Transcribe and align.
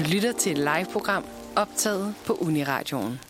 Du 0.00 0.04
lytter 0.04 0.32
til 0.32 0.52
et 0.52 0.58
live-program 0.58 1.24
optaget 1.56 2.14
på 2.26 2.32
Uniradioen. 2.32 3.20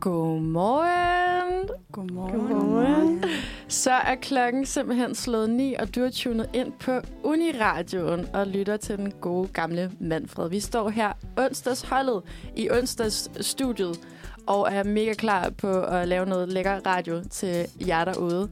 Godmorgen. 0.00 1.68
Godmorgen. 1.92 2.48
Godmorgen. 2.48 3.24
Så 3.68 3.90
er 3.90 4.14
klokken 4.14 4.66
simpelthen 4.66 5.14
slået 5.14 5.50
9, 5.50 5.74
og 5.74 5.94
du 5.94 6.00
er 6.00 6.10
tunet 6.10 6.50
ind 6.54 6.72
på 6.72 7.00
Uniradioen 7.22 8.26
og 8.34 8.46
lytter 8.46 8.76
til 8.76 8.96
den 8.96 9.12
gode 9.20 9.48
gamle 9.48 9.92
Manfred. 10.00 10.50
Vi 10.50 10.60
står 10.60 10.88
her 10.88 11.12
onsdagsholdet 11.38 12.22
i 12.56 12.70
onsdagsstudiet 12.70 14.00
og 14.46 14.68
er 14.72 14.84
mega 14.84 15.14
klar 15.14 15.50
på 15.50 15.80
at 15.82 16.08
lave 16.08 16.26
noget 16.26 16.48
lækker 16.48 16.86
radio 16.86 17.22
til 17.30 17.66
jer 17.88 18.04
derude. 18.04 18.50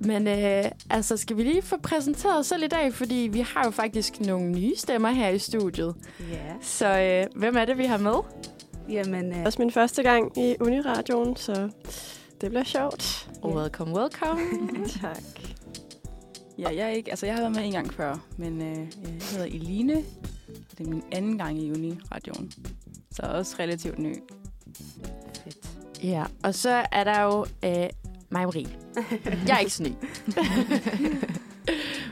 Men 0.00 0.28
øh, 0.28 0.64
altså, 0.90 1.16
skal 1.16 1.36
vi 1.36 1.42
lige 1.42 1.62
få 1.62 1.76
præsenteret 1.76 2.38
os 2.38 2.46
selv 2.46 2.62
i 2.62 2.66
dag, 2.66 2.94
fordi 2.94 3.28
vi 3.32 3.40
har 3.40 3.64
jo 3.64 3.70
faktisk 3.70 4.20
nogle 4.20 4.50
nye 4.50 4.76
stemmer 4.76 5.08
her 5.10 5.28
i 5.28 5.38
studiet. 5.38 5.94
Ja. 6.30 6.54
Så 6.60 6.98
øh, 6.98 7.40
hvem 7.40 7.56
er 7.56 7.64
det, 7.64 7.78
vi 7.78 7.84
har 7.84 7.98
med? 7.98 8.14
Jamen, 8.88 9.24
Det 9.24 9.32
øh, 9.36 9.38
er 9.38 9.46
også 9.46 9.62
min 9.62 9.70
første 9.70 10.02
gang 10.02 10.38
i 10.38 10.56
Uniradioen, 10.60 11.36
så 11.36 11.70
det 12.40 12.50
bliver 12.50 12.64
sjovt. 12.64 13.28
Yeah. 13.46 13.56
Welcome, 13.56 14.00
welcome. 14.00 14.40
tak. 15.00 15.22
ja, 16.58 16.68
jeg, 16.68 16.86
er 16.86 16.88
ikke, 16.88 17.10
altså, 17.10 17.26
jeg 17.26 17.34
har 17.34 17.42
været 17.42 17.54
med 17.54 17.64
en 17.64 17.72
gang 17.72 17.94
før, 17.94 18.16
men 18.36 18.62
øh, 18.62 18.76
jeg 18.76 19.14
hedder 19.32 19.44
Eline. 19.46 19.94
Det 20.78 20.86
er 20.86 20.90
min 20.90 21.02
anden 21.12 21.38
gang 21.38 21.58
i 21.58 21.70
Uni-radioen. 21.70 22.52
Så 23.12 23.22
også 23.22 23.56
relativt 23.58 23.98
ny. 23.98 24.16
Fedt. 25.44 25.68
Ja, 26.02 26.24
og 26.42 26.54
så 26.54 26.84
er 26.92 27.04
der 27.04 27.22
jo 27.22 27.46
øh, 27.64 27.88
mig, 28.30 28.44
Marie. 28.44 28.66
Jeg 29.46 29.54
er 29.54 29.58
ikke 29.58 29.70
så 29.72 29.82
ny. 29.82 29.92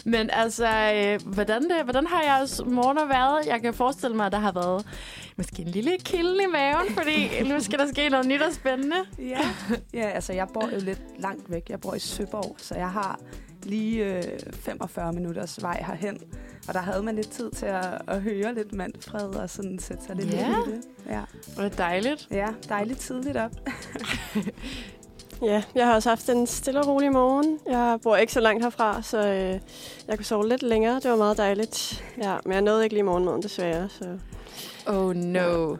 Men 0.04 0.30
altså, 0.32 0.66
øh, 0.94 1.32
hvordan, 1.34 1.62
det, 1.62 1.72
hvordan 1.84 2.06
har 2.06 2.22
jeres 2.22 2.62
morgener 2.66 3.06
været? 3.06 3.46
Jeg 3.46 3.60
kan 3.62 3.74
forestille 3.74 4.16
mig, 4.16 4.26
at 4.26 4.32
der 4.32 4.38
har 4.38 4.52
været 4.52 4.86
måske 5.36 5.62
en 5.62 5.68
lille 5.68 5.90
kilde 6.04 6.42
i 6.42 6.46
maven, 6.52 6.86
fordi 6.94 7.42
nu 7.48 7.60
skal 7.60 7.78
der 7.78 7.86
ske 7.86 8.08
noget 8.08 8.26
nyt 8.26 8.42
og 8.42 8.52
spændende. 8.52 8.96
Ja. 9.18 9.40
ja, 9.94 10.08
altså 10.08 10.32
jeg 10.32 10.46
bor 10.54 10.68
jo 10.74 10.78
lidt 10.80 11.00
langt 11.18 11.50
væk. 11.50 11.70
Jeg 11.70 11.80
bor 11.80 11.94
i 11.94 11.98
Søborg, 11.98 12.56
så 12.58 12.74
jeg 12.74 12.90
har 12.90 13.20
lige 13.62 14.04
øh, 14.16 14.22
45 14.52 15.12
minutters 15.12 15.62
vej 15.62 15.84
herhen. 15.86 16.18
Og 16.68 16.74
der 16.74 16.80
havde 16.80 17.02
man 17.02 17.14
lidt 17.16 17.30
tid 17.30 17.50
til 17.50 17.66
at, 17.66 18.02
at 18.08 18.22
høre 18.22 18.54
lidt 18.54 18.72
Manfred 18.72 19.28
og 19.28 19.50
sådan 19.50 19.78
sætte 19.78 20.04
sig 20.04 20.16
lidt 20.16 20.32
Ja. 20.32 20.46
ind 20.46 20.68
i 20.68 20.70
det. 20.70 20.80
Ja. 21.10 21.22
Det 21.62 21.78
dejligt. 21.78 22.28
ja, 22.30 22.46
dejligt 22.68 22.98
tidligt 22.98 23.36
op. 23.36 23.50
Ja, 25.42 25.62
jeg 25.74 25.86
har 25.86 25.94
også 25.94 26.08
haft 26.08 26.28
en 26.28 26.46
stille 26.46 26.80
og 26.80 26.86
rolig 26.86 27.12
morgen. 27.12 27.58
Jeg 27.68 27.98
bor 28.02 28.16
ikke 28.16 28.32
så 28.32 28.40
langt 28.40 28.62
herfra, 28.62 29.02
så 29.02 29.18
øh, 29.28 29.60
jeg 30.08 30.16
kunne 30.16 30.24
sove 30.24 30.48
lidt 30.48 30.62
længere. 30.62 30.94
Det 30.94 31.10
var 31.10 31.16
meget 31.16 31.36
dejligt. 31.36 32.04
Ja, 32.22 32.36
men 32.44 32.52
jeg 32.52 32.62
nåede 32.62 32.84
ikke 32.84 32.94
lige 32.94 33.02
morgenmaden, 33.02 33.42
desværre. 33.42 33.88
Så. 33.88 34.18
Oh 34.86 35.14
no. 35.16 35.76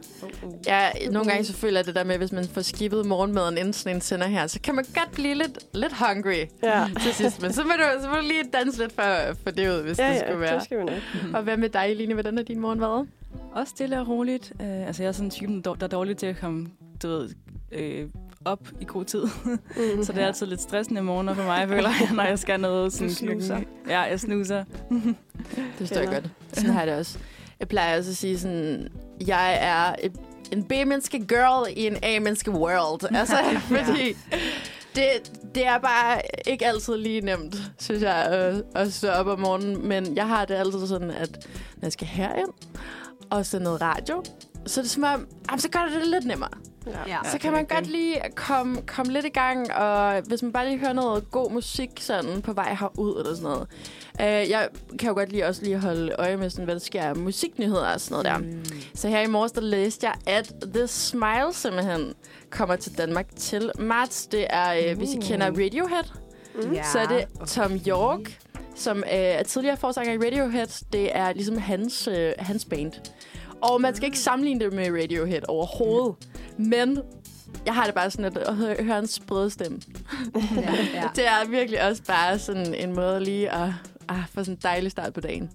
Ja, 0.67 0.89
nogle 1.11 1.29
gange 1.29 1.45
så 1.45 1.53
føler 1.53 1.79
jeg 1.79 1.85
det 1.85 1.95
der 1.95 2.03
med, 2.03 2.17
hvis 2.17 2.31
man 2.31 2.45
får 2.45 2.61
skibet 2.61 3.05
morgenmaden 3.05 3.57
inden 3.57 3.73
sådan 3.73 3.95
en 3.95 4.01
sender 4.01 4.27
her, 4.27 4.47
så 4.47 4.59
kan 4.61 4.75
man 4.75 4.85
godt 4.95 5.11
blive 5.11 5.33
lidt, 5.35 5.59
lidt 5.73 5.93
hungry 5.93 6.45
Ja, 6.63 6.87
til 7.01 7.13
sidst. 7.13 7.41
Men 7.41 7.53
så 7.53 7.63
må 7.63 7.71
du, 7.77 8.01
så 8.01 8.09
må 8.09 8.15
du 8.15 8.21
lige 8.21 8.43
danse 8.53 8.79
lidt 8.79 8.93
for, 8.93 9.33
for 9.43 9.51
det 9.51 9.69
ud, 9.69 9.81
hvis 9.83 9.99
ja, 9.99 10.07
det 10.09 10.13
ja 10.15 10.19
skulle 10.19 10.39
være. 10.39 10.55
det 10.55 10.63
skal 10.63 10.79
vi 10.79 10.83
nok. 10.83 11.01
Og 11.35 11.43
hvad 11.43 11.57
med 11.57 11.69
dig, 11.69 11.95
Line? 11.95 12.13
Hvordan 12.13 12.37
har 12.37 12.43
din 12.43 12.59
morgen 12.59 12.81
været? 12.81 13.07
Også 13.53 13.69
stille 13.69 13.99
og 13.99 14.07
roligt. 14.07 14.53
Øh, 14.61 14.87
altså, 14.87 15.03
jeg 15.03 15.07
er 15.07 15.11
sådan 15.11 15.27
en 15.27 15.31
type, 15.31 15.61
der 15.61 15.73
der 15.73 15.83
er 15.83 15.87
dårlig 15.87 16.17
til 16.17 16.25
at 16.25 16.37
komme 16.39 16.67
du 17.03 17.07
ved, 17.07 17.29
øh, 17.71 18.07
op 18.47 18.67
i 18.81 18.85
god 18.85 19.05
tid. 19.05 19.23
Mm. 19.45 20.03
Så 20.03 20.13
det 20.13 20.21
er 20.21 20.27
altid 20.27 20.45
lidt 20.45 20.61
stressende 20.61 21.01
morgener 21.01 21.33
for 21.33 21.43
mig, 21.43 21.67
føler 21.67 21.89
jeg, 21.99 22.09
når 22.13 22.23
jeg 22.23 22.39
skal 22.39 22.59
noget. 22.59 22.93
Sådan 22.93 23.07
Du 23.07 23.13
snuser. 23.15 23.59
Ja, 23.89 23.99
jeg 24.01 24.19
snuser. 24.19 24.63
Det 25.79 25.87
står 25.87 25.99
jeg 25.99 26.07
godt. 26.07 26.29
Sådan 26.53 26.69
har 26.69 26.79
jeg 26.79 26.87
det 26.87 26.95
også. 26.95 27.19
Jeg 27.59 27.67
plejer 27.67 27.97
også 27.97 28.11
at 28.11 28.17
sige 28.17 28.39
sådan, 28.39 28.87
jeg 29.27 29.57
er 29.61 29.95
et, 30.03 30.11
en 30.51 30.63
B-menneske 30.63 31.19
girl 31.19 31.73
i 31.77 31.87
en 31.87 31.97
A-menneske 32.03 32.51
world. 32.51 33.11
Altså, 33.17 33.35
fordi 33.69 34.15
det, 34.95 35.31
det 35.55 35.65
er 35.65 35.77
bare 35.77 36.21
ikke 36.47 36.65
altid 36.65 36.97
lige 36.97 37.21
nemt, 37.21 37.55
synes 37.79 38.01
jeg, 38.03 38.15
at, 38.15 38.63
at 38.75 38.93
stå 38.93 39.07
op 39.07 39.27
om 39.27 39.39
morgenen. 39.39 39.87
Men 39.87 40.15
jeg 40.15 40.27
har 40.27 40.45
det 40.45 40.53
altid 40.55 40.87
sådan, 40.87 41.11
at 41.11 41.47
når 41.75 41.85
jeg 41.85 41.91
skal 41.91 42.07
herind 42.07 42.49
og 43.29 43.45
se 43.45 43.59
noget 43.59 43.81
radio, 43.81 44.23
så 44.67 44.79
er 44.79 44.83
det 44.83 44.91
som 44.91 45.03
om, 45.03 45.27
jamen, 45.49 45.59
så 45.59 45.69
gør 45.69 45.79
det 45.79 46.01
det 46.01 46.07
lidt 46.07 46.25
nemmere. 46.25 46.49
Ja. 46.87 46.91
Ja. 47.07 47.17
Så 47.31 47.37
kan 47.37 47.51
man 47.51 47.65
godt 47.65 47.87
lige 47.87 48.21
komme, 48.35 48.81
komme 48.81 49.13
lidt 49.13 49.25
i 49.25 49.29
gang, 49.29 49.73
og 49.73 50.21
hvis 50.21 50.43
man 50.43 50.51
bare 50.53 50.65
lige 50.67 50.79
hører 50.79 50.93
noget 50.93 51.31
god 51.31 51.51
musik 51.51 51.89
sådan 51.99 52.41
på 52.41 52.53
vej 52.53 52.73
herud 52.79 53.19
eller 53.19 53.35
sådan 53.35 53.43
noget. 53.43 53.67
Uh, 54.19 54.49
jeg 54.51 54.67
kan 54.99 55.07
jo 55.07 55.13
godt 55.13 55.31
lige 55.31 55.45
også 55.47 55.63
lige 55.63 55.79
holde 55.79 56.15
øje 56.19 56.37
med, 56.37 56.49
sådan, 56.49 56.65
hvad 56.65 56.75
der 56.75 56.81
sker 56.81 57.01
af 57.01 57.15
musiknyheder 57.15 57.93
og 57.93 58.01
sådan 58.01 58.23
noget 58.23 58.25
der. 58.25 58.37
Mm. 58.37 58.65
Så 58.95 59.07
her 59.07 59.21
i 59.21 59.27
morges, 59.27 59.51
der 59.51 59.61
læste 59.61 60.07
jeg, 60.07 60.15
at 60.27 60.53
The 60.73 60.87
Smile 60.87 61.53
simpelthen 61.53 62.13
kommer 62.49 62.75
til 62.75 62.97
Danmark 62.97 63.25
til 63.35 63.71
marts. 63.79 64.25
Det 64.27 64.45
er, 64.49 64.91
uh, 64.91 64.97
hvis 64.97 65.13
I 65.13 65.17
Uh. 65.17 65.23
kender 65.23 65.47
Radiohead, 65.47 66.03
Mm. 66.63 66.77
Så 66.91 66.99
er 66.99 67.07
det 67.07 67.25
Tom 67.47 67.71
York, 67.87 68.39
som 68.75 68.97
uh, 68.97 69.03
er 69.07 69.43
tidligere 69.43 69.77
forsanger 69.77 70.13
i 70.13 70.17
Radiohead. 70.17 70.67
Det 70.93 71.15
er 71.17 71.33
ligesom 71.33 71.57
hans, 71.57 72.07
uh, 72.07 72.15
hans 72.39 72.65
band. 72.65 72.91
Og 73.61 73.81
man 73.81 73.95
skal 73.95 74.05
ikke 74.05 74.19
sammenligne 74.19 74.65
det 74.65 74.73
med 74.73 74.91
Radiohead 75.03 75.41
overhovedet. 75.47 76.15
Men 76.57 76.99
jeg 77.65 77.73
har 77.75 77.85
det 77.85 77.93
bare 77.93 78.11
sådan 78.11 78.25
at, 78.25 78.37
at 78.37 78.55
hø- 78.55 78.83
høre 78.83 78.99
en 78.99 79.07
sprød 79.07 79.49
stemme. 79.49 79.79
Ja, 80.55 80.73
ja. 80.93 81.09
Det 81.15 81.27
er 81.27 81.47
virkelig 81.49 81.83
også 81.89 82.03
bare 82.03 82.39
sådan 82.39 82.73
en 82.73 82.95
måde 82.95 83.23
lige 83.23 83.51
at, 83.53 83.69
at 84.09 84.15
få 84.33 84.39
sådan 84.43 84.53
en 84.53 84.59
dejlig 84.63 84.91
start 84.91 85.13
på 85.13 85.21
dagen. 85.21 85.49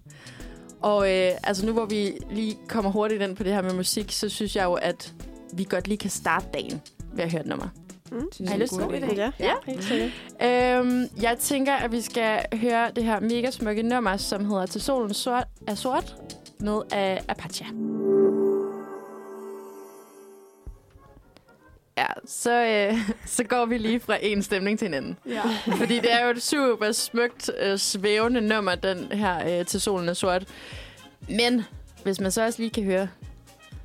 Og 0.81 1.13
øh, 1.13 1.31
altså 1.45 1.67
nu 1.67 1.73
hvor 1.73 1.85
vi 1.85 2.13
lige 2.31 2.59
kommer 2.69 2.91
hurtigt 2.91 3.23
ind 3.23 3.37
på 3.37 3.43
det 3.43 3.53
her 3.53 3.63
med 3.63 3.73
musik, 3.75 4.13
så 4.13 4.29
synes 4.29 4.57
jeg 4.57 4.65
jo, 4.65 4.73
at 4.75 5.13
vi 5.55 5.65
godt 5.71 5.89
lige 5.89 5.99
kan 5.99 6.11
starte 6.11 6.47
dagen 6.55 6.81
ved 7.15 7.25
at 7.25 7.31
høre 7.31 7.41
et 7.41 7.47
nummer. 7.49 7.69
Mm. 8.13 8.33
Synes 8.33 8.51
Har 8.51 8.57
I 8.57 8.59
jeg 8.59 8.63
er 8.63 8.63
lyst 8.65 8.73
en 8.73 8.79
til 8.79 8.87
god 8.89 8.95
det? 8.95 9.03
idé. 9.09 9.15
Ja, 9.19 9.31
Ja. 9.41 9.53
helt 9.67 9.85
sikkert. 9.85 10.11
Øhm, 10.43 11.05
jeg 11.23 11.37
tænker, 11.39 11.73
at 11.73 11.93
vi 11.93 12.01
skal 12.01 12.45
høre 12.55 12.91
det 12.97 13.05
her 13.05 13.21
mega 13.21 13.51
smukke 13.51 13.83
nummer, 13.83 14.17
som 14.17 14.45
hedder 14.45 14.67
Til 14.67 14.81
solen 14.81 15.15
sort, 15.15 15.45
er 15.67 15.75
sort, 15.75 16.17
med 16.63 16.81
af 16.93 17.25
Apache. 17.29 17.67
Ja, 21.99 22.07
så, 22.27 22.65
øh, 22.65 22.99
så 23.37 23.45
går 23.45 23.67
vi 23.67 23.79
lige 23.79 24.01
fra 24.01 24.19
en 24.23 24.43
stemning 24.43 24.79
til 24.79 24.89
en 24.89 24.95
anden. 24.95 25.19
Ja. 25.29 25.43
Fordi 25.81 25.97
det 25.97 26.13
er 26.13 26.25
jo 26.25 26.31
et 26.31 26.43
super 26.43 26.93
smukt, 26.93 27.51
øh, 27.61 27.79
svævende 27.79 28.41
nummer, 28.41 28.75
den 28.75 29.13
her 29.13 29.59
øh, 29.61 29.67
Til 29.67 29.81
solen 29.81 30.09
er 30.09 30.15
sort. 30.15 30.45
Men 31.29 31.65
hvis 32.03 32.21
man 32.21 32.31
så 32.31 32.45
også 32.45 32.59
lige 32.63 32.71
kan 32.71 32.85
høre, 32.85 33.09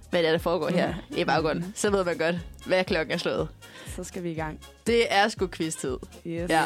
hvad 0.09 0.19
det 0.19 0.27
er, 0.27 0.31
der 0.31 0.39
foregår 0.39 0.69
her 0.69 0.93
i 1.17 1.23
baggrunden, 1.23 1.73
så 1.75 1.89
ved 1.89 2.03
man 2.03 2.17
godt, 2.17 2.35
hvad 2.65 2.83
klokken 2.83 3.13
er 3.13 3.17
slået. 3.17 3.47
Så 3.95 4.03
skal 4.03 4.23
vi 4.23 4.31
i 4.31 4.35
gang. 4.35 4.59
Det 4.87 5.13
er 5.13 5.27
sgu 5.27 5.47
quiz-tid. 5.47 5.97
Yes. 6.27 6.49
Ja. 6.49 6.63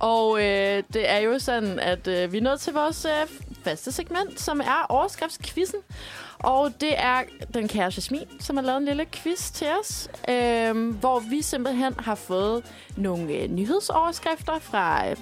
Og 0.00 0.38
øh, 0.38 0.82
det 0.92 1.10
er 1.10 1.18
jo 1.18 1.38
sådan, 1.38 1.78
at 1.78 2.06
øh, 2.08 2.32
vi 2.32 2.38
er 2.38 2.42
nået 2.42 2.60
til 2.60 2.72
vores 2.72 3.04
øh, 3.04 3.28
faste 3.64 3.92
segment, 3.92 4.40
som 4.40 4.60
er 4.60 4.86
overskriftsquizzen. 4.88 5.80
Og 6.38 6.72
det 6.80 6.92
er 6.96 7.22
den 7.54 7.68
kære 7.68 7.92
Jasmin, 7.96 8.26
som 8.38 8.56
har 8.56 8.64
lavet 8.64 8.78
en 8.78 8.84
lille 8.84 9.06
quiz 9.12 9.50
til 9.50 9.66
os, 9.80 10.08
øh, 10.28 10.94
hvor 10.94 11.18
vi 11.18 11.42
simpelthen 11.42 11.94
har 11.98 12.14
fået 12.14 12.64
nogle 12.96 13.32
øh, 13.32 13.50
nyhedsoverskrifter 13.50 14.58
fra 14.58 15.08
øh, 15.08 15.16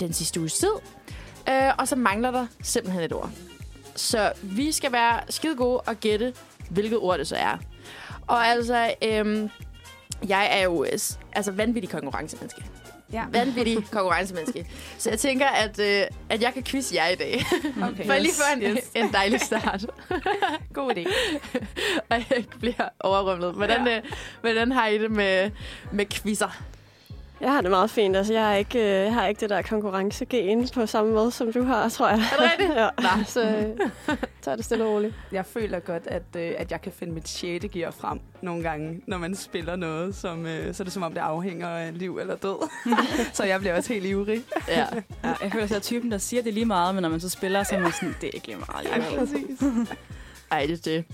den 0.00 0.12
sidste 0.12 0.40
uges 0.40 0.54
tid. 0.54 0.72
Øh, 1.48 1.72
og 1.78 1.88
så 1.88 1.96
mangler 1.96 2.30
der 2.30 2.46
simpelthen 2.62 3.02
et 3.02 3.12
ord. 3.12 3.30
Så 3.96 4.32
vi 4.42 4.72
skal 4.72 4.92
være 4.92 5.20
skide 5.28 5.56
gode 5.56 5.80
og 5.80 5.96
gætte, 5.96 6.34
hvilket 6.70 6.98
ord 6.98 7.18
det 7.18 7.26
så 7.26 7.36
er. 7.36 7.58
Og 8.26 8.46
altså, 8.46 8.94
øh, 9.02 9.50
jeg 10.28 10.48
er 10.58 10.64
jo 10.64 10.84
øh, 10.84 10.98
altså 11.32 11.52
vanvittig 11.52 11.90
konkurrencemenneske 11.90 12.62
Ja. 13.12 13.24
vanvittig 13.32 13.76
konkurrencemenneske. 13.90 14.66
Så 14.98 15.10
jeg 15.10 15.18
tænker, 15.18 15.46
at, 15.46 15.78
øh, 15.78 16.02
at 16.28 16.42
jeg 16.42 16.54
kan 16.54 16.62
quizze 16.64 16.94
jer 16.96 17.08
i 17.08 17.14
dag. 17.14 17.44
Okay. 17.82 18.06
For 18.06 18.18
lige 18.18 18.32
få 18.34 18.42
en, 18.56 18.62
Yes. 18.76 18.90
en 18.94 19.12
dejlig 19.12 19.40
start. 19.40 19.86
God 20.74 20.92
idé. 20.96 21.08
og 22.10 22.16
jeg 22.30 22.44
bliver 22.60 22.88
overrumlet. 23.00 23.52
Hvordan, 23.54 23.86
ja. 23.86 23.96
øh, 23.96 24.02
hvordan 24.40 24.72
har 24.72 24.86
I 24.86 24.98
det 24.98 25.10
med, 25.10 25.50
med 25.92 26.06
quizzer? 26.06 26.62
Jeg 27.40 27.52
har 27.52 27.60
det 27.60 27.70
meget 27.70 27.90
fint. 27.90 28.16
Altså, 28.16 28.32
jeg, 28.32 28.46
har 28.46 28.54
ikke, 28.54 28.78
øh, 28.78 28.84
jeg 28.84 29.14
har 29.14 29.26
ikke 29.26 29.40
det 29.40 29.50
der 29.50 29.62
konkurrencegen 29.62 30.68
på 30.68 30.86
samme 30.86 31.12
måde, 31.12 31.30
som 31.30 31.52
du 31.52 31.62
har, 31.62 31.88
tror 31.88 32.08
jeg. 32.08 32.18
Er 32.18 32.36
det 32.36 32.50
rigtigt? 32.52 32.78
ja. 32.78 33.24
Så 33.24 33.42
øh, 33.42 34.16
tager 34.42 34.56
det 34.56 34.64
stille 34.64 34.84
og 34.84 34.90
roligt. 34.90 35.14
Jeg 35.32 35.46
føler 35.46 35.80
godt, 35.80 36.02
at, 36.06 36.22
øh, 36.36 36.52
at 36.58 36.70
jeg 36.70 36.80
kan 36.80 36.92
finde 36.92 37.12
mit 37.12 37.28
sjette 37.28 37.68
gear 37.68 37.90
frem 37.90 38.20
nogle 38.42 38.62
gange, 38.62 39.00
når 39.06 39.18
man 39.18 39.34
spiller 39.34 39.76
noget, 39.76 40.14
som, 40.14 40.46
øh, 40.46 40.74
så 40.74 40.82
er 40.82 40.84
det 40.84 40.92
som 40.92 41.02
om, 41.02 41.12
det 41.12 41.20
afhænger 41.20 41.68
af 41.68 41.98
liv 41.98 42.18
eller 42.18 42.36
død. 42.36 42.68
så 43.34 43.44
jeg 43.44 43.60
bliver 43.60 43.76
også 43.76 43.92
helt 43.92 44.06
ivrig. 44.06 44.42
Ja. 44.68 44.78
Ja, 44.78 45.34
jeg 45.42 45.52
føler, 45.52 45.64
at 45.64 45.70
jeg 45.70 45.76
er 45.76 45.80
typen, 45.80 46.10
der 46.10 46.18
siger 46.18 46.42
det 46.42 46.54
lige 46.54 46.66
meget, 46.66 46.94
men 46.94 47.02
når 47.02 47.08
man 47.08 47.20
så 47.20 47.28
spiller, 47.28 47.62
så 47.62 47.74
er 47.74 47.80
man 47.80 47.92
sådan, 47.92 48.16
det 48.20 48.26
er 48.26 48.32
ikke 48.34 48.46
lige 48.46 48.58
meget. 48.68 48.86
Ja, 48.86 48.94
alligevel." 48.94 49.18
præcis. 49.18 49.68
Ej, 50.50 50.66
det 50.66 50.86
er 50.86 51.02
det. 51.02 51.04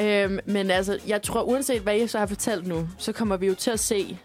Øhm, 0.00 0.38
men 0.44 0.70
altså, 0.70 0.98
jeg 1.06 1.22
tror, 1.22 1.42
uanset 1.42 1.82
hvad 1.82 1.94
jeg 1.94 2.10
så 2.10 2.18
har 2.18 2.26
fortalt 2.26 2.66
nu, 2.66 2.88
så 2.98 3.12
kommer 3.12 3.36
vi 3.36 3.46
jo 3.46 3.54
til 3.54 3.70
at 3.70 3.80
se 3.80 4.18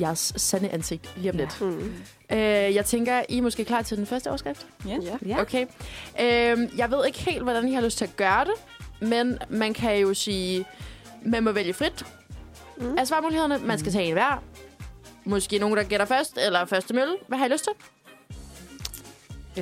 jeres 0.00 0.32
sande 0.36 0.68
ansigt 0.68 1.12
lige 1.16 1.30
om 1.30 1.36
Ja. 1.36 1.42
lidt. 1.42 1.60
Mm. 1.60 1.94
Øh, 2.32 2.38
jeg 2.74 2.84
tænker, 2.84 3.22
I 3.28 3.38
er 3.38 3.42
måske 3.42 3.64
klar 3.64 3.82
til 3.82 3.96
den 3.96 4.06
første 4.06 4.28
overskrift? 4.28 4.66
Ja. 4.86 4.96
Ja. 5.02 5.16
Ja. 5.26 5.40
Okay. 5.40 5.66
Øh, 6.20 6.78
jeg 6.78 6.90
ved 6.90 7.06
ikke 7.06 7.18
helt, 7.18 7.42
hvordan 7.42 7.68
I 7.68 7.72
har 7.74 7.80
lyst 7.82 7.98
til 7.98 8.04
at 8.04 8.16
gøre 8.16 8.44
det, 8.44 8.54
men 9.08 9.38
man 9.48 9.74
kan 9.74 9.98
jo 9.98 10.14
sige, 10.14 10.64
man 11.24 11.44
må 11.44 11.52
vælge 11.52 11.72
frit 11.74 12.04
Mm. 12.76 12.98
af 12.98 13.06
svarmulighederne. 13.06 13.58
Man 13.58 13.78
skal 13.78 13.92
tage 13.92 14.04
en 14.04 14.12
hver. 14.12 14.42
Måske 15.24 15.58
nogen, 15.58 15.76
der 15.76 15.82
gætter 15.82 16.06
først, 16.06 16.38
eller 16.46 16.64
første 16.64 16.94
mølle. 16.94 17.16
Hvad 17.28 17.38
har 17.38 17.46
I 17.46 17.48
lyst 17.48 17.64
til? 17.64 17.72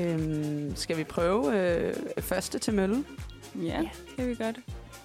Øhm, 0.02 0.76
skal 0.76 0.96
vi 0.96 1.04
prøve 1.04 1.56
øh, 1.58 1.94
første 2.20 2.58
til 2.58 2.74
mølle? 2.74 3.04
Ja, 3.62 3.80
det 4.16 4.28
vi 4.28 4.34
godt. 4.34 4.56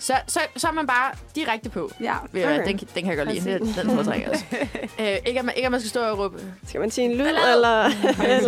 Så, 0.04 0.14
så, 0.28 0.40
så 0.56 0.68
er 0.68 0.72
man 0.72 0.88
bare 0.88 1.14
direkte 1.36 1.70
på. 1.70 1.92
Ja. 2.02 2.16
Okay. 2.24 2.68
Den, 2.68 2.78
den 2.78 3.04
kan 3.04 3.06
jeg 3.06 3.18
godt 3.18 3.34
lide. 3.34 3.60
Den, 3.60 3.68
den 3.68 3.90
foretrækker 3.96 4.30
jeg 4.30 4.32
også. 4.32 4.46
øh, 5.00 5.18
ikke, 5.26 5.40
at 5.40 5.46
man, 5.46 5.56
ikke, 5.56 5.66
at 5.66 5.72
man 5.72 5.80
skal 5.80 5.90
stå 5.90 6.02
og 6.02 6.20
råbe. 6.20 6.54
Skal 6.68 6.82
man 6.82 6.92
sige 6.92 7.06
en 7.06 7.12
lyd, 7.12 7.24
Ballade. 7.24 7.54
eller... 7.54 7.90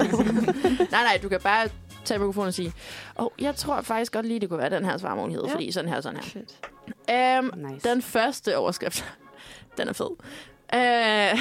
nej, 0.92 1.04
nej, 1.04 1.20
du 1.24 1.30
kan 1.30 1.40
bare 1.40 1.70
tage 2.06 2.20
mikrofonen 2.20 2.48
og 2.48 2.54
sige, 2.54 2.74
åh, 3.20 3.26
oh, 3.26 3.32
jeg 3.40 3.56
tror 3.56 3.82
faktisk 3.82 4.12
godt 4.12 4.26
lige, 4.26 4.40
det 4.40 4.50
kunne 4.50 4.60
være 4.60 4.70
den 4.70 4.86
her 4.86 4.98
svarmulighed, 4.98 5.44
ja. 5.44 5.50
Ja. 5.50 5.56
fordi 5.56 5.72
sådan 5.72 5.90
her, 5.90 6.02
sådan 6.02 6.20
her. 6.20 6.24
Fedt. 6.24 7.54
Um, 7.54 7.72
Nice. 7.72 7.90
Den 7.90 8.02
første 8.02 8.58
overskrift, 8.58 9.06
den 9.78 9.88
er 9.88 9.94
fed. 9.94 10.12
Uh, 10.74 11.40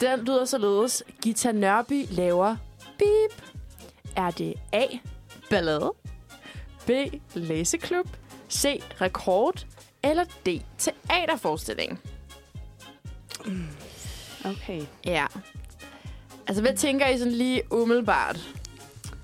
den 0.00 0.24
lyder 0.24 0.44
således. 0.44 1.02
Gita 1.22 1.52
Nørby 1.52 2.06
laver 2.10 2.56
beep. 2.98 3.42
Er 4.16 4.30
det 4.30 4.54
A. 4.72 4.84
Ballade? 5.50 5.92
B. 6.86 6.90
Læseklub? 7.34 8.06
C. 8.54 8.82
Rekord? 9.00 9.66
Eller 10.02 10.24
D. 10.24 10.48
Teaterforestilling? 10.78 12.00
Okay. 14.44 14.82
Ja. 15.04 15.26
Altså, 16.46 16.62
hvad 16.62 16.76
tænker 16.76 17.08
I 17.08 17.18
sådan 17.18 17.32
lige 17.32 17.62
umiddelbart? 17.72 18.38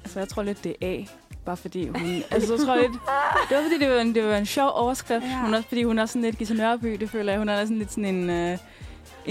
Altså, 0.04 0.18
jeg 0.18 0.28
tror 0.28 0.42
lidt, 0.42 0.64
det 0.64 0.76
er 0.80 0.86
A. 0.86 1.04
Bare 1.44 1.56
fordi 1.56 1.88
hun... 1.88 2.22
altså, 2.30 2.54
jeg 2.54 2.66
tror 2.66 2.76
lidt... 2.76 2.92
Det 3.48 3.56
var 3.56 3.62
fordi, 3.62 3.78
det 3.78 3.90
var 3.90 4.00
en, 4.00 4.14
det 4.14 4.24
var 4.24 4.36
en 4.36 4.46
sjov 4.46 4.70
overskrift. 4.74 5.24
Ja. 5.24 5.40
Hun 5.40 5.54
er, 5.54 5.62
fordi 5.62 5.82
hun 5.82 5.98
er 5.98 6.06
sådan 6.06 6.22
lidt 6.22 6.38
Gita 6.38 6.54
Nørby, 6.54 6.92
det 6.92 7.10
føler 7.10 7.32
jeg. 7.32 7.38
Hun 7.38 7.48
er 7.48 7.64
sådan 7.64 7.78
lidt 7.78 7.90
sådan 7.90 8.04
en... 8.04 8.30
Øh, 8.30 8.58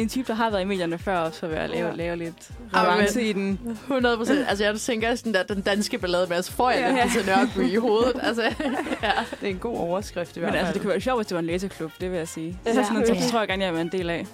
en 0.02 0.10
type, 0.10 0.28
der 0.28 0.34
har 0.34 0.50
været 0.50 0.62
i 0.62 0.66
medierne 0.66 0.98
før, 0.98 1.18
og 1.18 1.34
så 1.34 1.48
vil 1.48 1.58
jeg 1.58 1.70
lave, 1.70 1.88
Ja. 1.88 1.94
lave 1.96 2.16
lidt 2.16 2.50
revanche 2.76 3.22
i 3.30 3.34
den. 3.34 3.60
100 3.88 4.18
procent. 4.18 4.46
Altså, 4.50 4.64
jeg 4.64 4.80
tænker 4.80 5.16
sådan 5.16 5.34
der, 5.34 5.44
den 5.44 5.62
danske 5.62 5.98
ballade 5.98 6.28
med, 6.30 6.42
så 6.44 6.52
får 6.52 6.70
jeg 6.72 6.80
Ja. 6.98 7.04
lidt 7.04 7.54
til 7.54 7.74
i 7.74 7.76
hovedet. 7.76 8.14
Altså, 8.24 8.42
ja. 9.04 9.12
Det 9.42 9.48
er 9.48 9.48
en 9.48 9.58
god 9.60 9.78
overskrift 9.78 10.38
i 10.38 10.40
Men 10.40 10.50
hvert 10.50 10.56
altså, 10.56 10.66
fald. 10.66 10.74
det 10.74 10.82
kunne 10.82 10.92
være 10.92 11.02
sjovt, 11.02 11.18
hvis 11.20 11.28
det 11.28 11.36
var 11.36 11.40
en 11.40 11.46
læseklub, 11.46 11.92
det 12.02 12.12
vil 12.12 12.18
jeg 12.18 12.28
sige. 12.28 12.60
Ja. 12.66 12.74
Så, 12.74 12.82
sådan 12.84 12.94
noget, 12.94 13.10
Ja. 13.10 13.22
så 13.22 13.30
tror 13.32 13.40
jeg 13.40 13.48
gerne, 13.48 13.66
jeg 13.66 13.74
være 13.74 13.82
en 13.82 13.92
del 13.92 14.10
af. 14.10 14.26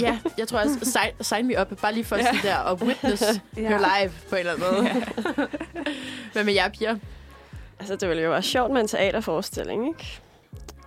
ja, 0.00 0.18
jeg 0.38 0.48
tror 0.48 0.58
også, 0.58 0.78
sign, 0.82 1.10
sign 1.20 1.46
me 1.46 1.60
up, 1.60 1.80
bare 1.82 1.94
lige 1.94 2.04
for 2.04 2.16
at 2.16 2.22
Ja. 2.24 2.30
sige 2.32 2.48
der, 2.48 2.56
og 2.56 2.82
witness 2.82 3.22
Ja. 3.56 3.68
her 3.68 3.78
live 3.78 4.12
på 4.30 4.36
en 4.36 4.40
eller 4.40 4.52
anden 4.52 4.66
måde. 4.72 5.04
Hvad 6.32 6.44
med 6.44 6.52
jer, 6.54 6.68
piger? 6.68 6.96
Altså, 7.78 7.96
det 7.96 8.08
ville 8.08 8.22
jo 8.22 8.30
være 8.30 8.42
sjovt 8.42 8.72
med 8.72 8.80
en 8.80 8.88
teaterforestilling, 8.88 9.88
ikke? 9.88 10.20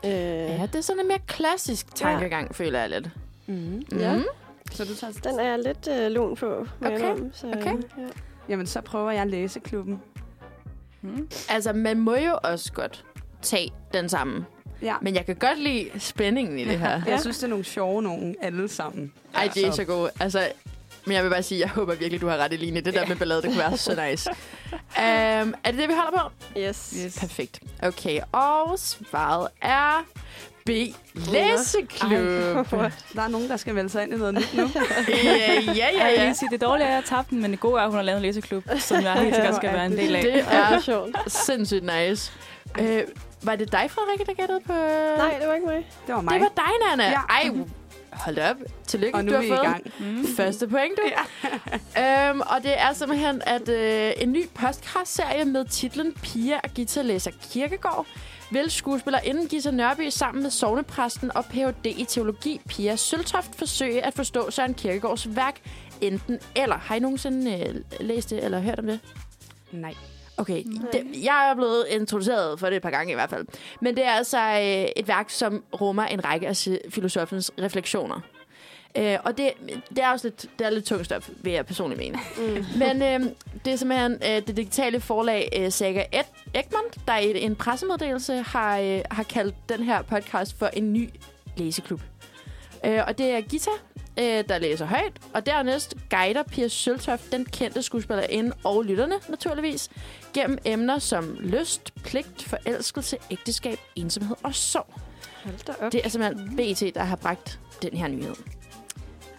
Øh, 0.06 0.12
Ja, 0.60 0.62
det 0.66 0.76
er 0.76 0.82
sådan 0.82 1.02
en 1.02 1.08
mere 1.08 1.20
klassisk 1.28 1.96
tankegang, 1.96 2.48
ja. 2.48 2.64
føler 2.64 2.80
jeg 2.80 2.90
lidt. 2.90 3.08
Mm. 3.48 3.84
Ja. 3.92 4.14
Mhm. 4.16 4.26
Så 4.72 4.86
du 4.86 4.96
tager... 4.96 5.14
Den 5.24 5.40
er 5.40 5.44
jeg 5.44 5.60
lidt 5.60 5.88
øh, 5.92 6.12
lun 6.12 6.36
på, 6.36 6.68
Okay, 6.82 6.98
indrømme, 6.98 7.32
så, 7.34 7.48
okay. 7.48 7.74
Ja. 7.98 8.08
Jamen, 8.50 8.68
så 8.68 8.82
prøver 8.82 9.12
jeg 9.12 9.28
læseklubben. 9.28 10.02
Hmm. 11.02 11.30
Altså, 11.50 11.74
man 11.74 11.98
må 11.98 12.16
jo 12.16 12.40
også 12.44 12.74
godt 12.74 13.06
tage 13.42 13.74
den 13.94 14.10
samme. 14.10 14.46
Ja. 14.82 14.96
Men 15.02 15.16
jeg 15.16 15.26
kan 15.26 15.36
godt 15.36 15.60
lide 15.60 15.90
spændingen 16.00 16.60
i 16.60 16.66
det 16.66 16.80
her. 16.80 17.02
Jeg 17.08 17.22
synes, 17.22 17.38
det 17.38 17.44
er 17.44 17.48
nogle 17.48 17.66
sjove 17.66 18.02
nogen 18.02 18.36
alle 18.42 18.68
sammen. 18.68 19.14
Ej, 19.36 19.50
det 19.54 19.68
er 19.68 19.72
så 19.72 19.84
godt. 19.84 20.12
Altså, 20.20 20.52
men 21.06 21.16
jeg 21.16 21.24
vil 21.24 21.30
bare 21.30 21.44
sige, 21.44 21.60
jeg 21.60 21.70
håber 21.70 21.96
virkelig, 21.96 22.22
du 22.22 22.28
har 22.28 22.38
ret, 22.38 22.54
Eline. 22.54 22.82
Det 22.82 22.94
der 22.94 23.08
med 23.08 23.16
ballade, 23.16 23.42
det 23.42 23.50
kunne 23.50 23.60
være 23.60 23.78
så 23.78 24.10
nice. 24.10 24.30
Um, 24.30 24.36
er 25.64 25.72
det 25.72 25.80
det, 25.80 25.90
vi 25.90 25.94
holder 25.94 26.20
på? 26.20 26.30
Yes. 26.60 26.96
Yes. 27.06 27.20
Perfekt. 27.20 27.60
Okay, 27.84 28.20
og 28.32 28.80
svaret 28.80 29.48
er 29.62 30.06
B. 30.66 30.70
Læseklub. 31.14 32.12
Der 33.16 33.22
er 33.22 33.28
nogen, 33.28 33.50
der 33.50 33.58
skal 33.58 33.74
melde 33.74 33.90
sig 33.90 34.04
ind 34.04 34.14
i 34.14 34.18
noget 34.18 34.34
nyt 34.34 34.54
nu. 34.54 34.64
ja, 35.08 35.54
ja, 35.64 35.74
ja, 35.76 35.88
Jeg 35.98 36.14
vil 36.20 36.26
ja. 36.26 36.34
sige, 36.34 36.50
det 36.52 36.62
dårlige 36.62 36.86
er, 36.88 36.90
at 36.90 36.96
jeg 36.96 37.04
tabte 37.06 37.30
den, 37.36 37.42
men 37.42 37.52
det 37.52 37.60
gode 37.60 37.80
er, 37.80 37.84
at 37.84 37.88
hun 37.90 37.96
har 37.96 38.04
lavet 38.04 38.18
en 38.18 38.22
læseklub, 38.22 38.64
som 38.80 39.02
jeg 39.02 39.14
helt 39.14 39.36
sikkert 39.36 39.56
skal 39.56 39.74
være 39.74 39.86
en 39.86 39.92
del 39.98 40.16
af. 40.16 40.22
Det 40.24 40.32
Ja, 40.32 40.40
det 40.42 40.48
er 40.52 40.80
sjovt. 40.92 41.32
sindssygt 41.32 41.84
nice. 41.84 42.32
Øh, 42.80 43.04
var 43.44 43.56
det 43.56 43.72
dig, 43.72 43.92
Frederikke, 43.92 44.26
der 44.26 44.34
gættede 44.34 44.60
på... 44.66 44.74
Nej, 45.18 45.38
det 45.40 45.48
var 45.48 45.54
ikke 45.54 45.68
mig. 45.68 45.88
Det 46.08 46.16
var 46.16 46.22
mig. 46.22 46.34
Det 46.34 46.42
var 46.42 46.52
dig, 46.56 46.90
Nana. 46.98 47.10
Ja. 47.10 47.20
Ej, 47.30 47.50
hold 48.12 48.38
op. 48.38 48.56
Tillykke, 48.88 49.16
og 49.18 49.26
nu 49.26 49.32
du 49.32 49.36
er 49.36 49.38
har 49.38 49.44
vi 49.44 49.50
fået 49.50 49.60
i 49.64 49.66
gang. 49.66 49.84
Mm. 50.00 50.28
første 50.38 50.68
point, 50.68 50.94
du. 50.98 51.04
Ja. 51.96 52.30
øhm, 52.30 52.42
og 52.42 52.64
det 52.64 52.82
er 52.82 52.94
simpelthen 52.94 53.42
at 53.46 53.70
øh, 53.70 54.12
en 54.18 54.32
ny 54.32 54.48
podcast-serie 54.50 55.46
med 55.46 55.66
titlen 55.66 56.14
Pia 56.14 56.60
og 56.64 56.70
Gita 56.70 57.02
læser 57.02 57.32
kirkegård 57.52 58.06
vil 58.52 58.72
skuespillerinden 58.72 59.48
Gita 59.48 59.72
Nørby 59.72 60.10
sammen 60.10 60.44
med 60.44 60.52
sovnepræsten 60.52 61.32
og 61.38 61.46
Ph.D. 61.46 61.86
i 61.86 62.06
teologi 62.10 62.62
Pia 62.68 62.96
Søltoft 62.96 63.56
forsøge 63.56 64.06
at 64.06 64.14
forstå 64.14 64.52
Søren 64.52 64.74
Kierkegaards 64.74 65.36
værk 65.36 65.62
enten 66.02 66.40
eller. 66.56 66.78
Har 66.78 66.96
I 66.96 67.00
nogensinde 67.00 67.60
øh, 67.60 67.76
læst 68.00 68.30
det 68.30 68.44
eller 68.44 68.60
hørt 68.60 68.80
om 68.80 68.86
det? 68.86 69.00
Nej. 69.72 69.94
Okay, 70.38 70.64
det, 70.92 71.24
jeg 71.24 71.50
er 71.50 71.56
blevet 71.56 71.86
introduceret 71.90 72.60
for 72.60 72.68
det 72.68 72.76
et 72.76 72.82
par 72.82 72.90
gange 72.90 73.12
i 73.12 73.16
hvert 73.16 73.30
fald. 73.30 73.46
Men 73.82 73.96
det 73.96 74.06
er 74.06 74.12
altså 74.12 74.38
øh, 74.38 74.90
et 74.96 75.08
værk, 75.08 75.30
som 75.30 75.64
rummer 75.82 76.04
en 76.04 76.26
række 76.26 76.48
af 76.48 76.68
filosofens 76.90 77.52
refleksioner. 77.62 78.20
Øh, 78.98 79.18
og 79.24 79.38
det, 79.38 79.52
det 79.90 79.98
er 80.04 80.10
også 80.12 80.28
lidt, 80.28 80.46
det 80.60 80.66
er 80.68 80.70
lidt 80.70 80.86
tungt 80.86 81.06
stof, 81.06 81.30
vil 81.42 81.54
jeg 81.54 81.66
personligt 81.66 82.00
mene. 82.00 82.20
Mm. 82.38 82.66
Men 82.78 83.02
øh, 83.02 83.32
det 83.66 83.74
er 83.74 83.78
simpelthen 83.78 84.12
øh, 84.14 84.48
det 84.48 84.58
digitale 84.58 85.00
forlag 85.00 85.50
øh, 85.58 85.72
Saga 85.72 86.04
Ed- 86.14 86.52
Egmont, 86.54 87.08
der 87.08 87.18
i 87.18 87.42
en 87.42 87.56
pressemeddelelse 87.56 88.42
har, 88.42 88.80
øh, 88.80 89.02
har 89.12 89.24
kaldt 89.24 89.56
den 89.70 89.84
her 89.84 90.02
podcast 90.02 90.60
for 90.60 90.68
en 90.68 90.94
ny 90.94 91.10
læseklub. 91.58 92.02
Øh, 92.86 93.02
og 93.08 93.18
det 93.18 93.26
er 93.32 93.42
Gita, 93.42 93.70
øh, 94.20 94.44
der 94.50 94.58
læser 94.60 94.86
højt, 94.86 95.14
og 95.34 95.46
dernæst 95.46 95.96
guider 96.10 96.44
Pia 96.44 96.68
Søltoft, 96.68 97.32
den 97.32 97.46
kendte 97.46 97.82
skuespillerinde 97.82 98.52
og 98.64 98.84
lytterne 98.84 99.16
naturligvis, 99.30 99.90
gennem 100.34 100.58
emner 100.66 101.00
som 101.00 101.38
lyst, 101.40 101.94
pligt, 102.04 102.44
forelskelse, 102.44 103.18
ægteskab, 103.32 103.80
ensomhed 103.96 104.36
og 104.44 104.56
sorg. 104.56 104.88
Det 105.92 106.02
er 106.06 106.10
simpelthen 106.10 106.56
BT, 106.58 106.96
der 106.96 107.04
har 107.04 107.16
bragt 107.16 107.60
den 107.82 107.98
her 107.98 108.08
nyhed. 108.08 108.36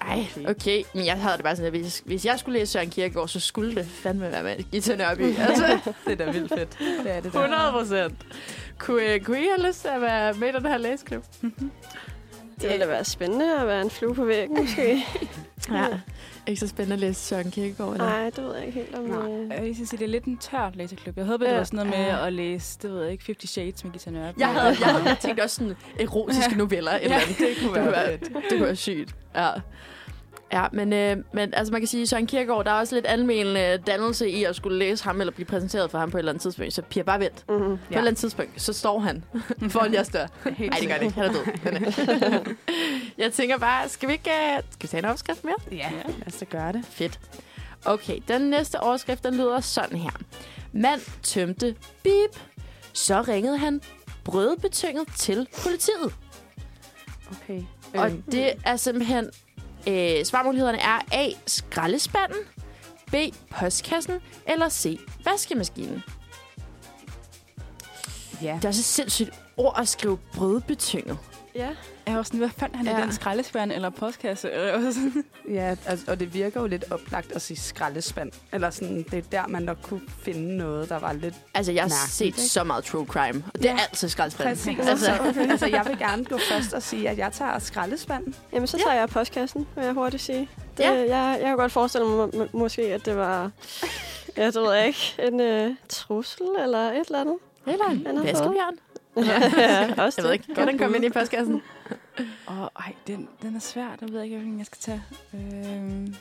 Ej, 0.09 0.27
Okay. 0.49 0.83
Men 0.95 1.07
jeg 1.07 1.15
havde 1.21 1.35
det 1.37 1.43
bare 1.45 1.57
sådan, 1.57 1.75
at 1.75 1.81
hvis, 1.81 2.03
hvis 2.05 2.25
jeg 2.27 2.39
skulle 2.39 2.59
læse 2.59 2.73
Søren 2.73 2.91
Kierkegaard, 2.91 3.29
så 3.29 3.41
skulle 3.41 3.75
det 3.75 3.87
fandme 3.87 4.31
være 4.33 4.43
med 4.43 4.71
Gita 4.73 4.97
Nørby. 4.97 5.35
Altså, 5.49 5.79
Det 6.07 6.13
er 6.21 6.25
da 6.25 6.31
vildt 6.31 6.49
fedt. 6.55 6.79
Det 7.05 7.11
er 7.17 7.21
det 7.21 7.33
der. 7.33 7.39
100 7.41 7.73
procent. 7.73 8.15
Kunne, 8.79 9.03
øh, 9.15 9.21
kunne 9.21 9.41
I 9.41 9.47
have 9.57 9.69
lyst 9.69 9.81
til 9.81 9.89
at 9.89 10.01
være 10.01 10.33
med 10.35 10.49
i 10.49 10.53
den 10.53 10.67
her 10.67 10.77
læseklub? 10.79 11.25
Det 12.61 12.69
ville 12.71 12.79
da 12.85 12.87
være 12.87 13.05
spændende 13.05 13.61
at 13.61 13.67
være 13.67 13.83
en 13.83 13.91
flue 13.91 14.15
på 14.15 14.25
væggen, 14.25 14.63
måske. 14.63 15.05
Ja. 15.73 15.87
Ikke 16.47 16.61
så 16.61 16.67
spændende 16.69 16.95
at 16.95 17.01
læse 17.01 17.21
Søren 17.21 17.51
Kierkegaard, 17.51 17.93
eller? 17.93 18.05
Nej, 18.07 18.31
det 18.31 18.45
ved 18.45 18.55
jeg 18.57 18.67
ikke 18.67 18.79
helt 18.79 18.95
om... 18.95 19.05
Nej. 19.05 19.31
øh, 19.31 19.51
Jeg 19.51 19.63
vil 19.63 19.77
sige, 19.77 19.99
det 19.99 20.05
er 20.05 20.09
lidt 20.09 20.25
en 20.25 20.37
tør 20.39 20.71
læseklub. 20.75 21.17
Jeg 21.17 21.25
håber, 21.25 21.45
det 21.45 21.53
Ja. 21.53 21.57
var 21.59 21.65
sådan 21.65 21.77
noget 21.77 21.91
med 21.91 22.07
Ja. 22.07 22.27
at 22.27 22.33
læse, 22.33 22.79
det 22.83 22.91
ved 22.91 23.03
jeg 23.03 23.13
ikke, 23.13 23.25
50 23.27 23.51
Shades 23.51 23.85
med 23.85 23.93
Gita 23.93 24.11
Nørby. 24.11 24.39
Jeg 24.41 24.49
havde, 24.49 24.77
jeg 24.81 24.89
havde 24.95 25.17
tænkt 25.21 25.41
også 25.41 25.57
sådan 25.57 25.77
erotiske 26.01 26.55
noveller. 26.59 26.93
Eller 26.93 27.17
Ja, 27.17 27.23
andet. 27.23 27.39
det, 27.39 27.49
kunne 27.63 27.75
være 27.75 27.87
være, 27.93 28.11
fedt. 28.19 28.21
det 28.25 28.33
kunne 28.51 28.63
være 28.65 28.77
sygt. 28.77 29.15
Ja. 29.37 29.51
Ja, 30.53 30.67
men, 30.73 30.93
øh, 30.93 31.17
men 31.33 31.55
altså 31.55 31.73
man 31.73 31.81
kan 31.81 31.89
sige, 31.89 32.07
Søren 32.07 32.27
Kierkegaard, 32.27 32.65
der 32.65 32.71
er 32.71 32.79
også 32.79 32.95
lidt 32.95 33.07
almen 33.09 33.57
øh, 33.57 33.79
dannelse 33.87 34.31
i 34.31 34.45
at 34.45 34.57
skulle 34.57 34.79
læse 34.79 35.05
ham, 35.05 35.21
eller 35.21 35.33
blive 35.33 35.47
præsenteret 35.47 35.91
for 35.91 35.99
ham 35.99 36.11
på 36.11 36.17
et 36.17 36.19
eller 36.19 36.33
andet 36.33 36.43
tidspunkt. 36.43 36.73
Så 36.73 36.83
Pia, 36.83 37.03
bare 37.03 37.21
vent. 37.21 37.45
mhm. 37.49 37.59
På 37.59 37.65
et 37.73 37.79
eller 37.91 38.01
andet 38.01 38.17
tidspunkt, 38.17 38.63
så 38.63 38.73
står 38.73 38.99
han 39.01 39.25
foran 39.71 39.95
jeres 39.95 40.09
dør. 40.09 40.27
Nej, 40.45 40.79
det 40.81 40.89
gør 40.89 40.97
det 40.97 41.03
ikke. 41.03 41.15
Han 41.21 41.25
er 41.25 41.91
død. 41.91 42.47
Øh, 42.49 42.55
jeg 43.25 43.33
tænker 43.33 43.59
bare, 43.59 43.89
skal 43.89 44.09
vi 44.09 44.13
ikke 44.13 44.31
uh, 44.57 44.63
skal 44.71 44.83
vi 44.83 44.89
tage 44.89 44.99
en 44.99 45.05
opskrift 45.05 45.45
mere? 45.45 45.55
Ja, 45.73 45.91
lad 46.07 46.27
os 46.27 46.35
da 46.35 46.45
gøre 46.45 46.73
det. 46.73 46.85
Fedt. 46.91 47.21
Okay, 47.85 48.19
den 48.29 48.43
næste 48.43 48.81
overskrift, 48.81 49.25
den 49.25 49.35
lyder 49.35 49.61
sådan 49.61 49.99
her. 49.99 50.11
Mand 50.73 51.01
tømte 51.23 51.75
bip. 52.03 52.41
Så 52.93 53.23
ringede 53.23 53.59
han 53.59 53.81
brødbetynget 54.25 55.05
til 55.17 55.49
politiet. 55.63 56.15
Okay. 57.31 57.63
Og 57.95 58.11
Øhm, 58.11 58.23
det 58.23 58.53
er 58.65 58.77
simpelthen... 58.77 59.31
Øh, 59.89 60.25
svarmulighederne 60.25 60.79
er 60.79 60.99
A. 61.13 61.29
Skraldespanden, 61.47 62.39
B. 63.11 63.15
Postkassen, 63.51 64.21
eller 64.49 64.69
C. 64.69 65.01
Vaskemaskinen. 65.25 66.03
ja. 68.43 68.55
Det 68.57 68.65
er 68.65 68.69
også 68.69 68.81
et 68.81 68.85
sindssygt 68.85 69.31
ord 69.57 69.75
at 69.79 69.89
skrive 69.89 70.19
brødbetynget. 70.35 71.19
Ja. 71.57 71.69
Jeg 72.07 72.17
var 72.17 72.23
sådan, 72.23 72.39
hvad 72.39 72.49
fandt 72.59 72.77
han 72.77 72.87
ja. 72.87 72.93
Ja. 72.93 72.99
i 72.99 73.03
den 73.03 73.13
skraldespand 73.13 73.73
eller 73.73 73.91
postkasse? 73.91 74.51
Ja, 75.49 75.77
altså, 75.87 76.11
og 76.11 76.21
det 76.21 76.35
virker 76.35 76.61
jo 76.61 76.67
lidt 76.67 76.85
oplagt 76.91 77.33
at 77.33 77.43
sige 77.43 77.57
skraldespand. 77.57 78.33
Eller 78.53 78.71
sådan, 78.71 79.05
det 79.11 79.15
er 79.19 79.23
der, 79.33 79.47
man 79.49 79.63
nok 79.63 79.77
kunne 79.83 80.01
finde 80.23 80.57
noget, 80.57 80.89
der 80.89 80.99
var 80.99 81.13
lidt... 81.13 81.35
Altså, 81.55 81.73
jeg 81.73 81.83
har 81.83 81.89
Mærkeligt, 81.89 82.13
set 82.13 82.27
ikke? 82.27 82.41
så 82.41 82.65
meget 82.65 82.85
true 82.85 83.07
crime. 83.07 83.45
Og 83.55 83.63
det 83.63 83.71
er 83.71 83.75
Ja. 83.75 83.79
altid 83.91 84.09
skraldespand. 84.09 84.49
Præcis. 84.49 84.79
Altså, 84.89 85.11
Altså, 85.27 85.41
altså, 85.51 85.67
jeg 85.67 85.85
vil 85.87 85.99
gerne 85.99 86.25
gå 86.25 86.39
først 86.51 86.73
og 86.73 86.83
sige, 86.83 87.09
at 87.09 87.19
jeg 87.19 87.33
tager 87.33 87.59
skraldespanden. 87.59 88.35
Jamen, 88.53 88.67
så 88.67 88.79
tager 88.79 88.95
jeg 88.97 89.09
postkassen, 89.09 89.67
vil 89.77 89.85
jeg 89.85 89.93
hurtigt 89.93 90.23
sige. 90.23 90.49
Det, 90.77 90.83
Ja. 90.85 90.93
jeg, 90.93 91.37
jeg 91.41 91.47
kan 91.49 91.57
godt 91.57 91.73
forestille 91.73 92.07
mig 92.09 92.29
må, 92.35 92.47
måske, 92.53 92.83
at 92.83 93.07
det 93.07 93.17
var... 93.17 93.51
Ja, 94.37 94.47
det 94.47 94.55
ved 94.55 94.73
jeg 94.75 94.87
ikke. 94.87 95.15
En 95.19 95.41
øh, 95.41 95.75
trussel 95.89 96.47
eller 96.63 96.79
et 96.79 97.07
eller 97.07 97.21
andet. 97.21 97.37
eller 97.67 97.85
en 97.91 98.23
vaskebjørn. 98.25 98.75
Ja, 99.17 100.03
også 100.03 100.15
Jeg 100.21 100.25
ved 100.25 100.33
ikke, 100.33 100.55
kan 100.55 100.69
den 100.69 100.79
komme 100.79 100.97
ind 100.97 101.05
i 101.05 101.11
postkassen? 101.11 101.63
Åh, 102.51 102.67
ej, 102.81 102.95
den, 103.07 103.29
den 103.43 103.57
er 103.57 103.61
svær. 103.61 103.97
Den 104.01 104.09
ved 104.13 104.17
jeg 104.17 104.25
ikke, 104.25 104.37
hvilken 104.37 104.59
jeg 104.59 104.67
skal 104.67 104.79
tage. 104.81 105.03
Øhm, 105.35 106.15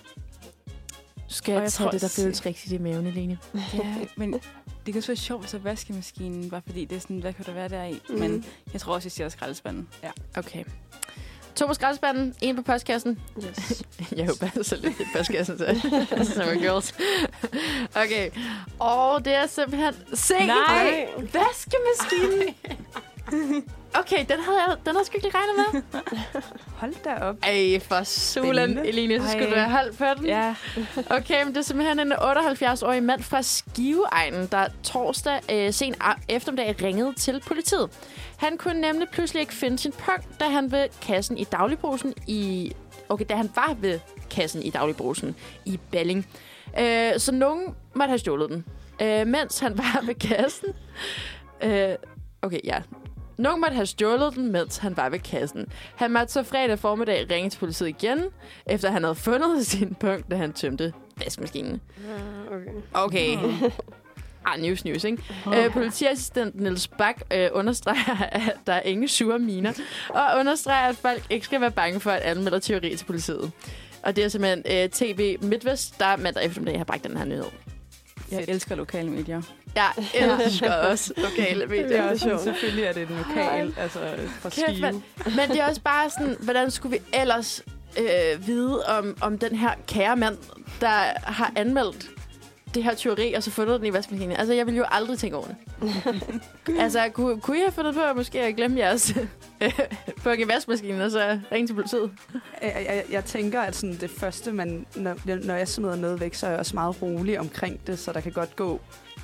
Skal 1.28 1.52
Og 1.52 1.56
jeg 1.56 1.64
jeg 1.64 1.72
tage 1.72 1.92
det, 1.92 2.02
der 2.02 2.08
føles 2.24 2.46
rigtigt 2.46 2.74
i 2.74 2.78
maven, 2.78 3.08
Eline? 3.08 3.38
ja, 3.74 3.96
men 4.16 4.34
det 4.34 4.94
kan 4.94 4.96
også 4.98 5.08
være 5.08 5.16
sjovt 5.18 5.54
at 5.54 5.64
vaskemaskinen, 5.64 6.50
bare 6.50 6.62
fordi 6.66 6.86
det 6.86 6.96
er 6.96 7.00
sådan, 7.00 7.20
hvad 7.20 7.34
kan 7.34 7.46
der 7.46 7.54
være 7.54 7.70
der 7.70 7.84
i? 7.84 8.00
Mhm. 8.10 8.20
Men 8.20 8.46
jeg 8.74 8.82
tror 8.82 8.94
også, 8.94 9.06
jeg 9.06 9.12
siger 9.12 9.30
skraldespanden. 9.30 9.88
Ja. 10.04 10.12
Okay. 10.38 10.64
To 11.56 11.68
på 11.68 11.74
skraldespanden, 11.74 12.36
en 12.42 12.56
på 12.56 12.62
postkassen. 12.62 13.20
Yes. 13.38 13.84
Jeg 14.18 14.26
håber 14.26 14.50
altså 14.56 14.76
lidt 14.82 15.00
i 15.00 15.04
postkassen, 15.16 15.58
så 15.58 15.66
er 16.44 16.60
girls. 16.60 16.94
Okay. 17.96 18.30
Og 18.80 19.26
det 19.26 19.34
er 19.34 19.48
simpelthen... 19.48 19.94
Se! 20.14 20.34
Nej! 20.46 21.08
Vaskemaskinen! 21.18 22.56
Okay, 24.00 24.25
den 24.29 24.39
havde 24.39 24.58
jeg, 24.67 24.75
den 24.86 24.96
havde 24.96 25.05
sgu 25.05 25.15
ikke 25.15 25.27
lige 25.27 25.38
regnet 25.38 25.74
med. 25.74 26.01
Hold 26.82 26.94
da 27.03 27.13
op. 27.15 27.36
Ej, 27.44 27.79
for 27.79 28.03
Spændende. 28.03 28.88
Eline, 28.88 29.22
så 29.22 29.27
skulle 29.29 29.48
Ej. 29.48 29.50
du 29.50 29.60
have 29.60 29.70
halvt 29.70 29.98
på 29.98 30.05
den. 30.17 30.25
Ja. 30.25 30.55
Okay, 31.10 31.44
men 31.44 31.53
det 31.53 31.58
er 31.58 31.62
simpelthen 31.62 32.00
en 32.00 32.13
78-årig 32.13 33.03
mand 33.03 33.24
fra 33.24 33.41
Skiveegnen, 33.41 34.48
der 34.51 34.67
torsdag 34.84 35.39
øh, 35.51 35.74
sen 35.74 35.96
eftermiddag 36.29 36.75
ringede 36.82 37.13
til 37.13 37.41
politiet. 37.48 37.89
Han 38.38 38.58
kunne 38.58 38.82
nemlig 38.82 39.10
pludselig 39.10 39.41
ikke 39.41 39.53
finde 39.53 39.77
sin 39.79 39.91
punkt, 39.91 40.39
da 40.39 40.46
han 40.46 40.72
ved 40.72 40.88
kassen 41.01 41.38
i 41.38 41.44
dagligbrusen 41.44 42.13
i... 42.27 42.72
Okay, 43.10 43.25
da 43.29 43.36
han 43.36 43.50
var 43.55 43.75
ved 43.79 44.00
kassen 44.29 44.62
i 44.63 44.70
dagligbrusen 44.70 45.36
i 45.65 45.79
Balling. 45.91 46.27
Øh, 46.79 47.12
så 47.20 47.32
nogen 47.32 47.75
måtte 47.96 48.10
have 48.10 48.20
stjålet 48.20 48.50
den. 48.50 48.65
Øh, 49.01 49.27
mens 49.27 49.60
han 49.60 49.77
var 49.77 50.01
ved 50.05 50.15
kassen... 50.15 50.70
Øh, 51.62 51.96
okay, 52.41 52.60
ja. 52.63 52.82
Nogen 53.38 53.62
måtte 53.62 53.75
have 53.75 53.86
stjålet 53.86 54.36
den, 54.36 54.51
mens 54.51 54.77
han 54.77 54.98
var 54.98 55.10
ved 55.10 55.20
kassen. 55.20 55.65
Han 55.96 56.12
måtte 56.12 56.34
så 56.34 56.44
fredag 56.44 56.80
formiddag 56.80 57.25
ringe 57.32 57.50
til 57.50 57.60
politiet 57.60 57.88
igen, 57.88 58.24
efter 58.65 58.92
han 58.92 59.04
havde 59.04 59.15
fundet 59.15 59.65
sin 59.68 59.96
punkt, 59.96 60.32
da 60.32 60.36
han 60.36 60.54
tømte 60.54 60.94
vaskemaskinen. 61.18 61.82
Ja, 62.08 62.56
okay. 62.56 62.72
Okay. 62.94 63.38
Ah, 64.48 64.60
news, 64.62 64.86
news, 64.86 65.04
ikke? 65.04 65.24
Øh, 65.56 65.72
politiassistent 65.72 66.62
Niels 66.62 66.88
Bak 66.88 67.22
øh, 67.34 67.50
understreger, 67.54 68.18
at 68.32 68.58
der 68.68 68.74
er 68.74 68.82
ingen 68.82 69.08
sure 69.08 69.39
miner, 69.39 69.74
og 70.10 70.39
understreger, 70.39 70.89
at 70.89 70.96
folk 70.96 71.24
ikke 71.30 71.46
skal 71.46 71.62
være 71.62 71.72
bange 71.72 72.00
for 72.00 72.12
at 72.12 72.22
anmelde 72.22 72.60
teori 72.60 72.96
til 72.96 73.06
politiet. 73.06 73.51
Og 74.04 74.15
det 74.15 74.24
er 74.24 74.30
simpelthen 74.30 74.84
øh, 74.84 74.89
TV 74.89 75.38
MidtVest, 75.42 76.00
der 76.00 76.18
mandag 76.18 76.46
eftermiddag 76.46 76.80
har 76.80 76.86
bragt 76.86 77.04
den 77.04 77.18
her 77.18 77.25
nyhed. 77.25 77.46
Jeg 78.32 78.46
elsker 78.48 78.75
lokale 78.75 79.10
medier. 79.10 79.41
Jeg 79.75 79.91
elsker 80.46 80.74
også 80.74 81.13
lokale 81.17 81.65
medier. 81.67 81.88
Det 81.88 82.00
er 82.00 82.17
sjovt. 82.17 82.41
Selvfølgelig 82.41 82.84
er 82.84 82.94
det 82.94 83.10
en 83.10 83.15
lokal, 83.27 83.74
altså 83.77 84.00
fra 84.39 84.50
Kæft, 84.50 84.67
Skive. 84.67 84.82
mand. 84.82 85.01
Men 85.25 85.50
det 85.50 85.60
er 85.60 85.67
også 85.67 85.82
bare 85.82 86.10
sådan, 86.10 86.36
hvordan 86.39 86.72
skulle 86.72 86.98
vi 86.98 87.20
ellers 87.22 87.63
øh, 88.00 88.48
vide 88.48 88.86
om, 88.86 89.17
om 89.22 89.38
den 89.38 89.55
her 89.55 89.72
kære 89.88 90.15
mand, 90.15 90.38
der 90.82 91.03
har 91.24 91.51
anmeldt 91.55 92.10
det 92.75 92.84
her 92.84 92.96
tyveri, 92.96 93.34
og 93.34 93.44
så 93.44 93.51
fundet 93.51 93.79
den 93.79 93.88
i 93.88 93.94
vaskemaskinen. 93.94 94.38
Altså, 94.38 94.53
jeg 94.53 94.65
ville 94.65 94.77
jo 94.77 94.86
aldrig 94.91 95.17
tænke 95.20 95.38
over 95.38 95.48
det. 95.48 95.55
altså, 96.84 97.10
kunne, 97.13 97.41
kunne 97.41 97.58
I 97.58 97.60
have 97.60 97.72
fundet 97.72 97.94
på 97.96 98.01
at 98.01 98.15
måske 98.15 98.41
at 98.41 98.55
glemme 98.55 98.79
jeres 98.79 99.13
øh, 99.63 99.79
buk 100.24 100.39
i 100.39 100.48
vaskemaskinen, 100.48 101.01
og 101.01 101.12
så 101.12 101.39
ringe 101.51 101.67
til 101.67 101.74
politiet? 101.74 102.12
Jeg, 102.62 102.86
jeg, 102.89 103.03
jeg 103.12 103.25
tænker, 103.25 103.62
at 103.62 103.75
sådan 103.75 103.96
det 104.01 104.10
første, 104.10 104.51
man, 104.51 104.86
når, 104.96 105.46
når 105.46 105.55
jeg 105.55 105.67
smider 105.67 105.96
noget 105.96 106.20
væk, 106.20 106.34
så 106.34 106.46
er 106.46 106.50
jeg 106.50 106.60
også 106.60 106.75
meget 106.75 107.01
rolig 107.01 107.39
omkring 107.39 107.88
det, 107.88 108.00
så 108.00 108.13
der 108.13 108.20
kan 108.22 108.32
godt 108.32 108.55
gå 108.55 108.82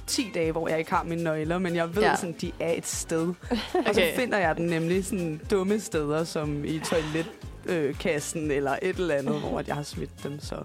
10 0.08 0.32
dage, 0.34 0.52
hvor 0.52 0.68
jeg 0.68 0.80
ikke 0.80 0.92
har 0.92 1.04
mine 1.04 1.24
nøgler, 1.24 1.58
men 1.58 1.76
jeg 1.76 1.96
ved, 1.96 2.04
Ja. 2.04 2.16
sådan, 2.16 2.36
de 2.42 2.52
er 2.60 2.72
et 2.74 2.88
sted. 2.88 3.34
Okay. 3.74 3.84
Og 3.90 3.96
så 3.96 4.02
finder 4.16 4.38
jeg 4.38 4.58
den 4.58 4.66
nemlig 4.66 5.06
sådan 5.06 5.42
dumme 5.52 5.80
steder, 5.80 6.24
som 6.24 6.66
i 6.66 6.80
toiletkassen 6.80 8.52
eller 8.52 8.76
et 8.82 8.96
eller 8.96 9.16
andet, 9.16 9.40
hvor 9.40 9.64
jeg 9.68 9.76
har 9.76 9.84
smidt 9.84 10.24
dem. 10.24 10.40
Så. 10.40 10.56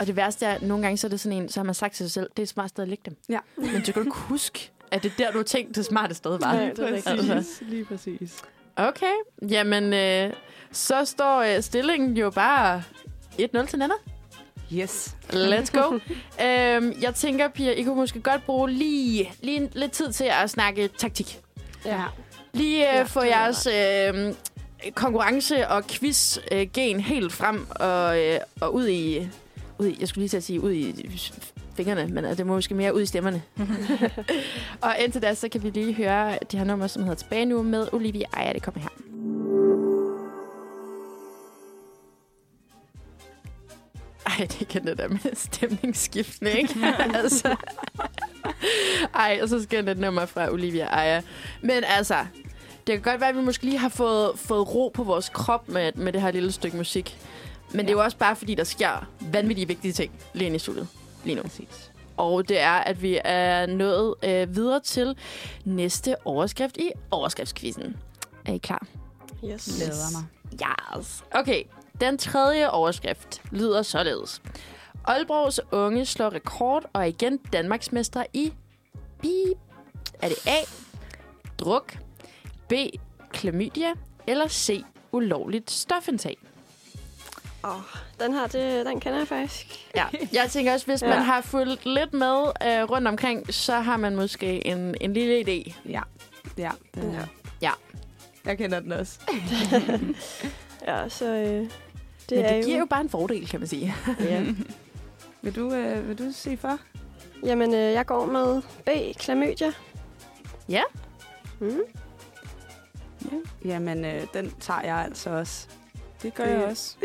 Og 0.00 0.06
det 0.06 0.16
værste 0.16 0.46
er, 0.46 0.52
at 0.54 0.62
nogle 0.62 0.82
gange 0.82 0.96
så 0.96 1.06
er 1.06 1.08
det 1.08 1.20
sådan 1.20 1.38
en, 1.42 1.48
så 1.48 1.60
har 1.60 1.64
man 1.64 1.74
sagt 1.74 1.94
til 1.94 2.04
sig 2.06 2.12
selv, 2.12 2.30
det 2.30 2.38
er 2.38 2.42
et 2.42 2.48
smart 2.48 2.68
sted 2.70 2.82
at 2.82 2.88
lægge 2.88 3.02
dem. 3.06 3.16
Ja. 3.28 3.38
Men 3.56 3.82
du 3.86 3.92
kan 3.92 4.02
ikke 4.02 4.16
huske, 4.16 4.70
at 4.90 5.02
det 5.02 5.12
er 5.12 5.24
der, 5.24 5.30
du 5.30 5.38
har 5.38 5.44
tænkt, 5.44 5.76
det 5.76 5.84
smarte 5.84 6.14
sted 6.14 6.30
var. 6.38 6.52
Nej, 6.54 6.70
det 6.76 6.78
er 6.78 6.92
rigtigt. 6.94 7.30
Altså. 7.30 7.64
Lige 7.64 7.84
præcis. 7.84 8.36
Okay, 8.76 9.12
jamen 9.50 9.92
øh, 9.92 10.32
så 10.72 11.04
står 11.04 11.40
øh, 11.56 11.62
stillingen 11.62 12.16
jo 12.16 12.30
bare 12.30 12.82
1-0 13.40 13.66
til 13.66 13.78
Nana. 13.78 13.94
Yes. 14.72 15.16
Let's 15.30 15.80
go. 15.80 15.92
øhm, 16.44 16.92
jeg 17.00 17.14
tænker, 17.14 17.48
Pia, 17.48 17.70
I 17.72 17.82
kunne 17.82 17.94
måske 17.96 18.20
godt 18.20 18.46
bruge 18.46 18.70
lige, 18.70 19.32
lige 19.40 19.56
en- 19.56 19.70
lidt 19.72 19.92
tid 19.92 20.12
til 20.12 20.24
at 20.42 20.50
snakke 20.50 20.88
taktik. 20.88 21.38
Ja. 21.84 22.02
Lige 22.52 22.88
øh, 22.90 22.94
Ja, 22.96 23.02
få 23.02 23.20
er 23.20 23.24
jeres 23.24 23.66
øh, 23.66 24.34
konkurrence- 24.94 25.68
og 25.68 25.84
quiz-gen 25.86 27.00
helt 27.00 27.32
frem 27.32 27.66
og, 27.70 28.20
øh, 28.20 28.40
og 28.60 28.74
ud 28.74 28.88
i, 28.88 29.28
ud 29.78 29.86
i... 29.86 29.96
Jeg 30.00 30.08
skulle 30.08 30.22
lige 30.22 30.28
til 30.28 30.36
at 30.36 30.42
sige 30.42 30.60
ud 30.60 30.72
i 30.72 31.10
fingrene, 31.76 32.06
men 32.06 32.24
øh, 32.24 32.36
det 32.36 32.46
må 32.46 32.54
måske 32.54 32.74
mere 32.74 32.94
ud 32.94 33.02
i 33.02 33.06
stemmerne. 33.06 33.42
og 34.82 34.94
indtil 34.98 35.22
da, 35.22 35.34
så 35.34 35.48
kan 35.48 35.62
vi 35.62 35.70
lige 35.70 35.94
høre 35.94 36.38
de 36.52 36.58
her 36.58 36.64
numre, 36.64 36.88
som 36.88 37.02
hedder 37.02 37.16
Tilbage 37.16 37.44
nu 37.44 37.62
med 37.62 37.88
Olivia 37.92 38.26
Ejer. 38.32 38.52
Det 38.52 38.62
kommer 38.62 38.80
her. 38.80 38.88
Ej, 44.26 44.46
det 44.46 44.68
kan 44.68 44.86
det 44.86 44.98
der 44.98 45.08
med 45.08 45.34
stemningsskiftende, 45.34 46.52
ikke? 46.52 46.74
altså. 47.22 47.56
Ej, 49.14 49.38
og 49.42 49.48
så 49.48 49.62
skal 49.62 49.86
det 49.86 49.98
nummer 49.98 50.26
fra 50.26 50.52
Olivia 50.52 50.84
Ejer. 50.84 51.22
Men 51.62 51.84
altså, 51.86 52.26
det 52.86 52.92
kan 52.94 53.00
godt 53.02 53.20
være, 53.20 53.30
at 53.30 53.36
vi 53.36 53.40
måske 53.40 53.64
lige 53.64 53.78
har 53.78 53.88
fået, 53.88 54.32
fået 54.36 54.74
ro 54.74 54.90
på 54.94 55.02
vores 55.02 55.28
krop 55.28 55.68
med, 55.68 55.92
med 55.94 56.12
det 56.12 56.22
her 56.22 56.30
lille 56.30 56.52
stykke 56.52 56.76
musik. 56.76 57.18
Men 57.74 57.80
ja. 57.80 57.86
det 57.86 57.88
er 57.88 57.92
jo 57.92 58.04
også 58.04 58.16
bare, 58.16 58.36
fordi 58.36 58.54
der 58.54 58.64
sker 58.64 59.08
vanvittige 59.20 59.68
vigtige 59.68 59.92
ting 59.92 60.12
lige 60.34 60.46
inde 60.46 60.56
i 60.56 60.58
studiet 60.58 60.88
lige 61.24 61.34
nu. 61.34 61.42
Præcis. 61.42 61.90
Og 62.16 62.48
det 62.48 62.60
er, 62.60 62.72
at 62.72 63.02
vi 63.02 63.20
er 63.24 63.66
nået 63.66 64.14
øh, 64.22 64.56
videre 64.56 64.80
til 64.80 65.16
næste 65.64 66.16
overskrift 66.24 66.76
i 66.76 66.90
overskriftskvisten. 67.10 67.96
Er 68.44 68.52
I 68.52 68.58
klar? 68.58 68.86
Yes. 69.44 69.76
Glæder 69.76 70.12
mig. 70.12 70.24
Yes. 70.98 71.24
Okay, 71.30 71.62
den 72.00 72.18
tredje 72.18 72.70
overskrift 72.70 73.42
lyder 73.50 73.82
således. 73.82 74.42
Aalborgs 75.04 75.60
unge 75.72 76.06
slår 76.06 76.34
rekord 76.34 76.84
og 76.92 77.00
er 77.00 77.04
igen 77.04 77.36
Danmarksmestre 77.36 78.26
i 78.32 78.52
bip. 79.22 79.58
Er 80.22 80.28
det 80.28 80.46
A. 80.46 80.58
Druk, 81.58 81.98
B. 82.68 82.72
Klamydia 83.32 83.92
eller 84.26 84.48
C. 84.48 84.84
Ulovligt 85.12 85.70
stofindtag? 85.70 86.36
Oh, 87.64 87.80
den 88.20 88.32
her, 88.34 88.46
det, 88.46 88.86
den 88.86 89.00
kender 89.00 89.18
jeg 89.18 89.28
faktisk. 89.28 89.90
Ja, 89.96 90.04
jeg 90.32 90.50
tænker 90.50 90.72
også, 90.72 90.86
hvis 90.86 91.02
ja. 91.02 91.08
Ja. 91.08 91.14
man 91.14 91.22
har 91.24 91.40
fulgt 91.40 91.86
lidt 91.86 92.14
med 92.14 92.42
øh, 92.66 92.82
rundt 92.90 93.08
omkring, 93.08 93.54
så 93.54 93.72
har 93.80 93.96
man 93.96 94.16
måske 94.16 94.66
en, 94.66 94.94
en 95.00 95.12
lille 95.14 95.40
idé. 95.40 95.72
Ja. 95.88 96.00
Ja. 96.58 96.70
Den 96.94 97.02
Ja. 97.10 97.10
her. 97.10 97.26
Ja. 97.62 97.70
Jeg 98.46 98.58
kender 98.58 98.80
den 98.80 98.92
også. 98.92 99.18
Ja, 100.86 101.08
så 101.08 101.26
øh, 101.26 101.36
det 101.46 101.70
Det 102.28 102.36
Men 102.36 102.44
er 102.44 102.52
det 102.56 102.64
giver 102.64 102.78
jo 102.78 102.86
bare 102.90 103.00
en 103.00 103.08
fordel, 103.10 103.48
kan 103.48 103.60
man 103.60 103.66
sige. 103.68 103.94
Ja. 104.20 104.44
Vil 105.42 105.56
du, 105.56 105.72
øh, 105.74 106.08
vil 106.08 106.18
du 106.18 106.32
sige 106.32 106.56
for? 106.56 106.78
Jamen, 107.44 107.74
øh, 107.74 107.80
jeg 107.92 108.06
går 108.06 108.26
med 108.26 108.62
B. 108.84 108.88
Klamydia. 109.18 109.72
Ja. 110.68 110.82
Mm. 111.60 111.78
Jamen, 113.64 114.04
øh, 114.04 114.22
den 114.34 114.54
tager 114.60 114.80
jeg 114.82 114.96
altså 114.96 115.30
også. 115.30 115.66
Det 116.24 116.34
gør 116.34 116.44
jeg 116.44 116.64
også. 116.64 116.96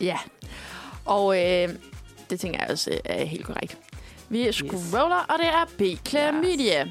Ja. 0.00 0.18
Og 1.04 1.36
øh, 1.36 1.68
det 2.30 2.40
tænker 2.40 2.58
jeg 2.60 2.70
også 2.70 2.90
øh, 2.90 2.98
er 3.04 3.24
helt 3.24 3.44
korrekt. 3.44 3.78
Vi 4.28 4.52
scroller, 4.52 5.26
og 5.28 5.38
det 5.38 5.46
er 5.48 5.64
B. 5.78 6.06
Chlamydia. 6.08 6.90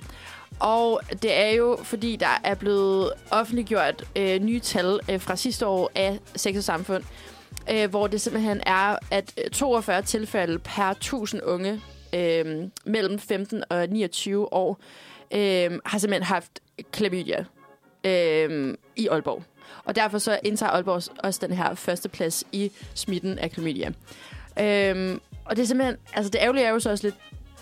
Og 0.59 1.01
det 1.21 1.37
er 1.37 1.49
jo, 1.49 1.77
fordi 1.83 2.15
der 2.15 2.41
er 2.43 2.55
blevet 2.55 3.13
offentliggjort 3.31 4.03
øh, 4.15 4.39
nye 4.41 4.59
tal 4.59 4.99
øh, 5.09 5.21
fra 5.21 5.35
sidste 5.35 5.67
år 5.67 5.91
af 5.95 6.19
Sex 6.35 6.57
og 6.57 6.63
Samfund, 6.63 7.03
øh, 7.71 7.89
hvor 7.89 8.07
det 8.07 8.21
simpelthen 8.21 8.61
er, 8.65 8.95
at 9.11 9.33
øh, 9.45 9.51
42 9.51 10.01
tilfælde 10.01 10.59
per 10.59 10.89
1000 10.89 11.41
unge 11.43 11.81
øh, 12.15 12.63
mellem 12.85 13.19
15 13.19 13.63
og 13.69 13.87
29 13.89 14.53
år 14.53 14.79
øh, 15.33 15.79
har 15.85 15.97
simpelthen 15.99 16.23
haft 16.23 16.59
klamydia. 16.91 17.45
øh, 18.03 18.73
i 18.95 19.07
Aalborg. 19.07 19.43
Og 19.83 19.95
derfor 19.95 20.17
så 20.17 20.39
indtager 20.43 20.71
Aalborg 20.71 21.03
også 21.23 21.39
den 21.47 21.55
her 21.55 21.75
første 21.75 22.09
plads 22.09 22.43
i 22.51 22.71
smitten 22.93 23.39
af 23.39 23.51
klamydia. 23.51 23.91
Øh, 24.59 25.17
og 25.45 25.55
det 25.55 25.63
er 25.63 25.67
simpelthen, 25.67 25.97
altså 26.13 26.29
det 26.29 26.39
ærgerlige 26.41 26.65
er 26.65 26.69
jo 26.69 26.79
så 26.79 26.89
også 26.89 27.07
lidt, 27.07 27.15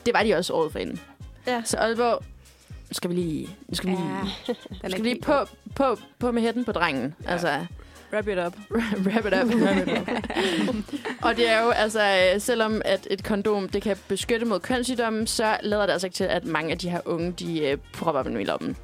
det 0.06 0.14
var 0.14 0.24
de 0.24 0.36
også 0.36 0.54
året 0.54 0.72
for 0.72 0.80
inden. 0.80 1.00
Ja. 1.48 1.62
Så 1.66 1.78
Aalborg, 1.78 2.24
nu 2.70 2.94
skal 2.94 3.10
vi 3.10 3.16
lige, 3.16 3.50
nu 3.68 3.76
skal 3.76 3.90
vi 3.90 3.96
lige, 3.96 4.10
Den 4.48 4.56
nu 4.84 4.90
skal 4.90 5.04
vi 5.04 5.10
lige 5.10 5.22
på, 5.22 5.46
på, 5.76 5.98
på 6.20 6.32
med 6.32 6.42
hætten 6.42 6.66
på 6.66 6.72
drengen. 6.72 7.16
Ja. 7.26 7.32
Altså, 7.32 7.66
Wrap 8.14 8.28
it 8.28 8.38
up. 8.40 8.56
wrap 9.06 9.26
it 9.26 9.34
up. 9.34 9.62
Wrap 9.62 9.88
it 9.88 10.00
up. 10.70 10.76
og 11.26 11.38
det 11.38 11.50
er 11.50 11.62
jo, 11.62 11.70
altså, 11.70 12.32
øh, 12.36 12.42
selvom 12.42 12.82
at 12.86 13.08
et 13.12 13.24
kondom, 13.24 13.70
det 13.70 13.82
kan 13.82 13.98
beskytte 14.08 14.46
mod 14.46 14.60
kønssygdomme, 14.60 15.28
så 15.28 15.58
lader 15.64 15.86
det 15.86 15.94
altså 15.94 16.08
ikke 16.08 16.16
til, 16.16 16.24
at 16.24 16.46
mange 16.46 16.72
af 16.72 16.78
de 16.78 16.90
her 16.90 17.02
unge, 17.06 17.32
de 17.32 17.60
øh, 17.60 17.78
propper 17.94 18.24
dem 18.24 18.40
i 18.40 18.44
lommen. 18.44 18.76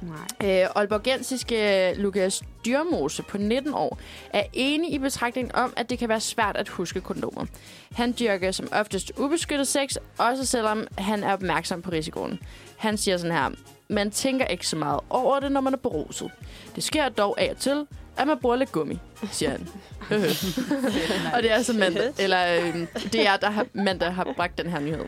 Nej. 0.00 0.62
Øh, 0.62 0.68
Aalborgensiske 0.76 1.94
Lukas 1.96 2.42
Dyrmose 2.66 3.22
på 3.22 3.38
19 3.38 3.74
år 3.74 3.98
er 4.32 4.42
enig 4.52 4.92
i 4.92 4.98
betragtningen 4.98 5.54
om, 5.54 5.72
at 5.76 5.90
det 5.90 5.98
kan 5.98 6.08
være 6.08 6.20
svært 6.20 6.56
at 6.56 6.68
huske 6.68 7.00
kondomer. 7.00 7.46
Han 7.92 8.14
dyrker 8.20 8.50
som 8.52 8.68
oftest 8.72 9.12
ubeskyttet 9.16 9.68
sex, 9.68 9.96
også 10.18 10.46
selvom 10.46 10.86
han 10.98 11.24
er 11.24 11.32
opmærksom 11.32 11.82
på 11.82 11.90
risikoen. 11.90 12.40
Han 12.76 12.96
siger 12.96 13.16
sådan 13.16 13.36
her, 13.36 13.50
man 13.88 14.10
tænker 14.10 14.46
ikke 14.46 14.66
så 14.66 14.76
meget 14.76 15.00
over 15.10 15.40
det, 15.40 15.52
når 15.52 15.60
man 15.60 15.72
er 15.72 15.78
beruset. 15.78 16.30
Det 16.74 16.84
sker 16.84 17.08
dog 17.08 17.40
af 17.40 17.50
og 17.50 17.56
til, 17.56 17.86
at 18.16 18.26
man 18.26 18.38
bruger 18.38 18.56
lidt 18.56 18.72
gummi, 18.72 18.98
siger 19.32 19.50
han. 19.50 19.68
og 21.34 21.42
det 21.42 21.50
er 21.50 21.54
altså 21.54 21.72
Manda, 21.72 22.12
eller 22.18 22.56
øh, 22.56 22.86
det 23.12 23.26
er 23.26 23.36
der 23.36 23.50
har, 23.50 23.66
Manda 23.72 24.08
har 24.10 24.32
bragt 24.36 24.58
den 24.58 24.70
her 24.70 24.80
nyhed. 24.80 25.04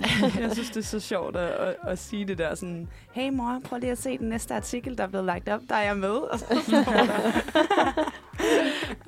Jeg 0.40 0.50
synes, 0.52 0.68
det 0.70 0.76
er 0.76 0.82
så 0.82 1.00
sjovt 1.00 1.36
at, 1.36 1.48
at, 1.50 1.74
at 1.88 1.98
sige 1.98 2.24
det 2.24 2.38
der 2.38 2.54
sådan, 2.54 2.88
hey 3.12 3.30
mor, 3.30 3.60
prøv 3.64 3.78
lige 3.78 3.92
at 3.92 3.98
se 3.98 4.18
den 4.18 4.28
næste 4.28 4.54
artikel, 4.54 4.98
der 4.98 5.04
er 5.04 5.08
blevet 5.08 5.26
lagt 5.26 5.48
op, 5.48 5.60
der 5.68 5.74
er 5.74 5.82
jeg 5.82 5.96
med. 5.96 6.08
Og 6.10 6.38
så. 6.38 6.44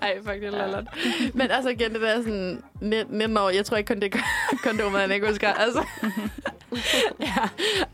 Ej, 0.02 0.16
fuck, 0.16 0.34
det 0.40 0.44
er 0.44 0.50
lallert. 0.50 0.84
Men 1.34 1.50
altså 1.50 1.68
igen, 1.70 1.92
det 1.92 2.00
der 2.00 2.22
sådan 2.22 2.62
19 2.80 3.36
år, 3.36 3.50
jeg 3.50 3.64
tror 3.66 3.76
ikke 3.76 3.88
kun 3.94 4.00
det 4.00 4.14
er 4.14 4.18
kondomer, 4.62 4.98
han 4.98 5.10
ikke 5.10 5.26
husker. 5.28 5.48
Altså. 5.52 5.84
ja. 7.20 7.34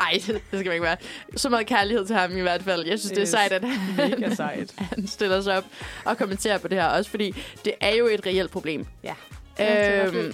Ej, 0.01 0.13
det 0.27 0.43
skal 0.51 0.65
man 0.65 0.73
ikke 0.73 0.83
være. 0.83 0.97
Så 1.37 1.49
meget 1.49 1.67
kærlighed 1.67 2.07
til 2.07 2.17
ham 2.17 2.37
i 2.37 2.41
hvert 2.41 2.63
fald. 2.63 2.87
Jeg 2.87 2.99
synes, 2.99 3.11
det 3.11 3.19
er 3.19 3.23
Yes. 3.23 3.29
sejt, 3.29 3.53
at 3.53 3.65
han, 3.65 4.37
sejt. 4.37 4.75
han 4.79 5.07
stiller 5.07 5.41
sig 5.41 5.57
op 5.57 5.65
og 6.05 6.19
kommenterer 6.19 6.59
på 6.59 6.69
det 6.69 6.79
her. 6.79 6.87
Også 6.87 7.11
fordi 7.11 7.35
det 7.65 7.73
er 7.81 7.95
jo 7.97 8.07
et 8.07 8.27
reelt 8.27 8.51
problem. 8.51 8.87
Ja. 9.05 9.15
Det 9.57 9.67
er 9.69 10.07
Øhm. 10.07 10.33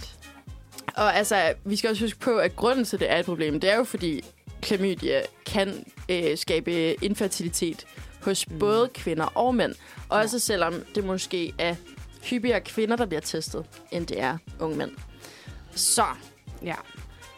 Og 0.97 1.17
altså, 1.17 1.55
vi 1.65 1.77
skal 1.77 1.91
også 1.91 2.05
huske 2.05 2.19
på, 2.19 2.39
at 2.39 2.57
grunden 2.57 2.85
til, 2.85 2.97
at 2.97 3.01
det 3.01 3.11
er 3.11 3.19
et 3.19 3.25
problem, 3.25 3.61
det 3.61 3.71
er 3.71 3.77
jo 3.77 3.85
fordi 3.85 4.25
klamydia 4.63 5.23
kan 5.47 5.85
øh, 6.09 6.39
skabe 6.39 7.05
infertilitet 7.05 7.87
hos 8.23 8.51
mm. 8.51 8.59
både 8.59 8.89
kvinder 8.95 9.25
og 9.25 9.55
mænd. 9.55 9.75
Også 10.09 10.37
ja. 10.37 10.41
selvom 10.41 10.75
det 10.95 11.05
måske 11.05 11.53
er 11.59 11.75
hyppigere 12.23 12.61
kvinder, 12.61 12.97
der 12.97 13.07
bliver 13.07 13.21
testet, 13.21 13.65
end 13.91 14.07
det 14.07 14.21
er 14.21 14.39
unge 14.61 14.77
mænd. 14.77 14.91
Så, 15.75 16.05
Ja. 16.63 16.75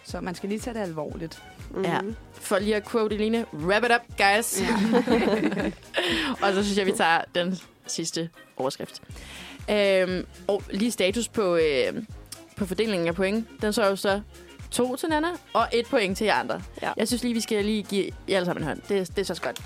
Så 0.04 0.20
man 0.20 0.34
skal 0.34 0.48
lige 0.48 0.60
tage 0.60 0.74
det 0.74 0.80
alvorligt. 0.80 1.42
Mhm. 1.70 1.84
ja. 1.84 2.00
for 2.32 2.58
lige 2.58 2.76
at 2.76 2.88
quote 2.88 3.14
Eline, 3.14 3.46
wrap 3.52 3.84
it 3.84 3.90
up, 3.90 4.16
guys. 4.18 4.60
Ja. 4.60 4.74
og 6.46 6.54
så 6.54 6.62
synes 6.64 6.78
jeg, 6.78 6.86
vi 6.86 6.92
tager 6.92 7.20
den 7.34 7.58
sidste 7.86 8.30
overskrift. 8.56 9.02
Øhm, 9.70 10.26
og 10.46 10.62
lige 10.70 10.90
status 10.90 11.28
på, 11.28 11.56
øh, 11.56 12.02
på 12.58 12.66
fordelingen 12.66 13.08
af 13.08 13.14
point. 13.14 13.48
Den 13.62 13.72
så 13.72 13.86
jo 13.86 13.96
så 13.96 14.20
to 14.70 14.96
til 14.96 15.08
Nana, 15.08 15.28
og 15.52 15.68
et 15.72 15.86
point 15.86 16.18
til 16.18 16.24
jer 16.24 16.34
andre. 16.34 16.62
Ja. 16.82 16.92
Jeg 16.96 17.08
synes 17.08 17.22
lige, 17.22 17.34
vi 17.34 17.40
skal 17.40 17.64
lige 17.64 17.82
give 17.82 18.10
jer 18.28 18.36
alle 18.36 18.46
sammen 18.46 18.62
en 18.62 18.68
hånd. 18.68 18.80
Det, 18.88 19.08
det 19.08 19.18
er 19.30 19.34
så 19.34 19.42
godt. 19.42 19.62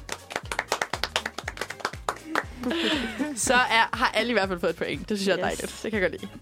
så 3.39 3.55
er, 3.55 3.97
har 3.97 4.11
alle 4.15 4.31
i 4.31 4.33
hvert 4.33 4.49
fald 4.49 4.61
fået 4.61 4.71
et 4.71 4.77
point. 4.77 5.09
Det 5.09 5.19
synes 5.19 5.29
jeg 5.29 5.33
er 5.43 5.51
Yes. 5.51 5.59
dejligt. 5.59 5.81
Det 5.83 5.91
kan 5.93 6.03
jeg 6.03 6.11
godt 6.11 6.21
lide. 6.23 6.33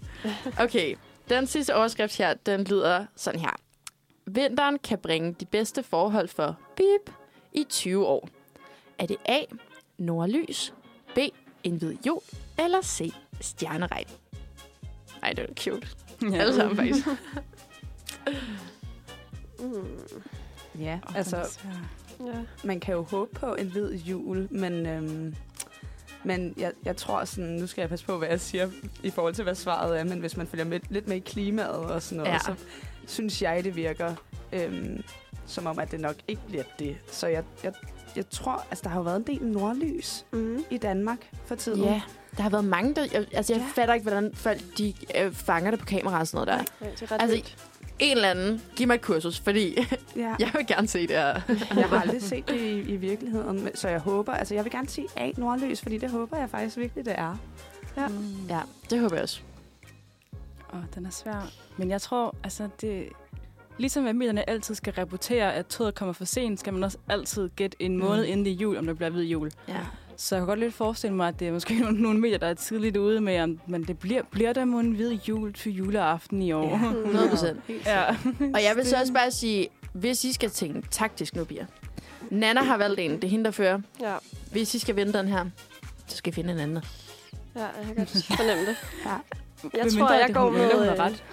Okay, 0.63 0.95
den 1.29 1.47
sidste 1.47 1.75
overskrift 1.75 2.17
her, 2.17 2.33
den 2.33 2.63
lyder 2.63 3.05
sådan 3.15 3.39
her. 3.39 3.49
Vinteren 4.25 4.79
kan 4.79 4.97
bringe 4.97 5.35
de 5.39 5.45
bedste 5.45 5.83
forhold 5.83 6.27
for 6.27 6.57
bip 6.75 7.13
i 7.53 7.63
20 7.69 8.07
år. 8.07 8.29
Er 8.99 9.05
det 9.05 9.17
A. 9.25 9.39
Nordlys, 9.97 10.73
B. 11.15 11.17
En 11.63 11.75
hvid 11.77 11.95
jul, 12.07 12.21
eller 12.59 12.81
C. 12.81 13.13
Stjerneregn? 13.41 14.05
Ej, 15.23 15.33
det 15.33 15.39
er 15.49 15.53
cute. 15.59 15.87
Ja. 16.21 16.37
Alle 16.41 16.55
sammen 16.55 16.75
faktisk. 16.77 17.07
Mm. 19.59 19.87
Ja, 20.79 20.99
Oh, 21.09 21.15
altså, 21.17 21.59
Ja. 22.19 22.25
man 22.63 22.79
kan 22.79 22.93
jo 22.95 23.01
håbe 23.03 23.39
på 23.39 23.55
en 23.55 23.67
hvid 23.67 23.93
jul, 23.95 24.47
men, 24.51 24.85
øhm, 24.85 25.35
men 26.23 26.53
jeg, 26.57 26.71
jeg 26.85 26.97
tror 26.97 27.25
sådan, 27.25 27.49
nu 27.49 27.67
skal 27.67 27.81
jeg 27.81 27.89
passe 27.89 28.05
på, 28.05 28.17
hvad 28.17 28.27
jeg 28.27 28.39
siger 28.41 28.69
i 29.03 29.09
forhold 29.09 29.33
til, 29.33 29.43
hvad 29.43 29.55
svaret 29.55 29.99
er, 29.99 30.03
men 30.03 30.19
hvis 30.19 30.37
man 30.37 30.47
følger 30.47 30.65
med, 30.65 30.79
lidt 30.89 31.07
med 31.07 31.15
i 31.15 31.19
klimaet 31.19 31.69
og 31.69 32.01
sådan 32.01 32.17
noget, 32.17 32.33
Ja. 32.33 32.39
så 32.39 32.55
synes 33.07 33.41
jeg, 33.41 33.63
det 33.63 33.75
virker 33.75 34.15
øhm, 34.53 35.03
som 35.45 35.65
om, 35.65 35.79
at 35.79 35.91
det 35.91 35.99
nok 35.99 36.15
ikke 36.27 36.41
bliver 36.47 36.63
det. 36.79 36.97
Så 37.11 37.27
jeg, 37.27 37.43
jeg, 37.63 37.73
jeg 38.15 38.29
tror, 38.29 38.65
altså 38.69 38.81
der 38.83 38.89
har 38.89 38.97
jo 38.99 39.03
været 39.03 39.17
en 39.17 39.23
del 39.27 39.47
nordlys 39.47 40.25
Mm. 40.31 40.63
i 40.69 40.77
Danmark 40.77 41.17
for 41.45 41.55
tiden. 41.55 41.83
Ja, 41.83 42.01
der 42.37 42.43
har 42.43 42.49
været 42.49 42.65
mange, 42.65 42.95
der... 42.95 43.01
Jeg, 43.13 43.25
altså, 43.33 43.53
jeg 43.53 43.61
Ja. 43.61 43.81
fatter 43.81 43.93
ikke, 43.93 44.03
hvordan 44.03 44.31
folk 44.33 44.59
de, 44.77 44.93
øh, 45.19 45.33
fanger 45.33 45.71
det 45.71 45.79
på 45.79 45.85
kamera 45.85 46.19
og 46.19 46.27
sådan 46.27 46.47
noget 46.47 46.69
der. 46.81 46.85
Ja, 46.87 46.91
det 46.91 47.01
er 47.01 47.11
ret 47.11 47.21
Altså, 47.21 47.35
vildt. 47.35 47.57
En 47.99 48.15
eller 48.17 48.29
anden, 48.29 48.61
giv 48.75 48.87
mig 48.87 48.95
et 48.95 49.01
kursus, 49.01 49.39
fordi 49.39 49.77
ja. 50.15 50.35
jeg 50.39 50.51
vil 50.57 50.67
gerne 50.67 50.87
se 50.87 51.01
det 51.07 51.15
her. 51.15 51.41
Jeg 51.79 51.89
har 51.89 52.01
aldrig 52.01 52.21
set 52.21 52.47
det 52.49 52.59
i, 52.61 52.79
i 52.79 52.95
virkeligheden, 52.95 53.69
så 53.75 53.87
jeg 53.89 53.99
håber, 53.99 54.33
altså 54.33 54.55
jeg 54.55 54.63
vil 54.63 54.71
gerne 54.71 54.89
sige 54.89 55.07
A, 55.15 55.31
nordlys, 55.37 55.81
fordi 55.81 55.97
det 55.97 56.09
håber 56.11 56.37
jeg 56.37 56.49
faktisk 56.49 56.77
virkelig, 56.77 57.05
det 57.05 57.13
er. 57.19 57.37
Ja. 57.97 58.07
Mm. 58.07 58.47
Ja, 58.49 58.59
det 58.89 58.99
håber 58.99 59.15
jeg 59.15 59.23
også. 59.23 59.39
Åh, 60.73 60.79
den 60.95 61.05
er 61.05 61.09
svær. 61.09 61.49
Men 61.77 61.89
jeg 61.89 62.01
tror, 62.01 62.35
altså 62.43 62.69
det... 62.81 63.09
Ligesom 63.81 64.07
at 64.07 64.15
medierne 64.15 64.49
altid 64.49 64.75
skal 64.75 64.93
rapportere, 64.93 65.53
at 65.53 65.67
toget 65.67 65.95
kommer 65.95 66.13
for 66.13 66.25
sent, 66.25 66.59
skal 66.59 66.73
man 66.73 66.83
også 66.83 66.97
altid 67.09 67.49
gætte 67.55 67.77
en 67.79 67.97
måned 67.97 68.23
Mm. 68.25 68.31
inden 68.31 68.45
det 68.45 68.51
er 68.51 68.55
jul, 68.55 68.77
om 68.77 68.85
der 68.85 68.93
bliver 68.93 69.09
hvid 69.09 69.23
jul. 69.23 69.51
Ja. 69.67 69.73
Så 70.17 70.35
jeg 70.35 70.41
kan 70.41 70.47
godt 70.47 70.59
lidt 70.59 70.73
forestille 70.73 71.15
mig, 71.15 71.27
at 71.27 71.39
det 71.39 71.47
er 71.47 71.51
måske 71.51 71.79
nogle, 71.79 72.01
nogle 72.03 72.19
medier, 72.19 72.37
der 72.37 72.47
er 72.47 72.53
tidligt 72.53 72.97
ude 72.97 73.21
med, 73.21 73.39
om, 73.39 73.59
men 73.67 73.83
det 73.83 73.99
bliver, 73.99 74.21
bliver 74.31 74.53
der 74.53 74.65
må 74.65 74.79
en 74.79 74.91
hvid 74.91 75.11
jul 75.27 75.53
til 75.53 75.71
juleaften 75.75 76.41
i 76.41 76.51
år. 76.51 76.69
Ja. 76.69 76.89
100 76.99 77.29
procent. 77.29 77.59
Ja. 77.85 78.05
Og 78.39 78.63
jeg 78.63 78.73
vil 78.75 78.85
så 78.85 78.95
også 78.99 79.13
bare 79.13 79.31
sige, 79.31 79.67
hvis 79.93 80.23
I 80.23 80.33
skal 80.33 80.49
tænke 80.49 80.87
taktisk 80.91 81.35
nu, 81.35 81.43
Bia. 81.43 81.65
Nana 82.29 82.61
har 82.63 82.77
valgt 82.77 82.99
en, 82.99 83.11
det 83.15 83.23
er 83.23 83.27
hende, 83.27 83.45
der 83.45 83.51
fører. 83.51 83.79
Ja. 84.01 84.15
Hvis 84.51 84.75
I 84.75 84.79
skal 84.79 84.95
vinde 84.95 85.13
den 85.13 85.27
her, 85.27 85.45
så 86.07 86.17
skal 86.17 86.31
I 86.31 86.33
finde 86.33 86.53
en 86.53 86.59
anden. 86.59 86.79
ja, 87.55 87.61
jeg 87.61 87.85
kan 87.85 87.95
godt 87.95 88.09
fornemme 88.09 88.65
det. 88.65 88.75
Ja. 89.05 89.15
Jeg 89.63 89.69
Hvem 89.81 89.83
tror, 89.91 89.97
mindre, 89.97 90.11
jeg 90.13 90.27
det 90.27 90.35
går 90.35 90.43
hun 90.43 90.53
med... 90.53 90.61
vælger, 90.61 90.77
hun 90.77 90.85
har 90.87 90.93
øh, 90.93 90.99
ret. 90.99 91.23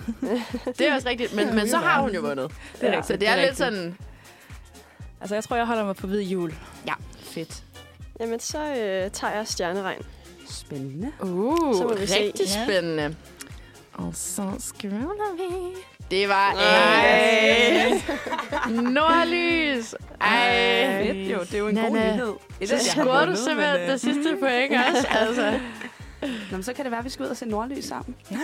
Det 0.79 0.89
er 0.89 0.95
også 0.95 1.09
rigtigt, 1.09 1.35
men, 1.35 1.55
men 1.55 1.69
så 1.69 1.77
har 1.77 2.01
hun 2.03 2.11
jo 2.15 2.21
vundet. 2.21 2.51
Det 2.81 2.89
er 2.89 2.93
Så 2.93 2.97
rigtigt, 2.97 3.09
det 3.09 3.15
er, 3.15 3.17
det 3.19 3.29
er 3.29 3.35
lidt 3.37 3.43
rigtigt. 3.43 3.59
sådan... 3.59 3.97
Altså, 5.21 5.35
jeg 5.35 5.45
tror, 5.45 5.57
jeg 5.57 5.67
holder 5.67 5.85
mig 5.85 5.97
på 5.97 6.07
hvid 6.07 6.21
jul. 6.23 6.55
Fedt. 7.23 7.63
Jamen, 8.21 8.41
så 8.41 8.59
øh, 8.59 9.11
tager 9.11 9.35
jeg 9.37 9.47
stjerneregn. 9.47 10.03
Spændende. 10.51 11.13
Uh, 11.21 11.75
Så 11.77 11.83
må 11.85 11.95
vi 11.95 12.07
se. 12.07 12.15
rigtig 12.25 12.47
Ja. 12.47 12.65
spændende. 12.65 13.17
Og 13.95 14.11
så 14.15 14.43
scroller 14.59 15.37
vi. 15.37 15.75
Det 16.11 16.29
var 16.29 16.53
Ej. 16.53 18.01
nordlys. 18.71 19.95
Ej. 20.21 21.03
Fedt 21.07 21.33
jo, 21.33 21.41
det 21.41 21.55
er 21.55 21.59
jo 21.59 21.69
en 21.69 21.75
god 21.75 21.83
Nana, 21.91 22.13
nyhed. 22.17 22.35
Så 22.67 22.75
jeg 22.75 22.79
har 22.95 23.03
scorer 23.05 23.27
du 23.27 23.37
simpelthen 23.37 23.91
det 23.91 24.01
sidste 24.01 24.37
point 24.41 24.73
også. 24.73 25.07
Altså. 25.11 25.53
Nå, 26.23 26.29
men 26.51 26.63
så 26.63 26.73
kan 26.73 26.85
det 26.85 26.91
være, 26.91 26.99
at 26.99 27.05
vi 27.05 27.11
skal 27.11 27.25
ud 27.25 27.31
og 27.31 27.37
se 27.37 27.47
nordlys 27.47 27.85
sammen. 27.85 28.17
Ja, 28.31 28.37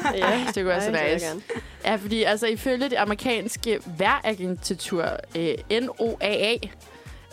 det 0.47 0.55
kunne 0.55 0.65
være 0.65 0.81
så 0.81 0.87
Ej, 0.87 0.93
det 0.93 0.93
vil 0.93 1.01
jeg 1.01 1.13
nice. 1.15 1.27
gerne. 1.27 1.43
Ja, 1.85 1.97
fordi 1.97 2.23
altså 2.23 2.47
ifølge 2.47 2.91
det 2.91 2.97
amerikanske 2.97 3.81
vejragentur 3.99 5.05
øh, 5.37 5.55
NOAA, 5.71 6.57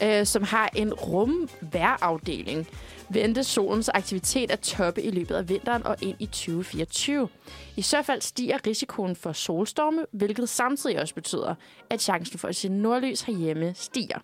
øh, 0.03 0.25
som 0.25 0.43
har 0.43 0.69
en 0.75 0.93
rumvejrafdeling, 0.93 2.67
ventes 3.09 3.47
solens 3.47 3.89
aktivitet 3.89 4.51
at 4.51 4.59
toppe 4.59 5.01
i 5.01 5.11
løbet 5.11 5.35
af 5.35 5.49
vinteren 5.49 5.85
og 5.85 5.95
ind 6.01 6.15
i 6.19 6.25
2024. 6.25 7.29
I 7.77 7.81
så 7.81 8.01
fald 8.01 8.21
stiger 8.21 8.57
risikoen 8.67 9.15
for 9.15 9.31
solstorme, 9.31 10.05
hvilket 10.11 10.49
samtidig 10.49 11.01
også 11.01 11.15
betyder, 11.15 11.55
at 11.89 12.01
chancen 12.01 12.39
for 12.39 12.47
at 12.47 12.55
se 12.55 12.69
nordlys 12.69 13.21
herhjemme 13.21 13.73
stiger. 13.75 14.17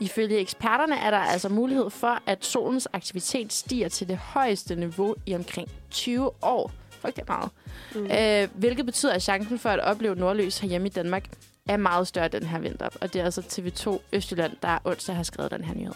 Ifølge 0.00 0.38
eksperterne 0.38 0.96
er 0.96 1.10
der 1.10 1.18
altså 1.18 1.48
mulighed 1.48 1.90
for, 1.90 2.18
at 2.26 2.44
solens 2.44 2.88
aktivitet 2.92 3.52
stiger 3.52 3.88
til 3.88 4.08
det 4.08 4.16
højeste 4.16 4.76
niveau 4.76 5.14
i 5.26 5.34
omkring 5.34 5.68
20 5.90 6.30
år. 6.42 6.72
Fuck, 6.90 7.16
det 7.16 7.24
er 7.28 7.32
meget. 7.32 7.50
Mm. 7.94 8.10
Øh, 8.10 8.58
hvilket 8.60 8.86
betyder, 8.86 9.12
at 9.12 9.22
chancen 9.22 9.58
for 9.58 9.68
at 9.68 9.80
opleve 9.80 10.14
nordlys 10.14 10.58
herhjemme 10.58 10.86
i 10.86 10.90
Danmark 10.90 11.24
er 11.68 11.76
meget 11.76 12.08
større 12.08 12.28
den 12.28 12.42
her 12.42 12.58
vinter. 12.58 12.88
Og 13.00 13.12
det 13.12 13.20
er 13.20 13.24
altså 13.24 13.40
TV2 13.40 14.00
Østjylland, 14.12 14.52
der 14.62 14.78
onsdag 14.84 15.16
har 15.16 15.22
skrevet 15.22 15.50
den 15.50 15.64
her 15.64 15.74
nyhed. 15.74 15.94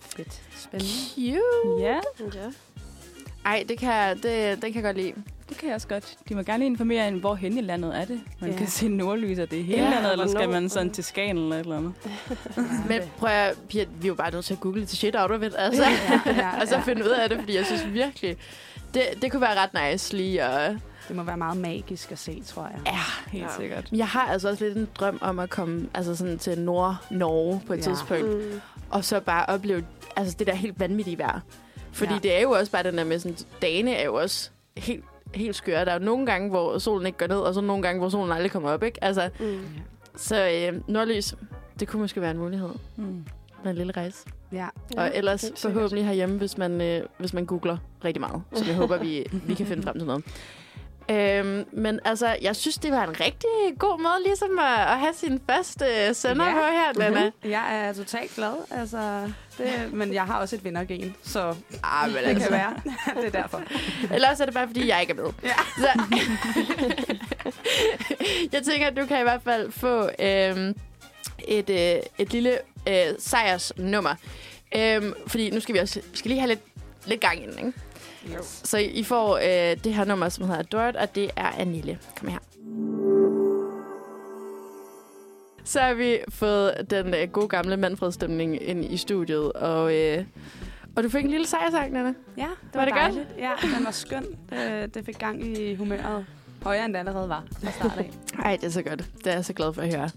Fedt. 0.00 0.42
Spændende. 0.56 0.92
Cute. 1.14 1.82
Ja. 1.82 2.00
Ja. 2.34 2.50
Ej, 3.44 3.64
det 3.68 3.78
kan, 3.78 4.16
det, 4.16 4.62
den 4.62 4.72
kan 4.72 4.74
jeg 4.74 4.82
godt 4.82 4.96
lide. 4.96 5.14
Det 5.48 5.56
kan 5.58 5.68
jeg 5.68 5.74
også 5.74 5.88
godt. 5.88 6.16
De 6.28 6.34
må 6.34 6.42
gerne 6.42 6.66
informere 6.66 7.08
en, 7.08 7.14
hvor 7.18 7.34
hen 7.34 7.58
i 7.58 7.60
landet 7.60 7.96
er 8.00 8.04
det. 8.04 8.20
Man 8.40 8.50
Ja. 8.50 8.56
kan 8.56 8.66
se 8.66 8.88
nordlyser, 8.88 9.46
det 9.46 9.60
er 9.60 9.64
hele 9.64 9.82
Ja, 9.82 9.90
landet, 9.90 10.12
eller 10.12 10.26
skal 10.26 10.48
man 10.48 10.68
sådan 10.68 10.90
til 10.90 11.04
Skagen 11.04 11.36
eller 11.38 11.56
et 11.56 11.60
eller 11.60 11.76
andet? 11.76 11.92
Men 12.88 13.00
prøv 13.18 13.30
at, 13.30 13.56
Pia, 13.68 13.84
vi 14.00 14.06
er 14.06 14.08
jo 14.08 14.14
bare 14.14 14.30
nødt 14.30 14.44
til 14.44 14.54
at 14.54 14.60
google 14.60 14.86
til 14.86 14.98
shit 14.98 15.16
out 15.18 15.30
of 15.30 15.42
it, 15.42 15.54
altså. 15.58 15.82
Ja, 15.82 16.20
ja, 16.32 16.50
og 16.62 16.68
så 16.68 16.74
ja. 16.74 16.80
finde 16.80 17.04
ud 17.04 17.08
af 17.10 17.28
det, 17.28 17.38
fordi 17.38 17.56
jeg 17.56 17.66
synes 17.66 17.86
virkelig, 17.92 18.36
det, 18.94 19.02
det 19.22 19.30
kunne 19.32 19.40
være 19.40 19.56
ret 19.58 19.92
nice 19.92 20.16
lige 20.16 20.42
at... 20.42 20.76
Det 21.08 21.16
må 21.16 21.22
være 21.22 21.36
meget 21.36 21.56
magisk 21.56 22.12
at 22.12 22.18
se, 22.18 22.42
tror 22.46 22.62
jeg. 22.62 22.80
Ja, 22.86 22.98
Helt 23.32 23.44
Ja. 23.44 23.48
sikkert. 23.60 23.88
Jeg 23.92 24.08
har 24.08 24.20
altså 24.26 24.48
også 24.48 24.64
lidt 24.64 24.76
en 24.76 24.88
drøm 24.94 25.18
om 25.20 25.38
at 25.38 25.50
komme 25.50 25.86
altså 25.94 26.16
sådan 26.16 26.38
til 26.38 26.58
Nord-Norge 26.58 27.60
på 27.66 27.72
et 27.72 27.76
Ja. 27.76 27.82
tidspunkt, 27.82 28.28
Mm. 28.52 28.60
og 28.90 29.04
så 29.04 29.20
bare 29.20 29.46
opleve 29.46 29.84
altså 30.16 30.36
det 30.38 30.46
der 30.46 30.54
helt 30.54 30.80
vanvittige 30.80 31.18
vejr. 31.18 31.40
Fordi 31.92 32.08
Ja. 32.10 32.14
ja. 32.14 32.20
det 32.22 32.36
er 32.36 32.40
jo 32.42 32.50
også 32.50 32.72
bare 32.72 32.82
den 32.82 32.98
der 32.98 33.04
med 33.04 33.18
sådan, 33.18 33.36
dagene 33.62 33.94
er 33.94 34.04
jo 34.04 34.14
også 34.14 34.50
helt, 34.76 35.04
helt 35.34 35.56
skøre. 35.56 35.84
Der 35.84 35.90
er 35.90 35.98
jo 35.98 36.04
nogle 36.04 36.26
gange, 36.26 36.50
hvor 36.50 36.78
solen 36.78 37.06
ikke 37.06 37.18
går 37.18 37.26
ned, 37.26 37.36
og 37.36 37.54
så 37.54 37.60
nogle 37.60 37.82
gange, 37.82 37.98
hvor 38.00 38.08
solen 38.08 38.32
aldrig 38.32 38.50
kommer 38.50 38.70
op, 38.70 38.82
ikke? 38.82 39.04
Altså, 39.04 39.30
Mm. 39.40 39.60
så 40.16 40.48
øh, 40.48 40.80
nordlys, 40.88 41.34
det 41.80 41.88
kunne 41.88 42.02
måske 42.02 42.20
være 42.20 42.30
en 42.30 42.38
mulighed 42.38 42.68
Mm. 42.96 43.24
med 43.64 43.70
en 43.70 43.76
lille 43.76 43.92
rejse. 43.92 44.18
Ja. 44.52 44.66
Ja, 44.94 45.02
og 45.02 45.10
ellers 45.14 45.40
sikkert. 45.40 45.58
forhåbentlig 45.58 46.06
herhjemme, 46.06 46.38
hvis 46.38 46.58
man, 46.58 46.80
øh, 46.80 47.02
hvis 47.18 47.32
man 47.32 47.46
googler 47.46 47.76
rigtig 48.04 48.20
meget. 48.20 48.42
Så 48.54 48.64
jeg 48.64 48.74
håber, 48.82 48.98
vi, 48.98 49.26
vi 49.32 49.54
kan 49.54 49.66
finde 49.66 49.82
frem 49.82 49.98
til 49.98 50.06
noget. 50.06 50.24
Øhm, 51.10 51.64
men 51.72 52.00
altså, 52.04 52.36
jeg 52.42 52.56
synes, 52.56 52.78
det 52.78 52.92
var 52.92 53.04
en 53.04 53.20
rigtig 53.20 53.78
god 53.78 53.98
måde 54.02 54.22
ligesom 54.24 54.58
at, 54.58 54.80
at 54.92 54.98
have 54.98 55.12
sin 55.14 55.40
første 55.50 55.84
øh, 56.08 56.14
sender 56.14 56.44
Ja. 56.46 56.52
på 56.52 56.58
her, 56.58 57.08
Lena. 57.10 57.30
Jeg 57.44 57.86
er 57.88 57.92
totalt 57.92 58.34
glad, 58.36 58.52
altså, 58.70 58.98
det, 59.58 59.92
men 59.92 60.14
jeg 60.14 60.24
har 60.24 60.38
også 60.40 60.56
et 60.56 60.64
vindergen, 60.64 61.14
så 61.22 61.54
Ah, 61.82 62.08
men 62.08 62.16
det 62.16 62.28
altså. 62.28 62.48
kan 62.48 62.52
være. 62.58 62.74
det 63.22 63.34
er 63.34 63.42
derfor. 63.42 63.62
Eller 64.14 64.30
også 64.30 64.42
er 64.42 64.46
det 64.46 64.54
bare, 64.54 64.66
fordi 64.66 64.88
jeg 64.88 65.00
ikke 65.00 65.10
er 65.10 65.16
med. 65.16 65.32
Ja. 65.42 65.54
Så, 65.78 65.88
jeg 68.52 68.62
tænker, 68.62 68.86
at 68.86 68.96
du 68.96 69.06
kan 69.06 69.18
i 69.20 69.22
hvert 69.22 69.42
fald 69.42 69.72
få 69.72 70.08
øhm, 70.18 70.74
et, 71.48 71.70
øh, 71.70 71.96
et 72.18 72.32
lille 72.32 72.58
øh, 72.88 72.94
sejrsnummer. 73.18 74.14
Øhm, 74.76 75.14
fordi 75.26 75.50
nu 75.50 75.60
skal 75.60 75.74
vi 75.74 75.78
også 75.78 76.00
vi 76.12 76.16
skal 76.16 76.28
lige 76.28 76.40
have 76.40 76.48
lidt, 76.48 76.60
lidt 77.06 77.20
gang 77.20 77.42
i 77.42 77.46
den, 77.46 77.58
ikke? 77.66 77.72
Yes. 78.38 78.60
Så 78.64 78.78
I 78.78 79.02
får 79.02 79.36
øh, 79.36 79.76
det 79.84 79.94
her 79.94 80.04
nummer, 80.04 80.28
som 80.28 80.44
hedder 80.44 80.58
Adored, 80.58 80.96
og 80.96 81.14
det 81.14 81.30
er 81.36 81.50
Anille. 81.58 81.98
Kom 82.18 82.28
her. 82.28 82.38
Så 85.64 85.80
har 85.80 85.94
vi 85.94 86.18
fået 86.28 86.74
den 86.90 87.14
øh, 87.14 87.28
gode 87.32 87.48
gamle 87.48 87.76
Manfred-stemning 87.76 88.62
ind 88.62 88.84
i 88.84 88.96
studiet, 88.96 89.52
og, 89.52 89.94
øh, 89.94 90.24
og 90.96 91.02
du 91.04 91.08
fik 91.08 91.24
en 91.24 91.30
lille 91.30 91.46
sejrsang, 91.46 91.92
Nana. 91.92 92.14
Ja, 92.36 92.42
det 92.42 92.48
Var 92.74 92.80
var, 92.80 92.84
det 92.84 92.94
godt? 92.94 93.02
dejligt. 93.02 93.28
Ja, 93.38 93.50
den 93.76 93.84
var 93.84 93.90
skøn. 93.90 94.24
Det, 94.50 94.94
det 94.94 95.04
fik 95.04 95.18
gang 95.18 95.46
i 95.46 95.74
humøret. 95.74 96.26
Højere 96.62 96.84
end 96.84 96.92
det 96.92 96.98
allerede 96.98 97.28
var 97.28 97.44
fra 97.62 97.70
start 97.70 97.98
af. 97.98 98.10
Ej, 98.44 98.56
det 98.56 98.66
er 98.66 98.70
så 98.70 98.82
godt. 98.82 99.04
Det 99.18 99.26
er 99.26 99.34
jeg 99.34 99.44
så 99.44 99.52
glad 99.52 99.72
for 99.72 99.82
at 99.82 99.94
høre. 99.96 100.10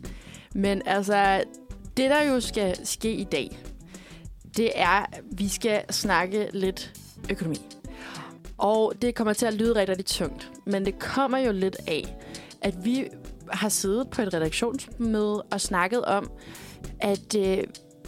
Men 0.56 0.82
altså, 0.86 1.44
det 1.98 2.10
der 2.10 2.24
jo 2.24 2.40
skal 2.40 2.86
ske 2.86 3.12
i 3.14 3.24
dag, 3.24 3.58
det 4.58 4.70
er, 4.76 4.88
at 5.14 5.22
vi 5.32 5.48
skal 5.48 5.94
snakke 5.94 6.50
lidt 6.54 6.94
økonomi. 7.32 7.58
Og 8.58 8.94
det 9.02 9.16
kommer 9.16 9.34
til 9.34 9.46
at 9.46 9.54
lyde 9.54 9.70
rigtig, 9.76 9.90
rigtig 9.90 10.06
tungt. 10.06 10.52
Men 10.66 10.86
det 10.86 11.00
kommer 11.00 11.38
jo 11.38 11.52
lidt 11.52 11.78
af, 11.88 12.16
at 12.62 12.86
vi 12.86 13.08
har 13.52 13.70
siddet 13.70 14.10
på 14.10 14.22
et 14.22 14.34
redaktionsmøde 14.34 15.42
og 15.42 15.62
snakket 15.62 16.06
om, 16.06 16.32
at 17.00 17.36
øh, 17.38 17.64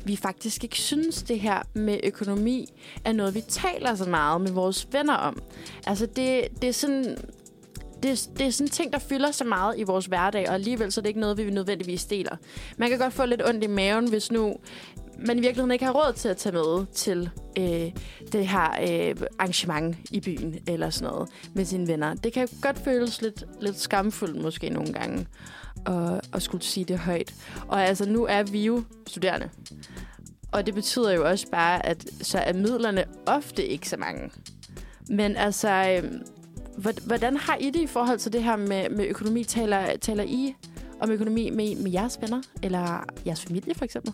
vi 0.05 0.15
faktisk 0.15 0.63
ikke 0.63 0.77
synes, 0.77 1.23
det 1.23 1.39
her 1.39 1.61
med 1.73 1.99
økonomi 2.03 2.67
er 3.05 3.11
noget, 3.11 3.35
vi 3.35 3.41
taler 3.41 3.95
så 3.95 4.09
meget 4.09 4.41
med 4.41 4.51
vores 4.51 4.87
venner 4.91 5.13
om. 5.13 5.41
Altså, 5.87 6.05
det, 6.05 6.47
det 6.61 6.69
er 6.69 6.73
sådan 6.73 7.17
det, 8.03 8.29
det 8.37 8.47
er 8.47 8.51
sådan 8.51 8.69
ting, 8.69 8.93
der 8.93 8.99
fylder 8.99 9.31
så 9.31 9.43
meget 9.43 9.79
i 9.79 9.83
vores 9.83 10.05
hverdag, 10.05 10.49
og 10.49 10.53
alligevel 10.53 10.91
så 10.91 10.99
er 10.99 11.01
det 11.01 11.09
ikke 11.09 11.19
noget, 11.19 11.37
vi 11.37 11.49
nødvendigvis 11.49 12.05
deler. 12.05 12.35
Man 12.77 12.89
kan 12.89 12.99
godt 12.99 13.13
få 13.13 13.25
lidt 13.25 13.47
ondt 13.47 13.63
i 13.63 13.67
maven, 13.67 14.09
hvis 14.09 14.31
nu 14.31 14.55
man 15.25 15.37
i 15.37 15.41
virkeligheden 15.41 15.71
ikke 15.71 15.85
har 15.85 15.91
råd 15.91 16.13
til 16.13 16.29
at 16.29 16.37
tage 16.37 16.53
med 16.53 16.85
til 16.93 17.29
øh, 17.57 17.91
det 18.31 18.47
her 18.47 18.69
øh, 18.81 19.15
arrangement 19.39 19.97
i 20.11 20.19
byen, 20.19 20.59
eller 20.67 20.89
sådan 20.89 21.13
noget, 21.13 21.29
med 21.53 21.65
sine 21.65 21.87
venner. 21.87 22.13
Det 22.13 22.33
kan 22.33 22.47
godt 22.61 22.77
føles 22.77 23.21
lidt, 23.21 23.43
lidt 23.61 23.79
skamfuldt 23.79 24.41
måske 24.41 24.69
nogle 24.69 24.93
gange, 24.93 25.27
at, 25.85 26.21
at 26.33 26.41
skulle 26.41 26.63
sige 26.63 26.83
det 26.83 26.99
højt. 26.99 27.33
Og 27.67 27.85
altså, 27.85 28.09
nu 28.09 28.25
er 28.25 28.43
vi 28.43 28.65
jo 28.65 28.83
studerende. 29.07 29.49
Og 30.51 30.65
det 30.65 30.73
betyder 30.73 31.11
jo 31.11 31.29
også 31.29 31.47
bare, 31.51 31.85
at 31.85 32.05
så 32.21 32.37
er 32.37 32.53
midlerne 32.53 33.03
ofte 33.25 33.65
ikke 33.65 33.89
så 33.89 33.97
mange. 33.97 34.31
Men 35.09 35.35
altså, 35.35 36.01
øh, 36.03 36.11
Hvordan 37.05 37.37
har 37.37 37.55
I 37.55 37.69
det 37.69 37.81
i 37.81 37.87
forhold 37.87 38.19
til 38.19 38.33
det 38.33 38.43
her 38.43 38.55
med, 38.55 38.89
med 38.89 39.05
økonomi? 39.05 39.43
Taler, 39.43 39.97
taler 39.97 40.23
I 40.23 40.55
om 40.99 41.11
økonomi 41.11 41.49
med, 41.49 41.75
med 41.75 41.91
jeres 41.91 42.21
venner? 42.21 42.41
Eller 42.63 43.05
jeres 43.25 43.41
familie, 43.41 43.75
for 43.75 43.85
eksempel? 43.85 44.13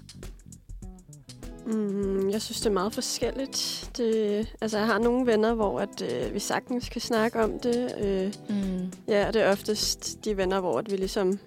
Mm, 1.66 2.30
jeg 2.30 2.42
synes, 2.42 2.58
det 2.62 2.66
er 2.66 2.74
meget 2.74 2.94
forskelligt. 2.94 3.90
Det, 3.98 4.48
altså, 4.62 4.78
jeg 4.78 4.88
har 4.88 5.00
nogle 5.00 5.26
venner, 5.28 5.54
hvor 5.54 5.80
at, 5.80 6.02
øh, 6.02 6.34
vi 6.34 6.40
sagtens 6.40 6.90
kan 6.90 7.02
snakke 7.02 7.44
om 7.44 7.60
det. 7.60 7.96
Øh, 8.00 8.34
Mm. 8.50 8.92
ja, 9.08 9.28
og 9.28 9.34
det 9.34 9.42
er 9.42 9.52
oftest 9.52 10.26
de 10.26 10.38
venner, 10.38 10.60
hvor 10.60 10.80
at 10.80 10.92
vi 10.92 10.98
ligesom 10.98 11.40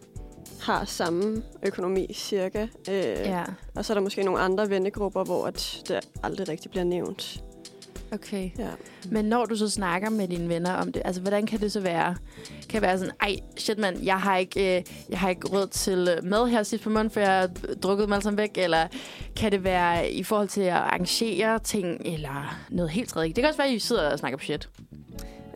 har 0.60 0.84
samme 0.84 1.42
økonomi 1.62 2.12
cirka. 2.14 2.62
Øh, 2.62 2.94
Ja, 3.04 3.44
Og 3.76 3.84
så 3.84 3.92
er 3.92 3.94
der 3.94 4.02
måske 4.02 4.22
nogle 4.22 4.40
andre 4.40 4.70
vennegrupper, 4.70 5.24
hvor 5.24 5.46
at 5.46 5.82
det 5.88 6.08
aldrig 6.22 6.48
rigtig 6.48 6.70
bliver 6.70 6.84
nævnt. 6.84 7.44
Okay. 8.12 8.50
Ja. 8.58 8.68
Men 9.10 9.24
når 9.24 9.44
du 9.44 9.56
så 9.56 9.70
snakker 9.70 10.10
med 10.10 10.28
dine 10.28 10.48
venner 10.48 10.72
om 10.72 10.92
det, 10.92 11.02
altså 11.04 11.20
hvordan 11.20 11.46
kan 11.46 11.60
det 11.60 11.72
så 11.72 11.80
være? 11.80 12.16
Kan 12.68 12.72
det 12.72 12.82
være 12.82 12.98
sådan, 12.98 13.14
ej, 13.20 13.36
shit 13.56 13.78
mand, 13.78 14.04
jeg 14.04 14.20
har 14.20 14.36
ikke, 14.36 14.78
øh, 14.78 14.84
jeg 15.10 15.18
har 15.18 15.28
ikke 15.28 15.48
råd 15.48 15.66
til 15.66 16.08
øh, 16.16 16.24
mad 16.24 16.48
her 16.48 16.62
sidst 16.62 16.84
på 16.84 16.90
måneden, 16.90 17.10
for 17.10 17.20
jeg 17.20 17.38
har 17.40 17.50
drukket 17.82 18.04
dem 18.04 18.12
alle 18.12 18.22
sammen 18.22 18.38
væk? 18.38 18.58
Eller 18.58 18.86
kan 19.36 19.52
det 19.52 19.64
være 19.64 20.10
i 20.10 20.22
forhold 20.22 20.48
til 20.48 20.60
at 20.60 20.72
arrangere 20.72 21.58
ting, 21.58 22.00
eller 22.04 22.58
noget 22.70 22.90
helt 22.90 23.08
tredje? 23.08 23.28
Det 23.28 23.36
kan 23.36 23.44
også 23.44 23.58
være, 23.58 23.68
at 23.68 23.74
I 23.74 23.78
sidder 23.78 24.10
og 24.10 24.18
snakker 24.18 24.38
budget. 24.38 24.68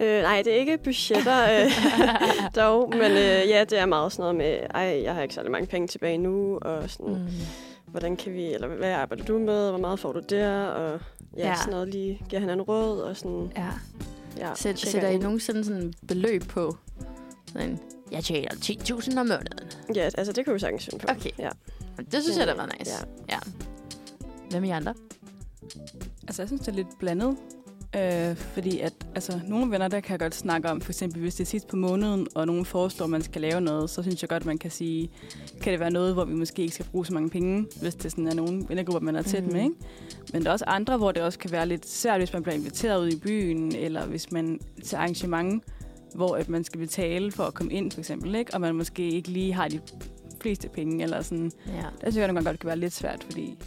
Øh, 0.00 0.22
nej, 0.22 0.42
det 0.44 0.52
er 0.52 0.56
ikke 0.56 0.78
budgetter 0.78 1.64
øh, 1.64 1.70
dog, 2.62 2.90
men 2.90 3.10
øh, 3.10 3.48
ja, 3.48 3.64
det 3.70 3.78
er 3.78 3.86
meget 3.86 4.12
sådan 4.12 4.22
noget 4.22 4.36
med, 4.36 4.66
ej, 4.74 5.02
jeg 5.02 5.14
har 5.14 5.22
ikke 5.22 5.34
særlig 5.34 5.52
mange 5.52 5.66
penge 5.66 5.88
tilbage 5.88 6.18
nu, 6.18 6.58
og 6.62 6.90
sådan, 6.90 7.14
mm. 7.14 7.28
Hvordan 7.92 8.16
kan 8.16 8.32
vi, 8.32 8.54
eller 8.54 8.68
hvad 8.68 8.90
arbejder 8.92 9.24
du 9.24 9.38
med, 9.38 9.68
hvor 9.70 9.78
meget 9.78 9.98
får 9.98 10.12
du 10.12 10.20
der, 10.28 10.64
og 10.64 11.00
ja, 11.36 11.48
Ja. 11.48 11.56
sådan 11.56 11.70
noget 11.72 11.88
lige, 11.88 12.22
giver 12.28 12.40
hinanden 12.40 12.62
råd, 12.66 13.00
og 13.00 13.16
sådan, 13.16 13.52
Ja. 13.56 13.68
ja. 14.38 14.54
Sæt, 14.54 14.78
sætter 14.78 15.08
I 15.08 15.14
ind. 15.14 15.22
nogensinde 15.22 15.64
sådan 15.64 15.92
beløb 16.08 16.42
på? 16.48 16.76
Sådan, 17.52 17.78
jeg 18.10 18.24
tjener 18.24 18.50
10.000 18.50 19.10
om 19.20 19.26
måneden. 19.26 19.46
Ja, 19.94 20.00
altså 20.14 20.32
det 20.32 20.44
kan 20.44 20.54
vi 20.54 20.58
sagtens 20.58 20.84
finde 20.84 20.98
på. 21.06 21.12
Okay. 21.12 21.30
Ja. 21.38 21.48
Det 22.12 22.22
synes 22.22 22.38
jeg, 22.38 22.46
der 22.46 22.54
var 22.54 22.70
nice. 22.78 22.92
ja. 23.28 23.34
ja. 23.34 23.38
Hvem 24.50 24.64
er 24.64 24.68
I 24.68 24.70
andre? 24.70 24.94
Altså, 26.26 26.42
jeg 26.42 26.48
synes, 26.48 26.60
det 26.60 26.68
er 26.68 26.72
lidt 26.72 26.98
blandet. 26.98 27.36
Øh, 27.96 28.36
fordi 28.36 28.78
at, 28.80 28.92
altså, 29.14 29.40
nogle 29.48 29.70
venner, 29.70 29.88
der 29.88 30.00
kan 30.00 30.10
jeg 30.12 30.18
godt 30.20 30.34
snakke 30.34 30.70
om, 30.70 30.80
for 30.80 30.90
eksempel 30.92 31.20
hvis 31.20 31.34
det 31.34 31.44
er 31.44 31.48
sidst 31.48 31.68
på 31.68 31.76
måneden, 31.76 32.26
og 32.34 32.46
nogen 32.46 32.64
foreslår, 32.64 33.04
at 33.04 33.10
man 33.10 33.22
skal 33.22 33.40
lave 33.42 33.60
noget, 33.60 33.90
så 33.90 34.02
synes 34.02 34.22
jeg 34.22 34.28
godt, 34.28 34.44
man 34.46 34.58
kan 34.58 34.70
sige, 34.70 35.10
kan 35.62 35.72
det 35.72 35.80
være 35.80 35.90
noget, 35.90 36.14
hvor 36.14 36.24
vi 36.24 36.34
måske 36.34 36.62
ikke 36.62 36.74
skal 36.74 36.86
bruge 36.90 37.06
så 37.06 37.14
mange 37.14 37.30
penge, 37.30 37.66
hvis 37.80 37.94
det 37.94 38.10
sådan 38.10 38.26
er 38.28 38.34
nogle 38.34 38.64
vennegrupper, 38.68 39.00
man 39.00 39.16
er 39.16 39.22
tæt 39.22 39.42
Mhm. 39.44 39.52
med, 39.52 39.60
ikke? 39.62 39.74
Men 40.32 40.42
der 40.42 40.48
er 40.48 40.52
også 40.52 40.64
andre, 40.68 40.96
hvor 40.96 41.12
det 41.12 41.22
også 41.22 41.38
kan 41.38 41.52
være 41.52 41.66
lidt 41.68 41.88
svært, 41.88 42.20
hvis 42.20 42.32
man 42.32 42.42
bliver 42.42 42.56
inviteret 42.56 43.00
ud 43.02 43.08
i 43.08 43.18
byen, 43.18 43.74
eller 43.74 44.06
hvis 44.06 44.32
man 44.32 44.60
til 44.84 44.96
arrangement, 44.96 45.64
hvor 46.14 46.36
at 46.36 46.48
man 46.48 46.64
skal 46.64 46.80
betale 46.80 47.32
for 47.32 47.44
at 47.44 47.54
komme 47.54 47.72
ind, 47.72 47.90
for 47.92 47.98
eksempel, 48.00 48.34
ikke? 48.34 48.54
Og 48.54 48.60
man 48.60 48.74
måske 48.74 49.10
ikke 49.10 49.28
lige 49.28 49.52
har 49.52 49.68
de 49.68 49.80
fleste 50.40 50.68
penge, 50.68 51.02
eller 51.04 51.22
sådan. 51.22 51.52
Ja. 51.66 51.72
Der 51.72 52.10
synes 52.10 52.16
jeg 52.16 52.26
nogle 52.26 52.36
gange 52.36 52.48
godt 52.50 52.60
kan 52.60 52.66
være 52.66 52.78
lidt 52.78 52.92
svært, 52.92 53.24
fordi 53.30 53.58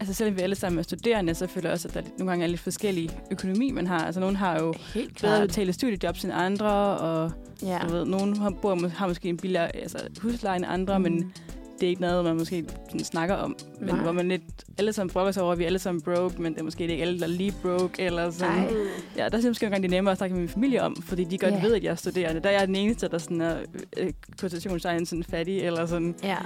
altså 0.00 0.14
selvom 0.14 0.36
vi 0.36 0.40
alle 0.40 0.54
sammen 0.54 0.78
er 0.78 0.82
studerende, 0.82 1.34
så 1.34 1.46
føler 1.46 1.68
jeg 1.68 1.72
også, 1.72 1.88
at 1.88 1.94
der 1.94 2.02
nogle 2.18 2.30
gange 2.30 2.44
er 2.44 2.48
lidt 2.48 2.60
forskellig 2.60 3.10
økonomi, 3.30 3.70
man 3.70 3.86
har. 3.86 3.98
Altså 4.06 4.20
nogle 4.20 4.36
har 4.36 4.58
jo 4.60 4.74
Helt 4.94 5.20
bedre 5.20 5.46
betale 5.46 5.72
studiejobs 5.72 6.24
end 6.24 6.32
andre, 6.34 6.70
og 6.98 7.32
Ja. 7.62 7.78
du 7.88 7.92
ved, 7.92 8.04
nogen 8.04 8.36
har, 8.36 8.50
bor, 8.50 8.88
har 8.88 9.06
måske 9.08 9.28
en 9.28 9.36
billigere 9.36 9.76
altså, 9.76 9.98
husleje 10.22 10.56
end 10.56 10.64
andre, 10.68 10.98
mm. 10.98 11.02
men 11.02 11.32
det 11.80 11.86
er 11.86 11.90
ikke 11.90 12.00
noget, 12.00 12.24
man 12.24 12.36
måske 12.36 12.64
sådan 12.86 13.04
snakker 13.04 13.34
om. 13.34 13.56
Men 13.80 13.94
Nej. 13.94 14.02
hvor 14.02 14.12
man 14.12 14.28
lidt 14.28 14.42
alle 14.78 14.92
sammen 14.92 15.12
brokker 15.12 15.32
sig 15.32 15.42
over, 15.42 15.52
at 15.52 15.58
vi 15.58 15.64
er 15.64 15.66
alle 15.66 15.78
sammen 15.78 16.02
broke, 16.02 16.42
men 16.42 16.52
det 16.52 16.60
er 16.60 16.64
måske 16.64 16.86
ikke 16.86 17.02
alle, 17.02 17.18
der 17.18 17.24
er 17.24 17.28
lige 17.28 17.54
broke, 17.62 18.02
eller 18.02 18.30
sådan. 18.30 18.52
Ej. 18.52 18.70
Mm. 18.70 18.76
Ja, 19.16 19.28
der 19.28 19.38
er 19.38 19.48
måske 19.48 19.64
nogle 19.64 19.74
gange, 19.74 19.88
det 19.88 19.94
er 19.94 19.98
nemmere 19.98 20.12
at 20.12 20.18
snakke 20.18 20.34
med 20.34 20.40
min 20.40 20.48
familie 20.48 20.82
om, 20.82 21.02
fordi 21.02 21.24
de 21.24 21.38
godt 21.38 21.52
yeah. 21.54 21.62
ved, 21.62 21.74
at 21.74 21.84
jeg 21.84 21.90
er 21.90 21.94
studerende. 21.94 22.40
Der 22.40 22.48
er 22.48 22.58
jeg 22.58 22.66
den 22.66 22.76
eneste, 22.76 23.08
der 23.08 23.18
sådan 23.18 23.40
er 23.40 23.56
øh, 23.96 24.10
quotationstegn 24.40 25.06
sådan 25.06 25.24
fattig, 25.24 25.60
eller 25.60 25.86
sådan. 25.86 26.14
ja. 26.22 26.36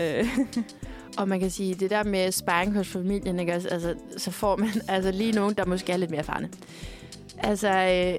Øh, 0.00 0.26
Og 1.18 1.28
man 1.28 1.40
kan 1.40 1.50
sige, 1.50 1.74
det 1.74 1.90
der 1.90 2.04
med 2.04 2.32
sparring 2.32 2.74
hos 2.74 2.88
familien, 2.88 3.40
ikke? 3.40 3.52
Altså, 3.52 3.94
så 4.16 4.30
får 4.30 4.56
man 4.56 4.68
altså 4.88 5.10
lige 5.10 5.32
nogen, 5.32 5.54
der 5.54 5.66
måske 5.66 5.92
er 5.92 5.96
lidt 5.96 6.10
mere 6.10 6.20
erfarne. 6.20 6.48
Altså, 7.38 7.68
øh, 7.68 8.18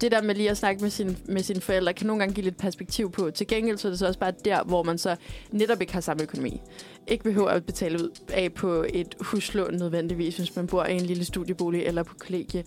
det 0.00 0.12
der 0.12 0.22
med 0.22 0.34
lige 0.34 0.50
at 0.50 0.56
snakke 0.56 0.82
med, 0.82 0.90
sin, 0.90 1.16
med 1.28 1.42
sine 1.42 1.60
forældre, 1.60 1.92
kan 1.92 2.06
nogle 2.06 2.20
gange 2.20 2.34
give 2.34 2.44
lidt 2.44 2.56
perspektiv 2.56 3.12
på. 3.12 3.30
Til 3.30 3.46
gengæld 3.46 3.78
så 3.78 3.88
er 3.88 3.90
det 3.90 3.98
så 3.98 4.06
også 4.06 4.20
bare 4.20 4.32
der, 4.44 4.64
hvor 4.64 4.82
man 4.82 4.98
så 4.98 5.16
netop 5.50 5.80
ikke 5.80 5.92
har 5.92 6.00
samme 6.00 6.22
økonomi. 6.22 6.60
Ikke 7.06 7.24
behøver 7.24 7.48
at 7.48 7.66
betale 7.66 7.98
ud 7.98 8.10
af 8.32 8.52
på 8.52 8.86
et 8.94 9.14
huslån 9.20 9.74
nødvendigvis, 9.74 10.36
hvis 10.36 10.56
man 10.56 10.66
bor 10.66 10.84
i 10.84 10.94
en 10.94 11.00
lille 11.00 11.24
studiebolig 11.24 11.82
eller 11.82 12.02
på 12.02 12.14
kollegie. 12.18 12.64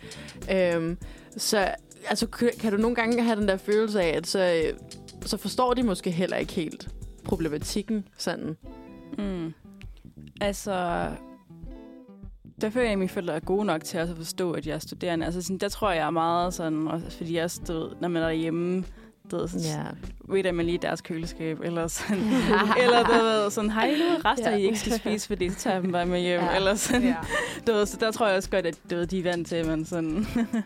Øhm, 0.51 0.97
så 1.37 1.75
altså, 2.09 2.27
kan 2.59 2.71
du 2.71 2.77
nogle 2.77 2.95
gange 2.95 3.23
have 3.23 3.39
den 3.39 3.47
der 3.47 3.57
følelse 3.57 4.01
af, 4.01 4.17
at 4.17 4.27
så, 4.27 4.63
øh, 4.65 4.73
så 5.25 5.37
forstår 5.37 5.73
de 5.73 5.83
måske 5.83 6.11
heller 6.11 6.37
ikke 6.37 6.53
helt 6.53 6.89
problematikken 7.23 8.07
sådan. 8.17 8.57
Mm. 9.17 9.53
Altså, 10.41 11.07
der 12.61 12.69
føler 12.69 12.83
jeg, 12.85 12.91
at 12.91 12.97
mine 12.99 13.09
forældre 13.09 13.35
er 13.35 13.39
gode 13.39 13.65
nok 13.65 13.83
til 13.83 13.99
også 13.99 14.11
at 14.11 14.17
forstå, 14.17 14.51
at 14.51 14.67
jeg 14.67 14.75
er 14.75 14.79
studerende. 14.79 15.25
Altså, 15.25 15.41
sådan, 15.41 15.57
der 15.57 15.69
tror 15.69 15.91
jeg 15.91 16.05
er 16.05 16.09
meget 16.09 16.53
sådan, 16.53 16.87
også 16.87 17.17
fordi 17.17 17.35
jeg 17.37 17.51
stod, 17.51 17.95
når 18.01 18.07
man 18.07 18.23
er 18.23 18.31
hjemme, 18.31 18.83
du 19.31 19.37
ved, 19.37 19.47
sådan, 19.47 19.65
Ja. 19.65 19.83
ved 20.33 20.51
man 20.51 20.65
lige 20.65 20.77
deres 20.77 21.01
køleskab, 21.01 21.59
eller 21.63 21.87
sådan, 21.87 22.23
eller 22.83 23.03
du 23.03 23.11
ved, 23.11 23.51
sådan, 23.51 23.69
har 23.69 23.85
I 23.85 23.99
nogle 23.99 24.17
rester, 24.25 24.49
Ja. 24.51 24.57
I 24.57 24.63
ikke 24.65 24.79
skal 24.79 24.93
spise, 24.93 25.27
fordi 25.27 25.49
så 25.49 25.55
tager 25.55 25.73
jeg 25.73 25.83
dem 25.83 25.91
bare 25.91 26.05
med 26.05 26.19
hjem, 26.19 26.41
Ja. 26.41 26.55
eller 26.55 26.75
sådan. 26.75 27.03
Ja. 27.03 27.15
Du 27.67 27.73
ved, 27.73 27.85
så 27.85 27.97
der 27.99 28.11
tror 28.11 28.27
jeg 28.27 28.37
også 28.37 28.49
godt, 28.49 28.65
at 28.65 28.75
du 28.89 28.95
ved, 28.95 29.07
de 29.07 29.19
er 29.19 29.23
vant 29.23 29.47
til, 29.47 29.67
men 29.67 29.85
sådan, 29.85 30.25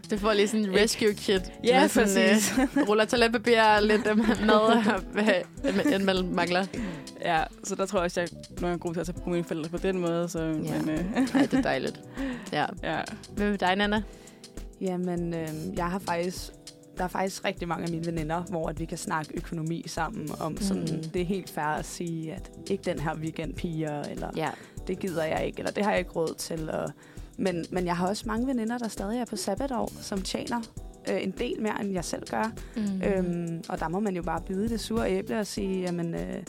Det 0.09 0.19
får 0.19 0.33
lige 0.33 0.47
sådan 0.47 0.65
en 0.65 0.75
rescue 0.75 1.13
kit. 1.13 1.41
ja, 1.63 1.79
med 1.81 1.89
sådan, 1.89 2.07
præcis. 2.07 2.53
øh, 2.77 2.89
ruller 2.89 3.05
toiletpapir 3.05 3.61
og 3.61 3.83
lidt 3.83 4.07
øh, 4.07 4.17
mad, 4.17 5.93
end 5.95 6.03
man 6.03 6.29
mangler. 6.35 6.65
Ja, 7.21 7.43
så 7.63 7.75
der 7.75 7.85
tror 7.85 7.99
jeg 7.99 8.03
også, 8.05 8.21
at 8.21 8.31
jeg 8.31 8.37
er 8.39 8.45
nogle 8.49 8.61
gange 8.61 8.73
er 8.73 8.77
god 8.77 8.93
til 8.93 8.99
at 8.99 9.05
tage 9.05 9.21
på 9.23 9.29
mine 9.29 9.43
forældre 9.43 9.69
på 9.69 9.77
den 9.77 9.99
måde, 9.99 10.29
så, 10.29 10.39
Ja. 10.43 10.49
men, 10.81 10.89
øh, 10.89 10.99
Ej, 11.35 11.41
det 11.41 11.53
er 11.53 11.61
dejligt. 11.61 12.01
Ja. 12.51 12.65
ja. 12.83 13.01
Hvad 13.35 13.49
med 13.49 13.57
dig, 13.57 13.75
Nana? 13.75 14.01
Jamen, 14.81 15.33
øh, 15.33 15.49
jeg 15.77 15.85
har 15.91 15.99
faktisk... 15.99 16.51
Der 16.97 17.03
er 17.03 17.07
faktisk 17.07 17.45
rigtig 17.45 17.67
mange 17.67 17.83
af 17.83 17.89
mine 17.91 18.05
veninder, 18.05 18.41
hvor 18.41 18.69
at 18.69 18.79
vi 18.79 18.85
kan 18.85 18.97
snakke 18.97 19.31
økonomi 19.37 19.83
sammen 19.87 20.29
om 20.39 20.57
sådan, 20.57 20.83
Mm. 20.91 20.95
mm. 20.95 21.03
det 21.03 21.21
er 21.21 21.25
helt 21.25 21.49
fair 21.49 21.65
at 21.65 21.85
sige, 21.85 22.33
at 22.33 22.51
ikke 22.69 22.83
den 22.83 22.99
her 22.99 23.15
weekend 23.15 23.53
piger, 23.53 24.01
eller 24.03 24.29
Ja. 24.35 24.49
det 24.87 24.99
gider 24.99 25.23
jeg 25.23 25.45
ikke, 25.45 25.59
eller 25.59 25.71
det 25.71 25.83
har 25.83 25.91
jeg 25.91 25.99
ikke 25.99 26.11
råd 26.11 26.35
til. 26.37 26.69
Og, 26.69 26.89
men, 27.37 27.65
men 27.71 27.85
jeg 27.85 27.97
har 27.97 28.07
også 28.07 28.23
mange 28.27 28.47
veninder, 28.47 28.77
der 28.77 28.87
stadig 28.87 29.19
er 29.19 29.25
på 29.25 29.35
sabbatår, 29.35 29.91
som 30.01 30.21
tjener 30.21 30.61
øh, 31.09 31.23
en 31.23 31.31
del 31.31 31.61
mere, 31.61 31.81
end 31.81 31.93
jeg 31.93 32.05
selv 32.05 32.23
gør. 32.29 32.51
Mm. 32.75 33.01
Øhm, 33.03 33.63
og 33.69 33.79
der 33.79 33.87
må 33.87 33.99
man 33.99 34.15
jo 34.15 34.21
bare 34.23 34.41
bide 34.41 34.69
det 34.69 34.79
sure 34.79 35.11
æble 35.11 35.39
og 35.39 35.47
sige, 35.47 35.79
jamen, 35.81 36.15
øh, 36.15 36.43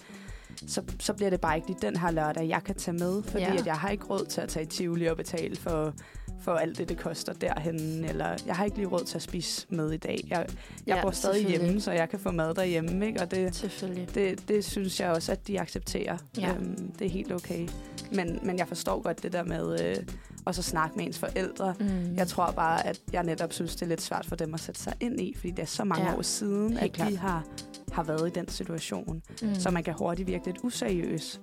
så, 0.67 0.83
så 1.01 1.13
bliver 1.13 1.31
det 1.31 1.41
bare 1.41 1.57
ikke 1.57 1.69
lige 1.69 1.79
den 1.83 1.97
her 1.97 2.11
lørdag, 2.11 2.49
jeg 2.49 2.65
kan 2.65 2.75
tage 2.75 2.97
med, 2.97 3.23
fordi 3.23 3.43
Ja. 3.45 3.55
at 3.57 3.67
jeg 3.67 3.75
har 3.75 3.89
ikke 3.91 4.05
råd 4.05 4.25
til 4.27 4.41
at 4.41 4.49
tage 4.49 4.63
i 4.65 4.67
Tivoli 4.69 5.07
og 5.07 5.17
betale 5.17 5.57
for, 5.57 5.95
for 6.41 6.53
alt 6.55 6.79
det, 6.79 6.89
det 6.89 6.99
koster 6.99 7.33
derhen 7.33 8.05
eller 8.05 8.37
jeg 8.47 8.57
har 8.57 8.65
ikke 8.65 8.77
lige 8.77 8.87
råd 8.89 9.05
til 9.05 9.17
at 9.17 9.23
spise 9.23 9.67
med 9.71 9.93
i 9.93 9.97
dag. 9.97 10.27
Jeg, 10.31 10.47
jeg 10.87 10.97
Ja, 10.97 11.03
bor 11.03 11.11
stadig 11.11 11.47
hjemme, 11.49 11.81
så 11.81 11.93
jeg 11.93 12.09
kan 12.09 12.19
få 12.19 12.31
mad 12.31 12.55
derhjemme, 12.55 13.07
ikke? 13.07 13.21
og 13.21 13.31
det, 13.31 14.09
det, 14.15 14.49
det 14.49 14.65
synes 14.65 15.01
jeg 15.01 15.11
også, 15.11 15.33
at 15.33 15.47
de 15.47 15.61
accepterer. 15.61 16.19
Ja. 16.41 16.55
Øhm, 16.55 16.93
det 16.99 17.07
er 17.07 17.11
helt 17.11 17.33
okay. 17.33 17.69
Men, 18.13 18.39
men 18.43 18.59
jeg 18.59 18.69
forstår 18.69 19.03
godt 19.03 19.23
det 19.23 19.33
der 19.33 19.45
med 19.45 19.81
øh, 19.87 19.97
også 20.45 20.61
at 20.61 20.65
snakke 20.65 20.97
med 20.97 21.07
ens 21.07 21.19
forældre. 21.19 21.75
Mm. 21.81 22.15
Jeg 22.17 22.29
tror 22.29 22.51
bare, 22.51 22.87
at 22.87 23.01
jeg 23.13 23.25
netop 23.25 23.53
synes, 23.53 23.75
det 23.77 23.83
er 23.83 23.87
lidt 23.87 24.03
svært 24.03 24.27
for 24.27 24.37
dem 24.37 24.55
at 24.55 24.61
sætte 24.61 24.81
sig 24.81 24.93
ind 25.01 25.21
i, 25.21 25.35
fordi 25.37 25.51
det 25.51 25.63
er 25.63 25.67
så 25.67 25.85
mange 25.85 26.07
ja, 26.11 26.17
år 26.17 26.23
siden, 26.23 26.69
helt 26.71 26.83
at 26.83 26.93
klart. 26.93 27.11
de 27.13 27.17
har, 27.17 27.45
har 27.93 28.03
været 28.03 28.29
i 28.29 28.31
den 28.31 28.49
situation. 28.49 29.23
mm. 29.43 29.55
Så 29.55 29.71
man 29.71 29.85
kan 29.85 29.95
hurtigt 29.99 30.29
virke 30.29 30.47
lidt 30.47 30.59
useriøs. 30.63 31.41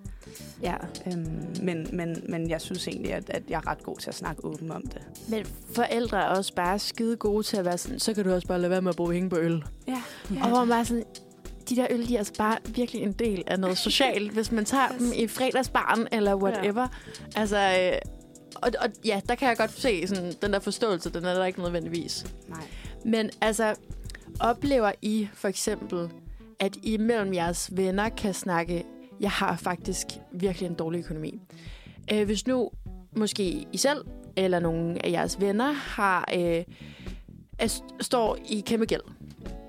Ja. 0.62 0.76
Øhm, 1.08 1.56
men, 1.62 1.88
men, 1.94 2.24
men 2.30 2.50
jeg 2.50 2.62
synes 2.62 2.88
egentlig, 2.88 3.14
at, 3.14 3.30
at 3.30 3.44
jeg 3.50 3.58
er 3.58 3.68
ret 3.68 3.84
god 3.84 3.98
til 3.98 4.10
at 4.10 4.16
snakke 4.16 4.46
åben 4.46 4.72
om 4.72 4.82
det. 4.82 5.02
Men 5.30 5.46
forældre 5.76 6.18
er 6.18 6.28
også 6.28 6.54
bare 6.54 6.80
skide 6.80 7.16
gode 7.18 7.44
til 7.44 7.58
at 7.58 7.66
være 7.66 7.78
sådan, 7.78 8.00
så 8.00 8.14
kan 8.14 8.24
du 8.24 8.34
også 8.34 8.48
bare 8.48 8.60
lade 8.60 8.70
være 8.70 8.82
med 8.82 8.90
at 8.90 8.96
bruge 8.96 9.12
penge 9.12 9.30
på 9.30 9.38
øl. 9.38 9.64
Ja. 9.88 10.02
Og 10.42 10.50
hvor 10.50 10.60
man 10.60 10.68
bare 10.70 10.86
sådan, 10.86 11.04
de 11.70 11.76
der 11.76 11.88
øl, 11.90 12.08
de 12.08 12.14
er 12.16 12.18
altså 12.18 12.34
bare 12.38 12.58
virkelig 12.68 13.02
en 13.02 13.12
del 13.12 13.44
af 13.48 13.60
noget 13.60 13.78
socialt, 13.88 14.32
hvis 14.32 14.52
man 14.52 14.66
tager 14.66 14.88
dem 15.00 15.12
i 15.16 15.28
fredagsbaren 15.28 16.08
eller 16.12 16.36
whatever. 16.36 16.82
Ja. 16.82 17.40
Altså, 17.40 17.58
øh, 17.58 17.98
og, 18.56 18.72
og 18.82 18.90
ja, 19.06 19.22
der 19.30 19.36
kan 19.36 19.48
jeg 19.48 19.58
godt 19.58 19.72
se 19.72 20.08
sådan, 20.08 20.34
den 20.42 20.54
der 20.54 20.60
forståelse, 20.60 21.10
den 21.10 21.26
er 21.26 21.34
der 21.34 21.46
ikke 21.46 21.62
nødvendigvis. 21.62 22.26
Nej. 22.48 22.64
Men 23.06 23.30
altså, 23.42 23.76
oplever 24.40 24.92
I 25.02 25.28
for 25.34 25.48
eksempel, 25.48 26.10
at 26.60 26.78
I 26.84 26.98
mellem 26.98 27.34
jeres 27.34 27.70
venner 27.74 28.10
kan 28.10 28.34
snakke, 28.34 28.84
jeg 29.20 29.32
har 29.32 29.56
faktisk 29.56 30.08
virkelig 30.34 30.68
en 30.70 30.76
dårlig 30.76 31.00
økonomi. 31.00 31.42
Øh, 32.14 32.26
hvis 32.26 32.48
nu 32.48 32.70
måske 33.16 33.66
I 33.74 33.78
selv 33.78 34.06
eller 34.38 34.60
nogle 34.60 35.06
af 35.06 35.12
jeres 35.12 35.40
venner 35.42 35.72
har 35.72 36.30
øh, 36.36 36.64
er, 37.60 37.82
står 38.02 38.38
i 38.50 38.64
kæmpe 38.66 38.86
gæld, 38.86 39.02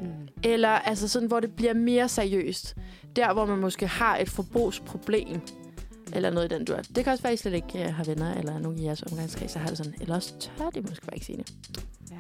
Mm. 0.01 0.07
eller 0.44 0.68
altså 0.68 1.09
sådan, 1.09 1.29
hvor 1.29 1.40
det 1.40 1.57
bliver 1.57 1.75
mere 1.75 2.09
seriøst. 2.09 2.77
Der, 3.16 3.33
hvor 3.33 3.44
man 3.46 3.59
måske 3.59 3.87
har 3.87 4.16
et 4.18 4.29
forbrugsproblem, 4.29 5.40
eller 6.12 6.31
noget 6.31 6.53
i 6.53 6.55
den 6.55 6.64
dur. 6.64 6.77
Det 6.77 7.05
kan 7.05 7.12
også 7.12 7.22
være, 7.22 7.33
at 7.33 7.38
I 7.38 7.42
slet 7.42 7.55
ikke 7.55 7.85
øh, 7.85 7.94
har 7.94 8.05
venner, 8.05 8.35
eller 8.35 8.59
nogen 8.59 8.79
i 8.79 8.85
jeres 8.85 9.03
omgangskreds, 9.03 9.53
der 9.53 9.59
har 9.61 9.68
det 9.68 9.79
sådan. 9.79 9.94
Eller 10.01 10.14
også 10.14 10.35
tør 10.38 10.70
de 10.70 10.81
måske 10.81 11.07
bare 11.07 11.14
ikke 11.16 11.27
sige 11.27 11.38
det. 11.38 11.55
Ja. 12.11 12.16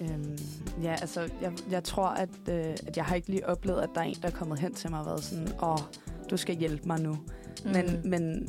Øhm, 0.00 0.38
ja, 0.82 0.96
altså, 1.00 1.20
jeg, 1.40 1.52
jeg 1.70 1.84
tror, 1.84 2.06
at, 2.06 2.28
øh, 2.48 2.74
at 2.86 2.96
jeg 2.96 3.04
har 3.04 3.14
ikke 3.14 3.28
lige 3.28 3.48
oplevet, 3.48 3.82
at 3.82 3.90
der 3.94 4.00
er 4.00 4.04
en, 4.04 4.16
der 4.22 4.28
er 4.28 4.32
kommet 4.32 4.58
hen 4.58 4.74
til 4.74 4.90
mig 4.90 5.00
og 5.00 5.06
været 5.06 5.24
sådan, 5.24 5.48
åh, 5.62 5.78
du 6.30 6.36
skal 6.36 6.56
hjælpe 6.56 6.86
mig 6.86 7.00
nu. 7.00 7.12
Mm. 7.64 7.70
Men, 7.70 8.00
men, 8.04 8.48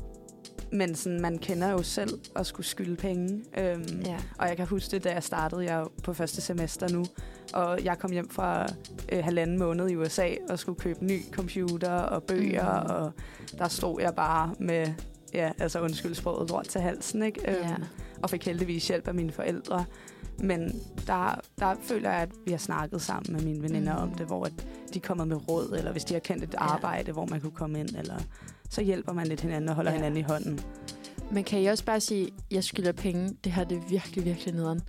men 0.71 0.95
sådan, 0.95 1.21
man 1.21 1.38
kender 1.38 1.71
jo 1.71 1.83
selv 1.83 2.19
at 2.36 2.45
skulle 2.45 2.67
skylde 2.67 2.95
penge. 2.95 3.43
Øhm, 3.57 4.01
ja. 4.05 4.17
Og 4.39 4.47
jeg 4.47 4.57
kan 4.57 4.67
huske 4.67 4.91
det, 4.91 5.03
da 5.03 5.13
jeg 5.13 5.23
startede. 5.23 5.63
Jeg 5.63 5.86
på 6.03 6.13
første 6.13 6.41
semester 6.41 6.89
nu. 6.89 7.05
Og 7.53 7.83
jeg 7.83 7.99
kom 7.99 8.12
hjem 8.12 8.29
fra 8.29 8.65
øh, 9.12 9.23
halvanden 9.23 9.60
måned 9.60 9.89
i 9.89 9.95
USA 9.95 10.29
og 10.49 10.60
skulle 10.60 10.79
købe 10.79 11.05
ny 11.05 11.21
computer 11.31 11.91
og 11.91 12.23
bøger. 12.23 12.83
Mm. 12.83 12.89
Og 12.89 13.12
der 13.57 13.67
stod 13.67 14.01
jeg 14.01 14.15
bare 14.15 14.55
med, 14.60 14.88
ja, 15.33 15.51
altså 15.60 15.81
undskyld 15.81 16.15
sproget, 16.15 16.49
lort 16.49 16.67
til 16.67 16.81
halsen. 16.81 17.23
Ikke? 17.23 17.41
Ja. 17.51 17.71
Øhm, 17.71 17.83
og 18.23 18.29
fik 18.29 18.45
heldigvis 18.45 18.88
hjælp 18.88 19.07
af 19.07 19.13
mine 19.13 19.31
forældre. 19.31 19.86
Men 20.39 20.82
der, 21.08 21.39
der 21.60 21.76
føler 21.82 22.10
jeg, 22.12 22.19
at 22.21 22.30
vi 22.45 22.52
har 22.52 22.58
snakket 22.58 23.02
sammen 23.02 23.34
med 23.36 23.41
mine 23.41 23.63
veninder 23.63 23.95
Mm. 23.95 24.02
om 24.12 24.17
det, 24.17 24.26
hvor 24.26 24.45
at 24.45 24.54
de 24.93 24.97
er 25.00 25.02
kommet 25.08 25.28
med 25.28 25.50
råd, 25.50 25.73
eller 25.78 25.91
hvis 25.91 26.04
de 26.06 26.13
har 26.13 26.19
kendt 26.19 26.43
et 26.43 26.54
Ja. 26.54 26.60
arbejde, 26.63 27.12
hvor 27.12 27.26
man 27.26 27.41
kunne 27.41 27.52
komme 27.52 27.80
ind, 27.80 27.89
eller 27.97 28.19
så 28.69 28.82
hjælper 28.82 29.13
man 29.13 29.28
lidt 29.28 29.41
hinanden 29.41 29.69
og 29.69 29.76
holder 29.76 29.91
ja. 29.91 29.97
hinanden 29.97 30.19
i 30.19 30.23
hånden. 30.23 30.60
Men 31.32 31.43
kan 31.43 31.62
I 31.62 31.65
også 31.65 31.86
bare 31.86 32.00
sige, 32.00 32.30
jeg 32.52 32.63
skylder 32.63 32.91
penge, 32.91 33.38
det 33.43 33.52
her 33.52 33.63
det 33.63 33.78
er 33.78 33.82
virkelig, 33.89 34.26
virkelig 34.26 34.54
nederen. 34.54 34.82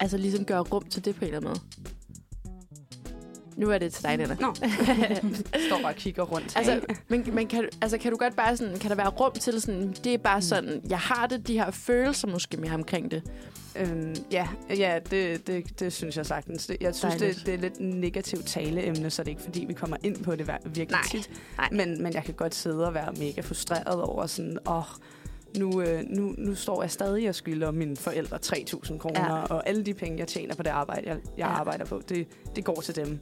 Altså 0.00 0.16
ligesom 0.16 0.44
gøre 0.44 0.60
rum 0.60 0.84
til 0.84 1.04
det 1.04 1.14
på 1.14 1.24
en 1.24 1.34
eller 1.34 1.36
anden 1.36 1.48
måde. 1.50 1.60
Nu 3.56 3.70
er 3.70 3.78
det 3.78 3.92
til 3.92 4.04
dig, 4.04 4.16
Nana. 4.16 4.36
Nå. 4.40 4.54
Står 5.68 5.78
bare 5.82 5.92
og 5.92 5.94
kigger 5.94 6.22
rundt. 6.22 6.52
Altså, 6.56 6.80
men, 7.08 7.28
men 7.32 7.46
kan, 7.46 7.62
du- 7.62 7.68
altså, 7.82 7.98
kan 7.98 8.10
du 8.12 8.16
godt 8.18 8.36
bare 8.36 8.56
sådan, 8.56 8.78
kan 8.78 8.90
der 8.90 8.96
være 8.96 9.08
rum 9.08 9.32
til 9.32 9.60
sådan, 9.60 9.94
det 10.04 10.14
er 10.14 10.18
bare 10.18 10.42
sådan, 10.42 10.80
jeg 10.88 10.98
har 10.98 11.26
det, 11.26 11.48
de 11.48 11.52
her 11.58 11.70
følelser 11.70 12.28
måske 12.28 12.56
mere 12.56 12.72
omkring 12.74 13.10
det. 13.10 13.22
Øhm, 13.76 14.14
ja, 14.30 14.48
ja 14.70 14.98
det, 15.10 15.46
det, 15.46 15.80
det 15.80 15.92
synes 15.92 16.16
jeg 16.16 16.26
sagtens. 16.26 16.70
Jeg 16.80 16.94
synes, 16.94 17.14
Dejligt. 17.14 17.38
det, 17.38 17.46
det 17.46 17.54
er 17.54 17.58
lidt 17.58 17.80
negativt 17.80 18.46
taleemne, 18.46 19.10
så 19.10 19.22
det 19.22 19.28
er 19.28 19.30
ikke 19.30 19.42
fordi, 19.42 19.64
vi 19.68 19.72
kommer 19.72 19.96
ind 20.02 20.24
på 20.24 20.36
det 20.36 20.48
virkelig 20.64 20.88
Nej, 20.90 21.02
tit. 21.10 21.30
nej. 21.56 21.68
Men, 21.72 22.02
men 22.02 22.12
jeg 22.14 22.24
kan 22.24 22.34
godt 22.34 22.54
sidde 22.54 22.86
og 22.86 22.94
være 22.94 23.12
mega 23.18 23.40
frustreret 23.40 24.02
over 24.02 24.26
sådan, 24.26 24.58
åh, 24.68 24.82
nu, 25.58 25.80
øh, 25.82 26.02
nu, 26.10 26.34
nu 26.38 26.54
står 26.54 26.82
jeg 26.82 26.90
stadig 26.90 27.28
og 27.28 27.34
skylder 27.34 27.70
mine 27.70 27.96
forældre 27.96 28.38
3.000 28.46 28.98
kroner, 28.98 29.24
Ja. 29.36 29.42
og 29.42 29.68
alle 29.68 29.82
de 29.82 29.94
penge, 29.94 30.18
jeg 30.18 30.28
tjener 30.28 30.54
på 30.54 30.62
det 30.62 30.70
arbejde, 30.70 31.02
jeg, 31.08 31.16
jeg 31.16 31.22
Ja. 31.38 31.46
arbejder 31.46 31.84
på, 31.84 32.02
det, 32.08 32.26
det 32.56 32.64
går 32.64 32.80
til 32.80 32.96
dem. 32.96 33.18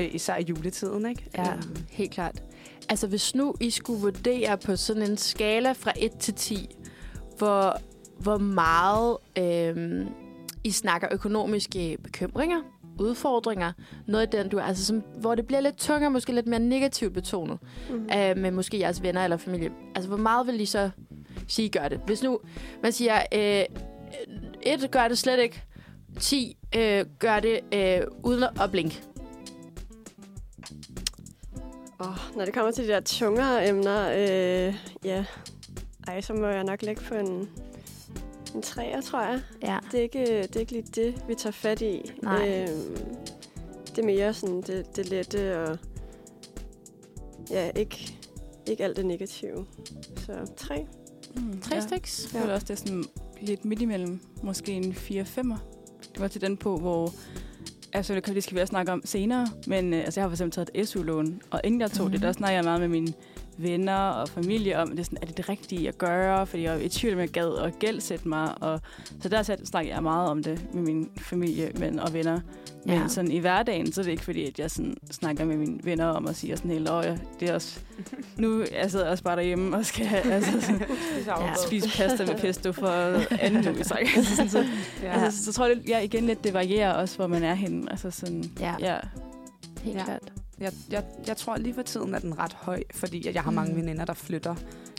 Øh, 0.00 0.14
især 0.14 0.36
i 0.36 0.42
juletiden, 0.42 1.06
ikke? 1.06 1.24
Ja, 1.38 1.52
Øhm, 1.52 1.76
helt 1.90 2.10
klart. 2.10 2.42
Altså, 2.88 3.06
hvis 3.06 3.34
nu 3.34 3.54
I 3.60 3.70
skulle 3.70 4.00
vurdere 4.00 4.58
på 4.58 4.76
sådan 4.76 5.02
en 5.02 5.16
skala 5.16 5.72
fra 5.72 5.92
1 5.96 6.12
til 6.18 6.34
10, 6.34 6.76
hvor, 7.38 7.76
hvor 8.18 8.38
meget 8.38 9.16
øhm, 9.38 10.06
I 10.64 10.70
snakker 10.70 11.08
økonomiske 11.12 11.98
bekymringer, 12.02 12.60
udfordringer, 13.00 13.72
noget 14.06 14.22
af 14.22 14.28
den, 14.28 14.48
du 14.48 14.58
altså, 14.58 14.84
som, 14.84 15.02
hvor 15.20 15.34
det 15.34 15.46
bliver 15.46 15.60
lidt 15.60 15.76
tungere, 15.76 16.10
måske 16.10 16.32
lidt 16.32 16.46
mere 16.46 16.60
negativt 16.60 17.12
betonet, 17.14 17.58
Mm. 17.90 17.94
øh, 17.96 18.36
med 18.38 18.50
måske 18.50 18.78
jeres 18.78 19.02
venner 19.02 19.24
eller 19.24 19.36
familie. 19.36 19.70
Altså, 19.94 20.08
hvor 20.08 20.18
meget 20.18 20.46
vil 20.46 20.60
I 20.60 20.66
så 20.66 20.90
sige, 21.48 21.68
gør 21.68 21.88
det? 21.88 22.00
Hvis 22.06 22.22
nu 22.22 22.40
man 22.82 22.92
siger, 22.92 23.22
øh, 23.34 23.64
et 24.62 24.90
gør 24.90 25.08
det 25.08 25.18
slet 25.18 25.38
ikke, 25.40 25.62
10 26.20 26.56
øh, 26.76 27.06
gør 27.18 27.40
det 27.40 27.60
øh, 27.74 28.00
uden 28.22 28.44
at 28.60 28.70
blinke. 28.70 29.02
Oh, 31.98 32.36
når 32.36 32.44
det 32.44 32.54
kommer 32.54 32.70
til 32.70 32.84
de 32.84 32.88
der 32.88 33.00
tungere 33.00 33.68
emner, 33.68 34.10
øh, 34.10 34.74
ja, 35.04 35.24
ej, 36.06 36.20
så 36.20 36.34
må 36.34 36.46
jeg 36.46 36.64
nok 36.64 36.82
lægge 36.82 37.02
på 37.02 37.14
en, 37.14 37.48
en 38.54 38.62
træer, 38.62 39.00
tror 39.00 39.22
jeg. 39.22 39.40
Ja. 39.62 39.78
Det 39.92 39.98
er, 39.98 40.02
ikke, 40.02 40.42
det 40.42 40.56
er 40.56 40.60
ikke 40.60 40.72
lige 40.72 40.86
det, 40.94 41.24
vi 41.28 41.34
tager 41.34 41.52
fat 41.52 41.82
i. 41.82 42.12
Nej. 42.22 42.48
Øhm, 42.48 43.16
det 43.86 43.98
er 43.98 44.06
mere 44.06 44.34
sådan 44.34 44.62
det, 44.62 44.96
det 44.96 45.08
lette 45.08 45.62
og 45.62 45.78
ja, 47.50 47.70
ikke, 47.76 48.18
ikke 48.66 48.84
alt 48.84 48.96
det 48.96 49.06
negative. 49.06 49.66
Så 50.16 50.52
tre. 50.56 50.86
Mm, 51.36 51.60
Tre 51.60 51.74
ja. 51.74 51.80
styks. 51.80 52.28
Jeg 52.32 52.40
føler 52.40 52.54
også, 52.54 52.66
det 52.68 52.78
sådan 52.78 53.04
lidt 53.40 53.64
midt 53.64 53.82
imellem. 53.82 54.20
Måske 54.42 54.72
en 54.72 54.92
4-5'er. 54.92 55.56
det 56.12 56.20
var 56.20 56.28
til 56.28 56.40
den 56.40 56.56
på, 56.56 56.76
hvor... 56.76 57.12
Altså, 57.92 58.14
det 58.14 58.22
kan 58.22 58.34
vi 58.34 58.40
skal 58.40 58.54
vi 58.54 58.60
også 58.60 58.70
snakke 58.70 58.92
om 58.92 59.02
senere, 59.04 59.48
men 59.66 59.94
øh, 59.94 60.04
altså, 60.04 60.20
jeg 60.20 60.24
har 60.24 60.28
for 60.28 60.34
eksempel 60.34 60.52
taget 60.52 60.70
et 60.74 60.88
SU-lån, 60.88 61.42
og 61.50 61.60
inden 61.64 61.80
jeg 61.80 61.90
tog 61.90 62.06
mm. 62.06 62.12
det, 62.12 62.22
der 62.22 62.32
snakker 62.32 62.54
jeg 62.54 62.64
meget 62.64 62.80
med 62.80 62.88
mine 62.88 63.12
venner 63.58 63.96
og 63.96 64.28
familie 64.28 64.78
om, 64.78 64.90
det 64.90 65.00
er, 65.00 65.04
sådan, 65.04 65.18
er 65.22 65.26
det 65.26 65.36
det 65.36 65.48
rigtige 65.48 65.88
at 65.88 65.98
gøre, 65.98 66.46
fordi 66.46 66.62
jeg 66.62 66.72
var 66.72 66.78
i 66.78 66.88
tvivl, 66.88 67.14
om 67.14 67.20
jeg 67.20 67.28
gad 67.28 67.58
at 67.58 67.78
gældsætte 67.78 68.28
mig. 68.28 68.62
Og, 68.62 68.80
så 69.20 69.28
der 69.28 69.42
snakker 69.64 69.92
jeg 69.92 70.02
meget 70.02 70.30
om 70.30 70.42
det 70.42 70.74
med 70.74 70.82
min 70.82 71.10
familie 71.18 71.72
men, 71.78 71.98
og 71.98 72.12
venner. 72.12 72.40
Men 72.86 72.98
ja. 72.98 73.08
sådan 73.08 73.30
i 73.30 73.38
hverdagen, 73.38 73.92
så 73.92 74.00
er 74.00 74.02
det 74.02 74.10
ikke 74.10 74.24
fordi, 74.24 74.46
at 74.46 74.58
jeg 74.58 74.70
sådan 74.70 74.96
snakker 75.10 75.44
med 75.44 75.56
mine 75.56 75.80
venner 75.84 76.06
om 76.06 76.26
at 76.26 76.36
sige 76.36 76.56
sådan 76.56 76.70
helt, 76.70 76.90
åh 76.90 77.04
ja, 77.04 77.16
det 77.40 77.50
er 77.50 77.54
også, 77.54 77.80
nu 78.36 78.64
jeg 78.72 78.90
sidder 78.90 79.10
også 79.10 79.24
bare 79.24 79.36
derhjemme 79.36 79.76
og 79.76 79.86
skal 79.86 80.06
altså, 80.24 80.60
sådan, 80.60 80.86
ja, 81.26 81.54
spise 81.66 81.88
pasta 81.98 82.26
med 82.26 82.38
pesto 82.38 82.72
for 82.72 82.88
anden 83.40 83.68
uge. 83.68 83.84
Så, 83.84 83.94
altså, 84.16 84.48
så, 84.48 84.66
ja. 85.02 85.24
altså, 85.24 85.44
så 85.44 85.52
tror 85.52 85.66
jeg 85.66 85.76
ja, 85.88 86.00
igen 86.00 86.26
lidt, 86.26 86.44
det 86.44 86.54
varierer 86.54 86.92
også, 86.92 87.16
hvor 87.16 87.26
man 87.26 87.42
er 87.42 87.54
henne. 87.54 87.90
Altså 87.90 88.10
sådan, 88.10 88.44
ja. 88.60 88.74
ja. 88.80 88.96
Helt 89.82 89.96
ja. 89.96 90.04
klart. 90.04 90.32
Jeg, 90.60 90.72
jeg, 90.90 91.04
jeg 91.26 91.36
tror 91.36 91.56
lige 91.56 91.74
for 91.74 91.82
tiden, 91.82 92.14
at 92.14 92.22
den 92.22 92.38
ret 92.38 92.52
høj, 92.52 92.82
fordi 92.94 93.30
jeg 93.34 93.42
har 93.42 93.50
mange 93.50 93.72
mm. 93.72 93.80
veninder, 93.80 94.04
der 94.04 94.14
flytter, 94.14 94.54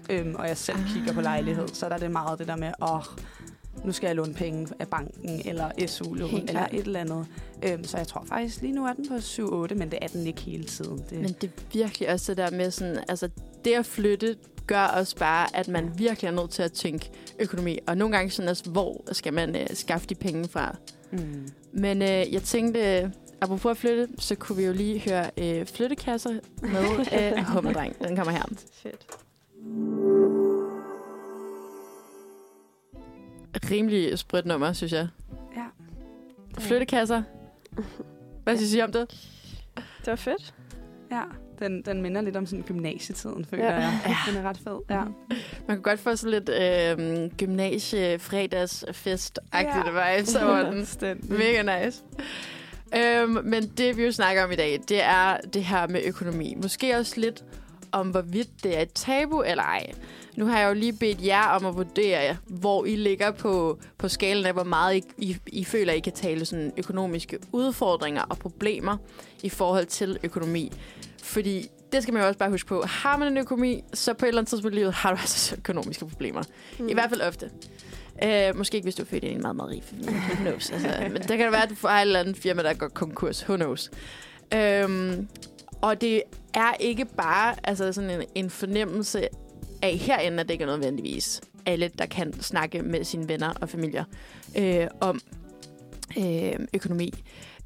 øhm, 0.09 0.35
og 0.35 0.47
jeg 0.47 0.57
selv 0.57 0.77
ah. 0.77 0.93
kigger 0.93 1.13
på 1.13 1.21
lejlighed, 1.21 1.67
så 1.67 1.89
der 1.89 1.95
er 1.95 1.99
det 1.99 2.11
meget 2.11 2.39
det 2.39 2.47
der 2.47 2.55
med, 2.55 2.71
åh, 2.81 2.95
oh, 2.95 3.03
nu 3.85 3.91
skal 3.91 4.07
jeg 4.07 4.15
låne 4.15 4.33
penge 4.33 4.67
af 4.79 4.87
banken, 4.87 5.41
eller 5.45 5.87
SU-lån, 5.87 6.47
eller 6.47 6.67
et 6.71 6.85
eller 6.85 6.99
andet. 6.99 7.27
Øhm, 7.63 7.83
så 7.83 7.97
jeg 7.97 8.07
tror 8.07 8.23
faktisk, 8.27 8.61
lige 8.61 8.73
nu 8.73 8.85
er 8.85 8.93
den 8.93 9.07
på 9.07 9.15
7-8, 9.15 9.75
men 9.75 9.91
det 9.91 9.99
er 10.01 10.07
den 10.07 10.27
ikke 10.27 10.41
hele 10.41 10.63
tiden. 10.63 10.97
Det... 11.09 11.19
Men 11.19 11.35
det 11.41 11.43
er 11.43 11.61
virkelig 11.73 12.09
også 12.09 12.31
det 12.31 12.37
der 12.37 12.57
med 12.57 12.71
sådan, 12.71 13.03
altså 13.07 13.29
det 13.65 13.73
at 13.73 13.85
flytte 13.85 14.35
gør 14.67 14.83
også 14.85 15.15
bare, 15.15 15.55
at 15.55 15.67
man 15.67 15.91
virkelig 15.97 16.27
er 16.27 16.31
nødt 16.31 16.51
til 16.51 16.63
at 16.63 16.71
tænke 16.71 17.09
økonomi. 17.39 17.79
Og 17.87 17.97
nogle 17.97 18.17
gange 18.17 18.31
sådan, 18.31 18.49
altså, 18.49 18.69
hvor 18.69 19.03
skal 19.11 19.33
man 19.33 19.55
øh, 19.55 19.67
skaffe 19.73 20.07
de 20.07 20.15
penge 20.15 20.47
fra? 20.47 20.75
Mm. 21.11 21.47
Men 21.73 22.01
øh, 22.01 22.33
jeg 22.33 22.41
tænkte, 22.43 23.11
apropos 23.45 23.71
at 23.71 23.77
flytte, 23.77 24.07
så 24.19 24.35
kunne 24.35 24.57
vi 24.57 24.65
jo 24.65 24.73
lige 24.73 24.99
høre 24.99 25.29
øh, 25.37 25.65
flyttekasser 25.65 26.29
med 26.61 27.05
øh, 27.37 27.43
Hummerdreng. 27.43 27.99
Den 27.99 28.15
kommer 28.15 28.31
her. 28.31 28.43
Fedt. 28.73 29.05
Rimelig 33.71 34.19
sprødt 34.19 34.45
nummer, 34.45 34.73
synes 34.73 34.93
jeg. 34.93 35.07
Ja. 35.55 35.65
Flyttekasser. 36.59 37.23
Hvad 38.43 38.57
synes 38.57 38.73
I 38.73 38.81
om 38.81 38.91
det? 38.91 39.09
Det 39.75 40.07
var 40.07 40.15
fedt. 40.15 40.53
Ja, 41.11 41.21
den, 41.59 41.81
den 41.81 42.01
minder 42.01 42.21
lidt 42.21 42.35
om 42.35 42.45
sådan 42.45 42.63
gymnasietiden, 42.63 43.45
føler 43.45 43.65
ja. 43.65 43.75
jeg. 43.75 43.99
Den 44.27 44.37
er 44.37 44.49
ret 44.49 44.57
fed. 44.57 44.79
Ja. 44.89 45.03
Man 45.67 45.77
kan 45.77 45.81
godt 45.81 45.99
få 45.99 46.15
sådan 46.15 46.31
lidt 46.31 46.49
øh, 46.49 46.97
gymnasie-fredagsfest-agtigt 47.37 49.97
ja. 49.97 50.15
vibes 50.15 50.35
over 50.35 50.71
den. 50.71 50.87
Mega 51.29 51.85
nice. 51.85 52.03
Øhm, 52.97 53.37
men 53.43 53.67
det, 53.67 53.97
vi 53.97 54.03
jo 54.03 54.11
snakker 54.11 54.43
om 54.43 54.51
i 54.51 54.55
dag, 54.55 54.79
det 54.89 55.03
er 55.03 55.37
det 55.53 55.63
her 55.63 55.87
med 55.87 56.01
økonomi. 56.05 56.55
Måske 56.61 56.97
også 56.97 57.19
lidt 57.19 57.43
om, 57.91 58.09
hvorvidt 58.09 58.63
det 58.63 58.77
er 58.77 58.81
et 58.81 58.93
tabu 58.93 59.41
eller 59.41 59.63
ej. 59.63 59.91
Nu 60.35 60.45
har 60.45 60.59
jeg 60.59 60.69
jo 60.69 60.73
lige 60.73 60.93
bedt 60.93 61.25
jer 61.25 61.47
om 61.47 61.65
at 61.65 61.75
vurdere, 61.75 62.37
hvor 62.47 62.85
I 62.85 62.95
ligger 62.95 63.31
på, 63.31 63.79
på 63.97 64.07
skalen 64.07 64.45
af, 64.45 64.53
hvor 64.53 64.63
meget 64.63 64.95
I, 64.95 65.03
I, 65.17 65.37
I 65.47 65.63
føler, 65.63 65.93
I 65.93 65.99
kan 65.99 66.13
tale 66.13 66.45
sådan 66.45 66.73
økonomiske 66.77 67.39
udfordringer 67.51 68.21
og 68.21 68.37
problemer 68.37 68.97
i 69.43 69.49
forhold 69.49 69.85
til 69.85 70.19
økonomi. 70.23 70.71
Fordi 71.23 71.69
det 71.91 72.03
skal 72.03 72.13
man 72.13 72.23
jo 72.23 72.27
også 72.27 72.39
bare 72.39 72.49
huske 72.49 72.67
på. 72.67 72.83
Har 72.87 73.17
man 73.17 73.27
en 73.27 73.37
økonomi, 73.37 73.83
så 73.93 74.13
på 74.13 74.25
et 74.25 74.27
eller 74.27 74.41
andet 74.41 74.49
tidspunkt 74.49 74.75
i 74.75 74.79
livet 74.79 74.93
har 74.93 75.09
du 75.13 75.17
altså 75.17 75.55
økonomiske 75.59 76.05
problemer. 76.05 76.41
Mm. 76.79 76.89
I 76.89 76.93
hvert 76.93 77.09
fald 77.09 77.21
ofte. 77.21 77.49
Uh, 78.23 78.57
måske 78.57 78.75
ikke, 78.75 78.85
hvis 78.85 78.95
du 78.95 79.03
er 79.03 79.07
født 79.07 79.23
i 79.23 79.27
en 79.27 79.41
meget, 79.41 79.55
meget 79.55 79.71
rig 79.71 79.83
familie. 79.83 80.11
Who 80.11 80.35
knows? 80.35 80.69
Altså, 80.69 80.87
men 81.13 81.21
der 81.21 81.35
kan 81.35 81.39
det 81.39 81.51
være, 81.51 81.63
at 81.63 81.69
du 81.69 81.75
får 81.75 81.89
et 81.89 82.01
eller 82.01 82.19
andet 82.19 82.37
firma, 82.37 82.63
der 82.63 82.73
går 82.73 82.87
konkurs. 82.87 83.43
Who 83.49 83.55
knows? 83.55 83.91
Um, 84.85 85.27
og 85.81 86.01
det 86.01 86.23
er 86.53 86.73
ikke 86.79 87.05
bare 87.05 87.55
altså 87.63 87.93
sådan 87.93 88.09
en, 88.09 88.23
en 88.35 88.49
fornemmelse 88.49 89.27
af 89.81 89.97
herinde, 89.97 90.39
at 90.39 90.47
det 90.47 90.53
ikke 90.53 90.63
er 90.63 90.67
nødvendigvis 90.67 91.41
alle, 91.65 91.91
der 91.97 92.05
kan 92.05 92.41
snakke 92.41 92.81
med 92.81 93.03
sine 93.03 93.29
venner 93.29 93.53
og 93.61 93.69
familier 93.69 94.03
øh, 94.57 94.87
om 95.01 95.21
øh, 96.17 96.53
økonomi. 96.73 97.13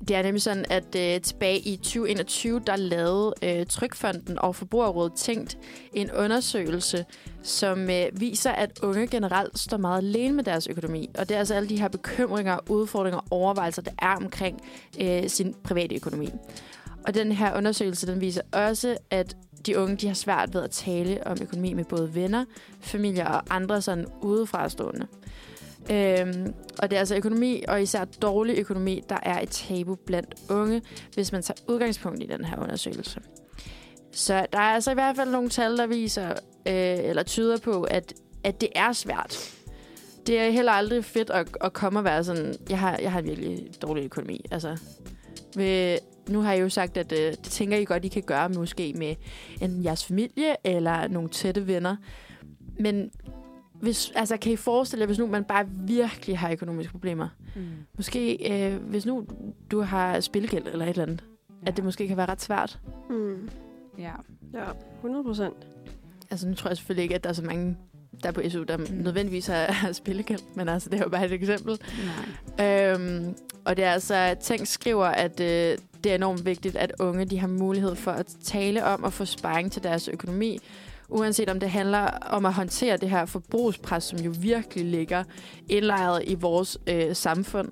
Det 0.08 0.16
er 0.16 0.22
nemlig 0.22 0.42
sådan, 0.42 0.66
at 0.70 0.96
øh, 0.96 1.22
tilbage 1.22 1.60
i 1.60 1.76
2021, 1.76 2.62
der 2.68 2.76
lavede 2.76 3.34
øh, 3.44 3.66
Trykfonden 3.66 4.40
og 4.40 4.56
Forbrugerrådet 4.56 5.14
Tænkt 5.14 5.58
en 5.94 6.12
undersøgelse, 6.12 7.06
som 7.44 7.90
øh, 7.90 8.06
viser, 8.14 8.52
at 8.52 8.80
unge 8.84 9.08
generelt 9.08 9.60
står 9.60 9.78
meget 9.78 9.98
alene 10.02 10.34
med 10.34 10.44
deres 10.44 10.68
økonomi. 10.68 11.10
Og 11.18 11.30
det 11.30 11.36
er 11.36 11.40
altså 11.40 11.54
alle 11.54 11.70
de 11.70 11.80
her 11.80 11.88
bekymringer, 11.88 12.60
udfordringer 12.70 13.20
og 13.20 13.28
overvejelser, 13.32 13.82
der 13.82 13.92
er 14.00 14.16
omkring 14.16 14.62
øh, 15.02 15.30
sin 15.30 15.56
private 15.64 15.96
økonomi. 15.96 16.30
Og 17.08 17.14
den 17.14 17.32
her 17.32 17.58
undersøgelse, 17.58 18.08
den 18.08 18.22
viser 18.22 18.42
også, 18.52 18.98
at 19.10 19.36
de 19.66 19.80
unge 19.80 19.96
de 19.96 20.08
har 20.08 20.14
svært 20.14 20.54
ved 20.54 20.62
at 20.62 20.72
tale 20.72 21.28
om 21.28 21.38
økonomi 21.42 21.74
med 21.74 21.86
både 21.86 22.16
venner, 22.16 22.46
familier 22.82 23.28
og 23.28 23.44
andre 23.50 23.82
sådan 23.82 24.06
udefrastående. 24.22 25.08
Øhm, 25.92 26.54
og 26.80 26.90
det 26.90 26.96
er 26.96 27.00
altså 27.00 27.16
økonomi, 27.16 27.64
og 27.68 27.82
især 27.82 28.06
dårlig 28.06 28.58
økonomi, 28.58 29.04
der 29.10 29.18
er 29.24 29.42
et 29.42 29.50
tabu 29.50 29.96
blandt 29.96 30.36
unge, 30.50 30.82
hvis 31.14 31.32
man 31.32 31.42
tager 31.42 31.62
udgangspunkt 31.68 32.24
i 32.24 32.26
den 32.26 32.46
her 32.46 32.58
undersøgelse. 32.64 33.20
Så 34.12 34.46
der 34.54 34.60
er 34.60 34.74
altså 34.74 34.92
i 34.92 34.94
hvert 34.94 35.16
fald 35.16 35.32
nogle 35.32 35.50
tal, 35.50 35.78
der 35.78 35.88
viser, 35.88 36.30
øh, 36.66 37.10
eller 37.10 37.24
tyder 37.24 37.58
på, 37.58 37.84
at, 37.84 38.14
at 38.44 38.62
det 38.62 38.70
er 38.76 38.94
svært. 38.94 39.56
Det 40.28 40.40
er 40.40 40.50
heller 40.50 40.72
aldrig 40.72 41.06
fedt 41.06 41.30
at, 41.30 41.48
at 41.62 41.74
komme 41.74 42.00
og 42.00 42.06
være 42.06 42.24
sådan, 42.24 42.56
jeg 42.70 42.80
har, 42.80 42.98
jeg 42.98 43.12
har 43.12 43.20
en 43.20 43.26
virkelig 43.26 43.70
dårlig 43.82 44.04
økonomi. 44.04 44.46
Altså, 44.52 44.78
ved, 45.56 45.98
nu 46.30 46.42
har 46.42 46.54
jeg 46.54 46.62
jo 46.62 46.70
sagt, 46.70 46.98
at 46.98 47.12
øh, 47.12 47.32
det 47.32 47.40
tænker 47.40 47.78
I 47.78 47.84
godt, 47.84 48.06
I 48.06 48.08
kan 48.08 48.24
gøre 48.24 48.50
måske 48.50 48.94
med 48.98 49.16
enten 49.62 49.84
jeres 49.84 50.06
familie 50.06 50.56
eller 50.64 51.08
nogle 51.08 51.30
tætte 51.30 51.68
venner. 51.68 51.96
Men 52.80 53.12
hvis, 53.82 54.12
altså, 54.16 54.38
kan 54.38 54.52
I 54.52 54.56
forestille 54.56 55.02
jer, 55.02 55.06
hvis 55.06 55.20
nu 55.20 55.28
man 55.28 55.44
bare 55.44 55.66
virkelig 55.70 56.38
har 56.38 56.52
økonomiske 56.52 56.92
problemer? 56.92 57.28
Mm. 57.56 57.62
Måske, 57.98 58.52
øh, 58.52 58.82
hvis 58.82 59.06
nu 59.06 59.28
du 59.72 59.82
har 59.82 60.20
spilgæld 60.20 60.68
eller 60.68 60.86
et 60.86 60.90
eller 60.90 61.04
andet, 61.04 61.24
ja. 61.64 61.68
at 61.68 61.78
det 61.78 61.86
måske 61.86 62.08
kan 62.08 62.18
være 62.18 62.30
ret 62.30 62.42
svært. 62.42 62.80
Mm. 63.10 63.50
Ja. 63.98 64.12
Ja, 64.54 64.64
100 64.96 65.24
procent. 65.24 65.68
Altså, 66.32 66.48
nu 66.48 66.56
tror 66.56 66.70
jeg 66.70 66.78
selvfølgelig 66.78 67.04
ikke, 67.04 67.16
at 67.16 67.24
der 67.24 67.30
er 67.30 67.34
så 67.34 67.44
mange 67.44 67.78
der 68.24 68.32
på 68.32 68.42
SU, 68.50 68.64
der 68.64 68.78
mm. 68.78 68.86
nødvendigvis 68.92 69.48
har, 69.48 69.72
har 69.72 69.92
spillegæld, 69.92 70.40
men 70.56 70.70
altså, 70.70 70.90
det 70.90 71.00
er 71.00 71.04
jo 71.04 71.10
bare 71.10 71.26
et 71.26 71.32
eksempel. 71.32 71.80
Nej. 72.58 72.92
Øhm, 72.92 73.36
og 73.66 73.78
det 73.78 73.86
er 73.86 73.92
altså, 73.92 74.36
Tænk 74.42 74.68
skriver, 74.68 75.06
at 75.06 75.40
øh, 75.40 75.78
det 76.04 76.12
er 76.12 76.16
enormt 76.16 76.46
vigtigt, 76.46 76.76
at 76.76 76.94
unge 77.00 77.26
de 77.26 77.40
har 77.40 77.48
mulighed 77.48 77.96
for 77.96 78.12
at 78.12 78.26
tale 78.44 78.86
om 78.86 79.04
og 79.04 79.14
få 79.14 79.26
sparring 79.26 79.72
til 79.72 79.84
deres 79.84 80.08
økonomi, 80.08 80.60
uanset 81.10 81.50
om 81.50 81.60
det 81.60 81.70
handler 81.70 82.00
om 82.10 82.46
at 82.46 82.54
håndtere 82.54 82.98
det 82.98 83.10
her 83.10 83.26
forbrugspres, 83.26 84.04
som 84.04 84.20
jo 84.20 84.34
virkelig 84.40 84.86
ligger 84.86 85.24
indlejret 85.70 86.24
i 86.28 86.36
vores 86.36 86.78
øh, 86.88 87.16
samfund. 87.16 87.72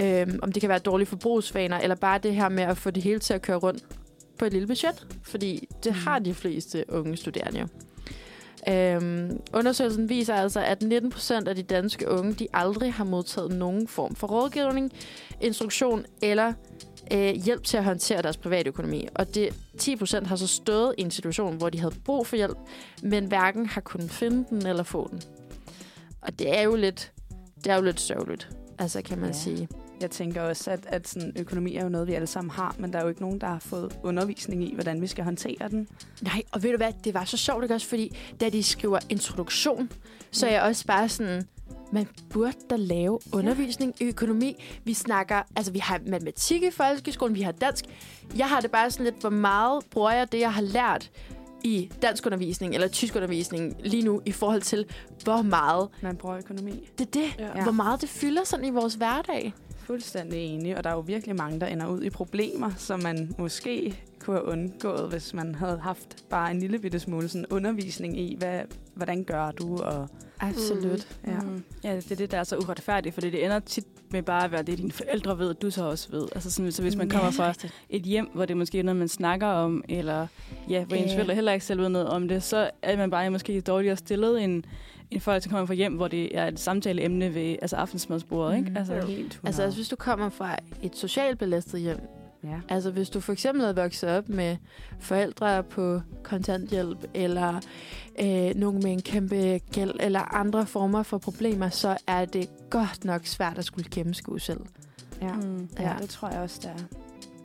Øhm, 0.00 0.38
om 0.42 0.52
det 0.52 0.60
kan 0.60 0.68
være 0.68 0.78
dårlige 0.78 1.06
forbrugsvaner, 1.06 1.78
eller 1.78 1.96
bare 1.96 2.18
det 2.18 2.34
her 2.34 2.48
med 2.48 2.62
at 2.62 2.76
få 2.76 2.90
det 2.90 3.02
hele 3.02 3.18
til 3.18 3.34
at 3.34 3.42
køre 3.42 3.56
rundt 3.56 3.84
på 4.38 4.44
et 4.44 4.52
lille 4.52 4.66
budget, 4.66 5.06
fordi 5.22 5.68
det 5.84 5.92
har 5.92 6.18
de 6.18 6.34
fleste 6.34 6.84
unge 6.88 7.16
studerende 7.16 7.60
jo. 7.60 7.66
Øhm, 8.68 9.40
undersøgelsen 9.54 10.08
viser 10.08 10.34
altså, 10.34 10.60
at 10.60 10.82
19 10.82 11.10
procent 11.10 11.48
af 11.48 11.56
de 11.56 11.62
danske 11.62 12.08
unge, 12.08 12.32
de 12.32 12.46
aldrig 12.52 12.92
har 12.92 13.04
modtaget 13.04 13.52
nogen 13.52 13.88
form 13.88 14.14
for 14.14 14.26
rådgivning, 14.26 14.92
instruktion 15.40 16.06
eller 16.22 16.52
øh, 17.12 17.34
hjælp 17.34 17.64
til 17.64 17.76
at 17.76 17.84
håndtere 17.84 18.22
deres 18.22 18.36
private 18.36 18.68
økonomi. 18.68 19.08
Og 19.14 19.34
det 19.34 19.54
10 19.78 19.96
procent 19.96 20.26
har 20.26 20.36
så 20.36 20.46
stået 20.46 20.94
i 20.98 21.02
en 21.02 21.10
situation, 21.10 21.56
hvor 21.56 21.70
de 21.70 21.80
havde 21.80 21.94
brug 22.04 22.26
for 22.26 22.36
hjælp, 22.36 22.56
men 23.02 23.26
hverken 23.26 23.66
har 23.66 23.80
kunnet 23.80 24.10
finde 24.10 24.44
den 24.50 24.66
eller 24.66 24.82
få 24.82 25.08
den. 25.10 25.22
Og 26.20 26.38
det 26.38 26.58
er 26.58 26.62
jo 26.62 26.76
lidt, 26.76 27.12
det 27.64 27.66
er 27.66 27.76
jo 27.76 27.82
lidt 27.82 28.00
sørgeligt, 28.00 28.50
altså 28.78 29.02
kan 29.02 29.18
man 29.18 29.30
ja. 29.30 29.36
sige. 29.36 29.68
Jeg 30.00 30.10
tænker 30.10 30.42
også, 30.42 30.70
at, 30.70 30.80
at 30.86 31.08
sådan, 31.08 31.32
økonomi 31.38 31.76
er 31.76 31.82
jo 31.82 31.88
noget, 31.88 32.06
vi 32.06 32.14
alle 32.14 32.26
sammen 32.26 32.50
har, 32.50 32.76
men 32.78 32.92
der 32.92 32.98
er 32.98 33.02
jo 33.02 33.08
ikke 33.08 33.20
nogen, 33.20 33.40
der 33.40 33.46
har 33.46 33.58
fået 33.58 33.98
undervisning 34.02 34.64
i, 34.64 34.74
hvordan 34.74 35.00
vi 35.00 35.06
skal 35.06 35.24
håndtere 35.24 35.68
den. 35.70 35.88
Nej, 36.22 36.42
og 36.52 36.62
ved 36.62 36.70
du 36.70 36.76
hvad, 36.76 36.92
det 37.04 37.14
var 37.14 37.24
så 37.24 37.36
sjovt, 37.36 37.64
ikke 37.64 37.74
også? 37.74 37.86
Fordi 37.86 38.16
da 38.40 38.48
de 38.48 38.62
skriver 38.62 38.98
introduktion, 39.08 39.92
så 40.30 40.46
er 40.46 40.50
jeg 40.50 40.62
også 40.62 40.86
bare 40.86 41.08
sådan, 41.08 41.48
man 41.92 42.08
burde 42.30 42.56
da 42.70 42.76
lave 42.76 43.18
undervisning 43.32 43.94
i 44.00 44.04
økonomi. 44.04 44.64
Vi 44.84 44.94
snakker, 44.94 45.42
altså 45.56 45.72
vi 45.72 45.78
har 45.78 46.00
matematik 46.06 46.62
i 46.62 46.70
folkeskolen, 46.70 47.34
vi 47.34 47.42
har 47.42 47.52
dansk. 47.52 47.84
Jeg 48.36 48.48
har 48.48 48.60
det 48.60 48.70
bare 48.70 48.90
sådan 48.90 49.04
lidt, 49.04 49.20
hvor 49.20 49.30
meget 49.30 49.84
bruger 49.90 50.10
jeg 50.10 50.32
det, 50.32 50.40
jeg 50.40 50.52
har 50.52 50.62
lært 50.62 51.10
i 51.64 51.90
dansk 52.02 52.26
undervisning 52.26 52.74
eller 52.74 52.88
tysk 52.88 53.16
undervisning 53.16 53.76
lige 53.84 54.02
nu 54.02 54.22
i 54.26 54.32
forhold 54.32 54.62
til, 54.62 54.86
hvor 55.24 55.42
meget... 55.42 55.88
Man 56.02 56.16
bruger 56.16 56.36
økonomi. 56.36 56.88
Det 56.98 57.06
er 57.06 57.10
det. 57.20 57.34
Ja. 57.38 57.62
Hvor 57.62 57.72
meget 57.72 58.00
det 58.00 58.08
fylder 58.08 58.44
sådan 58.44 58.64
i 58.64 58.70
vores 58.70 58.94
hverdag. 58.94 59.54
Fuldstændig 59.76 60.38
enig, 60.38 60.76
og 60.76 60.84
der 60.84 60.90
er 60.90 60.94
jo 60.94 61.00
virkelig 61.00 61.36
mange, 61.36 61.60
der 61.60 61.66
ender 61.66 61.86
ud 61.86 62.02
i 62.02 62.10
problemer, 62.10 62.70
som 62.76 63.02
man 63.02 63.34
måske 63.38 63.98
kunne 64.18 64.36
have 64.36 64.48
undgået, 64.48 65.08
hvis 65.08 65.34
man 65.34 65.54
havde 65.54 65.78
haft 65.78 66.24
bare 66.30 66.50
en 66.50 66.58
lille 66.58 66.78
bitte 66.78 66.98
smule 66.98 67.28
sådan 67.28 67.46
undervisning 67.50 68.18
i, 68.18 68.36
hvad, 68.38 68.60
hvordan 68.94 69.24
gør 69.24 69.50
du, 69.50 69.76
og 69.76 70.08
Absolut. 70.40 71.08
Mm. 71.24 71.32
Ja. 71.32 71.40
Mm. 71.40 71.64
ja, 71.84 71.96
det 71.96 72.12
er 72.12 72.16
det, 72.16 72.30
der 72.30 72.38
er 72.38 72.44
så 72.44 72.56
uretfærdigt, 72.56 73.14
fordi 73.14 73.30
det 73.30 73.44
ender 73.44 73.58
tit 73.58 73.86
med 74.10 74.22
bare 74.22 74.44
at 74.44 74.52
være 74.52 74.62
det, 74.62 74.78
dine 74.78 74.92
forældre 74.92 75.38
ved, 75.38 75.54
du 75.54 75.70
så 75.70 75.84
også 75.84 76.10
ved. 76.10 76.28
Altså 76.34 76.50
sådan, 76.50 76.72
så 76.72 76.82
hvis 76.82 76.96
man 76.96 77.08
kommer 77.08 77.30
fra 77.30 77.54
et 77.90 78.02
hjem, 78.02 78.28
hvor 78.34 78.44
det 78.46 78.56
måske 78.56 78.78
er 78.78 78.82
noget, 78.82 78.96
man 78.96 79.08
snakker 79.08 79.46
om, 79.46 79.84
eller 79.88 80.26
ja, 80.68 80.84
hvor 80.84 80.96
ens 80.96 81.10
Ja. 81.10 81.16
forældre 81.16 81.34
heller 81.34 81.52
ikke 81.52 81.66
selv 81.66 81.80
ved 81.80 81.88
noget 81.88 82.08
om 82.08 82.28
det, 82.28 82.42
så 82.42 82.70
er 82.82 82.96
man 82.96 83.10
bare 83.10 83.30
måske 83.30 83.60
dårligere 83.60 83.96
stillet 83.96 84.42
end, 84.44 84.62
end 85.10 85.20
folk, 85.20 85.42
som 85.42 85.50
kommer 85.52 85.66
fra 85.66 85.74
hjem, 85.74 85.94
hvor 85.94 86.08
det 86.08 86.38
er 86.38 86.46
et 86.46 86.60
samtaleemne 86.60 87.34
ved 87.34 87.56
altså 87.62 87.76
aftensmadsbordet. 87.76 88.56
Ikke? 88.56 88.68
Mhm. 88.68 88.76
Altså, 88.76 88.94
Helt 88.94 89.08
100. 89.08 89.38
Altså, 89.44 89.62
altså, 89.62 89.78
hvis 89.78 89.88
du 89.88 89.96
kommer 89.96 90.28
fra 90.28 90.56
et 90.82 90.96
socialt 90.96 91.38
belastet 91.38 91.80
hjem, 91.80 91.98
ja. 92.44 92.60
altså 92.68 92.90
hvis 92.90 93.10
du 93.10 93.20
for 93.20 93.32
eksempel 93.32 93.64
er 93.64 93.72
vokset 93.72 94.10
op 94.10 94.28
med 94.28 94.56
forældre 95.00 95.62
på 95.62 96.00
kontanthjælp, 96.22 96.98
eller 97.14 97.60
øh, 98.20 98.54
nogen 98.56 98.80
med 98.82 98.92
en 98.92 99.02
kæmpe 99.02 99.60
gæld, 99.72 99.94
eller 100.00 100.34
andre 100.34 100.66
former 100.66 101.02
for 101.02 101.18
problemer, 101.18 101.68
så 101.68 101.96
er 102.06 102.24
det 102.24 102.48
godt 102.70 103.04
nok 103.04 103.26
svært 103.26 103.58
at 103.58 103.64
skulle 103.64 103.88
gennemskue 103.90 104.40
selv. 104.40 104.60
Ja. 105.22 105.32
Mm. 105.32 105.68
ja, 105.78 105.90
Ja. 105.90 105.96
det 106.00 106.10
tror 106.10 106.28
jeg 106.28 106.40
også, 106.40 106.58
det 106.62 106.70
er. 106.70 106.98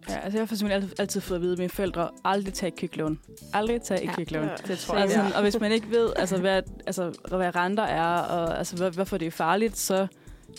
Ja, 0.10 0.16
altså 0.20 0.38
jeg 0.38 0.42
har 0.42 0.46
eksempel 0.48 0.72
altid, 0.72 0.90
altid 1.00 1.22
fået 1.22 1.36
at 1.38 1.42
vide 1.42 1.52
af 1.52 1.58
mine 1.58 1.70
forældre, 1.70 2.10
aldrig 2.26 2.54
tage 2.54 2.68
et 2.68 2.76
kviklån. 2.76 3.20
Aldrig 3.54 3.82
tage 3.82 4.02
et 4.04 4.08
Ja. 4.08 4.14
kviklån. 4.16 4.44
Ja, 4.44 4.50
Det 4.68 4.80
tror 4.80 4.96
Altså, 4.96 5.18
jeg. 5.18 5.26
sådan, 5.26 5.34
og 5.34 5.42
hvis 5.42 5.60
man 5.60 5.72
ikke 5.72 5.90
ved, 5.90 6.10
altså, 6.16 6.38
hvad, 6.38 6.62
altså, 6.88 7.14
hvad 7.30 7.56
renter 7.56 7.84
er, 7.84 8.04
og 8.22 8.58
altså, 8.58 8.76
hvad, 8.76 8.92
hvorfor 8.92 9.18
det 9.18 9.26
er 9.26 9.32
farligt, 9.32 9.78
så 9.78 10.08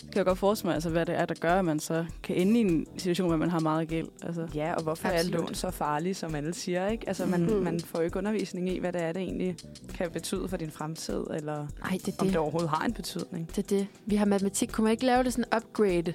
kan 0.01 0.15
jeg 0.15 0.25
godt 0.25 0.37
forestille 0.39 0.67
mig, 0.67 0.73
altså, 0.75 0.89
hvad 0.89 1.05
det 1.05 1.15
er, 1.19 1.25
der 1.25 1.35
gør, 1.35 1.53
at 1.59 1.65
man 1.65 1.79
så 1.79 2.05
kan 2.23 2.35
ende 2.35 2.59
i 2.59 2.63
en 2.63 2.85
situation, 2.97 3.27
hvor 3.27 3.37
man 3.37 3.49
har 3.49 3.59
meget 3.59 3.87
gæld. 3.87 4.07
Altså. 4.23 4.47
Ja, 4.55 4.73
og 4.73 4.83
hvorfor 4.83 5.07
Absolut. 5.07 5.35
er 5.35 5.39
lån 5.39 5.53
så 5.53 5.71
farlige, 5.71 6.13
som 6.13 6.35
alle 6.35 6.53
siger, 6.53 6.87
ikke? 6.87 7.03
Altså, 7.07 7.25
man, 7.25 7.41
Mhm. 7.43 7.53
man 7.55 7.79
får 7.79 7.99
jo 7.99 8.05
ikke 8.05 8.17
undervisning 8.17 8.69
i, 8.69 8.79
hvad 8.79 8.93
det 8.93 9.01
er, 9.03 9.11
det 9.11 9.21
egentlig 9.21 9.55
kan 9.93 10.11
betyde 10.11 10.47
for 10.47 10.57
din 10.57 10.71
fremtid, 10.71 11.23
eller 11.33 11.55
Nej, 11.81 11.97
det 12.05 12.07
er 12.07 12.11
om 12.19 12.25
det. 12.25 12.33
det 12.33 12.37
overhovedet 12.37 12.69
har 12.69 12.85
en 12.85 12.93
betydning. 12.93 13.49
Det 13.55 13.57
er 13.57 13.67
det. 13.77 13.87
Vi 14.05 14.15
har 14.15 14.25
matematik. 14.25 14.69
Kunne 14.71 14.83
man 14.83 14.91
ikke 14.91 15.05
lave 15.05 15.23
det 15.23 15.33
sådan 15.33 15.45
upgrade 15.57 16.13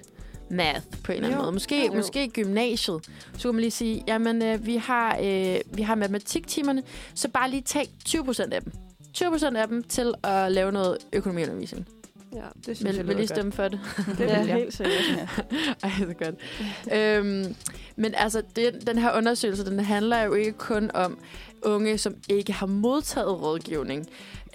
math 0.51 0.81
på 1.05 1.13
en 1.13 1.17
eller 1.17 1.29
anden 1.29 1.39
Jo. 1.39 1.43
måde? 1.43 1.53
Måske, 1.53 1.87
Jo. 1.87 1.93
måske 1.95 2.25
i 2.25 2.29
gymnasiet. 2.29 3.09
Så 3.37 3.43
kunne 3.49 3.53
man 3.53 3.61
lige 3.61 3.71
sige, 3.71 4.05
jamen 4.07 4.43
øh, 4.43 4.67
vi, 4.67 4.77
har, 4.77 5.19
øh, 5.23 5.57
vi 5.75 5.83
har 5.83 5.95
matematiktimerne, 5.95 6.83
så 7.15 7.29
bare 7.29 7.51
lige 7.51 7.63
tag 7.63 7.89
20 8.05 8.25
procent 8.25 8.53
af 8.53 8.63
dem. 8.63 8.73
20 9.13 9.31
procent 9.31 9.57
af 9.57 9.69
dem 9.69 9.83
til 9.83 10.15
at 10.25 10.53
lave 10.53 10.73
noget 10.73 10.99
økonomiundervisning. 11.13 11.87
Ja, 12.35 12.41
Det 12.67 12.77
synes 12.77 12.85
Vil, 12.85 12.97
jeg 12.97 13.09
vil 13.09 13.17
lige 13.17 13.27
stemme 13.27 13.53
for 13.53 13.69
det? 13.69 13.81
det 14.19 14.21
er 14.31 14.39
vil 14.39 14.47
jeg. 14.49 14.57
helt 14.57 14.75
sikkert. 14.75 15.45
Ej, 15.83 15.91
det 15.99 16.17
er 16.21 16.25
godt. 16.25 17.27
øhm, 17.27 17.55
men 17.97 18.15
altså, 18.15 18.43
det, 18.57 18.87
den 18.87 18.99
her 18.99 19.17
undersøgelse, 19.17 19.65
den 19.65 19.81
handler 19.81 20.23
jo 20.23 20.35
ikke 20.35 20.53
kun 20.53 20.91
om 20.95 21.19
unge, 21.63 21.99
som 21.99 22.15
ikke 22.29 22.53
har 22.53 22.67
modtaget 22.67 23.43
rådgivning, 23.43 24.07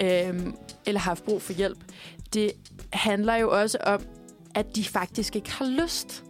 øhm, 0.02 0.54
eller 0.86 1.00
har 1.00 1.12
haft 1.12 1.24
brug 1.26 1.42
for 1.42 1.54
hjælp. 1.54 1.78
Det 2.34 2.52
handler 2.94 3.36
jo 3.36 3.62
også 3.62 3.78
om, 3.86 4.02
at 4.56 4.76
de 4.76 4.84
faktisk 4.84 5.36
ikke 5.36 5.52
har 5.52 5.66
lyst 5.84 6.24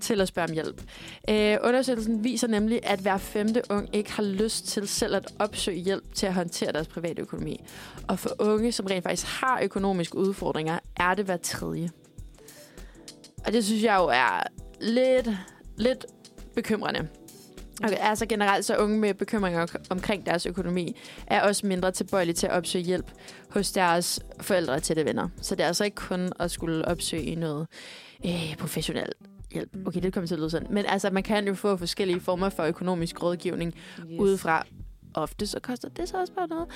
til 0.00 0.20
at 0.20 0.28
spørge 0.28 0.48
om 0.48 0.54
hjælp. 0.54 0.82
Øh, 1.30 1.56
undersøgelsen 1.64 2.24
viser 2.24 2.46
nemlig, 2.48 2.80
at 2.82 3.00
hver 3.00 3.16
femte 3.16 3.62
ung 3.70 3.88
ikke 3.92 4.12
har 4.12 4.22
lyst 4.22 4.66
til 4.66 4.88
selv 4.88 5.14
at 5.14 5.34
opsøge 5.38 5.78
hjælp 5.78 6.14
til 6.14 6.26
at 6.26 6.34
håndtere 6.34 6.72
deres 6.72 6.88
private 6.88 7.22
økonomi. 7.22 7.64
Og 8.08 8.18
for 8.18 8.30
unge, 8.38 8.72
som 8.72 8.86
rent 8.86 9.04
faktisk 9.04 9.26
har 9.26 9.60
økonomiske 9.62 10.16
udfordringer, 10.16 10.78
er 10.96 11.14
det 11.14 11.24
hver 11.24 11.36
tredje. 11.36 11.90
Og 13.46 13.52
det 13.52 13.64
synes 13.64 13.82
jeg 13.82 13.96
jo 13.96 14.04
er 14.04 14.42
lidt, 14.80 15.28
lidt 15.76 16.06
bekymrende. 16.54 17.08
Okay, 17.84 17.96
altså 18.00 18.26
generelt 18.26 18.64
så 18.64 18.76
unge 18.76 18.98
med 18.98 19.14
bekymringer 19.14 19.66
omkring 19.90 20.26
deres 20.26 20.46
økonomi 20.46 20.96
er 21.26 21.42
også 21.42 21.66
mindre 21.66 21.90
tilbøjelige 21.90 22.34
til 22.34 22.46
at 22.46 22.52
opsøge 22.52 22.84
hjælp 22.84 23.10
hos 23.50 23.72
deres 23.72 24.20
forældre 24.40 24.74
og 24.74 24.82
tætte 24.82 25.04
venner. 25.04 25.28
Så 25.42 25.54
det 25.54 25.62
er 25.62 25.66
altså 25.66 25.84
ikke 25.84 25.94
kun 25.94 26.32
at 26.40 26.50
skulle 26.50 26.88
opsøge 26.88 27.34
noget 27.34 27.66
øh, 28.24 28.56
professionelt 28.58 29.14
hjælp. 29.52 29.76
Okay, 29.86 30.00
det 30.02 30.12
kommer 30.12 30.28
til 30.28 30.34
at 30.34 30.40
lyde 30.40 30.50
sådan. 30.50 30.68
Men 30.70 30.84
altså, 30.86 31.10
man 31.10 31.22
kan 31.22 31.48
jo 31.48 31.54
få 31.54 31.76
forskellige 31.76 32.20
former 32.20 32.48
for 32.48 32.62
økonomisk 32.62 33.22
rådgivning 33.22 33.74
yes. 34.00 34.20
udefra. 34.20 34.66
Ofte 35.14 35.46
så 35.46 35.60
koster 35.60 35.88
det 35.88 36.08
så 36.08 36.20
også 36.20 36.32
bare 36.32 36.48
noget. 36.48 36.68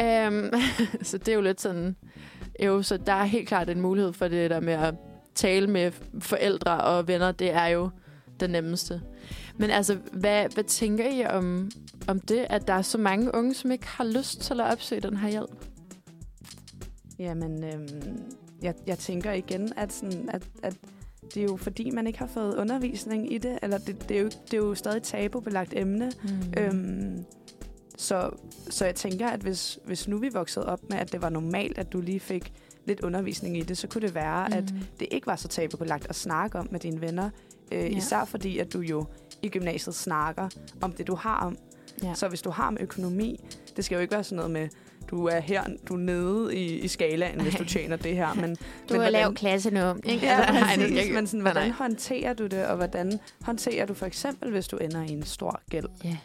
Øhm, 0.00 0.60
så 1.08 1.18
det 1.18 1.28
er 1.28 1.34
jo 1.34 1.40
lidt 1.40 1.60
sådan... 1.60 1.96
Jo, 2.64 2.82
så 2.82 2.96
der 2.96 3.12
er 3.12 3.24
helt 3.24 3.48
klart 3.48 3.70
en 3.70 3.80
mulighed 3.80 4.12
for 4.12 4.28
det 4.28 4.50
der 4.50 4.60
med 4.60 4.72
at 4.72 4.94
tale 5.34 5.66
med 5.66 5.92
forældre 6.20 6.80
og 6.80 7.08
venner. 7.08 7.32
Det 7.32 7.50
er 7.50 7.66
jo 7.66 7.90
det 8.40 8.50
nemmeste. 8.50 9.02
Men 9.56 9.70
altså, 9.70 9.98
hvad, 10.12 10.48
hvad 10.54 10.64
tænker 10.64 11.08
I 11.08 11.26
om, 11.26 11.70
om 12.08 12.20
det, 12.20 12.46
at 12.50 12.66
der 12.66 12.74
er 12.74 12.82
så 12.82 12.98
mange 12.98 13.34
unge, 13.34 13.54
som 13.54 13.70
ikke 13.70 13.86
har 13.86 14.04
lyst 14.04 14.40
til 14.40 14.60
at 14.60 14.72
opsøge 14.72 15.00
den 15.00 15.16
her 15.16 15.28
hjælp? 15.28 15.64
Jamen, 17.18 17.64
øhm, 17.64 18.22
jeg, 18.62 18.74
jeg 18.86 18.98
tænker 18.98 19.32
igen, 19.32 19.72
at, 19.76 19.92
sådan, 19.92 20.28
at, 20.32 20.42
at 20.62 20.76
det 21.34 21.40
er 21.40 21.44
jo 21.44 21.56
fordi, 21.56 21.90
man 21.90 22.06
ikke 22.06 22.18
har 22.18 22.26
fået 22.26 22.56
undervisning 22.56 23.32
i 23.32 23.38
det, 23.38 23.58
eller 23.62 23.78
det, 23.78 24.08
det, 24.08 24.16
er, 24.16 24.20
jo, 24.20 24.26
det 24.26 24.54
er 24.54 24.56
jo 24.58 24.74
stadig 24.74 24.96
et 24.96 25.02
tabubelagt 25.02 25.72
emne. 25.76 26.12
Mm. 26.22 26.62
Øhm, 26.62 27.24
så, 27.96 28.30
så 28.70 28.84
jeg 28.84 28.94
tænker, 28.94 29.28
at 29.28 29.40
hvis, 29.40 29.78
hvis 29.84 30.08
nu 30.08 30.18
vi 30.18 30.28
voksede 30.28 30.66
op 30.66 30.80
med, 30.90 30.98
at 30.98 31.12
det 31.12 31.22
var 31.22 31.28
normalt, 31.28 31.78
at 31.78 31.92
du 31.92 32.00
lige 32.00 32.20
fik 32.20 32.52
lidt 32.86 33.00
undervisning 33.00 33.58
i 33.58 33.62
det, 33.62 33.78
så 33.78 33.88
kunne 33.88 34.06
det 34.06 34.14
være, 34.14 34.48
mm. 34.48 34.54
at 34.54 34.74
det 35.00 35.08
ikke 35.10 35.26
var 35.26 35.36
så 35.36 35.48
tabubelagt 35.48 36.06
at 36.08 36.16
snakke 36.16 36.58
om 36.58 36.68
med 36.70 36.80
dine 36.80 37.00
venner. 37.00 37.30
Øh, 37.72 37.78
Ja. 37.78 37.86
Især 37.86 38.24
fordi, 38.24 38.58
at 38.58 38.72
du 38.72 38.80
jo 38.80 39.04
i 39.42 39.48
gymnasiet 39.48 39.94
snakker 39.94 40.48
om 40.80 40.92
det, 40.92 41.06
du 41.06 41.14
har 41.14 41.36
om. 41.40 41.56
Ja. 42.02 42.14
Så 42.14 42.28
hvis 42.28 42.42
du 42.42 42.50
har 42.50 42.66
om 42.68 42.76
økonomi, 42.80 43.40
det 43.76 43.84
skal 43.84 43.96
jo 43.96 44.00
ikke 44.00 44.12
være 44.14 44.24
sådan 44.24 44.36
noget 44.36 44.50
med, 44.50 44.68
du 45.10 45.26
er 45.26 45.40
her, 45.40 45.64
du 45.88 45.94
er 45.94 45.98
nede 45.98 46.56
i, 46.56 46.78
i 46.80 46.88
skalaen, 46.88 47.40
hvis 47.40 47.54
du 47.54 47.64
tjener 47.64 47.96
det 47.96 48.16
her. 48.16 48.34
Men, 48.34 48.54
Du 48.88 48.94
men 48.94 49.00
er 49.02 49.10
lav 49.10 49.34
klasse 49.34 49.70
nu, 49.70 49.94
ikke? 50.04 50.26
Ja, 50.26 50.40
Altså, 50.40 50.52
nej, 50.60 50.76
det 50.88 50.90
ikke- 51.02 51.14
Men 51.14 51.26
sådan, 51.26 51.40
hvordan 51.40 51.62
nej. 51.68 51.76
håndterer 51.78 52.32
du 52.34 52.46
det, 52.46 52.66
og 52.66 52.76
hvordan 52.76 53.18
håndterer 53.42 53.86
du 53.86 53.94
for 53.94 54.06
eksempel, 54.06 54.50
hvis 54.50 54.68
du 54.68 54.76
ender 54.76 55.02
i 55.02 55.10
en 55.10 55.22
stor 55.22 55.60
gæld? 55.70 55.86
Ja. 56.04 56.16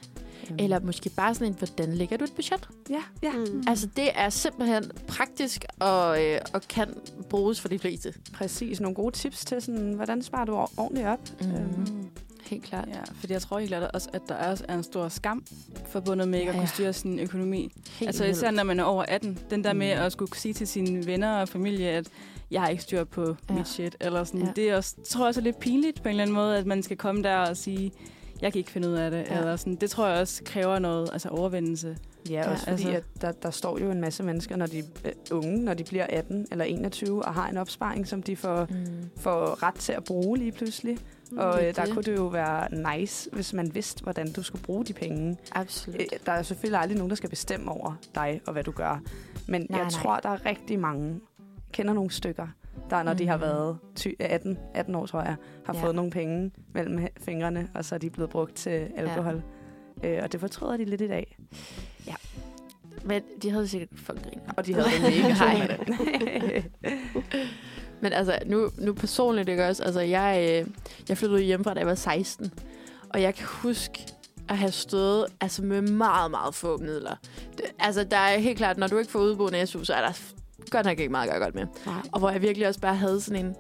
Øhm, 0.50 0.56
Eller 0.60 0.80
måske 0.80 1.10
bare 1.10 1.34
sådan 1.34 1.48
en, 1.48 1.54
hvordan 1.58 1.94
lægger 1.94 2.18
du 2.18 2.24
et 2.24 2.32
budget? 2.36 2.70
Ja, 2.90 3.02
ja. 3.24 3.32
Mm. 3.32 3.64
Altså, 3.68 3.88
det 3.96 4.10
er 4.16 4.30
simpelthen 4.30 4.84
praktisk 5.08 5.66
og, 5.80 6.24
øh, 6.26 6.40
og 6.54 6.62
kan 6.70 6.88
bruges 7.30 7.62
for 7.62 7.68
de 7.68 7.80
fleste. 7.80 8.14
Præcis. 8.34 8.82
Nogle 8.82 8.96
gode 8.96 9.16
tips 9.16 9.46
til, 9.46 9.62
sådan, 9.62 9.94
hvordan 9.94 10.22
sparer 10.22 10.46
du 10.46 10.54
ordentligt 10.78 11.08
op? 11.08 11.20
Mm. 11.42 11.48
Øhm, 11.48 12.08
Helt 12.50 12.64
klart. 12.64 12.88
Ja, 12.88 13.00
fordi 13.20 13.34
jeg 13.34 13.42
tror 13.42 13.60
helt 13.60 13.70
klart 13.70 13.92
også, 13.94 14.10
at 14.14 14.22
der 14.30 14.36
også 14.36 14.66
er 14.68 14.74
en 14.76 14.84
stor 14.84 15.08
skam 15.10 15.46
forbundet 15.88 16.28
med 16.28 16.40
ikke 16.40 16.50
at 16.50 16.56
Ja, 16.56 16.60
kunne 16.60 16.68
ja. 16.70 16.74
styre 16.74 16.94
sin 16.94 17.20
økonomi. 17.20 17.72
Helt 18.00 18.10
Altså 18.10 18.26
især 18.26 18.52
når 18.52 18.64
man 18.64 18.80
er 18.80 18.84
over 18.84 19.04
18. 19.08 19.40
Den 19.50 19.64
der 19.64 19.74
med 19.74 19.96
Mm. 19.96 20.02
at 20.02 20.12
skulle 20.12 20.32
sige 20.40 20.54
til 20.54 20.68
sine 20.68 21.06
venner 21.06 21.32
og 21.42 21.50
familie, 21.50 21.90
at 21.90 22.08
jeg 22.52 22.62
har 22.62 22.68
ikke 22.70 22.84
styr 22.84 23.04
på 23.04 23.22
Ja. 23.26 23.34
ja. 23.50 23.54
mit 23.54 23.68
shit. 23.68 23.96
Eller 24.02 24.24
sådan. 24.24 24.40
Ja. 24.40 24.46
Ja. 24.46 24.52
Det 24.56 24.70
er 24.70 24.76
også, 24.76 24.96
tror 25.10 25.22
jeg 25.24 25.28
også 25.28 25.40
er 25.42 25.44
lidt 25.44 25.60
pinligt 25.60 25.98
på 26.04 26.08
en 26.08 26.10
eller 26.10 26.24
anden 26.24 26.34
måde, 26.36 26.58
at 26.58 26.66
man 26.66 26.84
skal 26.84 26.98
komme 26.98 27.24
der 27.24 27.36
og 27.38 27.58
sige, 27.58 27.92
jeg 28.42 28.52
kan 28.52 28.60
ikke 28.60 28.72
finde 28.72 28.88
ud 28.90 28.94
af 28.94 29.12
det. 29.12 29.18
Ja. 29.18 29.34
Ja. 29.34 29.40
Eller 29.40 29.56
sådan. 29.56 29.76
Det 29.76 29.90
tror 29.90 30.08
jeg 30.08 30.22
også 30.22 30.42
kræver 30.46 30.80
noget 30.80 31.10
altså 31.14 31.30
overvindelse. 31.30 31.98
Ja, 32.30 32.52
også 32.52 32.64
Ja, 32.68 32.72
fordi, 32.74 32.84
altså- 32.84 32.98
at 33.16 33.22
der, 33.22 33.32
der 33.32 33.52
står 33.52 33.80
jo 33.80 33.92
en 33.92 34.02
masse 34.02 34.24
mennesker, 34.24 34.56
når 34.56 34.66
de 34.66 34.80
er 34.80 35.12
unge, 35.32 35.58
når 35.64 35.74
de 35.74 35.84
bliver 35.84 36.06
18 36.10 36.48
eller 36.52 36.66
21, 36.66 37.26
og 37.26 37.34
har 37.34 37.48
en 37.50 37.58
opsparing, 37.58 38.08
som 38.08 38.24
de 38.24 38.36
får, 38.36 38.68
Mm. 38.70 38.86
får 39.18 39.64
ret 39.64 39.76
til 39.76 39.92
at 39.94 40.04
bruge 40.04 40.38
lige 40.38 40.52
pludselig. 40.52 40.98
Mm. 41.32 41.38
Og 41.38 41.54
det 41.62 41.68
øh, 41.68 41.76
der 41.76 41.86
det. 41.86 41.94
kunne 41.94 42.04
det 42.04 42.16
jo 42.18 42.26
være 42.28 42.96
nice, 42.98 43.30
hvis 43.34 43.54
man 43.54 43.76
vidste, 43.76 44.04
hvordan 44.04 44.32
du 44.32 44.44
skulle 44.44 44.64
bruge 44.64 44.86
de 44.86 44.94
penge. 44.94 45.38
Absolut. 45.52 46.02
Øh, 46.02 46.06
Der 46.26 46.32
er 46.32 46.42
selvfølgelig 46.44 46.80
aldrig 46.82 46.98
nogen, 46.98 47.10
der 47.10 47.16
skal 47.16 47.30
bestemme 47.30 47.72
over 47.72 47.94
dig 48.16 48.42
og 48.48 48.54
hvad 48.54 48.64
du 48.64 48.72
gør. 48.72 49.02
Men 49.48 49.62
Nej, 49.70 49.80
jeg 49.80 49.86
nej. 49.86 49.90
tror, 50.02 50.20
der 50.20 50.30
er 50.30 50.46
rigtig 50.46 50.80
mange, 50.80 51.20
kender 51.74 51.94
nogle 51.94 52.12
stykker, 52.12 52.48
der 52.90 53.04
når 53.04 53.12
mm. 53.12 53.18
de 53.18 53.28
har 53.28 53.36
Mhm. 53.38 53.42
været 53.42 53.78
ty- 53.96 54.08
18, 54.20 54.58
18 54.74 54.96
år, 54.96 55.06
tror 55.06 55.22
jeg, 55.22 55.36
har 55.66 55.74
Ja. 55.74 55.80
ja. 55.80 55.86
fået 55.86 55.96
nogle 55.96 56.12
penge 56.12 56.52
mellem 56.74 57.08
fingrene, 57.22 57.70
og 57.74 57.86
så 57.86 57.96
er 57.96 58.00
de 58.00 58.10
blevet 58.10 58.30
brugt 58.30 58.56
til 58.56 58.88
alkohol. 58.96 59.42
Ja. 60.04 60.10
Øh, 60.18 60.24
og 60.24 60.32
det 60.32 60.40
fortryder 60.40 60.78
de 60.78 60.86
lidt 60.86 61.02
i 61.02 61.08
dag. 61.08 61.38
Men 63.06 63.22
de 63.42 63.50
havde 63.52 63.68
sikkert 63.68 63.90
griner. 64.08 64.54
Og 64.58 64.66
de 64.66 64.74
havde 64.74 64.88
mega 65.02 65.34
Nej. 65.46 65.68
med 65.68 66.42
det. 66.42 66.66
Men 68.02 68.14
altså, 68.14 68.40
nu, 68.46 68.72
nu 68.78 68.94
personligt, 68.94 69.50
ikke 69.50 69.68
også? 69.68 69.84
Altså, 69.84 70.00
jeg, 70.00 70.62
øh, 70.62 70.68
jeg 71.10 71.18
flyttede 71.18 71.42
hjemmefra, 71.42 71.74
da 71.74 71.80
jeg 71.80 71.88
var 71.88 71.96
16. 71.96 72.54
Og 73.10 73.22
jeg 73.22 73.36
kan 73.36 73.48
huske 73.48 74.06
at 74.50 74.58
have 74.58 74.72
stået 74.72 75.26
altså, 75.42 75.64
med 75.64 75.82
meget, 75.82 76.32
meget 76.32 76.56
få 76.56 76.78
midler. 76.78 77.16
Det, 77.58 77.66
altså, 77.80 78.04
der 78.04 78.18
er 78.18 78.38
helt 78.38 78.58
klart, 78.58 78.78
når 78.78 78.88
du 78.88 78.98
ikke 78.98 79.12
får 79.12 79.20
udboende 79.20 79.68
SU, 79.68 79.84
så 79.84 79.94
er 79.94 80.02
der 80.02 80.12
godt 80.70 80.86
nok 80.86 81.00
ikke 81.00 81.12
meget 81.12 81.28
at 81.28 81.32
gøre 81.32 81.44
godt 81.44 81.56
med. 81.56 81.66
Nej. 81.86 82.02
Og 82.12 82.20
hvor 82.20 82.30
jeg 82.30 82.42
virkelig 82.42 82.68
også 82.68 82.80
bare 82.80 82.96
havde 82.96 83.22
sådan 83.22 83.46
en... 83.46 83.56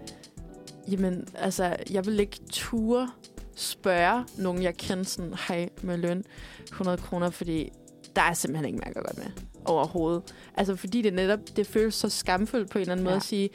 Jamen, 0.91 1.27
altså, 1.35 1.75
jeg 1.91 2.05
vil 2.05 2.19
ikke 2.19 2.39
ture 2.51 3.09
spørge 3.55 4.25
nogen, 4.37 4.63
jeg 4.63 4.77
kender 4.77 5.03
sådan, 5.03 5.33
hej 5.47 5.69
med 5.81 5.97
løn, 5.97 6.23
100 6.63 6.97
kroner, 6.97 7.29
fordi 7.29 7.71
der 8.15 8.21
er 8.21 8.33
simpelthen 8.33 8.65
ikke 8.65 8.77
mere 8.77 8.87
at 8.87 8.93
gøre 8.93 9.03
godt 9.03 9.17
med 9.17 9.43
overhovedet. 9.65 10.23
Altså, 10.57 10.75
fordi 10.75 11.01
det 11.01 11.13
netop, 11.13 11.39
det 11.55 11.67
føles 11.67 11.95
så 11.95 12.09
skamfuldt 12.09 12.69
på 12.69 12.77
en 12.77 12.81
eller 12.81 12.91
anden 12.91 13.05
ja. 13.05 13.09
måde 13.09 13.15
at 13.15 13.23
sige, 13.23 13.49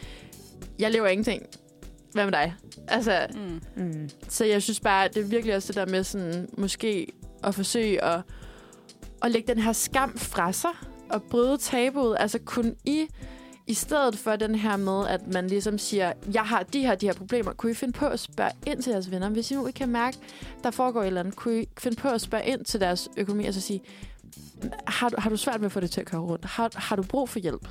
jeg 0.79 0.91
lever 0.91 1.07
ingenting. 1.07 1.43
Hvad 2.13 2.25
med 2.25 2.33
dig? 2.33 2.55
Altså, 2.89 3.27
Mm. 3.35 3.61
Mm. 3.85 4.09
så 4.29 4.45
jeg 4.45 4.63
synes 4.63 4.81
bare, 4.81 5.09
det 5.09 5.17
er 5.17 5.25
virkelig 5.25 5.57
også 5.57 5.67
det 5.73 5.77
der 5.77 5.87
med 5.87 6.05
sådan, 6.05 6.49
måske 6.59 7.13
at 7.45 7.55
forsøge 7.55 8.05
at, 8.05 8.21
at 9.23 9.31
lægge 9.31 9.55
den 9.55 9.63
her 9.63 9.73
skam 9.73 10.19
fra 10.19 10.53
sig 10.53 10.71
og 11.11 11.23
bryde 11.23 11.59
tabuet. 11.59 12.17
Altså 12.21 12.39
kun 12.45 12.77
i, 12.85 13.07
i 13.67 13.75
stedet 13.75 14.19
for 14.19 14.37
den 14.37 14.55
her 14.55 14.77
med, 14.77 15.07
at 15.09 15.27
man 15.33 15.47
ligesom 15.47 15.79
siger, 15.79 16.13
jeg 16.35 16.43
har 16.43 16.63
de 16.63 16.81
her, 16.81 16.95
de 16.95 17.07
her 17.07 17.15
problemer, 17.15 17.53
kunne 17.53 17.73
I 17.73 17.75
finde 17.75 17.93
på 17.93 18.07
at 18.07 18.21
spørge 18.21 18.51
ind 18.67 18.83
til 18.83 18.91
jeres 18.91 19.11
venner? 19.11 19.29
Hvis 19.29 19.51
I 19.51 19.55
nu 19.55 19.67
ikke 19.67 19.77
kan 19.79 19.89
mærke, 19.89 20.19
der 20.65 20.71
foregår 20.71 21.03
et 21.03 21.07
eller 21.07 21.21
andet, 21.21 21.37
kunne 21.37 21.63
I 21.63 21.69
finde 21.79 21.97
på 21.97 22.09
at 22.09 22.21
spørge 22.21 22.47
ind 22.47 22.65
til 22.65 22.81
deres 22.81 23.09
økonomi 23.17 23.47
og 23.47 23.55
så 23.55 23.61
sige, 23.61 23.81
har 24.87 25.09
du, 25.09 25.17
har 25.19 25.31
du 25.31 25.37
svært 25.37 25.61
ved 25.61 25.67
at 25.67 25.73
få 25.73 25.81
det 25.81 25.91
til 25.91 26.01
at 26.01 26.07
køre 26.07 26.21
rundt? 26.21 26.45
Har, 26.45 26.71
har 26.75 26.97
du 26.97 27.03
brug 27.03 27.29
for 27.29 27.39
hjælp? 27.39 27.69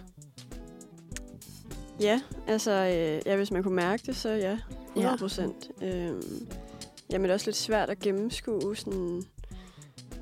Ja, 2.02 2.22
altså, 2.48 2.72
øh, 2.72 3.22
ja, 3.26 3.36
hvis 3.36 3.52
man 3.52 3.64
kunne 3.64 3.76
mærke 3.76 4.04
det, 4.06 4.16
så 4.16 4.30
ja, 4.30 4.58
100 4.96 5.18
procent. 5.18 5.72
Ja. 5.82 5.88
Øhm, 6.06 6.48
jamen, 7.12 7.24
det 7.24 7.30
er 7.30 7.34
også 7.34 7.48
lidt 7.48 7.56
svært 7.58 7.90
at 7.90 8.00
gennemskue, 8.00 8.76
sådan, 8.78 9.24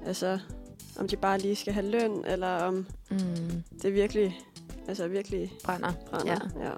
altså, 0.05 0.39
om 0.99 1.07
de 1.07 1.15
bare 1.17 1.39
lige 1.39 1.55
skal 1.55 1.73
have 1.73 1.85
løn, 1.91 2.23
eller 2.27 2.47
om 2.47 2.85
Mm. 3.11 3.17
det 3.81 3.93
virkelig, 3.93 4.39
altså 4.87 5.07
virkelig 5.07 5.53
Brænder. 5.63 5.91
brænder. 6.09 6.49
Ja. 6.59 6.65
ja. 6.65 6.71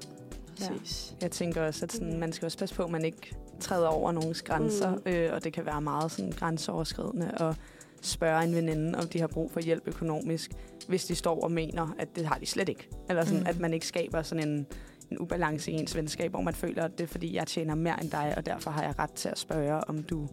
Præcis. 0.58 1.16
Jeg 1.22 1.32
tænker 1.32 1.62
også, 1.64 1.86
at 1.86 1.92
sådan, 1.92 2.20
man 2.20 2.34
skal 2.34 2.46
også 2.46 2.58
passe 2.58 2.76
på, 2.76 2.84
at 2.84 2.90
man 2.92 3.06
ikke 3.06 3.36
træder 3.60 3.88
over 3.88 4.12
nogens 4.12 4.42
grænser, 4.42 4.96
Mm. 4.96 5.02
øh, 5.06 5.34
og 5.34 5.44
det 5.44 5.54
kan 5.54 5.66
være 5.66 5.82
meget 5.82 6.12
sådan, 6.12 6.32
grænseoverskridende 6.32 7.32
at 7.42 7.56
spørge 8.02 8.44
en 8.44 8.56
veninde, 8.56 9.00
om 9.00 9.08
de 9.08 9.20
har 9.20 9.28
brug 9.28 9.52
for 9.52 9.60
hjælp 9.60 9.84
økonomisk, 9.88 10.52
hvis 10.88 11.06
de 11.06 11.16
står 11.16 11.44
og 11.44 11.52
mener, 11.52 11.96
at 12.00 12.16
det 12.16 12.26
har 12.26 12.36
de 12.38 12.46
slet 12.46 12.70
ikke. 12.70 12.90
Eller 13.10 13.26
sådan, 13.26 13.40
mm. 13.40 13.48
at 13.48 13.60
man 13.60 13.74
ikke 13.74 13.88
skaber 13.88 14.22
sådan 14.22 14.48
en, 14.50 14.68
en 15.12 15.20
ubalance 15.20 15.72
i 15.72 15.76
ens 15.76 15.96
venskab, 15.96 16.32
hvor 16.32 16.42
man 16.42 16.54
føler, 16.54 16.84
at 16.84 16.92
det 16.98 17.04
er 17.04 17.08
fordi, 17.08 17.36
jeg 17.36 17.48
tjener 17.48 17.76
mere 17.76 18.02
end 18.04 18.12
dig, 18.12 18.34
og 18.38 18.46
derfor 18.46 18.72
har 18.72 18.84
jeg 18.84 19.00
ret 19.00 19.12
til 19.12 19.30
at 19.30 19.40
spørge, 19.40 19.90
om 19.90 20.04
du 20.04 20.28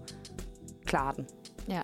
klarer 0.84 1.12
den. 1.12 1.26
Ja. 1.68 1.80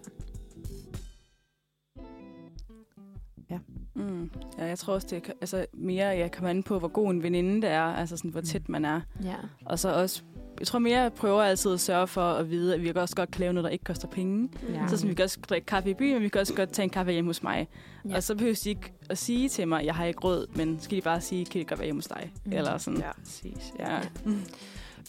Mm. 3.94 4.30
Ja, 4.58 4.64
jeg 4.64 4.78
tror 4.78 4.94
også, 4.94 5.06
det 5.10 5.28
er 5.28 5.32
altså, 5.40 5.66
mere, 5.74 6.06
jeg 6.06 6.32
kommer 6.32 6.50
an 6.50 6.62
på, 6.62 6.78
hvor 6.78 6.88
god 6.88 7.10
en 7.10 7.22
veninde 7.22 7.62
det 7.62 7.70
er, 7.70 7.82
altså 7.82 8.16
sådan, 8.16 8.30
hvor 8.30 8.40
Mm. 8.40 8.46
tæt 8.46 8.68
man 8.68 8.84
er. 8.84 9.00
Ja. 9.24 9.34
Og 9.66 9.78
så 9.78 9.94
også, 9.94 10.22
jeg 10.58 10.66
tror 10.66 10.78
mere, 10.78 11.00
jeg 11.00 11.12
prøver 11.12 11.42
altid 11.42 11.72
at 11.72 11.80
sørge 11.80 12.06
for 12.06 12.20
at 12.32 12.50
vide, 12.50 12.74
at 12.74 12.82
vi 12.82 12.92
også 12.94 13.16
godt 13.16 13.30
kan 13.30 13.40
lave 13.40 13.52
noget, 13.52 13.64
der 13.64 13.70
ikke 13.70 13.84
koster 13.84 14.08
penge. 14.08 14.48
Ja. 14.74 14.88
Så 14.88 14.96
sådan, 14.96 15.08
vi 15.10 15.14
kan 15.14 15.24
også 15.24 15.38
drikke 15.48 15.66
kaffe 15.66 15.90
i 15.90 15.94
byen, 15.94 16.12
men 16.14 16.22
vi 16.22 16.28
kan 16.28 16.40
også 16.40 16.54
godt 16.54 16.72
tage 16.72 16.84
en 16.84 16.90
kaffe 16.90 17.12
hjemme 17.12 17.28
hos 17.28 17.42
mig. 17.42 17.68
Ja. 18.04 18.10
Ja. 18.10 18.16
Og 18.16 18.22
så 18.22 18.34
behøver 18.34 18.60
de 18.64 18.68
ikke 18.70 18.92
at 19.10 19.18
sige 19.18 19.48
til 19.48 19.68
mig, 19.68 19.84
jeg 19.84 19.94
har 19.94 20.04
ikke 20.04 20.20
råd, 20.20 20.46
men 20.54 20.78
skal 20.80 20.96
de 20.96 21.02
bare 21.02 21.20
sige, 21.20 21.44
kan 21.44 21.58
det 21.58 21.68
godt 21.68 21.78
være 21.80 21.86
hjemme 21.86 21.98
hos 21.98 22.06
dig? 22.06 22.32
Mm. 22.44 22.52
Eller 22.52 22.78
sådan. 22.78 22.98
Ja. 23.00 23.12
Præcis. 23.24 23.72
Ja. 23.78 23.98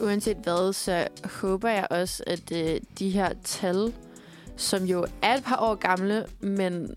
Uanset 0.01 0.37
hvad, 0.43 0.73
så 0.73 1.07
håber 1.41 1.69
jeg 1.69 1.87
også, 1.89 2.23
at 2.27 2.51
øh, 2.51 2.79
de 2.99 3.09
her 3.09 3.29
tal, 3.43 3.93
som 4.57 4.83
jo 4.83 5.05
er 5.21 5.35
et 5.37 5.43
par 5.43 5.57
år 5.61 5.75
gamle, 5.75 6.25
men 6.39 6.93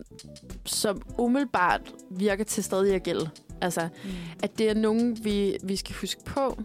som 0.64 1.02
umiddelbart 1.18 1.80
virker 2.10 2.44
til 2.44 2.64
stadig 2.64 2.94
at 2.94 3.02
gælde. 3.02 3.30
Altså, 3.60 3.88
Mm. 4.04 4.10
at 4.42 4.58
det 4.58 4.70
er 4.70 4.74
nogen, 4.74 5.24
vi, 5.24 5.56
vi 5.62 5.76
skal 5.76 5.94
huske 6.00 6.24
på, 6.24 6.58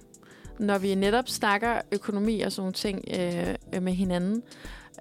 når 0.60 0.78
vi 0.78 0.96
netop 0.96 1.30
snakker 1.30 1.82
økonomi 1.92 2.42
og 2.42 2.52
sådan 2.52 2.62
nogle 2.62 2.74
ting 2.74 3.04
øh, 3.20 3.56
øh, 3.74 3.84
med 3.84 3.94
hinanden. 3.94 4.44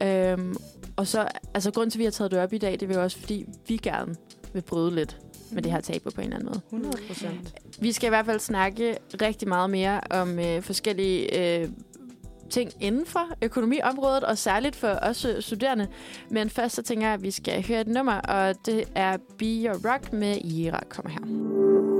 Øhm, 0.02 0.56
og 0.96 1.06
så, 1.06 1.28
altså 1.54 1.70
grund 1.70 1.90
til, 1.90 1.98
at 1.98 2.00
vi 2.00 2.04
har 2.04 2.10
taget 2.10 2.30
det 2.30 2.38
op 2.38 2.52
i 2.52 2.58
dag, 2.58 2.72
det 2.72 2.90
er 2.90 2.94
jo 2.94 3.02
også, 3.02 3.18
fordi 3.18 3.46
vi 3.68 3.76
gerne 3.76 4.16
vil 4.52 4.62
bryde 4.62 4.94
lidt 4.94 5.16
med 5.52 5.62
det 5.62 5.72
her 5.72 5.80
tabu 5.80 6.10
på 6.10 6.20
en 6.20 6.24
eller 6.26 6.36
anden 6.36 6.48
måde. 6.48 6.60
100 6.66 6.96
procent. 7.08 7.54
Vi 7.80 7.92
skal 7.92 8.06
i 8.06 8.08
hvert 8.08 8.26
fald 8.26 8.40
snakke 8.40 8.96
rigtig 9.22 9.48
meget 9.48 9.70
mere 9.70 10.00
om 10.10 10.38
øh, 10.38 10.62
forskellige 10.62 11.58
øh, 11.60 11.68
ting 12.50 12.70
inden 12.80 13.06
for 13.06 13.28
økonomiområdet, 13.42 14.24
og 14.24 14.38
særligt 14.38 14.76
for 14.76 14.98
os 15.02 15.26
studerende. 15.40 15.88
Men 16.30 16.50
først 16.50 16.74
så 16.74 16.82
tænker 16.82 17.06
jeg, 17.06 17.14
at 17.14 17.22
vi 17.22 17.30
skal 17.30 17.66
høre 17.68 17.80
et 17.80 17.88
nummer, 17.88 18.14
og 18.14 18.66
det 18.66 18.84
er 18.94 19.16
Be 19.38 19.44
Your 19.44 19.92
Rock 19.92 20.12
med 20.12 20.36
Ira. 20.44 20.80
Kommer 20.88 21.10
her. 21.10 21.99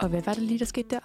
Og 0.00 0.08
hvad 0.08 0.22
var 0.22 0.34
det 0.34 0.42
lige, 0.42 0.58
der 0.58 0.64
skete 0.64 0.88
der? 0.90 0.98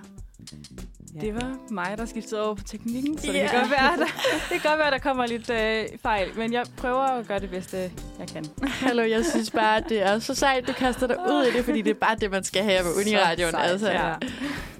Det 1.21 1.35
var 1.35 1.57
mig, 1.71 1.93
der 1.97 2.05
skiftede 2.05 2.45
over 2.45 2.55
på 2.55 2.63
teknikken, 2.63 3.17
så 3.17 3.27
det, 3.27 3.33
Ja. 3.33 3.47
kan 3.47 3.59
godt 3.59 3.71
være, 3.71 3.97
der, 3.97 4.05
det 4.49 4.61
kan 4.61 4.69
godt 4.69 4.79
være, 4.79 4.91
der 4.91 4.97
kommer 4.97 5.25
lidt 5.25 5.49
øh, 5.49 5.85
fejl. 6.01 6.27
Men 6.37 6.53
jeg 6.53 6.65
prøver 6.77 7.01
at 7.01 7.27
gøre 7.27 7.39
det 7.39 7.49
bedste, 7.49 7.77
jeg 8.19 8.27
kan. 8.33 8.45
Hallo, 8.85 9.03
jeg 9.03 9.25
synes 9.25 9.51
bare, 9.51 9.77
at 9.77 9.85
det 9.89 10.01
er 10.01 10.19
så 10.19 10.33
sejt, 10.35 10.67
du 10.67 10.73
kaster 10.73 11.07
dig 11.07 11.17
ud 11.19 11.43
i 11.45 11.57
det, 11.57 11.65
fordi 11.65 11.81
det 11.81 11.89
er 11.89 11.99
bare 12.01 12.15
det, 12.15 12.31
man 12.31 12.43
skal 12.43 12.63
have 12.63 12.83
på 12.83 12.99
Uniradioen. 12.99 13.51
Så 13.51 13.57
sejt, 13.57 13.71
Altså. 13.71 13.91
ja. 13.91 14.13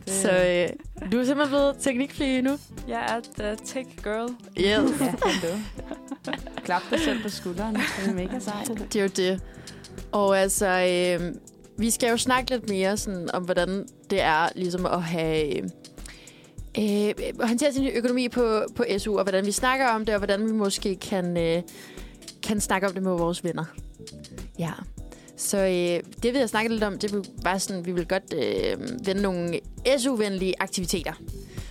Så 0.22 0.32
øh, 0.32 0.70
du 1.12 1.20
er 1.20 1.24
simpelthen 1.26 1.48
blevet 1.50 1.76
teknikfri 1.80 2.42
nu? 2.42 2.58
Jeg 2.88 3.00
er 3.16 3.44
the 3.44 3.56
tech 3.66 3.90
girl. 4.04 4.30
Yes. 4.60 4.66
Ja, 4.66 4.76
hallo. 5.26 5.58
Klap 6.66 6.82
dig 6.90 7.00
selv 7.00 7.22
på 7.24 7.30
skulderen. 7.30 7.76
Det 7.76 8.08
er 8.10 8.14
mega 8.14 8.40
sejt. 8.40 8.68
Det 8.94 8.96
er 8.96 9.04
jo 9.04 9.10
det. 9.16 9.42
Og 10.12 10.40
altså, 10.40 10.66
øh, 11.22 11.34
vi 11.78 11.90
skal 11.90 12.10
jo 12.10 12.18
snakke 12.18 12.52
lidt 12.52 12.70
mere 12.70 12.98
sådan, 12.98 13.36
om, 13.36 13.44
hvordan 13.44 13.86
det 14.10 14.22
er 14.22 14.50
ligesom 14.56 14.86
at 14.86 15.04
have... 15.04 15.70
Øh, 16.80 17.14
håndtere 17.42 17.74
sin 17.74 17.88
økonomi 17.96 18.30
på, 18.30 18.62
på 18.76 18.84
SU, 18.98 19.18
og 19.18 19.24
hvordan 19.24 19.46
vi 19.46 19.52
snakker 19.52 19.88
om 19.88 20.06
det, 20.06 20.16
og 20.16 20.20
hvordan 20.20 20.46
vi 20.46 20.52
måske 20.52 20.96
kan, 20.96 21.38
øh, 21.38 21.62
kan 22.44 22.62
snakke 22.62 22.88
om 22.88 22.94
det 22.94 23.04
med 23.04 23.12
vores 23.12 23.44
venner. 23.44 23.66
Ja. 24.60 24.72
Så 25.38 25.58
øh, 25.58 26.14
det 26.24 26.34
vil 26.34 26.40
jeg 26.40 26.50
snakke 26.50 26.72
lidt 26.72 26.84
om, 26.84 26.98
det 26.98 27.14
vil 27.14 27.26
bare 27.44 27.60
sådan, 27.60 27.86
vi 27.86 27.92
vil 27.92 28.08
godt 28.08 28.34
øh, 28.34 29.08
vende 29.08 29.22
nogle 29.22 29.60
SU-venlige 29.98 30.54
aktiviteter. 30.60 31.14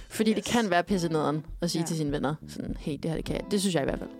Fordi 0.09 0.31
yes. 0.31 0.37
det 0.37 0.45
kan 0.45 0.71
være 0.71 0.83
pisse 0.83 1.09
nederen 1.09 1.47
at 1.63 1.71
sige. 1.71 1.83
Ja. 1.83 1.87
til 1.87 1.97
sine 1.97 2.13
venner, 2.13 2.35
sådan, 2.49 2.77
hey, 2.81 2.93
det 3.03 3.11
her 3.11 3.17
det 3.17 3.25
kan 3.25 3.37
jeg. 3.37 3.45
Det 3.51 3.61
synes 3.61 3.75
jeg 3.75 3.83
i 3.83 3.85
hvert 3.85 3.99
fald. 3.99 4.11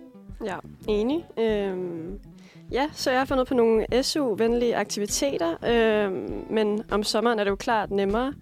Ja, 0.45 0.57
enig. 0.87 1.25
Øhm, 1.39 2.19
ja, 2.71 2.89
så 2.93 3.11
jeg 3.11 3.19
har 3.19 3.25
fundet 3.25 3.47
på 3.47 3.53
nogle 3.53 4.03
SU-venlige 4.03 4.75
aktiviteter, 4.75 5.65
øhm, 5.65 6.45
men 6.49 6.83
om 6.91 7.03
sommeren 7.03 7.39
er 7.39 7.43
det 7.43 7.51
jo 7.51 7.55
klart 7.55 7.91
nemmere 7.91 8.33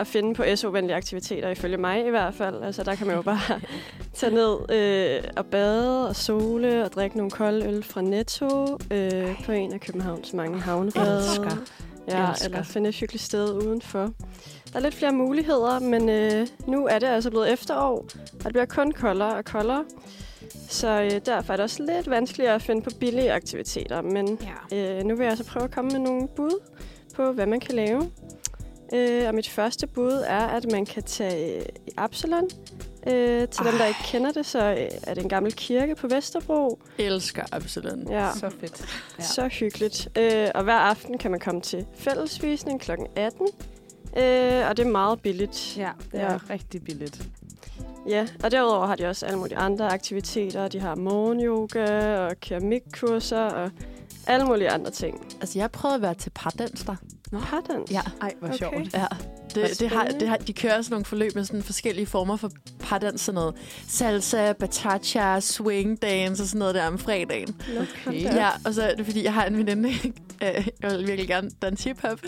at 0.00 0.06
finde 0.06 0.34
på 0.34 0.44
SU-venlige 0.54 0.96
aktiviteter, 0.96 1.48
ifølge 1.48 1.76
mig 1.76 2.06
i 2.06 2.10
hvert 2.10 2.34
fald. 2.34 2.62
Altså, 2.62 2.82
der 2.82 2.94
kan 2.94 3.06
man 3.06 3.16
jo 3.16 3.22
bare 3.22 3.60
tage 4.14 4.34
ned 4.34 4.56
øh, 4.72 5.30
og 5.36 5.46
bade 5.46 6.08
og 6.08 6.16
sole 6.16 6.84
og 6.84 6.92
drikke 6.92 7.16
nogle 7.16 7.30
kolde 7.30 7.66
øl 7.66 7.82
fra 7.82 8.00
Netto 8.00 8.78
øh, 8.90 9.44
på 9.44 9.52
en 9.52 9.72
af 9.72 9.80
Københavns 9.80 10.32
mange 10.32 10.60
havnebade. 10.60 11.18
Elsker. 11.18 11.56
Ja, 12.08 12.30
Elsker. 12.30 12.48
eller 12.48 12.62
finde 12.62 12.88
et 12.88 12.94
hyggeligt 12.94 13.24
sted 13.24 13.52
udenfor. 13.52 14.10
Der 14.72 14.78
er 14.78 14.80
lidt 14.80 14.94
flere 14.94 15.12
muligheder, 15.12 15.78
men 15.78 16.08
øh, 16.08 16.46
nu 16.66 16.86
er 16.86 16.98
det 16.98 17.06
altså 17.06 17.30
blevet 17.30 17.52
efterår, 17.52 17.96
og 18.38 18.44
det 18.44 18.52
bliver 18.52 18.66
kun 18.66 18.92
koldere 18.92 19.34
og 19.34 19.44
koldere. 19.44 19.84
Så 20.68 21.02
øh, 21.02 21.20
derfor 21.26 21.52
er 21.52 21.56
det 21.56 21.64
også 21.64 21.82
lidt 21.82 22.10
vanskeligere 22.10 22.54
at 22.54 22.62
finde 22.62 22.82
på 22.82 22.90
billige 23.00 23.32
aktiviteter. 23.32 24.02
Men 24.02 24.38
Ja. 24.72 24.98
øh, 24.98 25.04
nu 25.04 25.14
vil 25.16 25.22
jeg 25.22 25.30
altså 25.30 25.44
prøve 25.44 25.64
at 25.64 25.70
komme 25.70 25.90
med 25.90 25.98
nogle 26.00 26.28
bud 26.36 26.62
på, 27.14 27.32
hvad 27.32 27.46
man 27.46 27.60
kan 27.60 27.74
lave. 27.74 28.10
Øh, 28.94 29.28
og 29.28 29.34
mit 29.34 29.48
første 29.48 29.86
bud 29.86 30.22
er, 30.26 30.46
at 30.46 30.72
man 30.72 30.86
kan 30.86 31.02
tage 31.02 31.56
øh, 31.56 31.62
i 31.86 31.90
Absalon. 31.96 32.48
Øh, 33.06 33.48
til 33.48 33.64
Ej. 33.64 33.70
dem, 33.70 33.78
der 33.78 33.86
ikke 33.86 34.00
kender 34.04 34.32
det, 34.32 34.46
så 34.46 34.58
øh, 34.70 34.88
er 35.02 35.14
det 35.14 35.22
en 35.22 35.28
gammel 35.28 35.52
kirke 35.52 35.94
på 35.94 36.08
Vesterbro. 36.08 36.78
Elsker 36.98 37.42
absolut. 37.52 38.10
Ja. 38.10 38.28
Så 38.34 38.50
fedt. 38.60 38.84
Ja. 39.18 39.22
Så 39.24 39.48
hyggeligt. 39.48 40.08
Øh, 40.18 40.48
og 40.54 40.64
hver 40.64 40.74
aften 40.74 41.18
kan 41.18 41.30
man 41.30 41.40
komme 41.40 41.60
til 41.60 41.86
fællesvisning 41.94 42.80
kl. 42.80 42.90
18. 43.16 43.46
Øh, 44.16 44.68
og 44.68 44.76
det 44.76 44.86
er 44.86 44.90
meget 44.90 45.20
billigt. 45.20 45.76
Ja, 45.78 45.90
det 46.12 46.20
er 46.20 46.32
ja. 46.32 46.38
rigtig 46.50 46.84
billigt. 46.84 47.22
Ja, 48.08 48.26
og 48.44 48.50
derudover 48.50 48.86
har 48.86 48.96
de 48.96 49.06
også 49.06 49.26
alle 49.26 49.38
mulige 49.38 49.56
andre 49.58 49.92
aktiviteter. 49.92 50.68
De 50.68 50.80
har 50.80 50.94
morgenyoga 50.94 52.16
og 52.18 52.40
keramikkurser 52.40 53.40
og 53.40 53.70
alle 54.26 54.46
mulige 54.46 54.70
andre 54.70 54.90
ting. 54.90 55.26
Altså, 55.40 55.58
jeg 55.58 55.70
prøvede 55.70 55.94
at 55.96 56.02
være 56.02 56.14
til 56.14 56.30
pardans 56.30 56.82
der. 56.84 56.96
Pardans? 57.32 57.90
Ja. 57.90 58.00
Ej, 58.20 58.32
hvor 58.38 58.48
Okay. 58.48 58.58
sjovt. 58.58 58.94
Ja, 58.94 59.06
det, 59.54 59.80
det 59.80 59.88
har, 59.88 60.04
det 60.04 60.28
har, 60.28 60.36
de 60.36 60.52
kører 60.52 60.82
sådan 60.82 60.94
nogle 60.94 61.04
forløb 61.04 61.34
med 61.34 61.44
sådan 61.44 61.62
forskellige 61.62 62.06
former 62.06 62.36
for 62.36 62.50
pardans, 62.80 63.20
sådan 63.20 63.34
noget 63.34 63.54
salsa, 63.88 64.52
bachata, 64.52 65.40
swing 65.40 66.02
dance 66.02 66.42
og 66.42 66.46
sådan 66.46 66.58
noget 66.58 66.74
der 66.74 66.86
om 66.86 66.98
fredagen. 66.98 67.60
Okay. 68.06 68.22
Ja, 68.22 68.48
og 68.64 68.74
så 68.74 68.82
er 68.82 68.94
det 68.94 69.06
fordi, 69.06 69.24
jeg 69.24 69.34
har 69.34 69.44
en 69.44 69.56
veninde, 69.58 69.92
øh, 70.42 70.66
jeg 70.82 70.90
vil 70.90 70.98
virkelig 71.06 71.28
gerne 71.28 71.50
danse 71.62 71.84
hiphop, 71.88 72.18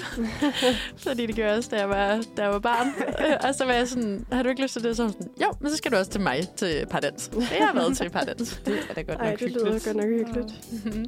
fordi 1.05 1.27
det 1.27 1.35
gjorde 1.35 1.49
jeg 1.51 1.59
også, 1.59 1.71
da 1.73 1.77
jeg 1.79 1.89
var, 1.89 2.25
da 2.37 2.43
jeg 2.43 2.51
var 2.51 2.59
barn. 2.59 2.87
og 3.49 3.55
så 3.55 3.65
var 3.65 3.73
jeg 3.73 3.89
sådan, 3.89 4.27
har 4.33 4.43
du 4.43 4.49
ikke 4.49 4.63
lyst 4.63 4.73
til 4.73 4.83
det? 4.83 4.97
Så 4.97 5.03
var 5.03 5.11
sådan, 5.11 5.29
jo, 5.43 5.47
men 5.61 5.71
så 5.71 5.77
skal 5.77 5.93
du 5.93 5.97
også 5.97 6.11
til 6.11 6.21
mig 6.21 6.49
til 6.57 6.87
pardans. 6.91 7.31
Jeg 7.59 7.67
har 7.67 7.75
været 7.75 7.97
til 7.97 8.11
pardans. 8.11 8.61
Det 8.67 8.79
er 8.91 8.95
da 8.95 9.03
godt 9.03 9.19
Ej, 9.19 9.31
nok 9.31 9.39
det 9.41 9.51
lyder 9.51 9.65
hyggeligt. 9.73 9.85
godt 9.85 9.97
nok 9.97 10.07
hyggeligt. 10.07 10.85
Mhm. 10.85 11.07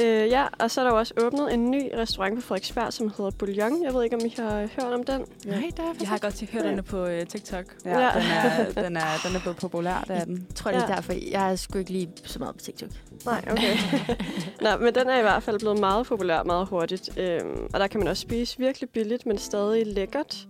Øh, 0.00 0.28
ja, 0.30 0.46
og 0.58 0.70
så 0.70 0.80
er 0.80 0.84
der 0.84 0.92
jo 0.92 0.98
også 0.98 1.14
åbnet 1.20 1.54
en 1.54 1.70
ny 1.70 1.82
restaurant 1.96 2.34
på 2.34 2.40
Frederiksberg, 2.40 2.92
som 2.92 3.12
hedder 3.16 3.30
Bouillon. 3.30 3.84
Jeg 3.84 3.94
ved 3.94 4.04
ikke, 4.04 4.16
om 4.16 4.22
I 4.26 4.34
har 4.38 4.60
hørt 4.60 4.92
om 4.92 5.04
den. 5.04 5.24
Nej, 5.44 5.70
der 5.76 5.82
er 5.82 5.92
Jeg 6.00 6.08
har 6.08 6.18
godt 6.18 6.34
til 6.34 6.48
hørt 6.52 6.64
den 6.64 6.84
på 6.84 7.06
øh, 7.06 7.26
TikTok. 7.26 7.64
Ja, 7.84 7.98
Ja. 8.00 8.10
Den, 8.14 8.22
er, 8.22 8.82
den, 8.82 8.96
er, 8.96 9.02
den 9.26 9.36
er 9.36 9.40
blevet 9.40 9.56
populær, 9.56 10.04
det 10.08 10.16
er 10.16 10.24
den. 10.24 10.46
Jeg 10.48 10.54
tror, 10.54 10.70
det 10.70 10.78
er 10.82 10.86
Ja. 10.88 10.94
derfor. 10.94 11.12
Jeg 11.30 11.52
er 11.52 11.56
sgu 11.56 11.78
ikke 11.78 11.90
lige 11.90 12.08
så 12.24 12.38
meget 12.38 12.54
på 12.56 12.60
TikTok. 12.64 12.88
Nej, 13.26 13.44
okay. 13.50 13.76
Nå, 14.62 14.68
men 14.84 14.94
den 14.94 15.08
er 15.08 15.18
i 15.18 15.22
hvert 15.22 15.42
fald 15.42 15.58
blevet 15.58 15.80
meget 15.80 16.06
populær 16.06 16.42
meget 16.42 16.68
hurtigt. 16.68 17.18
Øhm, 17.18 17.66
og 17.74 17.80
der 17.80 17.86
kan 17.86 18.00
man 18.00 18.08
også 18.08 18.20
spise 18.20 18.58
virkelig 18.58 18.90
billigt, 18.90 19.26
men 19.26 19.38
stadig 19.38 19.86
lækkert. 19.86 20.46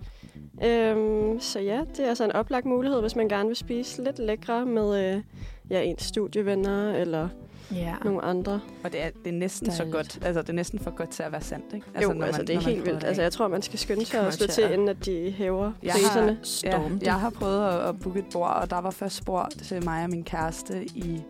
Øhm, 0.64 1.40
så 1.40 1.60
ja, 1.60 1.80
det 1.96 2.04
er 2.04 2.08
altså 2.08 2.24
en 2.24 2.32
oplagt 2.32 2.66
mulighed, 2.66 3.00
hvis 3.00 3.16
man 3.16 3.28
gerne 3.28 3.46
vil 3.46 3.56
spise 3.56 4.04
lidt 4.04 4.18
lækre 4.18 4.66
med 4.66 5.14
øh, 5.16 5.22
ja, 5.70 5.82
ens 5.82 6.02
studievenner, 6.02 6.94
eller 6.94 7.28
Ja. 7.74 7.94
nogle 8.04 8.22
andre. 8.22 8.60
Og 8.84 8.92
det 8.92 9.02
er, 9.04 9.08
det 9.24 9.28
er 9.28 9.32
næsten 9.38 9.70
så 9.70 9.76
Dejligt. 9.76 9.96
godt. 9.96 10.18
Altså, 10.26 10.42
det 10.42 10.48
er 10.48 10.52
næsten 10.52 10.78
for 10.78 10.90
godt 10.90 11.10
til 11.10 11.22
at 11.22 11.32
være 11.32 11.40
sandt, 11.40 11.64
ikke? 11.74 11.86
Altså, 11.94 12.10
jo, 12.12 12.18
når 12.18 12.26
altså 12.26 12.40
man- 12.40 12.46
det 12.46 12.52
er 12.56 12.60
når 12.60 12.68
helt 12.68 12.84
vildt. 12.86 13.04
Altså, 13.04 13.22
jeg 13.22 13.32
tror, 13.32 13.48
man 13.48 13.62
skal 13.62 13.78
skynde 13.78 14.04
sig 14.06 14.20
at 14.26 14.34
slå 14.34 14.46
til 14.46 14.72
inden 14.72 14.88
at 14.88 15.04
de 15.04 15.30
hæver 15.36 15.72
Jeg 15.82 15.92
priserne. 15.92 16.26
har, 16.26 16.36
Storm 16.42 16.98
ja, 17.02 17.04
jeg 17.06 17.14
har 17.20 17.30
prøvet 17.30 17.68
at, 17.68 17.88
at 17.88 18.00
booke 18.00 18.18
et 18.18 18.24
bord, 18.32 18.50
og 18.62 18.70
der 18.70 18.80
var 18.80 18.90
først 18.90 19.16
spor 19.16 19.48
til 19.64 19.84
mig 19.84 20.04
og 20.04 20.10
min 20.10 20.24
kæreste 20.24 20.84
i 20.84 21.22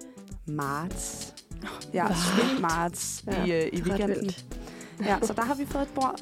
marts. 0.47 1.35
Ja, 1.95 2.07
slut 2.15 2.61
marts 2.61 3.25
Ja, 3.27 3.45
i, 3.45 3.51
øh, 3.53 3.69
i 3.73 3.83
weekenden. 3.83 4.21
vildt. 4.21 4.45
Ja, 5.05 5.17
så 5.23 5.33
der 5.33 5.43
har 5.43 5.55
vi 5.55 5.67
fået 5.67 5.83
et 5.83 5.89
bord. 5.95 6.21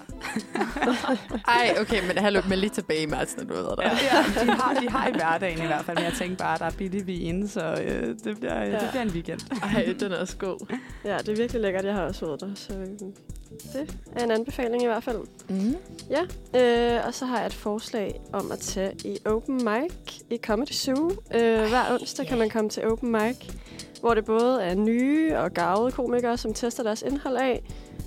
Ej, 1.49 1.75
okay, 1.81 2.07
men 2.07 2.19
hallo, 2.19 2.41
men 2.49 2.59
lige 2.59 2.71
tilbage 2.71 3.03
i 3.03 3.07
marts, 3.07 3.37
når 3.37 3.45
du 3.45 3.55
ved 3.55 3.63
der. 3.65 3.83
Ja, 3.83 4.41
de, 4.41 4.51
har, 4.51 4.75
de 4.81 4.89
har 4.89 5.09
i 5.09 5.13
hverdagen 5.13 5.63
i 5.63 5.67
hvert 5.67 5.85
fald, 5.85 5.97
men 5.97 6.05
jeg 6.05 6.13
tænkte 6.13 6.37
bare, 6.37 6.55
at 6.55 6.61
der 6.61 6.67
er 6.67 6.71
billig 6.71 7.07
vin, 7.07 7.49
så 7.49 7.61
øh, 7.85 8.15
det, 8.25 8.39
bliver, 8.41 8.55
ja. 8.55 8.65
Ja. 8.71 8.79
det 8.79 8.89
bliver 8.91 9.03
en 9.03 9.11
weekend. 9.11 9.41
Ej, 9.63 9.95
den 10.01 10.13
er 10.13 10.21
også 10.21 10.37
god. 10.37 10.77
Ja, 11.05 11.19
det 11.19 11.29
er 11.29 11.37
virkelig 11.37 11.63
lækkert. 11.63 11.85
Jeg 11.85 11.95
har 11.95 12.03
også 12.03 12.27
været 12.27 12.41
der, 12.41 12.49
så 12.55 12.73
øh, 12.73 12.87
det 13.73 13.97
er 14.17 14.25
en 14.25 14.31
anbefaling 14.31 14.83
i 14.83 14.87
hvert 14.87 15.05
fald. 15.05 15.19
Mm. 15.49 15.77
Ja, 16.11 16.23
øh, 16.99 17.07
og 17.07 17.15
så 17.15 17.27
har 17.27 17.37
jeg 17.39 17.47
et 17.47 17.55
forslag 17.55 18.21
om 18.33 18.53
at 18.53 18.59
tage 18.59 18.93
i 19.05 19.19
open 19.27 19.55
mic 19.65 20.21
i 20.31 20.39
Comedy 20.47 20.73
Zoo. 20.73 21.11
Øh, 21.35 21.69
hver 21.69 21.93
onsdag 22.01 22.27
kan 22.27 22.39
man 22.39 22.51
komme 22.51 22.71
til 22.71 22.85
open 22.85 23.13
mic, 23.13 23.37
hvor 24.05 24.15
det 24.15 24.25
både 24.25 24.63
er 24.63 24.75
nye 24.75 25.37
og 25.39 25.51
gavede 25.53 25.93
komikere, 25.93 26.37
som 26.39 26.55
tester 26.55 26.83
deres 26.83 27.03
indhold 27.03 27.37
af. 27.37 27.65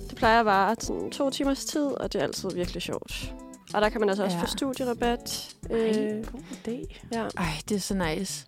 Det 0.08 0.16
plejer 0.16 0.40
at 0.40 0.46
vare 0.46 0.76
sådan 0.80 1.10
to 1.10 1.30
timers 1.30 1.64
tid, 1.64 1.86
og 1.86 2.12
det 2.12 2.18
er 2.18 2.22
altid 2.22 2.50
virkelig 2.54 2.82
sjovt. 2.82 3.34
Og 3.74 3.80
der 3.82 3.88
kan 3.88 4.00
man 4.00 4.08
altså 4.08 4.24
også 4.24 4.36
Ja. 4.36 4.42
få 4.42 4.46
studierabat. 4.46 5.56
Øh, 5.70 5.88
Øh, 5.88 6.24
god 6.32 6.40
idé. 6.40 6.94
ja. 7.12 7.22
Ej, 7.36 7.46
det 7.68 7.74
er 7.76 7.80
så 7.80 7.94
nice. 7.94 8.46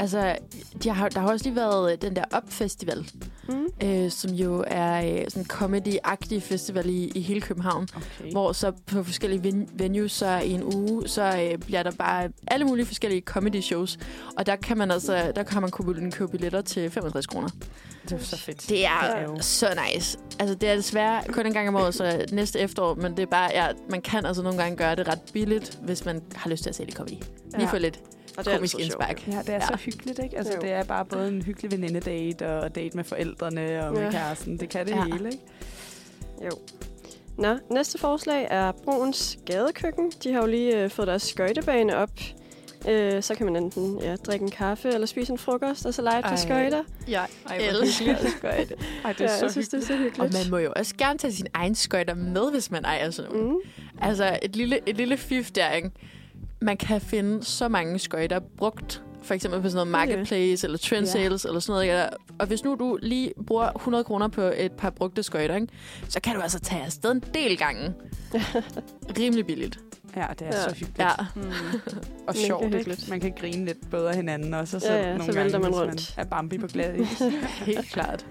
Altså, 0.00 0.36
de 0.82 0.88
har, 0.88 1.08
der 1.08 1.20
har 1.20 1.28
også 1.28 1.44
lige 1.44 1.56
været 1.56 1.92
øh, 1.92 1.98
den 2.02 2.16
der 2.16 2.24
Up-festival, 2.36 3.10
Mm. 3.48 3.66
øh, 3.82 4.10
som 4.10 4.30
jo 4.30 4.64
er 4.66 4.96
øh, 5.20 5.24
sådan 5.28 5.42
en 5.42 5.46
comedy-agtig 5.52 6.38
festival 6.42 6.88
i, 6.88 7.12
i 7.14 7.20
hele 7.20 7.40
København. 7.40 7.88
Okay. 7.96 8.32
Hvor 8.32 8.52
så 8.52 8.72
på 8.86 9.02
forskellige 9.02 9.44
ven- 9.44 9.68
venues, 9.72 10.12
så 10.12 10.38
i 10.38 10.50
en 10.50 10.62
uge, 10.74 11.08
så 11.08 11.22
øh, 11.52 11.58
bliver 11.58 11.82
der 11.82 11.90
bare 11.90 12.28
alle 12.46 12.64
mulige 12.66 12.86
forskellige 12.86 13.20
comedy 13.22 13.60
shows. 13.60 13.98
Og 14.36 14.46
der 14.46 14.56
kan 14.56 14.78
man 14.78 14.90
altså, 14.90 15.32
der 15.36 15.42
kan 15.42 15.60
man 15.60 15.70
kunne 15.70 16.12
købe 16.12 16.30
billetter 16.30 16.60
til 16.60 16.90
65 16.90 17.26
kroner. 17.26 17.48
Det 18.04 18.12
er 18.12 18.18
så 18.18 18.36
fedt. 18.38 18.68
Det 18.68 18.86
er 18.86 19.22
jo. 19.22 19.36
så 19.40 19.66
nice. 19.94 20.18
Altså, 20.38 20.54
det 20.54 20.68
er 20.68 20.74
desværre 20.76 21.22
kun 21.32 21.46
en 21.46 21.52
gang 21.52 21.68
om 21.68 21.74
året, 21.76 21.94
så 21.94 22.24
næste 22.32 22.58
efterår, 22.58 22.94
men 22.94 23.16
det 23.16 23.22
er 23.22 23.26
bare, 23.26 23.50
ja, 23.54 23.66
man 23.90 24.00
kan 24.02 24.26
altså 24.26 24.42
nogle 24.42 24.58
gange 24.62 24.76
gøre 24.76 24.94
det 24.96 25.08
ret 25.08 25.20
billigt, 25.32 25.78
hvis 25.82 26.04
man 26.04 26.22
har 26.34 26.50
lyst 26.50 26.62
til 26.62 26.70
at 26.70 26.76
se 26.76 26.84
lidt 26.84 26.96
comedy. 26.96 27.10
Lige 27.10 27.22
Ja. 27.58 27.66
få 27.66 27.78
lidt 27.78 28.00
Og 28.36 28.44
det 28.44 28.52
er 28.52 28.56
komisk 28.56 28.70
sjovt. 28.72 28.82
indspark. 28.82 29.28
Ja, 29.28 29.38
det 29.38 29.48
er 29.48 29.52
Ja. 29.54 29.60
så 29.66 29.76
hyggeligt, 29.84 30.18
ikke? 30.24 30.38
Altså, 30.38 30.52
Jo. 30.54 30.60
det 30.60 30.72
er 30.72 30.84
bare 30.84 31.04
både 31.04 31.28
en 31.28 31.42
hyggelig 31.42 31.70
venindedate 31.72 32.48
og 32.60 32.74
date 32.74 32.96
med 32.96 33.04
forældrene 33.04 33.86
og 33.86 33.92
med 33.92 34.02
Ja. 34.02 34.10
kæresten. 34.10 34.56
Det 34.60 34.68
kan 34.68 34.86
det 34.86 34.92
Ja. 34.92 35.02
hele, 35.04 35.26
ikke? 35.32 35.44
Jo. 36.44 36.50
Nå, 37.38 37.58
næste 37.70 37.98
forslag 37.98 38.46
er 38.50 38.72
Bruns 38.72 39.38
Gadekøkken. 39.46 40.12
De 40.24 40.32
har 40.32 40.40
jo 40.40 40.46
lige 40.46 40.82
øh, 40.82 40.90
fået 40.90 41.08
deres 41.08 41.22
skøjtebane 41.22 41.96
op. 41.96 42.10
Øh, 42.88 43.22
så 43.22 43.34
kan 43.34 43.46
man 43.46 43.56
enten 43.56 43.98
ja, 44.02 44.16
drikke 44.16 44.42
en 44.42 44.50
kaffe 44.50 44.88
eller 44.88 45.06
spise 45.06 45.32
en 45.32 45.38
frokost, 45.38 45.86
og 45.86 45.94
så 45.94 46.02
lege 46.02 46.22
til 46.28 46.38
skøjter. 46.38 46.82
Jeg 47.08 47.26
Ej, 47.50 47.56
elsker 47.56 48.16
skøjte. 48.38 48.74
Ej, 49.04 49.12
det 49.12 49.20
Ja, 49.20 49.24
er 49.26 49.30
jeg 49.30 49.40
så 49.40 49.48
synes, 49.50 49.68
det 49.68 49.74
er 49.74 49.78
hyggeligt. 49.78 49.86
så 49.86 49.92
Og 49.92 49.98
hyggeligt. 50.28 50.32
man 50.32 50.50
må 50.50 50.58
jo 50.58 50.72
også 50.76 50.94
gerne 50.98 51.18
tage 51.18 51.32
sin 51.32 51.46
egen 51.54 51.74
skøjter 51.74 52.14
med, 52.14 52.50
hvis 52.50 52.70
man 52.70 52.84
ejer 52.84 53.10
sådan 53.10 53.32
nogle. 53.32 53.48
Mm. 53.50 53.58
Altså, 54.00 54.38
et 54.42 54.56
lille, 54.56 54.78
et 54.86 54.96
lille 54.96 55.16
fif 55.16 55.50
der, 55.50 55.70
ikke? 55.70 55.90
Man 56.60 56.76
kan 56.76 57.00
finde 57.00 57.44
så 57.44 57.68
mange 57.68 57.98
skøjter 57.98 58.38
brugt. 58.38 59.02
For 59.22 59.34
eksempel 59.34 59.60
på 59.62 59.68
sådan 59.68 59.76
noget 59.76 60.08
marketplace 60.08 60.66
eller 60.66 60.78
trend 60.78 61.06
sales 61.06 61.44
eller 61.44 61.60
sådan 61.60 61.72
noget. 61.72 61.88
Eller, 61.90 62.08
og 62.38 62.46
hvis 62.46 62.64
nu 62.64 62.74
du 62.74 62.98
lige 63.02 63.32
bruger 63.46 63.70
100 63.72 64.04
kroner 64.04 64.28
på 64.28 64.40
et 64.56 64.72
par 64.72 64.90
brugte 64.90 65.22
skøjter, 65.22 65.54
ikke? 65.54 65.68
så 66.08 66.20
kan 66.20 66.34
du 66.34 66.40
altså 66.40 66.58
tage 66.60 66.82
afsted 66.84 67.10
en 67.12 67.22
del 67.34 67.56
gange. 67.58 67.94
Rimelig 69.18 69.46
billigt. 69.46 69.78
Ja, 70.16 70.26
det 70.38 70.42
er 70.42 70.46
Ja. 70.46 70.62
så 70.62 70.70
hyggeligt. 70.70 70.98
Ja. 70.98 71.10
Mm. 71.34 71.42
Og 72.28 72.34
sjovt, 72.34 72.64
ikke? 72.64 72.76
hyggeligt. 72.76 73.08
Man 73.10 73.20
kan 73.20 73.32
grine 73.40 73.64
lidt 73.64 73.90
både 73.90 74.08
af 74.08 74.16
hinanden 74.16 74.54
også, 74.54 74.76
og 74.76 74.82
så 74.82 74.92
Ja, 74.92 75.00
ja, 75.08 75.16
nogle 75.16 75.32
så 75.32 75.38
gange, 75.38 75.58
man 75.58 75.74
rundt. 75.74 76.14
man 76.16 76.26
er 76.26 76.30
Bambi 76.30 76.58
på 76.58 76.66
glad 76.66 76.94
is. 77.00 77.22
Helt 77.66 77.88
klart. 77.92 78.26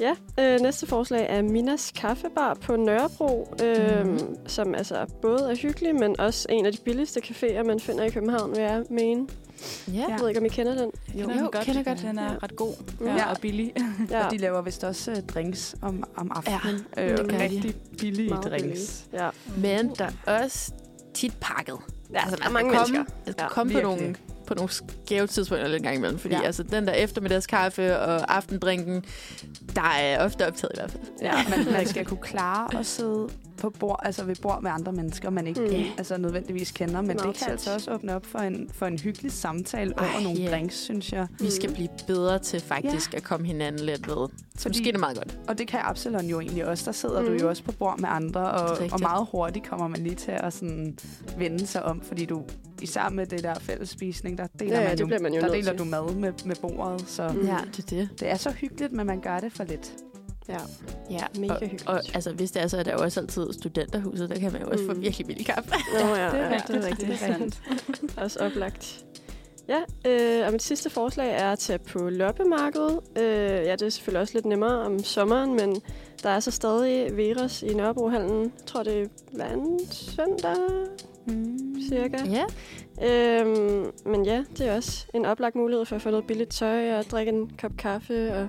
Ja, 0.00 0.14
øh, 0.40 0.60
næste 0.60 0.86
forslag 0.86 1.26
er 1.28 1.42
Minas 1.42 1.92
Kaffebar 1.96 2.54
på 2.54 2.76
Nørrebro, 2.76 3.54
øh, 3.62 4.06
mm. 4.06 4.18
som 4.46 4.74
altså 4.74 5.06
både 5.22 5.50
er 5.50 5.54
hyggelig, 5.56 5.94
men 5.94 6.20
også 6.20 6.46
en 6.50 6.66
af 6.66 6.72
de 6.72 6.78
billigste 6.84 7.20
caféer, 7.24 7.62
man 7.66 7.80
finder 7.80 8.04
i 8.04 8.10
København, 8.10 8.50
vil 8.50 8.62
jeg 8.62 8.84
mene. 8.90 9.28
Ja. 9.88 9.92
Jeg 10.08 10.16
ved 10.20 10.28
ikke, 10.28 10.40
om 10.40 10.46
I 10.46 10.48
kender 10.48 10.74
den. 10.74 10.90
Jo, 11.14 11.20
Jo, 11.20 11.50
kender 11.62 11.82
godt. 11.82 12.02
Den 12.02 12.18
er 12.18 12.22
Ja. 12.32 12.38
ret 12.42 12.56
god 12.56 12.72
ja, 13.00 13.14
Ja. 13.14 13.30
og 13.30 13.36
billig. 13.40 13.72
Ja, 14.10 14.24
Og 14.26 14.30
de 14.30 14.36
laver 14.38 14.62
vist 14.62 14.84
også 14.84 15.10
øh, 15.10 15.16
drinks 15.22 15.74
om, 15.82 16.04
om 16.16 16.32
aftenen. 16.34 16.86
Ja, 16.96 17.02
det 17.02 17.10
øh, 17.10 17.18
gør 17.18 17.24
de. 17.38 17.42
rigtig 17.44 17.74
billige 17.98 18.28
Meget 18.28 18.44
drinks. 18.44 19.06
ja. 19.12 19.28
Men 19.56 19.90
der 19.98 20.08
er 20.26 20.42
også 20.44 20.72
tit 21.14 21.36
pakket. 21.40 21.76
ja 22.12 22.20
Altså, 22.20 22.36
der 22.36 22.44
er 22.44 22.50
man 22.50 22.64
mange 22.64 22.78
komme, 22.78 22.92
mennesker. 22.92 23.14
skal 23.32 23.34
Ja, 23.38 23.48
komme 23.48 23.72
på 23.72 23.80
nogle, 23.80 24.14
på 24.54 24.56
nogle 24.56 24.70
skæve 24.72 25.26
tidspunkter 25.26 25.68
lidt 25.68 25.76
en 25.76 25.82
gang 25.82 25.96
imellem. 25.96 26.18
Fordi 26.18 26.34
Ja. 26.34 26.40
ja. 26.40 26.46
altså, 26.46 26.62
den 26.62 26.86
der 26.86 26.92
eftermiddagskaffe 26.92 27.98
og 27.98 28.36
aftendrinken, 28.36 29.04
der 29.74 29.82
er 30.00 30.24
ofte 30.24 30.46
optaget 30.46 30.72
i 30.74 30.78
hvert 30.80 30.90
fald. 30.90 31.02
Ja, 31.22 31.32
man, 31.56 31.72
man 31.72 31.86
skal 31.86 32.04
kunne 32.06 32.20
klare 32.22 32.78
at 32.78 32.86
sidde 32.86 33.28
på 33.56 33.70
bord, 33.70 34.00
altså 34.04 34.24
ved 34.24 34.36
bord 34.42 34.62
med 34.62 34.70
andre 34.70 34.92
mennesker, 34.92 35.30
man 35.30 35.46
ikke 35.46 35.60
Mm. 35.60 35.66
mm. 35.66 35.84
altså 35.98 36.16
nødvendigvis 36.16 36.70
kender, 36.70 37.00
men 37.00 37.06
Meget 37.06 37.22
det 37.26 37.36
kan 37.36 37.50
altså 37.50 37.74
også 37.74 37.92
åbne 37.94 38.14
op 38.14 38.26
for 38.26 38.38
en, 38.38 38.70
for 38.74 38.86
en 38.86 38.98
hyggelig 38.98 39.32
samtale 39.32 39.92
over 39.98 40.08
Ej, 40.08 40.22
nogle 40.22 40.40
ja. 40.40 40.50
drinks, 40.50 40.76
synes 40.78 41.12
jeg. 41.12 41.26
Vi 41.40 41.50
skal 41.50 41.68
Mm. 41.68 41.74
blive 41.74 41.88
bedre 42.06 42.38
til 42.38 42.60
faktisk 42.60 43.14
at 43.14 43.22
komme 43.22 43.46
hinanden 43.46 43.86
lidt 43.86 44.08
ved. 44.08 44.28
Så 44.58 44.68
måske 44.68 44.88
er 44.88 44.92
det 44.92 45.00
meget 45.00 45.16
godt. 45.16 45.38
Og 45.48 45.58
det 45.58 45.68
kan 45.68 45.80
Absalon 45.82 46.24
jo 46.26 46.40
egentlig 46.40 46.66
også. 46.66 46.84
Der 46.84 46.92
sidder 46.92 47.20
mm. 47.20 47.28
Mm. 47.28 47.38
du 47.38 47.42
jo 47.44 47.48
også 47.48 47.62
på 47.62 47.72
bord 47.72 47.98
med 48.00 48.08
andre, 48.12 48.40
er 48.40 48.44
og, 48.44 48.78
og 48.92 49.00
meget 49.00 49.26
hurtigt 49.30 49.66
kommer 49.68 49.88
man 49.88 50.00
lige 50.00 50.14
til 50.14 50.30
at 50.30 50.52
sådan 50.52 50.98
vende 51.38 51.66
sig 51.66 51.82
om, 51.82 52.00
fordi 52.00 52.24
du 52.24 52.42
især 52.82 53.08
med 53.08 53.26
det 53.26 53.42
der 53.42 53.54
fællesspisning, 53.58 54.38
der 54.38 54.46
deler, 54.58 54.80
Ja, 54.80 54.88
man, 54.88 54.98
det 54.98 55.00
jo, 55.00 55.18
man 55.22 55.34
jo 55.34 55.40
der 55.40 55.48
deler 55.52 55.70
til. 55.70 55.78
du 55.78 55.84
mad 55.84 56.14
med, 56.14 56.32
med 56.44 56.56
bordet, 56.56 57.04
så 57.08 57.28
Mm. 57.28 57.46
Ja, 57.46 57.56
det 57.76 57.78
er 57.78 57.82
det. 57.96 58.08
det 58.20 58.28
er 58.30 58.36
så 58.36 58.50
hyggeligt, 58.50 58.92
men 58.92 59.06
man 59.06 59.20
gør 59.20 59.38
det 59.40 59.52
for 59.52 59.64
lidt. 59.64 59.92
Ja, 60.48 60.56
Ja. 61.10 61.20
mega 61.38 61.52
og, 61.54 61.60
hyggeligt. 61.60 61.88
og 61.88 62.00
altså, 62.14 62.32
hvis 62.32 62.50
det 62.50 62.62
er 62.62 62.66
så, 62.68 62.78
er 62.78 62.82
der 62.82 62.92
jo 62.92 62.98
også 62.98 63.20
altid 63.20 63.52
studenterhuset, 63.52 64.30
der 64.30 64.38
kan 64.38 64.52
man 64.52 64.62
jo 64.62 64.68
også 64.70 64.84
Mm. 64.84 64.90
få 64.90 64.96
virkelig 65.00 65.26
billig 65.26 65.46
kaffe. 65.46 65.70
Nå, 65.92 65.98
ja, 66.14 66.26
det 66.26 66.40
er 66.40 66.44
ja, 66.44 66.54
rigtigt, 66.54 66.68
det 66.68 66.76
er 66.84 66.86
rigtigt. 66.90 67.08
det 67.08 67.14
er 67.22 67.38
sandt. 67.38 67.62
Også 68.22 68.38
oplagt. 68.40 69.04
Ja, 69.68 69.78
øh, 70.10 70.46
og 70.46 70.52
mit 70.52 70.62
sidste 70.62 70.90
forslag 70.90 71.32
er 71.34 71.52
at 71.52 71.58
tage 71.58 71.78
på 71.78 72.08
loppemarkedet. 72.10 73.00
Øh, 73.18 73.24
ja, 73.66 73.72
det 73.72 73.82
er 73.82 73.88
selvfølgelig 73.88 74.20
også 74.20 74.34
lidt 74.34 74.46
nemmere 74.46 74.78
om 74.82 74.98
sommeren, 75.04 75.54
men 75.56 75.82
der 76.22 76.28
er 76.30 76.40
så 76.40 76.50
stadig 76.50 77.16
Veros 77.16 77.62
i 77.62 77.74
Nørrebrohallen. 77.74 78.42
Jeg 78.42 78.66
tror, 78.66 78.82
det 78.82 79.02
er 79.02 79.06
hver 79.32 79.44
anden 79.44 79.80
søndag, 79.90 80.56
Mm. 81.26 81.76
cirka. 81.88 82.16
Ja. 82.30 82.44
Øhm, 83.40 83.86
men 84.06 84.24
ja, 84.24 84.44
det 84.58 84.68
er 84.68 84.76
også 84.76 85.06
en 85.14 85.24
oplagt 85.24 85.54
mulighed 85.54 85.84
for 85.84 85.96
at 85.96 86.02
få 86.02 86.10
noget 86.10 86.26
billigt 86.26 86.50
tøj 86.50 86.92
og 86.98 87.04
drikke 87.04 87.32
en 87.32 87.50
kop 87.60 87.72
kaffe 87.78 88.34
og 88.34 88.48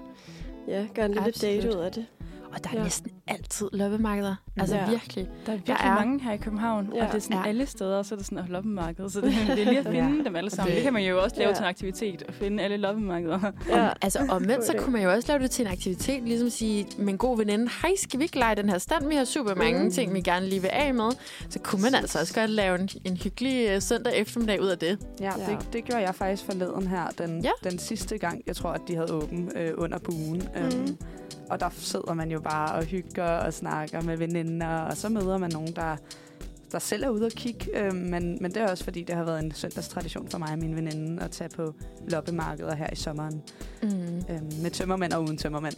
ja, 0.67 0.88
gøre 0.95 1.05
en 1.05 1.11
lille 1.11 1.28
Absolut. 1.28 1.63
date 1.63 1.78
ud 1.78 1.82
af 1.84 1.91
det. 1.91 2.05
Og 2.53 2.63
der 2.63 2.69
er 2.69 2.78
Ja. 2.78 2.84
næsten 2.84 3.11
altid 3.28 3.67
loppemarkeder. 3.74 4.36
Altså 4.57 4.76
Ja. 4.76 4.89
virkelig. 4.89 5.26
Der 5.26 5.32
er 5.32 5.45
Der 5.45 5.51
virkelig 5.53 5.76
er- 5.89 5.95
mange 5.95 6.21
her 6.21 6.32
i 6.34 6.38
København, 6.38 6.89
Ja. 6.95 7.01
og 7.05 7.11
det 7.11 7.15
er 7.17 7.21
sådan 7.21 7.38
Ja. 7.38 7.47
alle 7.47 7.65
steder, 7.65 8.03
så 8.03 8.15
er 8.15 8.17
det 8.17 8.26
sådan 8.26 8.38
et 8.38 8.49
loppemarked. 8.49 9.09
Så 9.09 9.21
det, 9.21 9.34
det 9.47 9.49
er 9.49 9.55
lige 9.65 9.78
at 9.80 9.86
finde 9.93 10.17
Ja. 10.17 10.24
dem 10.24 10.36
alle 10.36 10.49
sammen. 10.49 10.67
Det- 10.67 10.76
Det, 10.76 10.84
kan 10.84 10.93
man 10.93 11.03
jo 11.03 11.24
også 11.24 11.36
lave 11.38 11.49
Ja. 11.49 11.55
til 11.55 11.61
en 11.63 11.67
aktivitet, 11.69 12.24
at 12.28 12.34
finde 12.34 12.63
alle 12.63 12.78
loppemarkeder. 12.78 13.39
Ja, 13.69 13.89
Altså 14.01 14.19
omvendt, 14.30 14.65
så 14.65 14.74
kunne 14.80 14.93
man 14.93 15.03
jo 15.03 15.11
også 15.11 15.28
lave 15.28 15.43
det 15.43 15.51
til 15.51 15.65
en 15.65 15.71
aktivitet. 15.71 16.24
Ligesom 16.24 16.49
sige 16.49 16.86
med 16.97 17.07
en 17.13 17.17
god 17.17 17.38
veninde, 17.38 17.69
hej, 17.82 17.91
skal 17.97 18.19
vi 18.19 18.24
ikke 18.24 18.39
lege 18.39 18.55
den 18.55 18.69
her 18.69 18.78
stand? 18.78 19.07
Vi 19.07 19.15
har 19.15 19.26
super 19.26 19.55
mange 19.55 19.84
Mm. 19.84 19.91
ting, 19.91 20.13
vi 20.13 20.21
gerne 20.21 20.45
lige 20.45 20.61
vil 20.61 20.69
af 20.74 20.93
med. 20.93 21.09
Så 21.49 21.59
kunne 21.59 21.82
man 21.82 21.95
altså 21.95 22.19
også 22.19 22.34
godt 22.34 22.49
lave 22.49 22.80
en, 22.80 22.89
en 23.05 23.17
hyggelig 23.17 23.76
uh, 23.76 23.82
søndag 23.82 24.13
eftermiddag 24.15 24.61
ud 24.61 24.67
af 24.67 24.78
det. 24.78 24.97
Ja, 25.19 25.32
Ja. 25.39 25.51
Det, 25.55 25.74
det 25.74 25.84
gjorde 25.86 26.01
jeg 26.01 26.15
faktisk 26.15 26.45
forleden 26.45 26.88
her, 26.88 27.07
den, 27.17 27.43
Ja. 27.43 27.51
den 27.69 27.80
sidste 27.80 28.17
gang, 28.17 28.41
jeg 28.47 28.55
tror, 28.55 28.69
at 28.69 28.82
de 28.88 28.95
havde 28.95 29.13
åben 29.13 29.51
øh, 29.55 29.71
under 29.78 29.99
buen. 29.99 30.43
Mm. 30.55 30.63
Um, 30.89 30.97
og 31.49 31.59
der 31.59 31.69
sidder 31.71 32.13
man 32.13 32.32
jo 32.32 32.39
bare 32.39 32.76
og 32.76 32.84
hygger 32.84 33.12
og 33.22 33.53
snakker 33.53 34.01
med 34.01 34.18
veninder, 34.18 34.68
og 34.68 34.97
så 34.97 35.09
møder 35.09 35.38
man 35.38 35.51
nogen, 35.51 35.76
der, 35.76 35.95
der 36.72 36.80
selv 36.80 37.03
er 37.03 37.09
ude 37.09 37.26
og 37.26 37.32
kigge. 37.32 37.78
Øh, 37.80 37.93
men, 37.93 38.38
men 38.41 38.53
det 38.53 38.57
er 38.57 38.68
også, 38.68 38.84
fordi 38.84 39.03
det 39.03 39.16
har 39.16 39.24
været 39.24 39.43
en 39.43 39.51
søndagstradition 39.51 40.28
for 40.30 40.38
mig 40.38 40.51
og 40.51 40.59
min 40.59 40.76
veninde 40.76 41.24
at 41.24 41.32
tage 41.32 41.49
på 41.49 41.74
loppemarkeder 42.07 42.76
her 42.76 42.89
i 42.91 42.95
sommeren. 42.95 43.41
Mm. 43.84 43.89
Øh, 44.30 44.61
med 44.61 44.72
tømmermænd 44.72 45.14
og 45.14 45.24
uden 45.24 45.38
tømmermænd. 45.38 45.76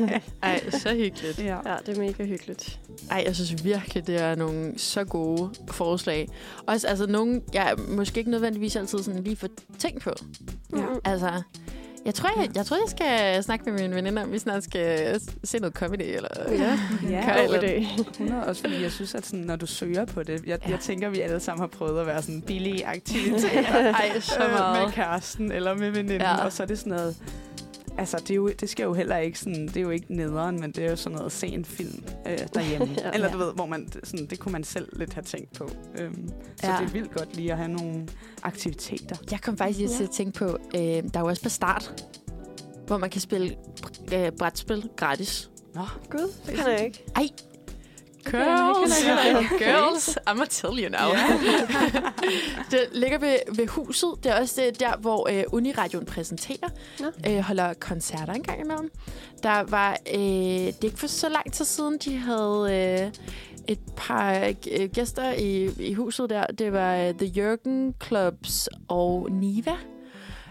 Ej, 0.42 0.70
så 0.70 0.94
hyggeligt. 0.94 1.38
ja. 1.38 1.70
ja, 1.70 1.76
det 1.86 1.96
er 1.96 2.00
mega 2.00 2.24
hyggeligt. 2.24 2.80
Ej, 3.10 3.22
jeg 3.26 3.34
synes 3.34 3.64
virkelig, 3.64 4.06
det 4.06 4.20
er 4.20 4.34
nogle 4.34 4.78
så 4.78 5.04
gode 5.04 5.50
forslag. 5.68 6.28
Også 6.66 6.88
altså 6.88 7.06
nogle, 7.06 7.42
jeg 7.54 7.74
måske 7.88 8.18
ikke 8.18 8.30
nødvendigvis 8.30 8.76
altid 8.76 8.98
sådan 8.98 9.22
lige 9.22 9.36
får 9.36 9.48
tænkt 9.78 10.02
på. 10.02 10.10
Ja. 10.76 10.84
Altså, 11.04 11.42
jeg 12.04 12.14
tror, 12.14 12.30
jeg, 12.40 12.56
jeg, 12.56 12.66
tror, 12.66 12.76
jeg 12.76 12.88
skal 12.88 13.42
snakke 13.44 13.70
med 13.70 13.80
mine 13.82 13.94
veninder, 13.96 14.22
om 14.22 14.32
vi 14.32 14.38
snart 14.38 14.64
skal 14.64 15.20
se 15.44 15.58
noget 15.58 15.74
comedy. 15.74 16.02
Eller... 16.02 16.28
Ja, 16.50 16.78
Ja, 17.10 17.46
idé. 17.58 18.00
100, 18.10 18.46
også 18.46 18.62
fordi 18.62 18.82
jeg 18.82 18.92
synes, 18.92 19.14
at 19.14 19.26
sådan, 19.26 19.40
når 19.40 19.56
du 19.56 19.66
søger 19.66 20.04
på 20.04 20.22
det, 20.22 20.42
jeg, 20.46 20.58
Ja. 20.66 20.70
jeg 20.70 20.80
tænker, 20.80 21.06
at 21.06 21.12
vi 21.12 21.20
alle 21.20 21.40
sammen 21.40 21.60
har 21.60 21.66
prøvet 21.66 22.00
at 22.00 22.06
være 22.06 22.22
sådan 22.22 22.42
billige 22.42 22.86
aktiviteter. 22.96 23.92
Ej, 23.94 24.20
så 24.20 24.44
øh, 24.44 24.50
meget. 24.50 24.84
med 24.84 24.92
kæresten 24.92 25.52
eller 25.52 25.74
med 25.74 25.90
veninden, 25.90 26.20
ja. 26.20 26.44
og 26.44 26.52
så 26.52 26.62
er 26.62 26.66
det 26.66 26.78
sådan 26.78 26.92
noget... 26.92 27.16
altså, 28.00 28.16
det, 28.16 28.30
er 28.30 28.34
jo, 28.34 28.48
det 28.60 28.68
skal 28.70 28.84
jo 28.84 28.94
heller 28.94 29.16
ikke 29.16 29.38
sådan, 29.38 29.66
det 29.66 29.76
er 29.76 29.80
jo 29.80 29.90
ikke 29.90 30.14
nederen, 30.16 30.60
men 30.60 30.72
det 30.72 30.84
er 30.84 30.90
jo 30.90 30.96
sådan 30.96 31.14
noget 31.16 31.26
at 31.26 31.32
se 31.32 31.46
en 31.46 31.64
film 31.64 32.04
øh, 32.26 32.38
derhjemme. 32.54 32.88
Ja. 33.04 33.10
Eller 33.14 33.26
Ja. 33.26 33.32
du 33.32 33.38
ved, 33.38 33.52
hvor 33.54 33.66
man, 33.66 33.88
sådan, 34.04 34.26
det 34.26 34.38
kunne 34.38 34.52
man 34.52 34.64
selv 34.64 34.88
lidt 34.98 35.12
have 35.14 35.22
tænkt 35.24 35.52
på. 35.52 35.70
Øhm, 35.98 36.28
så 36.56 36.66
Ja. 36.66 36.76
det 36.80 36.86
er 36.86 36.90
vildt 36.92 37.10
godt 37.12 37.36
lige 37.36 37.52
at 37.52 37.58
have 37.58 37.68
nogle 37.72 38.08
aktiviteter. 38.42 39.16
Jeg 39.30 39.40
kom 39.40 39.56
faktisk 39.56 39.78
lige 39.78 39.88
til 39.96 40.04
at 40.04 40.10
tænke 40.10 40.38
på, 40.38 40.46
øh, 40.74 40.80
der 40.80 41.10
er 41.14 41.20
jo 41.20 41.26
også 41.26 41.42
på 41.42 41.48
start, 41.48 42.04
hvor 42.86 42.98
man 42.98 43.10
kan 43.10 43.20
spille 43.20 43.56
øh, 44.14 44.32
brætspil 44.38 44.88
gratis. 44.96 45.50
Nå, 45.74 45.82
Gud, 46.10 46.32
det 46.46 46.54
kan 46.54 46.70
jeg 46.72 46.84
ikke. 46.86 47.04
Ej, 47.16 47.28
girls, 48.30 49.04
girls, 49.58 50.18
I'ma 50.28 50.44
tell 50.48 50.78
you 50.78 50.88
now. 50.88 51.10
det 52.70 52.88
ligger 52.92 53.18
ved, 53.18 53.36
ved 53.54 53.66
huset. 53.66 54.08
Det 54.22 54.32
er 54.32 54.40
også 54.40 54.60
det, 54.60 54.80
der, 54.80 54.96
hvor 54.96 55.28
øh, 55.32 55.44
Uniradioen 55.52 56.06
præsenterer. 56.06 56.68
Nå. 57.00 57.06
Øh, 57.28 57.38
holder 57.38 57.74
koncerter 57.74 58.32
en 58.32 58.42
gang 58.42 58.60
imellem. 58.60 58.90
Der 59.42 59.62
var, 59.62 59.96
øh, 60.14 60.18
det 60.18 60.68
er 60.68 60.84
ikke 60.84 60.98
for 60.98 61.06
så 61.06 61.28
lang 61.28 61.52
tid 61.52 61.64
siden, 61.64 61.98
de 61.98 62.16
havde 62.16 62.68
øh, 62.70 63.12
et 63.68 63.80
par 63.96 64.54
øh, 64.72 64.90
gæster 64.94 65.32
i, 65.32 65.70
i 65.78 65.94
huset 65.94 66.30
der. 66.30 66.46
Det 66.46 66.72
var 66.72 66.96
øh, 66.96 67.14
The 67.14 67.26
Jørgen 67.26 67.94
Clubs 68.06 68.68
og 68.88 69.28
Niva. 69.30 69.76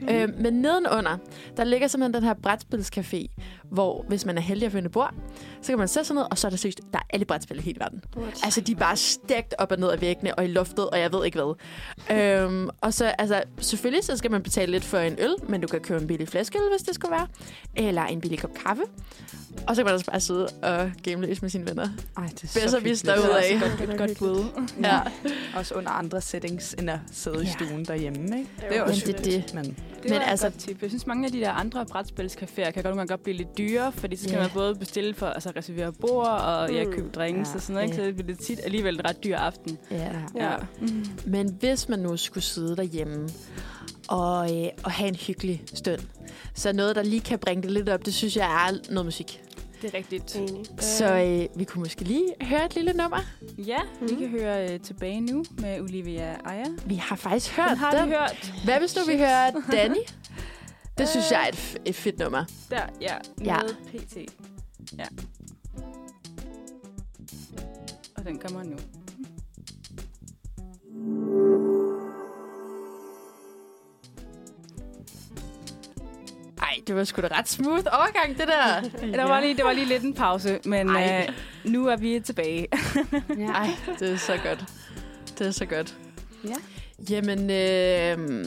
Mm. 0.02 0.10
Øh, 0.10 0.30
men 0.40 0.54
nedenunder, 0.54 1.18
der 1.58 1.64
ligger 1.64 1.88
simpelthen 1.88 2.14
den 2.14 2.24
her 2.24 2.34
brætspilscafé, 2.34 3.28
hvor 3.72 4.06
hvis 4.08 4.26
man 4.26 4.38
er 4.38 4.42
heldig 4.42 4.66
at 4.66 4.72
finde 4.72 4.86
et 4.86 4.92
bord, 4.92 5.14
så 5.62 5.72
kan 5.72 5.78
man 5.80 5.88
sætte 5.88 6.08
sig 6.08 6.16
ned, 6.16 6.24
og 6.32 6.38
så 6.38 6.48
er 6.48 6.50
der 6.50 6.58
seriøst, 6.58 6.80
der 6.94 7.00
er 7.00 7.04
alle 7.10 7.26
brætspil 7.26 7.58
i 7.58 7.62
hele 7.62 7.80
verden. 7.80 8.02
What? 8.18 8.40
Altså, 8.44 8.62
de 8.62 8.72
er 8.72 8.76
bare 8.76 8.96
stegt 8.98 9.56
op 9.58 9.72
og 9.72 9.78
ned 9.80 9.90
af 9.90 10.02
væggene 10.02 10.36
og 10.36 10.46
i 10.46 10.48
luftet, 10.48 10.90
og 10.90 11.00
jeg 11.00 11.14
ved 11.14 11.26
ikke 11.26 11.40
hvad. 11.42 11.56
øhm, 12.18 12.70
og 12.82 12.94
så, 12.94 13.06
altså, 13.06 13.44
selvfølgelig 13.62 14.04
så 14.04 14.18
skal 14.18 14.32
man 14.32 14.44
betale 14.44 14.72
lidt 14.72 14.84
for 14.84 14.98
en 14.98 15.16
øl, 15.20 15.36
men 15.48 15.62
du 15.62 15.68
kan 15.68 15.80
købe 15.80 16.02
en 16.02 16.08
billig 16.08 16.28
flaskeøl, 16.28 16.62
hvis 16.78 16.82
det 16.88 16.96
skulle 16.96 17.12
være. 17.12 17.28
Eller 17.76 18.04
en 18.06 18.22
billig 18.22 18.40
kop 18.40 18.54
kaffe. 18.66 18.84
Og 19.68 19.76
så 19.76 19.82
kan 19.82 19.86
man 19.86 19.94
også 19.94 20.06
bare 20.06 20.20
sidde 20.20 20.48
og 20.48 20.92
game 21.04 21.26
løs 21.28 21.42
med 21.42 21.50
sine 21.50 21.66
venner. 21.70 21.88
Ej, 22.18 22.26
det 22.26 22.44
er 22.44 22.48
Bedre 22.54 22.70
så 22.70 22.80
vidst 22.80 23.02
hyggeligt. 23.08 23.28
derudad. 23.28 23.44
Det 23.50 23.72
er 23.72 23.78
Det 23.78 23.90
er 23.90 23.94
et 23.94 23.98
godt 24.00 24.18
bud. 24.20 24.66
Ja. 24.84 25.00
Også 25.56 25.74
under 25.76 25.90
andre 25.90 26.22
settings, 26.22 26.74
end 26.80 26.90
at 26.90 27.00
sidde 27.12 27.38
ja. 27.38 27.44
i 27.44 27.46
Ja. 27.46 27.52
stuen 27.66 27.86
derhjemme, 27.86 28.20
ikke? 28.40 28.50
Det 28.58 28.64
er 28.66 28.70
Det 28.70 28.78
jo 28.78 28.84
også 28.84 29.06
Men 29.08 29.16
det 29.16 29.26
hyggeligt, 29.26 29.54
Men 29.54 29.64
Det 29.66 30.10
Men 30.12 30.14
altså- 30.22 30.46
altså, 30.48 30.60
tip. 30.68 30.82
Jeg 30.82 30.90
synes, 30.90 31.08
mange 31.08 31.26
af 31.26 31.32
de 31.32 31.40
der 31.40 31.52
andre 31.52 31.86
brætspilscaféer 31.96 32.72
kan 32.72 32.74
godt 32.74 32.86
nogle 32.86 32.98
gange 32.98 33.08
godt 33.08 33.24
blive 33.24 33.38
lidt 33.38 33.56
dyre, 33.60 33.92
fordi 33.92 34.16
så 34.16 34.24
skal 34.24 34.36
Ja. 34.36 34.42
man 34.42 34.50
både 34.54 34.76
bestille 34.76 35.14
for 35.14 35.26
altså 35.26 35.52
reservere 35.56 35.94
bord 35.94 36.28
og 36.28 36.72
ja, 36.74 36.86
Mm. 36.86 36.92
købe 36.94 37.10
drinks 37.10 37.50
Ja. 37.50 37.56
og 37.56 37.62
sådan 37.62 37.74
noget. 37.74 37.86
Ikke? 37.88 37.96
Ja. 37.98 38.02
Så 38.04 38.08
det 38.08 38.16
bliver 38.26 38.38
det 38.38 38.46
tit 38.46 38.60
alligevel 38.64 38.96
en 38.96 39.06
ret 39.06 39.24
dyr 39.24 39.38
aften. 39.38 39.78
ja. 39.92 40.12
Ja. 40.36 40.56
Mm. 40.82 41.06
Men 41.26 41.58
hvis 41.60 41.90
man 41.90 42.00
nu 42.00 42.18
skulle 42.18 42.44
sidde 42.44 42.76
derhjemme 42.76 43.30
og, 44.08 44.58
øh, 44.64 44.68
og 44.84 44.92
have 44.92 45.08
en 45.08 45.16
hyggelig 45.16 45.64
stund, 45.74 46.00
så 46.56 46.74
noget, 46.74 46.96
der 46.96 47.04
lige 47.04 47.22
kan 47.22 47.40
bringe 47.40 47.64
det 47.64 47.72
lidt 47.72 47.90
op, 47.90 48.06
det 48.06 48.14
synes 48.14 48.36
jeg 48.38 48.68
er 48.70 48.74
noget 48.92 49.06
musik. 49.06 49.42
Det 49.82 49.94
er 49.94 49.98
rigtigt. 49.98 50.36
Enig. 50.36 50.66
Så 50.80 51.14
øh, 51.16 51.60
vi 51.60 51.64
kunne 51.64 51.80
måske 51.84 52.04
lige 52.04 52.26
høre 52.42 52.66
et 52.66 52.76
lille 52.76 52.94
nummer. 52.94 53.18
Ja, 53.58 53.78
vi 54.02 54.06
Mhm. 54.08 54.18
kan 54.20 54.28
høre 54.30 54.74
øh, 54.74 54.80
tilbage 54.80 55.22
nu 55.22 55.44
med 55.62 55.82
Olivia 55.82 56.36
Aya. 56.46 56.64
Vi 56.86 56.96
har 56.96 57.16
faktisk 57.16 57.52
hørt 57.58 57.70
Den 57.70 57.78
har 57.78 57.92
den. 57.92 58.10
vi 58.10 58.16
hørt. 58.16 58.54
Hvad 58.64 58.80
hvis 58.80 58.96
nu 58.96 59.02
vi 59.08 59.18
hører 59.18 59.52
Danny? 59.72 59.96
Det 61.00 61.10
synes 61.10 61.32
jeg 61.32 61.44
er 61.44 61.48
et, 61.48 61.56
f- 61.56 61.76
et 61.86 61.96
fedt 61.96 62.20
nummer. 62.20 62.46
Der, 62.70 62.82
ja. 63.02 63.16
Med 63.38 63.46
Ja. 63.46 63.60
PT. 63.88 64.18
Ja. 64.98 65.06
Og 68.18 68.26
den 68.26 68.40
kommer 68.40 68.64
nu. 68.64 68.78
Ej, 76.62 76.76
det 76.88 76.96
var 76.96 77.04
sgu 77.04 77.22
da 77.22 77.28
ret 77.32 77.48
smooth 77.50 77.86
overgang, 77.92 78.38
det 78.38 78.48
der. 78.48 78.82
Der 79.18 79.24
var 79.24 79.40
lige, 79.42 79.58
det 79.58 79.66
var 79.66 79.74
lige 79.74 79.86
lidt 79.86 80.04
en 80.04 80.14
pause, 80.14 80.60
men 80.66 80.90
Ej. 80.90 81.26
øh, 81.30 81.72
nu 81.72 81.88
er 81.88 81.96
vi 81.96 82.20
tilbage. 82.20 82.68
Ej, 83.56 83.70
det 84.00 84.12
er 84.12 84.18
så 84.18 84.38
godt. 84.44 84.64
Det 85.40 85.48
er 85.48 85.52
så 85.52 85.66
godt. 85.66 85.98
Ja. 86.46 86.56
Jamen, 87.10 87.40
øh, 87.50 88.46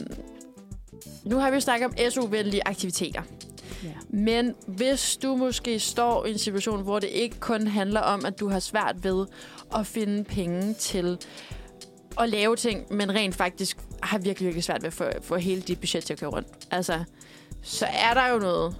nu 1.25 1.37
har 1.37 1.49
vi 1.49 1.55
jo 1.55 1.59
snakket 1.59 1.87
om 1.87 2.11
SU-venlige 2.11 2.67
aktiviteter. 2.67 3.21
Ja. 3.83 3.89
Men 4.09 4.55
hvis 4.67 5.17
du 5.17 5.35
måske 5.35 5.79
står 5.79 6.25
i 6.25 6.31
en 6.31 6.37
situation, 6.37 6.83
hvor 6.83 6.99
det 6.99 7.07
ikke 7.07 7.39
kun 7.39 7.67
handler 7.67 7.99
om, 7.99 8.25
at 8.25 8.39
du 8.39 8.49
har 8.49 8.59
svært 8.59 9.03
ved 9.03 9.25
at 9.75 9.87
finde 9.87 10.23
penge 10.23 10.73
til 10.73 11.17
at 12.19 12.29
lave 12.29 12.55
ting, 12.55 12.93
men 12.93 13.15
rent 13.15 13.35
faktisk 13.35 13.77
har 14.03 14.17
virkelig, 14.17 14.45
virkelig 14.45 14.63
svært 14.63 14.81
ved 14.81 14.87
at 14.87 14.93
få, 14.93 15.05
få 15.21 15.35
hele 15.35 15.61
dit 15.61 15.79
budget 15.79 16.03
til 16.03 16.13
at 16.13 16.19
køre 16.19 16.29
rundt. 16.29 16.47
Altså, 16.71 17.03
så 17.61 17.85
er 17.85 18.13
der 18.13 18.27
jo 18.27 18.39
noget, 18.39 18.75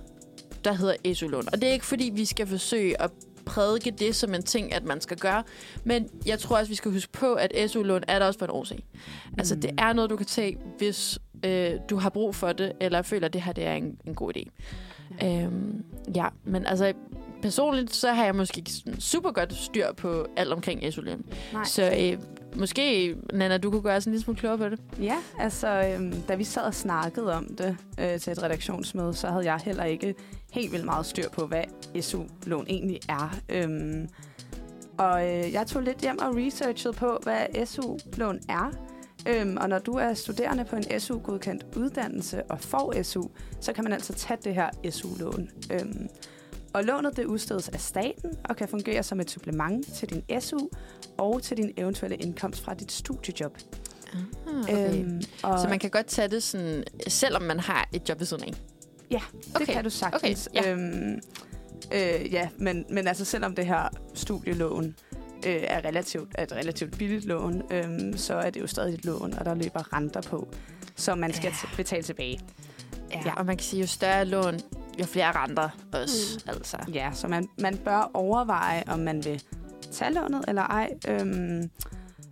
der 0.63 0.73
hedder 0.73 1.13
SU-lån. 1.13 1.47
Og 1.53 1.61
det 1.61 1.69
er 1.69 1.73
ikke, 1.73 1.85
fordi 1.85 2.11
vi 2.13 2.25
skal 2.25 2.47
forsøge 2.47 3.01
at 3.01 3.11
prædike 3.45 3.91
det 3.91 4.15
som 4.15 4.33
en 4.33 4.43
ting, 4.43 4.73
at 4.73 4.83
man 4.83 5.01
skal 5.01 5.17
gøre. 5.17 5.43
Men 5.83 6.09
jeg 6.25 6.39
tror 6.39 6.57
også, 6.57 6.69
vi 6.69 6.75
skal 6.75 6.91
huske 6.91 7.11
på, 7.11 7.33
at 7.33 7.71
SU-lån 7.71 8.03
er 8.07 8.19
der 8.19 8.25
også 8.25 8.39
for 8.39 8.45
en 8.45 8.51
årsag. 8.51 8.85
Mm. 8.93 8.99
Altså, 9.37 9.55
det 9.55 9.71
er 9.77 9.93
noget, 9.93 10.09
du 10.09 10.15
kan 10.15 10.25
tage, 10.25 10.57
hvis 10.77 11.19
øh, 11.43 11.79
du 11.89 11.97
har 11.97 12.09
brug 12.09 12.35
for 12.35 12.53
det, 12.53 12.71
eller 12.81 13.01
føler, 13.01 13.27
at 13.27 13.33
det 13.33 13.41
her 13.41 13.53
det 13.53 13.65
er 13.65 13.73
en, 13.73 13.97
en 14.05 14.15
god 14.15 14.31
idé. 14.37 14.49
Øhm, 15.25 15.83
ja, 16.15 16.27
men 16.43 16.65
altså, 16.65 16.93
personligt, 17.41 17.95
så 17.95 18.13
har 18.13 18.25
jeg 18.25 18.35
måske 18.35 18.57
ikke 18.57 18.71
super 18.99 19.31
godt 19.31 19.53
styr 19.53 19.93
på 19.93 20.27
alt 20.37 20.53
omkring. 20.53 20.81
Nej. 21.53 21.63
Så 21.65 21.93
øh, 21.99 22.17
måske, 22.55 23.15
Nana, 23.33 23.57
du 23.57 23.71
kunne 23.71 23.81
gøre 23.81 24.01
sådan 24.01 24.11
en 24.11 24.13
lille 24.13 24.23
smule 24.23 24.39
klogere 24.39 24.57
på 24.57 24.69
det. 24.69 24.79
Ja, 25.01 25.17
altså, 25.39 25.67
øhm, 25.67 26.21
da 26.21 26.35
vi 26.35 26.43
sad 26.43 26.63
og 26.63 26.73
snakkede 26.73 27.33
om 27.33 27.55
det 27.55 27.77
øh, 27.99 28.19
til 28.19 28.31
et 28.31 28.43
redaktionsmøde, 28.43 29.13
så 29.13 29.27
havde 29.27 29.45
jeg 29.45 29.59
heller 29.63 29.83
ikke 29.83 30.15
helt 30.51 30.71
vildt 30.71 30.85
meget 30.85 31.05
styr 31.05 31.29
på, 31.29 31.45
hvad 31.47 31.63
SU-lån 32.01 32.65
egentlig 32.69 32.99
er. 33.09 33.35
Øhm, 33.49 34.09
og 34.97 35.27
øh, 35.27 35.53
jeg 35.53 35.67
tog 35.67 35.81
lidt 35.81 35.97
hjem 35.97 36.19
og 36.19 36.35
researchede 36.35 36.93
på, 36.93 37.19
hvad 37.23 37.65
SU-lån 37.65 38.39
er. 38.49 38.71
Øhm, 39.27 39.57
og 39.61 39.69
når 39.69 39.79
du 39.79 39.91
er 39.93 40.13
studerende 40.13 40.65
på 40.65 40.75
en 40.75 40.99
SU-godkendt 40.99 41.65
uddannelse 41.77 42.43
og 42.43 42.59
får 42.59 43.03
SU, 43.03 43.23
så 43.61 43.73
kan 43.73 43.83
man 43.83 43.93
altså 43.93 44.13
tage 44.13 44.39
det 44.43 44.55
her 44.55 44.69
SU-lån. 44.89 45.49
Øhm, 45.71 46.07
og 46.73 46.83
lånet 46.83 47.17
det 47.17 47.25
udstedes 47.25 47.69
af 47.69 47.79
staten 47.79 48.31
og 48.49 48.55
kan 48.55 48.67
fungere 48.67 49.03
som 49.03 49.19
et 49.19 49.31
supplement 49.31 49.93
til 49.93 50.09
din 50.09 50.41
SU 50.41 50.57
og 51.17 51.41
til 51.43 51.57
din 51.57 51.71
eventuelle 51.77 52.17
indkomst 52.17 52.63
fra 52.63 52.73
dit 52.73 52.91
studiejob. 52.91 53.57
Okay. 54.63 54.99
Øhm, 54.99 55.21
og 55.43 55.59
Så 55.59 55.67
man 55.69 55.79
kan 55.79 55.89
godt 55.89 56.05
tage 56.05 56.27
det 56.27 56.43
sådan, 56.43 56.83
selvom 57.07 57.41
man 57.41 57.59
har 57.59 57.89
et 57.93 58.09
job 58.09 58.19
ved 58.19 58.25
siden 58.25 58.43
af. 58.43 58.53
Ja, 59.11 59.21
det 59.45 59.55
Okay. 59.55 59.73
kan 59.73 59.83
du 59.83 59.89
sagtens. 59.89 60.47
Okay, 60.47 60.63
ja. 60.65 60.71
Øhm, 60.71 61.19
øh, 61.93 62.33
ja, 62.33 62.49
men, 62.57 62.85
men 62.89 63.07
altså 63.07 63.25
selvom 63.25 63.55
det 63.55 63.65
her 63.65 63.89
studielån 64.13 64.95
øh, 65.47 65.63
er, 65.67 65.85
relativt, 65.85 66.29
er 66.35 66.43
et 66.43 66.51
relativt 66.51 66.97
billigt 66.97 67.25
lån, 67.25 67.63
øhm, 67.71 68.17
så 68.17 68.33
er 68.33 68.49
det 68.49 68.61
jo 68.61 68.67
stadig 68.67 68.93
et 68.93 69.05
lån, 69.05 69.33
og 69.33 69.45
der 69.45 69.55
løber 69.55 69.93
renter 69.93 70.21
på, 70.21 70.47
som 70.95 71.17
man 71.17 71.33
skal 71.33 71.51
ja. 71.63 71.75
betale 71.77 72.03
tilbage. 72.03 72.39
Ja. 73.11 73.21
Ja. 73.25 73.33
Og 73.33 73.45
man 73.45 73.57
kan 73.57 73.63
sige, 73.63 73.81
jo 73.81 73.87
større 73.87 74.25
lån, 74.25 74.59
jo 74.99 75.05
flere 75.05 75.31
renter 75.31 75.69
også. 75.93 76.41
Mm. 76.45 76.49
Altså. 76.49 76.77
Ja, 76.93 77.09
så 77.13 77.27
man, 77.27 77.49
man 77.57 77.77
bør 77.77 78.11
overveje, 78.13 78.83
om 78.87 78.99
man 78.99 79.25
vil 79.25 79.43
tage 79.91 80.13
lånet 80.13 80.45
eller 80.47 80.61
ej. 80.61 80.93
Øhm, 81.07 81.69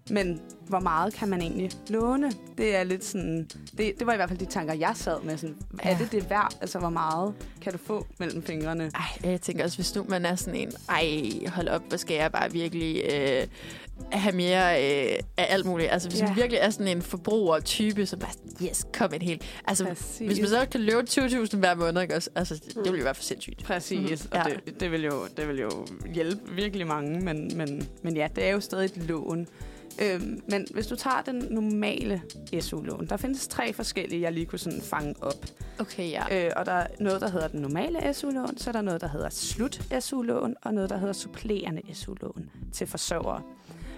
men 0.09 0.41
hvor 0.71 0.79
meget 0.79 1.13
kan 1.13 1.29
man 1.29 1.41
egentlig 1.41 1.71
låne? 1.89 2.31
Det 2.57 2.75
er 2.75 2.83
lidt 2.83 3.05
sådan... 3.05 3.49
Det, 3.77 3.93
det 3.99 4.07
var 4.07 4.13
i 4.13 4.15
hvert 4.15 4.29
fald 4.29 4.39
de 4.39 4.45
tanker, 4.45 4.73
jeg 4.73 4.91
sad 4.95 5.21
med. 5.23 5.37
Sådan, 5.37 5.55
ja. 5.83 5.89
Er 5.89 5.97
det 5.97 6.11
det 6.11 6.29
værd? 6.29 6.53
Altså, 6.61 6.79
hvor 6.79 6.89
meget 6.89 7.33
kan 7.61 7.71
du 7.71 7.77
få 7.77 8.07
mellem 8.19 8.43
fingrene? 8.43 8.91
Ej, 8.95 9.31
jeg 9.31 9.41
tænker 9.41 9.63
også, 9.63 9.77
hvis 9.77 9.95
nu 9.95 10.05
man 10.09 10.25
er 10.25 10.35
sådan 10.35 10.59
en, 10.59 10.71
ej, 10.89 11.21
hold 11.47 11.67
op, 11.67 11.81
hvor 11.87 11.97
skal 11.97 12.15
jeg 12.15 12.31
bare 12.31 12.51
virkelig 12.51 13.03
øh, 13.11 13.47
have 14.11 14.35
mere 14.35 14.83
øh, 14.83 15.19
af 15.37 15.47
alt 15.49 15.65
muligt. 15.65 15.91
Altså, 15.91 16.09
hvis 16.09 16.19
ja. 16.19 16.27
Man 16.27 16.35
virkelig 16.35 16.59
er 16.59 16.69
sådan 16.69 16.87
en 16.87 17.01
forbruger-type, 17.01 18.05
så 18.05 18.17
bare, 18.17 18.31
yes, 18.69 18.85
kom 18.93 19.13
en 19.13 19.21
helt. 19.21 19.41
Altså, 19.67 19.85
Præcis. 19.85 20.27
hvis 20.27 20.39
man 20.39 20.49
så 20.49 20.67
kan 20.71 20.81
løbe 20.81 21.01
20.000 21.09 21.57
hver 21.57 21.75
måned, 21.75 22.01
ikke 22.01 22.15
også? 22.15 22.29
Altså, 22.35 22.55
det, 22.55 22.75
ville 22.83 22.97
jo 22.97 23.03
være 23.03 23.15
for 23.15 23.23
sindssygt. 23.23 23.63
Præcis, 23.63 24.23
mm, 24.23 24.29
og 24.31 24.49
ja. 24.49 24.55
det, 24.65 24.79
det, 24.79 24.91
vil 24.91 25.03
jo, 25.03 25.27
det 25.37 25.47
vil 25.47 25.59
jo 25.59 25.87
hjælpe 26.13 26.41
virkelig 26.51 26.87
mange, 26.87 27.19
men, 27.19 27.57
men, 27.57 27.87
men 28.03 28.17
ja, 28.17 28.27
det 28.35 28.45
er 28.45 28.51
jo 28.51 28.59
stadig 28.59 28.85
et 28.85 28.97
lån. 28.97 29.47
Øhm, 30.01 30.41
men 30.47 30.67
hvis 30.73 30.87
du 30.87 30.95
tager 30.95 31.21
den 31.21 31.47
normale 31.49 32.21
SU-lån, 32.59 33.05
der 33.05 33.17
findes 33.17 33.47
tre 33.47 33.73
forskellige, 33.73 34.21
jeg 34.21 34.31
lige 34.31 34.45
kunne 34.45 34.59
sådan 34.59 34.81
fange 34.81 35.15
op. 35.21 35.45
Okay, 35.79 36.09
ja. 36.11 36.45
Øh, 36.45 36.51
og 36.55 36.65
der 36.65 36.71
er 36.71 36.87
noget, 36.99 37.21
der 37.21 37.29
hedder 37.29 37.47
den 37.47 37.61
normale 37.61 38.13
SU-lån, 38.13 38.57
så 38.57 38.69
er 38.69 38.71
der 38.71 38.81
noget, 38.81 39.01
der 39.01 39.07
hedder 39.07 39.29
slut-SU-lån, 39.29 40.55
og 40.61 40.73
noget, 40.73 40.89
der 40.89 40.97
hedder 40.97 41.13
supplerende 41.13 41.81
SU-lån 41.93 42.49
til 42.73 42.87
forsørgere. 42.87 43.41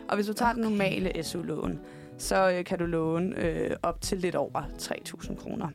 Og 0.07 0.15
hvis 0.15 0.27
du 0.27 0.33
tager 0.33 0.51
okay. 0.51 0.61
den 0.61 0.71
normale 0.71 1.23
SU-lån, 1.23 1.79
så 2.17 2.51
øh, 2.51 2.65
kan 2.65 2.79
du 2.79 2.85
låne 2.85 3.37
øh, 3.37 3.71
op 3.83 4.01
til 4.01 4.17
lidt 4.17 4.35
over 4.35 4.61
3.000 4.81 5.35
kroner. 5.35 5.67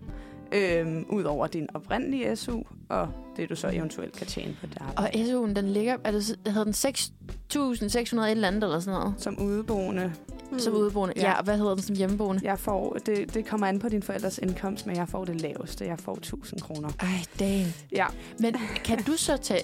Øhm, 0.53 1.05
ud 1.11 1.23
over 1.25 1.47
din 1.47 1.69
oprindelige 1.75 2.37
SU, 2.37 2.63
og 2.89 3.09
det 3.37 3.49
du 3.51 3.57
så 3.57 3.69
eventuelt 3.73 4.13
kan 4.17 4.27
tjene 4.27 4.57
på 4.61 4.67
Og 4.81 4.87
arbejde. 4.89 5.19
SU'en, 5.19 5.53
den 5.55 5.69
ligger, 5.73 5.97
er 6.05 6.11
det, 6.11 6.39
hedder 6.47 6.65
den 6.65 6.73
6.600 6.75 8.21
et 8.21 8.31
eller 8.31 8.49
andet, 8.49 8.63
eller 8.65 8.81
sådan 8.81 9.01
noget? 9.01 9.15
Som 9.19 9.43
udeboende, 9.43 10.13
Mm. 10.53 10.59
som 10.59 10.75
udeboende. 10.75 11.15
Ja. 11.17 11.23
Ja. 11.23 11.29
ja, 11.29 11.39
og 11.39 11.45
hvad 11.45 11.57
hedder 11.59 11.75
den 11.75 11.83
som 11.83 11.97
hjemmeboende? 11.97 12.41
Jeg 12.45 12.59
får, 12.59 12.97
det, 13.07 13.35
det 13.35 13.47
kommer 13.47 13.67
an 13.67 13.79
på 13.79 13.89
din 13.89 14.03
forældres 14.03 14.39
indkomst, 14.39 14.87
men 14.87 14.97
jeg 14.97 15.09
får 15.09 15.25
det 15.25 15.41
laveste. 15.41 15.85
Jeg 15.87 15.99
får 15.99 16.15
1000 16.15 16.61
kroner. 16.61 16.89
Ej, 17.01 17.09
damn. 17.39 17.73
Ja, 17.93 18.07
Men 18.41 18.57
kan 18.85 19.03
du 19.03 19.13
så 19.13 19.37
tage 19.37 19.61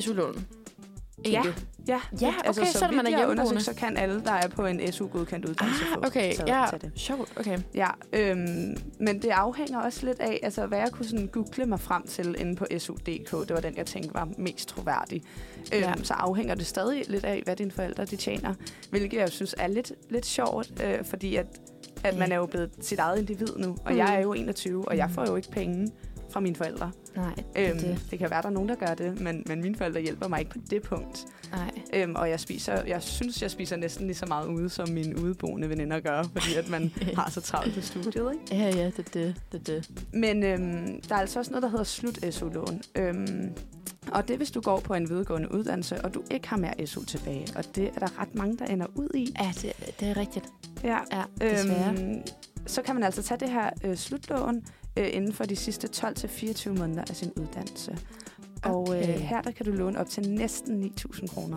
SU-lån? 0.00 0.46
Ja. 1.32 1.42
ja. 1.88 2.00
Ja, 2.20 2.34
okay, 2.48 2.64
så 2.66 2.84
er 2.84 2.88
det, 2.88 2.96
man 2.96 3.06
er 3.06 3.16
hjemmeboende. 3.18 3.60
så 3.60 3.74
kan 3.74 3.96
alle, 3.96 4.20
der 4.24 4.32
er 4.32 4.48
på 4.48 4.66
en 4.66 4.92
SU-godkendt 4.92 5.44
uddannelse, 5.44 5.84
få 5.94 6.00
Ah, 6.00 6.06
okay, 6.06 6.34
taget, 6.34 6.48
ja. 6.48 6.66
det. 6.80 6.92
Sjovt, 6.96 7.32
okay. 7.40 7.58
Ja, 7.74 7.88
øhm, 8.12 8.76
men 9.00 9.22
det 9.22 9.28
afhænger 9.30 9.78
også 9.80 10.06
lidt 10.06 10.20
af, 10.20 10.40
altså 10.42 10.66
hvad 10.66 10.78
jeg 10.78 10.90
kunne 10.92 11.06
sådan 11.06 11.26
google 11.26 11.66
mig 11.66 11.80
frem 11.80 12.06
til 12.06 12.36
inde 12.38 12.56
på 12.56 12.66
SU.dk. 12.78 13.30
Det 13.30 13.50
var 13.50 13.60
den, 13.60 13.76
jeg 13.76 13.86
tænkte 13.86 14.14
var 14.14 14.28
mest 14.38 14.68
troværdig. 14.68 15.22
Øhm, 15.74 15.82
Ja. 15.82 15.92
Så 16.02 16.14
afhænger 16.14 16.54
det 16.54 16.66
stadig 16.66 17.04
lidt 17.08 17.24
af, 17.24 17.42
hvad 17.44 17.56
dine 17.56 17.70
forældre 17.70 18.04
de 18.04 18.16
tjener. 18.16 18.54
Hvilket 18.90 19.18
jeg 19.18 19.28
synes 19.28 19.54
er 19.58 19.66
lidt, 19.66 19.92
lidt 20.10 20.26
sjovt, 20.26 20.82
øh, 20.84 21.04
fordi 21.04 21.36
at, 21.36 21.46
at 22.04 22.18
man 22.18 22.32
er 22.32 22.36
jo 22.36 22.46
blevet 22.46 22.70
sit 22.80 22.98
eget 22.98 23.18
individ 23.18 23.56
nu. 23.56 23.76
Og 23.84 23.92
Mm. 23.92 23.96
jeg 23.98 24.14
er 24.16 24.20
jo 24.20 24.32
21, 24.32 24.88
og 24.88 24.96
jeg 24.96 25.10
får 25.10 25.26
jo 25.28 25.36
ikke 25.36 25.50
penge 25.50 25.90
fra 26.36 26.40
mine 26.40 26.56
forældre. 26.56 26.90
Nej, 27.16 27.34
Øhm, 27.58 27.78
det. 27.78 27.98
det 28.10 28.18
kan 28.18 28.30
være, 28.30 28.42
der 28.42 28.48
er 28.48 28.52
nogen, 28.52 28.68
der 28.68 28.74
gør 28.74 28.94
det, 28.94 29.20
men, 29.20 29.42
men 29.46 29.62
mine 29.62 29.76
forældre 29.76 30.00
hjælper 30.00 30.28
mig 30.28 30.38
ikke 30.38 30.50
på 30.50 30.58
det 30.70 30.82
punkt. 30.82 31.26
Nej. 31.52 31.70
Øhm, 31.94 32.14
og 32.14 32.30
jeg 32.30 32.40
spiser, 32.40 32.82
jeg 32.84 33.02
synes, 33.02 33.42
jeg 33.42 33.50
spiser 33.50 33.76
næsten 33.76 34.06
lige 34.06 34.16
så 34.16 34.26
meget 34.26 34.48
ude, 34.48 34.68
som 34.68 34.88
mine 34.88 35.22
udeboende 35.22 35.68
veninder 35.68 36.00
gør, 36.00 36.22
fordi 36.22 36.54
at 36.54 36.68
man 36.68 36.92
har 37.18 37.30
så 37.30 37.40
travlt 37.40 37.74
på 37.74 37.80
studiet, 37.80 38.32
ikke? 38.32 38.62
Ja, 38.62 38.76
ja, 38.76 38.86
det 38.86 38.98
er 38.98 39.02
det. 39.12 39.34
det, 39.52 39.66
det. 39.66 39.90
Men 40.12 40.42
øhm, 40.42 41.00
der 41.08 41.14
er 41.14 41.18
altså 41.20 41.38
også 41.38 41.50
noget, 41.50 41.62
der 41.62 41.68
hedder 41.68 41.84
slut-SU-lån. 41.84 42.82
Øhm, 42.96 43.50
og 44.12 44.28
det 44.28 44.36
hvis 44.36 44.50
du 44.50 44.60
går 44.60 44.80
på 44.80 44.94
en 44.94 45.08
videregående 45.10 45.52
uddannelse, 45.54 46.04
og 46.04 46.14
du 46.14 46.22
ikke 46.30 46.48
har 46.48 46.56
mere 46.56 46.86
SU 46.86 47.04
tilbage. 47.04 47.46
Og 47.56 47.64
det 47.76 47.90
er 47.94 47.98
der 47.98 48.20
ret 48.20 48.34
mange, 48.34 48.58
der 48.58 48.64
ender 48.64 48.86
ud 48.94 49.08
i. 49.14 49.34
Ja, 49.40 49.52
det, 49.62 49.72
det 50.00 50.08
er 50.08 50.16
rigtigt. 50.16 50.44
Ja, 50.84 50.98
Ja, 51.12 51.22
desværre. 51.52 51.90
øhm, 51.98 52.22
så 52.66 52.82
kan 52.82 52.94
man 52.94 53.04
altså 53.04 53.22
tage 53.22 53.40
det 53.40 53.50
her 53.50 53.70
øh, 53.84 53.96
slutlån 53.96 54.62
øh, 54.96 55.08
inden 55.12 55.32
for 55.32 55.44
de 55.44 55.56
sidste 55.56 55.88
12-24 56.06 56.68
måneder 56.68 57.04
af 57.10 57.16
sin 57.16 57.32
uddannelse. 57.40 57.98
Og 58.64 58.96
øh, 58.96 59.02
Okay. 59.02 59.18
her 59.18 59.42
der 59.42 59.50
kan 59.50 59.66
du 59.66 59.72
låne 59.72 59.98
op 60.00 60.08
til 60.08 60.30
næsten 60.30 60.92
9.000 60.98 61.26
kroner. 61.34 61.56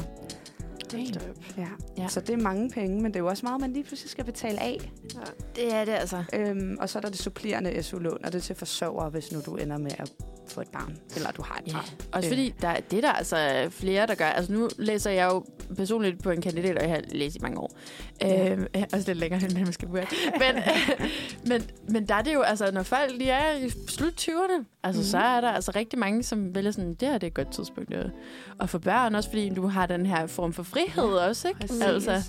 Hold 0.97 1.13
da 1.13 1.19
op. 1.29 1.57
Ja. 1.57 1.67
Ja. 2.03 2.07
Så 2.07 2.19
det 2.19 2.29
er 2.29 2.37
mange 2.37 2.69
penge, 2.69 2.95
men 3.01 3.05
det 3.05 3.15
er 3.15 3.19
jo 3.19 3.27
også 3.27 3.45
meget, 3.45 3.61
man 3.61 3.73
lige 3.73 3.83
pludselig 3.83 4.11
skal 4.11 4.23
betale 4.25 4.59
af. 4.61 4.91
Ja. 5.15 5.19
Det 5.55 5.73
er 5.73 5.85
det 5.85 5.91
altså. 5.91 6.23
Øhm, 6.33 6.77
og 6.79 6.89
så 6.89 6.99
er 6.99 7.01
der 7.01 7.09
det 7.09 7.19
supplerende 7.19 7.83
SU-lån, 7.83 8.17
og 8.25 8.31
det 8.33 8.39
er 8.39 8.43
til 8.43 8.55
forsørgere, 8.55 9.09
hvis 9.09 9.31
nu 9.31 9.41
du 9.45 9.55
ender 9.55 9.77
med 9.77 9.91
at 9.99 10.11
få 10.47 10.61
et 10.61 10.67
barn, 10.67 10.97
eller 11.15 11.31
du 11.31 11.41
har 11.41 11.59
et 11.65 11.67
Ja. 11.67 11.73
barn. 11.73 11.85
Også 12.11 12.27
Øh. 12.29 12.31
fordi, 12.35 12.53
der, 12.61 12.73
det 12.91 12.97
er 12.97 13.01
der 13.01 13.11
altså 13.11 13.67
flere, 13.71 14.07
der 14.07 14.15
gør. 14.15 14.25
Altså 14.25 14.51
nu 14.53 14.69
læser 14.77 15.11
jeg 15.11 15.27
jo 15.31 15.45
personligt 15.77 16.23
på 16.23 16.29
en 16.29 16.41
kandidat, 16.41 16.77
og 16.77 16.83
jeg 16.83 16.91
har 16.91 17.01
læst 17.11 17.35
i 17.35 17.39
mange 17.39 17.59
år. 17.59 17.71
Ja. 18.21 18.51
Øhm, 18.51 18.65
også 18.93 19.07
lidt 19.07 19.17
længere, 19.17 19.41
end 19.43 19.53
man 19.53 19.73
skal 19.73 19.87
burde. 19.87 20.05
Men, 20.39 20.63
men, 21.49 21.61
men 21.89 22.07
der 22.07 22.15
er 22.15 22.21
det 22.21 22.33
jo, 22.33 22.41
altså 22.41 22.71
når 22.71 22.83
folk 22.83 23.19
de 23.19 23.29
er 23.29 23.55
i 23.65 23.69
slut 23.87 24.13
20'erne, 24.29 24.79
altså 24.83 24.99
Mhm. 25.01 25.05
så 25.05 25.17
er 25.17 25.41
der 25.41 25.49
altså 25.49 25.71
rigtig 25.75 25.99
mange, 25.99 26.23
som 26.23 26.55
vælger 26.55 26.71
sådan, 26.71 26.93
det 26.93 27.07
her 27.07 27.13
det 27.17 27.23
er 27.23 27.27
et 27.27 27.33
godt 27.33 27.51
tidspunkt 27.51 27.93
at, 27.93 28.11
at 28.59 28.69
få 28.69 28.79
børn, 28.79 29.15
også 29.15 29.29
fordi 29.29 29.49
du 29.49 29.67
har 29.67 29.85
den 29.85 30.05
her 30.05 30.27
form 30.27 30.53
for 30.53 30.63
frihed 30.79 31.03
også, 31.13 31.47
ikke? 31.47 31.59
Præcis. 31.59 31.81
Altså, 31.81 32.23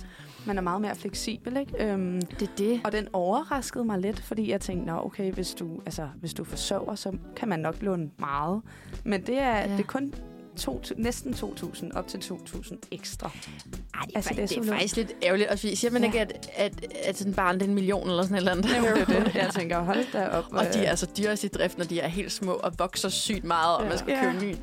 Man 0.45 0.57
er 0.57 0.61
meget 0.61 0.81
mere 0.81 0.95
fleksibel, 0.95 1.57
ikke? 1.57 1.85
Øhm, 1.91 2.21
det 2.21 2.41
er 2.49 2.51
det. 2.57 2.81
og 2.83 2.91
den 2.91 3.07
overraskede 3.13 3.83
mig 3.85 3.99
lidt, 3.99 4.19
fordi 4.19 4.49
jeg 4.51 4.61
tænkte, 4.61 4.85
Nå, 4.93 5.01
okay, 5.05 5.31
hvis 5.33 5.53
du, 5.53 5.79
altså, 5.85 6.07
hvis 6.19 6.33
du 6.33 6.43
forsørger, 6.43 6.95
så 6.95 7.11
kan 7.35 7.47
man 7.47 7.59
nok 7.59 7.75
låne 7.81 8.09
meget. 8.19 8.61
Men 9.03 9.21
det 9.25 9.37
er, 9.39 9.49
Ja. 9.57 9.61
ja. 9.61 9.71
det 9.71 9.79
er 9.79 9.87
kun 9.87 10.13
to, 10.57 10.81
næsten 10.97 11.33
2.000, 11.33 11.97
op 11.97 12.07
til 12.07 12.17
2.000 12.17 12.75
ekstra. 12.91 13.27
Ej, 13.27 14.01
det, 14.05 14.11
er, 14.13 14.15
Altså, 14.15 14.15
altså, 14.15 14.29
det 14.29 14.41
er 14.43 14.47
det 14.47 14.57
er 14.57 14.63
så 14.63 14.69
faktisk 14.71 14.95
lidt 14.95 15.11
ærgerligt. 15.23 15.49
Og 15.49 15.59
siger 15.59 15.91
man 15.91 16.01
Ja. 16.01 16.07
ikke, 16.07 16.19
at, 16.21 16.49
at, 16.55 16.85
at 17.05 17.17
sådan 17.17 17.33
barn 17.33 17.55
det 17.55 17.61
er 17.61 17.67
en 17.67 17.73
million 17.75 18.09
eller 18.09 18.23
sådan 18.23 18.35
et 18.35 18.39
eller 18.39 18.51
andet? 18.51 18.65
Det 18.65 19.15
er 19.17 19.23
det. 19.23 19.35
Jeg 19.43 19.49
tænker, 19.55 19.79
hold 19.79 20.11
da 20.13 20.27
op. 20.27 20.45
Og 20.51 20.63
de 20.73 20.79
øh, 20.79 20.85
er 20.85 20.89
altså 20.89 21.07
dyrest 21.17 21.43
i 21.43 21.47
drift, 21.47 21.77
når 21.77 21.85
de 21.85 21.99
er 21.99 22.07
helt 22.07 22.31
små 22.31 22.51
og 22.53 22.71
vokser 22.79 23.09
sygt 23.09 23.43
meget, 23.43 23.77
og 23.77 23.83
Ja. 23.83 23.89
man 23.89 23.97
skal 23.97 24.11
Ja. 24.13 24.31
købe 24.31 24.45
ny, 24.45 24.55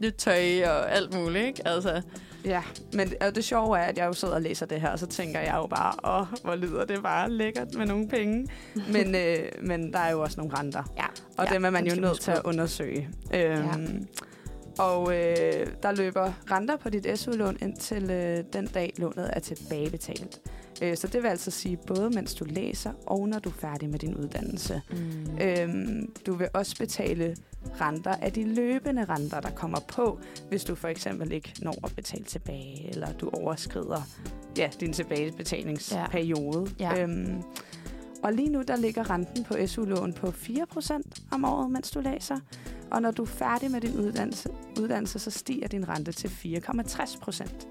nyt 0.00 0.14
tøj 0.14 0.62
og 0.66 0.92
alt 0.96 1.14
muligt, 1.14 1.46
ikke? 1.46 1.68
Altså, 1.68 2.02
Ja, 2.44 2.62
men 2.92 3.12
og 3.20 3.34
det 3.34 3.44
sjove 3.44 3.78
er, 3.78 3.82
at 3.82 3.98
jeg 3.98 4.06
jo 4.06 4.12
sidder 4.12 4.34
og 4.34 4.42
læser 4.42 4.66
det 4.66 4.80
her, 4.80 4.88
og 4.90 4.98
så 4.98 5.06
tænker 5.06 5.40
jeg 5.40 5.54
jo 5.54 5.66
bare, 5.66 6.20
åh, 6.20 6.26
hvor 6.44 6.54
lyder 6.54 6.84
det 6.84 7.02
bare 7.02 7.30
lækkert 7.30 7.74
med 7.74 7.86
nogle 7.86 8.08
penge. 8.08 8.46
Men, 8.92 9.14
øh, 9.24 9.38
men 9.62 9.92
der 9.92 9.98
er 9.98 10.10
jo 10.10 10.20
også 10.20 10.40
nogle 10.40 10.58
renter, 10.58 10.82
ja. 10.96 11.06
og 11.38 11.46
ja, 11.48 11.54
dem 11.54 11.64
er 11.64 11.70
man 11.70 11.86
jo 11.86 12.00
nødt 12.00 12.20
til 12.20 12.30
at 12.30 12.40
undersøge. 12.44 13.08
Øhm, 13.34 14.06
Og 14.78 15.14
øh, 15.14 15.66
der 15.82 15.92
løber 15.92 16.32
renter 16.50 16.76
på 16.76 16.90
dit 16.90 17.18
SU-lån 17.18 17.56
indtil 17.62 18.10
øh, 18.10 18.44
den 18.52 18.66
dag, 18.66 18.92
lånet 18.96 19.30
er 19.32 19.40
tilbagebetalt. 19.40 20.40
Øh, 20.82 20.96
så 20.96 21.06
det 21.06 21.22
vil 21.22 21.28
altså 21.28 21.50
sige, 21.50 21.76
både 21.76 22.10
mens 22.10 22.34
du 22.34 22.44
læser, 22.44 22.92
og 23.06 23.28
når 23.28 23.38
du 23.38 23.48
er 23.48 23.54
færdig 23.54 23.90
med 23.90 23.98
din 23.98 24.14
uddannelse. 24.14 24.82
Mm. 24.90 25.38
Øhm, 25.40 26.12
du 26.26 26.34
vil 26.34 26.48
også 26.54 26.76
betale 26.76 27.36
renter 27.80 28.14
af 28.14 28.32
de 28.32 28.54
løbende 28.54 29.04
renter, 29.04 29.40
der 29.40 29.50
kommer 29.50 29.80
på, 29.88 30.18
hvis 30.48 30.64
du 30.64 30.74
for 30.74 30.88
eksempel 30.88 31.32
ikke 31.32 31.54
når 31.62 31.78
at 31.84 31.92
betale 31.96 32.24
tilbage, 32.24 32.88
eller 32.88 33.12
du 33.12 33.28
overskrider 33.28 34.02
ja, 34.58 34.70
din 34.80 34.92
tilbagebetalingsperiode. 34.92 36.70
Ja. 36.80 37.02
Øhm, 37.02 37.42
og 38.22 38.32
lige 38.32 38.48
nu, 38.48 38.62
der 38.62 38.76
ligger 38.76 39.10
renten 39.10 39.44
på 39.44 39.54
SU-lån 39.66 40.12
på 40.12 40.26
4% 40.26 41.00
om 41.32 41.44
året, 41.44 41.70
mens 41.70 41.90
du 41.90 42.00
læser. 42.00 42.38
Og 42.90 43.02
når 43.02 43.10
du 43.10 43.22
er 43.22 43.26
færdig 43.26 43.70
med 43.70 43.80
din 43.80 43.98
uddannelse, 43.98 44.48
uddannelse 44.80 45.18
så 45.18 45.30
stiger 45.30 45.68
din 45.68 45.88
rente 45.88 46.12
til 46.12 46.28
4,60 46.28 47.20
procent. 47.20 47.66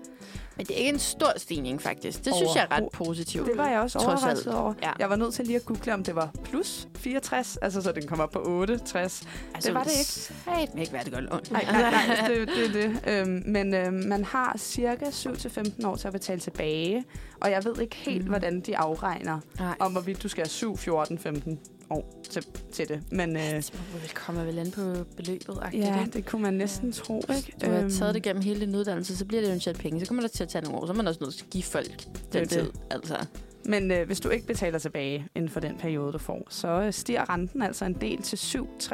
Men 0.58 0.66
det 0.66 0.74
er 0.74 0.78
ikke 0.78 0.90
en 0.90 1.00
stor 1.00 1.34
stigning, 1.38 1.82
faktisk. 1.82 2.26
Det 2.26 2.36
synes 2.36 2.56
jeg 2.56 2.68
er 2.72 2.76
ret 2.76 2.90
positivt. 2.94 3.48
Det 3.48 3.58
var 3.58 3.70
jeg 3.70 3.80
også 3.80 4.00
overrasket 4.00 4.48
alt. 4.48 4.48
over. 4.48 4.74
Ja. 4.84 4.92
Jeg 5.00 5.10
var 5.10 5.16
nødt 5.16 5.34
til 5.34 5.46
lige 5.46 5.56
at 5.56 5.66
google, 5.66 5.94
om 5.94 6.04
det 6.04 6.16
var 6.16 6.30
plus 6.44 6.88
64, 6.96 7.58
altså 7.58 7.82
så 7.82 7.92
den 7.92 8.08
kom 8.08 8.20
op 8.20 8.32
på 8.32 8.42
68. 8.46 9.24
altså, 9.54 9.70
det 9.70 9.76
var 9.76 9.84
det 9.84 9.92
ikke. 9.92 10.04
Sat 10.04 10.70
ikke, 10.78 10.92
hvad 10.92 11.04
det 11.04 11.14
gør 11.14 11.36
ondt. 11.36 11.52
Nej, 11.52 11.66
nej, 11.72 11.82
nej, 11.82 12.28
det, 12.28 12.48
det 12.48 12.66
er 12.66 12.72
det. 12.72 13.00
Øhm, 13.08 13.44
men 13.46 13.74
øhm, 13.74 13.94
man 13.94 14.24
har 14.24 14.56
cirka 14.58 15.06
7-15 15.06 15.88
år 15.88 15.96
til 15.96 16.08
at 16.08 16.14
betale 16.14 16.40
tilbage, 16.40 17.04
og 17.42 17.52
jeg 17.52 17.66
ved 17.66 17.82
ikke 17.82 17.96
helt, 17.96 18.24
mm. 18.24 18.30
hvordan 18.30 18.62
de 18.62 18.78
afregner, 18.78 19.40
Nej. 19.60 19.76
om 19.80 19.92
hvorvidt 19.92 20.24
du 20.24 20.28
skal 20.28 20.42
have 20.42 20.50
7, 20.50 20.78
14, 20.78 21.20
15 21.20 21.60
år 21.94 22.22
til, 22.30 22.46
til 22.72 22.88
det. 22.90 23.04
Men 23.12 23.36
øh, 23.36 23.42
Det 23.44 23.74
må 23.94 24.00
vel 24.00 24.10
komme 24.10 24.46
vel 24.46 24.60
an 24.60 24.72
på 24.72 24.82
beløbet. 25.18 25.58
ja, 25.74 26.00
ikke? 26.02 26.12
det 26.18 26.26
kunne 26.26 26.42
man 26.42 26.54
næsten 26.54 26.92
tro, 26.92 27.22
ikke? 27.38 27.54
Du 27.66 27.72
har 27.72 27.80
Øhm, 27.82 27.90
taget 27.90 28.16
det 28.16 28.24
gennem 28.24 28.42
hele 28.44 28.60
din 28.66 28.76
uddannelse, 28.76 29.18
så 29.18 29.26
bliver 29.26 29.42
det 29.42 29.48
jo 29.50 29.54
en 29.54 29.60
chat 29.60 29.76
penge. 29.78 30.00
Så 30.00 30.06
kommer 30.06 30.22
der 30.22 30.28
til 30.30 30.44
at 30.44 30.50
tage 30.50 30.64
nogle 30.64 30.80
år. 30.80 30.86
Så 30.86 30.92
er 30.94 30.98
man 30.98 31.08
også 31.08 31.20
nødt 31.24 31.34
til 31.36 31.44
at 31.44 31.50
give 31.50 31.64
folk 31.64 32.04
den 32.34 32.42
det. 32.42 32.50
tid. 32.50 32.70
Altså. 32.92 33.26
Men 33.66 33.92
øh, 33.92 34.06
hvis 34.06 34.20
du 34.20 34.30
ikke 34.30 34.48
betaler 34.48 34.80
tilbage 34.80 35.28
inden 35.36 35.50
for 35.50 35.60
den 35.60 35.78
periode, 35.78 36.14
du 36.14 36.18
får, 36.18 36.48
så 36.50 36.68
øh, 36.68 36.94
stiger 36.94 37.30
renten 37.34 37.62
altså 37.62 37.86
en 37.86 37.94
del 37.94 38.22
til 38.22 38.36
7,23 38.38 38.94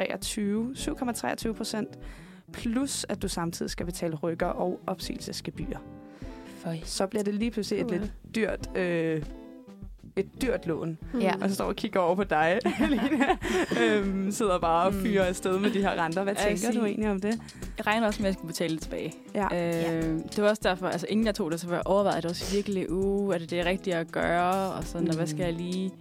7,23 1.47 1.53
procent. 1.53 1.89
Plus, 2.53 3.05
at 3.09 3.21
du 3.21 3.27
samtidig 3.27 3.69
skal 3.71 3.85
betale 3.85 4.15
rykker 4.15 4.45
og 4.47 4.79
opsigelsesgebyr. 4.87 5.77
Føj. 6.63 6.77
Så 6.83 7.07
bliver 7.07 7.23
det 7.23 7.33
lige 7.33 7.51
pludselig 7.51 7.81
et 7.81 7.91
lidt 7.91 8.11
dyrt, 8.35 8.77
øh, 8.77 9.23
et 10.20 10.41
dyrt 10.41 10.67
lån. 10.67 10.97
Ja. 11.22 11.32
Og 11.41 11.49
så 11.49 11.55
står 11.55 11.65
og 11.65 11.76
kigger 11.76 11.99
over 11.99 12.15
på 12.15 12.24
dig, 12.24 12.59
Lina. 12.89 13.38
øhm, 13.84 14.32
sidder 14.32 14.59
bare 14.59 14.86
og 14.88 14.93
Mm. 14.93 15.01
fyrer 15.01 15.24
afsted 15.26 15.59
med 15.59 15.72
de 15.72 15.82
her 15.82 16.03
renter. 16.03 16.24
Hvad 16.24 16.36
tænker 16.36 16.67
du 16.67 16.74
sige- 16.74 16.86
egentlig 16.86 17.09
om 17.09 17.22
det? 17.22 17.39
Jeg 17.78 17.88
regner 17.88 18.07
også 18.07 18.22
med, 18.22 18.28
at 18.30 18.34
jeg 18.34 18.34
skulle 18.39 18.47
betale 18.47 18.74
det 18.74 18.82
tilbage. 18.82 19.13
Ja. 19.36 19.45
Øh, 19.97 20.03
det 20.36 20.43
var 20.43 20.49
også 20.49 20.61
derfor, 20.65 20.88
altså 20.88 21.05
inden 21.09 21.26
jeg 21.26 21.36
tog 21.36 21.51
det, 21.51 21.59
så 21.59 21.67
var 21.67 21.76
jeg 21.76 21.84
overvejet 21.86 22.24
det 22.24 22.32
også 22.32 22.55
virkelig, 22.55 22.91
uh, 22.91 23.34
er 23.34 23.38
det 23.38 23.49
det 23.49 23.65
rigtige 23.65 23.95
at 23.95 24.11
gøre, 24.11 24.53
og 24.74 24.84
sådan, 24.84 25.01
mm. 25.03 25.09
og 25.09 25.15
hvad 25.15 25.28
skal 25.28 25.43
jeg 25.43 25.53
lige... 25.53 25.91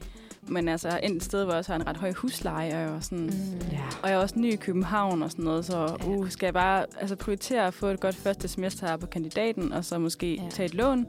Men 0.51 0.69
altså, 0.69 0.89
jeg 0.89 0.95
er 1.03 1.07
endt 1.07 1.17
et 1.17 1.23
sted, 1.25 1.45
hvor 1.45 1.53
jeg 1.53 1.59
også 1.59 1.73
har 1.73 1.81
en 1.81 1.87
ret 1.87 1.97
høj 1.97 2.13
husleje, 2.13 2.75
og, 2.75 2.81
jeg 2.81 2.91
var 2.91 3.01
sådan, 3.01 3.25
mm. 3.25 3.59
Ja. 3.73 3.79
og 4.03 4.09
jeg 4.11 4.17
er 4.17 4.21
også 4.23 4.35
ny 4.39 4.53
i 4.53 4.57
København 4.57 5.23
og 5.23 5.31
sådan 5.31 5.45
noget, 5.45 5.65
så 5.65 5.97
Ja. 6.01 6.09
uh, 6.09 6.31
skal 6.31 6.47
jeg 6.47 6.55
bare 6.55 6.85
altså, 7.01 7.17
prioritere 7.17 7.67
at 7.67 7.75
få 7.75 7.87
et 7.87 8.01
godt 8.01 8.15
første 8.17 8.49
semester 8.49 8.87
her 8.87 8.97
på 8.97 9.07
kandidaten, 9.07 9.73
og 9.73 9.85
så 9.85 9.99
måske 9.99 10.35
Ja. 10.35 10.43
ja. 10.43 10.49
tage 10.51 10.67
et 10.67 10.75
lån, 10.75 11.07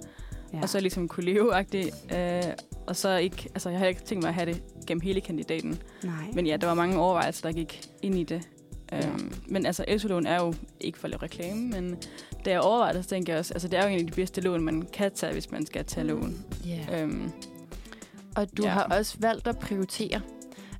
ja. 0.54 0.62
og 0.62 0.70
så 0.70 0.80
ligesom 0.80 1.08
kunne 1.08 1.26
leve 1.26 1.60
øh, 1.60 2.44
og 2.88 2.96
så 2.96 3.16
ikke, 3.18 3.50
altså 3.54 3.70
jeg 3.70 3.80
har 3.80 3.86
ikke 3.86 4.02
tænkt 4.02 4.24
mig 4.24 4.30
at 4.30 4.36
have 4.36 4.46
det 4.54 4.62
gennem 4.88 5.02
hele 5.02 5.22
kandidaten. 5.22 5.82
Nej. 6.04 6.14
Men 6.34 6.48
ja, 6.48 6.58
der 6.58 6.68
var 6.68 6.74
mange 6.74 7.00
overvejelser, 7.00 7.50
der 7.50 7.56
gik 7.56 7.82
ind 8.02 8.16
i 8.18 8.24
det. 8.24 8.42
Ja. 8.92 9.08
Øhm, 9.08 9.34
men 9.48 9.66
altså, 9.66 9.86
SU-lån 9.98 10.26
er 10.26 10.44
jo 10.44 10.54
ikke 10.82 11.00
for 11.00 11.06
at 11.06 11.12
lave 11.12 11.24
reklame, 11.24 11.62
men 11.70 11.98
da 12.46 12.50
jeg 12.52 12.60
overvejede 12.62 12.98
det, 12.98 13.04
så 13.04 13.10
tænkte 13.10 13.32
jeg 13.32 13.40
også, 13.40 13.54
altså 13.54 13.68
det 13.68 13.80
er 13.80 13.84
jo 13.84 13.90
en 13.90 14.00
af 14.00 14.06
de 14.06 14.12
bedste 14.12 14.42
lån, 14.42 14.62
man 14.64 14.88
kan 14.94 15.12
tage, 15.16 15.34
hvis 15.34 15.52
man 15.52 15.66
skal 15.66 15.86
tage 15.86 16.08
lån. 16.08 16.46
Yeah. 16.68 17.04
Øhm, 17.04 17.32
Og 18.36 18.58
du 18.58 18.64
Ja. 18.64 18.70
har 18.70 18.84
også 18.84 19.16
valgt 19.20 19.48
at 19.48 19.60
prioritere. 19.60 20.22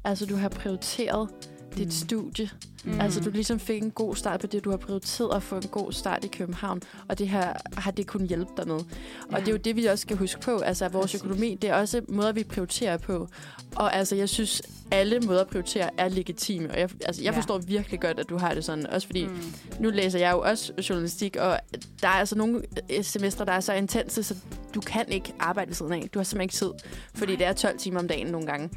Altså, 0.04 0.26
du 0.26 0.36
har 0.36 0.50
prioriteret 0.50 1.30
dit 1.78 1.86
Mm. 1.86 1.92
studie. 1.92 2.50
Mm. 2.84 3.00
Altså, 3.02 3.20
du 3.20 3.30
ligesom 3.30 3.60
fik 3.60 3.84
en 3.84 3.92
god 3.92 4.16
start 4.16 4.40
på 4.40 4.48
det, 4.48 4.66
du 4.66 4.70
har 4.70 4.78
prioriteret 4.78 5.36
at 5.36 5.44
få 5.44 5.56
en 5.56 5.68
god 5.72 5.92
start 5.92 6.24
i 6.24 6.28
København. 6.28 6.82
Og 7.08 7.20
det 7.20 7.28
her 7.30 7.54
har 7.78 7.92
det 7.92 8.08
kun 8.08 8.22
hjælpe 8.26 8.52
dig 8.58 8.68
med. 8.68 8.76
Og 8.76 8.86
Ja. 9.32 9.40
det 9.40 9.48
er 9.48 9.52
jo 9.52 9.58
det, 9.58 9.76
vi 9.76 9.86
også 9.86 10.02
skal 10.02 10.18
huske 10.18 10.42
på. 10.42 10.58
Altså, 10.58 10.86
at 10.86 10.94
vores 10.94 11.04
Præcis. 11.12 11.22
økonomi, 11.24 11.56
det 11.62 11.70
er 11.70 11.76
også 11.76 12.02
måder, 12.08 12.32
vi 12.32 12.44
prioriterer 12.44 12.98
på. 12.98 13.28
Og 13.76 13.96
altså, 13.96 14.16
jeg 14.16 14.30
synes, 14.30 14.62
alle 14.92 15.20
måder 15.20 15.42
at 15.42 15.48
prioritere 15.48 15.90
er 15.98 16.10
legitime. 16.10 16.72
Og 16.72 16.80
jeg, 16.80 16.90
altså, 17.06 17.24
jeg 17.24 17.32
Ja. 17.34 17.38
forstår 17.38 17.58
virkelig 17.58 18.00
godt, 18.02 18.20
at 18.20 18.30
du 18.30 18.38
har 18.38 18.54
det 18.54 18.66
sådan. 18.66 18.88
Også 18.88 19.08
fordi, 19.08 19.26
Mm. 19.26 19.54
nu 19.80 19.90
læser 19.90 20.20
jeg 20.20 20.32
jo 20.32 20.42
også 20.42 20.74
journalistik, 20.90 21.36
og 21.36 21.60
der 22.02 22.08
er 22.08 22.12
altså 22.12 22.36
nogle 22.38 22.62
øh, 22.98 23.04
semestre, 23.04 23.46
der 23.46 23.52
er 23.52 23.60
så 23.60 23.74
intense, 23.74 24.24
så 24.24 24.36
du 24.76 24.82
kan 24.82 25.06
ikke 25.12 25.34
arbejde 25.40 25.70
ved 25.70 25.76
siden 25.76 25.94
af. 25.94 26.10
Du 26.14 26.20
har 26.20 26.24
simpelthen 26.24 26.42
ikke 26.42 26.54
tid, 26.54 26.90
fordi 27.14 27.36
det 27.36 27.46
er 27.46 27.54
12 27.54 27.78
timer 27.80 28.00
om 28.00 28.08
dagen 28.08 28.28
nogle 28.28 28.48
gange 28.48 28.70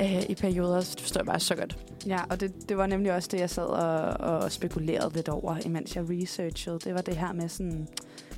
øh, 0.00 0.22
i 0.30 0.34
perioder. 0.34 0.80
Så 0.80 0.92
det 0.94 1.00
forstår 1.00 1.20
jeg 1.20 1.26
bare 1.26 1.40
så 1.40 1.54
godt. 1.54 1.76
Ja, 2.06 2.18
og 2.30 2.40
det, 2.40 2.68
det 2.68 2.76
var 2.76 2.86
nemlig 2.86 3.12
også 3.12 3.27
det, 3.30 3.40
jeg 3.40 3.50
sad 3.50 3.66
og, 3.66 4.42
og 4.42 4.52
spekulerede 4.52 5.14
lidt 5.14 5.28
over, 5.28 5.56
imens 5.64 5.96
jeg 5.96 6.04
researchede. 6.10 6.78
Det 6.78 6.94
var 6.94 7.00
det 7.00 7.16
her 7.16 7.32
med 7.32 7.48
sådan, 7.48 7.88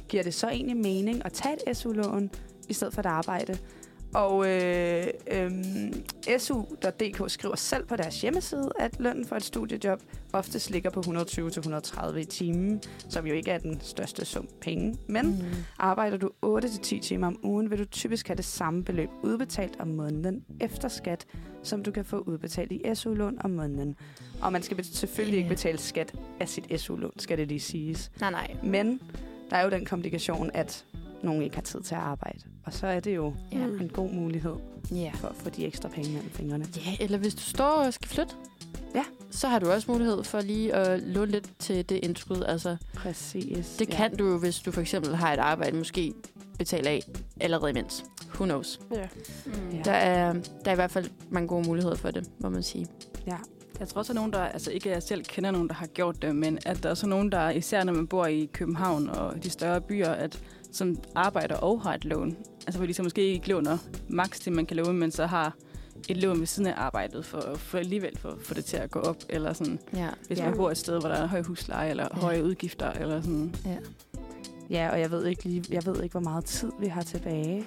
giver 0.08 0.22
det 0.22 0.34
så 0.34 0.48
egentlig 0.48 0.76
mening 0.76 1.24
at 1.24 1.32
tage 1.32 1.70
et 1.70 1.76
SU-lån 1.76 2.30
i 2.68 2.72
stedet 2.72 2.94
for 2.94 3.00
et 3.00 3.06
arbejde? 3.06 3.58
Og 4.14 4.48
øh, 4.50 5.06
øh, 5.32 5.50
SU.dk 6.38 7.30
skriver 7.30 7.56
selv 7.56 7.86
på 7.86 7.96
deres 7.96 8.20
hjemmeside, 8.20 8.70
at 8.78 9.00
lønnen 9.00 9.24
for 9.24 9.36
et 9.36 9.42
studiejob 9.44 10.02
oftest 10.32 10.70
ligger 10.70 10.90
på 10.90 11.00
120-130 11.00 12.16
i 12.16 12.24
timen, 12.24 12.82
som 13.08 13.26
jo 13.26 13.34
ikke 13.34 13.50
er 13.50 13.58
den 13.58 13.80
største 13.80 14.24
sum 14.24 14.48
penge. 14.60 14.96
Men 15.06 15.26
Mm. 15.26 15.36
Arbejder 15.78 16.16
du 16.16 16.30
8-10 16.46 17.00
timer 17.00 17.26
om 17.26 17.38
ugen, 17.42 17.70
vil 17.70 17.78
du 17.78 17.84
typisk 17.84 18.28
have 18.28 18.36
det 18.36 18.44
samme 18.44 18.84
beløb 18.84 19.08
udbetalt 19.22 19.76
om 19.80 19.88
måneden 19.88 20.44
efter 20.60 20.88
skat, 20.88 21.26
som 21.62 21.82
du 21.82 21.90
kan 21.90 22.04
få 22.04 22.18
udbetalt 22.18 22.72
i 22.72 22.82
SU-lån 22.94 23.38
om 23.44 23.50
måneden. 23.50 23.96
Og 24.42 24.52
man 24.52 24.62
skal 24.62 24.84
selvfølgelig 24.84 25.36
ikke 25.38 25.48
Ja. 25.48 25.54
betale 25.54 25.78
skat 25.78 26.14
af 26.40 26.48
sit 26.48 26.80
SU-lån, 26.80 27.12
skal 27.18 27.38
det 27.38 27.48
lige 27.48 27.60
siges. 27.60 28.10
Nej, 28.20 28.30
nej. 28.30 28.56
Men 28.64 29.00
der 29.50 29.56
er 29.56 29.64
jo 29.64 29.70
den 29.70 29.84
komplikation, 29.84 30.50
at 30.54 30.84
nogen 31.22 31.42
ikke 31.42 31.56
har 31.56 31.62
tid 31.62 31.80
til 31.80 31.94
at 31.94 32.00
arbejde. 32.00 32.38
Og 32.64 32.72
så 32.72 32.86
er 32.86 33.00
det 33.00 33.16
jo 33.16 33.34
Ja. 33.52 33.56
en 33.58 33.90
god 33.94 34.10
mulighed 34.10 34.54
Ja. 34.92 35.10
for 35.14 35.28
at 35.28 35.34
få 35.36 35.50
de 35.50 35.66
ekstra 35.66 35.88
penge 35.88 36.10
mellem 36.12 36.30
fingrene. 36.30 36.66
ja, 36.86 36.96
eller 37.04 37.18
hvis 37.18 37.34
du 37.34 37.40
står 37.40 37.64
og 37.86 37.92
skal 37.94 38.08
flytte, 38.08 38.34
Ja. 38.94 39.04
så 39.30 39.48
har 39.48 39.58
du 39.58 39.70
også 39.70 39.92
mulighed 39.92 40.24
for 40.24 40.40
lige 40.40 40.74
at 40.74 41.00
låne 41.02 41.30
lidt 41.30 41.50
til 41.58 41.88
det 41.88 42.00
indskud. 42.02 42.42
Altså, 42.42 42.76
Præcis. 42.94 43.76
det 43.78 43.88
kan 43.88 44.16
du 44.16 44.26
jo, 44.28 44.38
hvis 44.38 44.58
du 44.58 44.72
for 44.72 44.80
eksempel 44.80 45.16
har 45.16 45.32
et 45.32 45.38
arbejde, 45.38 45.76
måske 45.76 46.12
betale 46.58 46.88
af 46.88 47.00
allerede 47.40 47.70
imens. 47.70 48.04
Who 48.34 48.44
knows? 48.44 48.80
Ja. 48.94 49.08
Mm. 49.46 49.52
Ja. 49.76 49.82
Der 49.84 49.92
er, 49.92 50.32
der 50.32 50.40
er 50.64 50.72
i 50.72 50.74
hvert 50.74 50.90
fald 50.90 51.10
mange 51.30 51.48
gode 51.48 51.66
muligheder 51.66 51.96
for 51.96 52.10
det, 52.10 52.30
må 52.38 52.48
man 52.48 52.62
sige. 52.62 52.86
Ja. 53.26 53.36
Jeg 53.80 53.88
tror 53.88 53.98
også, 53.98 54.12
at 54.12 54.14
nogen, 54.14 54.32
der, 54.32 54.38
altså 54.40 54.70
ikke 54.70 54.88
jeg 54.90 55.02
selv 55.02 55.24
kender 55.24 55.50
nogen, 55.50 55.68
der 55.68 55.74
har 55.74 55.86
gjort 55.86 56.22
det, 56.22 56.36
men 56.36 56.58
at 56.66 56.82
der 56.82 56.90
er 56.90 56.94
så 56.94 57.06
nogen, 57.06 57.32
der, 57.32 57.50
især 57.50 57.84
når 57.84 57.92
man 57.92 58.06
bor 58.06 58.26
i 58.26 58.50
København 58.52 59.08
og 59.10 59.44
de 59.44 59.50
større 59.50 59.80
byer, 59.80 60.08
at 60.08 60.40
som 60.72 60.96
arbejder 61.14 61.56
og 61.56 61.82
har 61.82 61.94
et 61.94 62.04
lån. 62.04 62.36
Altså 62.66 62.78
hvor 62.78 62.86
de 62.86 62.94
så 62.94 63.02
måske 63.02 63.22
ikke 63.26 63.48
låner 63.48 63.78
maks 64.08 64.40
det, 64.40 64.52
man 64.52 64.66
kan 64.66 64.76
låne, 64.76 64.98
men 64.98 65.10
så 65.10 65.26
har 65.26 65.54
et 66.08 66.16
lån 66.16 66.38
ved 66.40 66.46
siden 66.46 66.66
af 66.66 66.74
arbejdet 66.76 67.24
for, 67.24 67.54
for 67.56 67.78
alligevel 67.78 68.18
for 68.18 68.36
få 68.44 68.54
det 68.54 68.64
til 68.64 68.76
at 68.76 68.90
gå 68.90 69.00
op. 69.00 69.16
Eller 69.28 69.52
sådan, 69.52 69.78
Ja. 69.94 70.08
hvis 70.26 70.38
Ja. 70.38 70.44
man 70.48 70.56
bor 70.56 70.70
et 70.70 70.78
sted, 70.78 71.00
hvor 71.00 71.08
der 71.08 71.16
er 71.16 71.26
høj 71.26 71.42
husleje 71.42 71.90
eller 71.90 72.08
Ja. 72.14 72.20
høje 72.20 72.44
udgifter. 72.44 72.92
Eller 72.92 73.20
sådan. 73.22 73.54
Ja, 74.70 74.90
og 74.90 75.00
jeg 75.00 75.10
ved 75.10 75.26
ikke 75.26 75.44
lige, 75.44 75.64
jeg 75.70 75.86
ved 75.86 76.02
ikke, 76.02 76.12
hvor 76.12 76.20
meget 76.20 76.44
tid 76.44 76.70
vi 76.80 76.86
har 76.86 77.02
tilbage. 77.02 77.64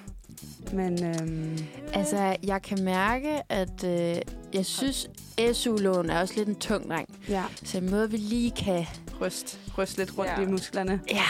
Men 0.74 1.04
øhm, 1.06 1.58
Altså, 1.93 2.36
jeg 2.43 2.62
kan 2.62 2.84
mærke, 2.84 3.41
at 3.51 3.84
øh, 3.84 4.22
jeg 4.54 4.66
synes, 4.66 5.10
SU-lån 5.54 6.10
er 6.10 6.20
også 6.22 6.34
lidt 6.38 6.47
en 6.49 6.56
tung 6.56 6.88
dreng. 6.89 7.10
ja, 7.30 7.43
Så 7.64 7.78
en 7.78 7.89
måde, 7.91 8.12
vi 8.12 8.18
lige 8.18 8.51
kan... 8.51 8.86
ryst, 9.22 9.59
ryst 9.78 9.97
lidt 9.97 10.18
rundt 10.18 10.32
Ja. 10.38 10.41
i 10.41 10.45
musklerne. 10.45 10.99
Ja, 11.11 11.22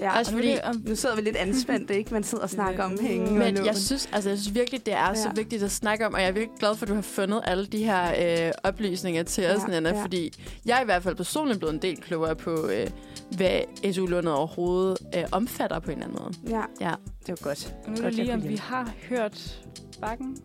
Ja, 0.00 0.18
Også 0.18 0.30
og 0.30 0.36
nu, 0.36 0.38
fordi- 0.42 0.52
det, 0.82 0.88
nu 0.88 0.96
sidder 0.96 1.16
vi 1.16 1.22
lidt 1.22 1.36
anspændte, 1.36 1.96
ikke? 1.98 2.14
Man 2.14 2.22
sidder 2.24 2.44
og 2.44 2.50
snakker 2.50 2.84
om 2.84 2.98
penge 2.98 3.26
og 3.26 3.32
men 3.32 3.64
jeg 3.66 3.76
synes, 3.76 4.08
altså, 4.12 4.30
jeg 4.30 4.38
synes 4.38 4.54
virkelig, 4.54 4.86
det 4.86 4.94
er 4.94 5.14
så 5.14 5.28
Ja. 5.28 5.32
vigtigt 5.34 5.62
at 5.62 5.70
snakke 5.70 6.06
om, 6.06 6.14
og 6.14 6.20
jeg 6.20 6.28
er 6.28 6.32
virkelig 6.32 6.58
glad 6.58 6.76
for, 6.76 6.84
at 6.84 6.88
du 6.88 6.94
har 6.94 7.02
fundet 7.02 7.40
alle 7.44 7.66
de 7.66 7.84
her 7.84 8.46
øh, 8.46 8.52
oplysninger 8.64 9.22
til 9.22 9.46
os, 9.46 9.60
Ja, 9.62 9.66
Nana, 9.80 9.88
ja. 9.96 10.02
fordi 10.02 10.32
jeg 10.66 10.76
er 10.78 10.82
i 10.82 10.84
hvert 10.84 11.02
fald 11.02 11.14
personligt 11.16 11.58
blevet 11.58 11.74
en 11.74 11.82
del 11.82 11.96
klogere 11.96 12.36
på, 12.36 12.68
øh, 12.68 12.90
hvad 13.36 13.60
SU-lånet 13.92 14.32
overhovedet 14.32 14.98
øh, 15.16 15.24
omfatter 15.32 15.78
på 15.78 15.90
en 15.90 16.02
eller 16.02 16.06
anden 16.06 16.22
måde. 16.44 16.56
Ja, 16.56 16.62
Ja. 16.88 16.94
det 17.26 17.28
var 17.28 17.48
godt. 17.48 17.74
Og 17.84 17.90
nu 17.90 17.96
er 17.96 18.02
Godt, 18.02 18.12
det 18.12 18.18
jeg 18.18 18.24
lige, 18.26 18.34
om 18.34 18.48
vi 18.48 18.56
har 18.56 18.90
hørt 19.08 19.60
bakken. 20.00 20.36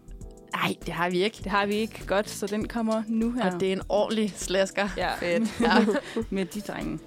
Nej, 0.54 0.76
det 0.86 0.93
har 0.93 1.10
vi 1.10 1.24
ikke. 1.24 1.38
Det 1.43 1.52
har 1.52 1.66
vi 1.66 1.76
ikke 1.76 2.06
godt, 2.08 2.30
så 2.30 2.48
den 2.48 2.68
kommer 2.68 3.04
nu 3.08 3.32
her. 3.32 3.54
Og 3.54 3.60
det 3.60 3.68
er 3.68 3.74
en 3.74 3.82
ordentlig 3.89 4.34
slasker. 4.38 4.89
ja, 4.98 5.16
Fedt. 5.20 5.62
Ja. 5.62 5.86
med 6.36 6.45
de 6.45 6.62
drenge. 6.62 7.00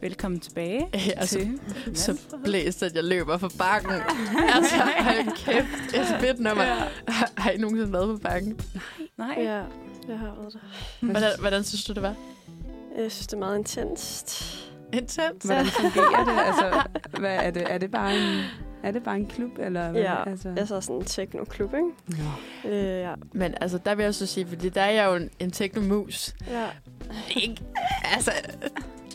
Velkommen 0.00 0.40
tilbage 0.40 0.88
altså, 1.16 1.38
til 1.38 1.58
så 1.94 2.16
blæst, 2.44 2.82
at 2.82 2.94
jeg 2.94 3.04
løber 3.04 3.38
for 3.38 3.50
bakken. 3.58 3.90
altså, 4.54 4.74
hold 4.76 5.36
kæft, 5.36 5.94
et 5.94 6.20
fedt 6.20 6.40
nummer. 6.40 6.62
Har, 7.08 7.30
har 7.36 7.50
I 7.50 7.56
nogensinde 7.56 7.92
været 7.92 8.16
på 8.18 8.22
bakken? 8.28 8.60
Nej, 9.18 9.34
Ja, 9.38 9.62
jeg 10.08 10.18
har 10.18 10.34
været 10.40 10.52
der. 10.52 11.06
Hvordan, 11.06 11.30
hvordan 11.40 11.64
synes 11.64 11.84
du, 11.84 11.92
det 11.92 12.02
var? 12.02 12.14
Jeg 12.98 13.12
synes, 13.12 13.26
det 13.26 13.32
er 13.32 13.38
meget 13.38 13.58
intenst. 13.58 14.56
Intens. 14.92 15.44
Hvordan 15.44 15.66
fungerer 15.66 16.24
det? 16.24 16.32
Altså, 16.46 16.82
hvad 17.20 17.36
er 17.36 17.50
det? 17.50 17.72
Er 17.72 17.78
det 17.78 17.90
bare 17.90 18.14
en, 18.16 18.40
er 18.82 18.90
det 18.90 19.02
bare 19.02 19.16
en 19.16 19.26
klub? 19.26 19.50
Eller 19.58 19.90
hvad? 19.90 20.00
Ja, 20.02 20.30
altså. 20.30 20.54
Altså 20.56 20.80
sådan 20.80 20.96
en 20.96 21.04
techno-klub, 21.04 21.74
ikke? 21.74 22.22
Nå. 22.64 22.70
Øh, 22.70 23.00
ja. 23.00 23.14
Men 23.32 23.54
altså, 23.60 23.78
der 23.84 23.94
vil 23.94 24.02
jeg 24.02 24.14
så 24.14 24.26
sige, 24.26 24.46
fordi 24.46 24.68
der 24.68 24.82
er 24.82 24.90
jeg 24.90 25.06
jo 25.06 25.14
en, 25.14 25.30
en 25.38 25.50
teknomus. 25.50 26.34
ja. 26.50 26.66
Ikke, 27.36 27.62
altså, 28.04 28.30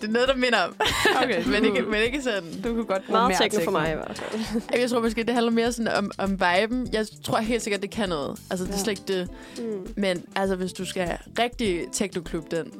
det 0.01 0.03
er 0.03 0.11
noget, 0.11 0.27
der 0.27 0.35
minder 0.35 0.59
om. 0.61 0.75
Okay, 1.23 1.45
men, 1.45 1.65
ikke, 1.65 1.81
men 1.81 2.01
ikke 2.01 2.21
sådan. 2.21 2.61
Du 2.61 2.73
kunne 2.73 2.85
godt 2.85 3.05
bruge 3.05 3.11
Meget 3.17 3.27
mere 3.29 3.37
techno 3.49 3.63
for 3.63 3.71
mig 3.71 3.91
i 3.91 3.95
hvert 3.95 4.17
fald. 4.17 4.61
Jeg 4.79 4.89
tror 4.89 5.01
måske, 5.01 5.23
det 5.23 5.33
handler 5.33 5.51
mere 5.51 5.71
sådan 5.71 5.93
om, 5.93 6.11
om 6.17 6.31
viben. 6.31 6.89
Jeg 6.93 7.05
tror 7.23 7.37
helt 7.37 7.61
sikkert, 7.61 7.81
det 7.81 7.89
kan 7.91 8.09
noget. 8.09 8.39
Altså, 8.49 8.65
det 8.65 8.71
er 8.73 8.77
Ja. 8.77 8.83
slet 8.83 8.91
ikke 9.07 9.19
det. 9.19 9.29
Mm. 9.65 9.87
Men 9.97 10.25
altså, 10.35 10.55
hvis 10.55 10.73
du 10.73 10.85
skal 10.85 11.17
rigtig 11.39 11.85
teknoklub 11.91 12.51
den 12.51 12.71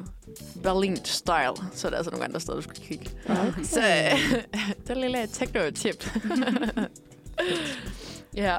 Berlin-style, 0.64 1.64
så 1.76 1.88
er 1.88 1.90
der 1.90 1.98
altså 1.98 2.12
nogle 2.12 2.26
andre 2.26 2.40
steder, 2.40 2.56
du 2.58 2.62
skal 2.64 2.76
kigge. 2.84 3.10
Okay. 3.30 3.64
Så 3.64 3.80
det 4.82 4.90
er 4.90 4.94
en 4.96 5.02
lille 5.02 5.28
techno-tip. 5.34 6.10
ja, 8.36 8.58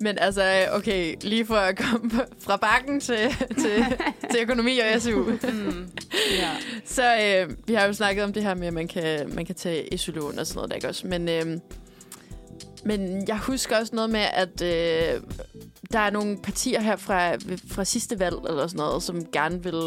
men 0.00 0.18
altså, 0.18 0.66
okay, 0.72 1.14
lige 1.22 1.46
for 1.46 1.54
at 1.54 1.76
komme 1.76 2.10
fra 2.40 2.56
bakken 2.56 3.00
til, 3.00 3.18
til, 3.58 3.84
til 4.30 4.40
økonomi 4.42 4.78
og 4.78 5.02
SU. 5.02 5.22
Mm. 5.22 5.90
Ja. 6.38 6.50
Så 6.84 7.16
øh, 7.16 7.56
vi 7.66 7.74
har 7.74 7.86
jo 7.86 7.92
snakket 7.92 8.24
om 8.24 8.32
det 8.32 8.42
her 8.42 8.54
med, 8.54 8.66
at 8.66 8.74
man 8.74 8.88
kan, 8.88 9.34
man 9.34 9.46
kan 9.46 9.54
tage 9.54 9.98
SU-lån 9.98 10.38
og 10.38 10.46
sådan 10.46 10.56
noget, 10.56 10.70
der 10.70 10.76
ikke 10.76 10.88
også? 10.88 11.06
Men, 11.06 11.28
øh, 11.28 11.46
men 12.84 13.28
jeg 13.28 13.38
husker 13.38 13.78
også 13.78 13.96
noget 13.96 14.10
med, 14.10 14.24
at 14.32 14.62
øh, 14.62 15.22
der 15.92 15.98
er 15.98 16.10
nogle 16.10 16.38
partier 16.42 16.80
her 16.80 16.96
fra, 16.96 17.34
fra 17.68 17.84
sidste 17.84 18.18
valg 18.18 18.36
eller 18.48 18.66
sådan 18.66 18.78
noget, 18.78 19.02
som 19.02 19.24
gerne 19.32 19.62
vil 19.62 19.82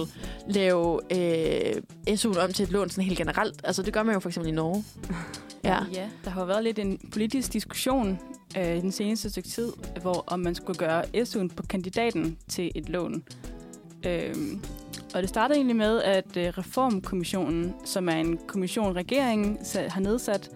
lave 0.48 1.00
øh, 1.12 1.76
SU'en 2.10 2.40
om 2.40 2.54
til 2.54 2.64
et 2.64 2.72
lån 2.72 2.90
sådan 2.90 3.04
helt 3.04 3.18
generelt. 3.18 3.62
Altså 3.64 3.82
det 3.82 3.94
gør 3.94 4.04
man 4.04 4.14
jo 4.14 4.20
for 4.20 4.30
eksempel 4.30 4.52
i 4.52 4.56
Norge. 4.56 4.84
Ja. 5.64 5.78
ja, 5.94 6.10
der 6.26 6.30
har 6.30 6.46
været 6.46 6.64
lidt 6.64 6.80
en 6.80 7.00
politisk 7.12 7.54
diskussion 7.54 8.20
øh, 8.58 8.78
i 8.78 8.82
den 8.82 8.92
seneste 8.92 9.30
stykke 9.30 9.50
tid, 9.50 9.74
hvor 10.02 10.24
om 10.28 10.40
man 10.40 10.56
skulle 10.56 10.80
gøre 10.80 11.04
SU'en 11.04 11.56
på 11.56 11.64
kandidaten 11.64 12.38
til 12.50 12.72
et 12.76 12.90
lån. 12.90 13.24
Øh, 14.06 14.36
og 15.16 15.22
det 15.22 15.30
startede 15.30 15.58
egentlig 15.58 15.76
med, 15.76 16.02
at 16.02 16.38
øh, 16.38 16.48
Reformkommissionen, 16.58 17.74
som 17.86 18.10
er 18.10 18.14
en 18.14 18.40
kommission, 18.48 18.96
regeringen 18.96 19.58
har 19.76 20.00
nedsat, 20.00 20.52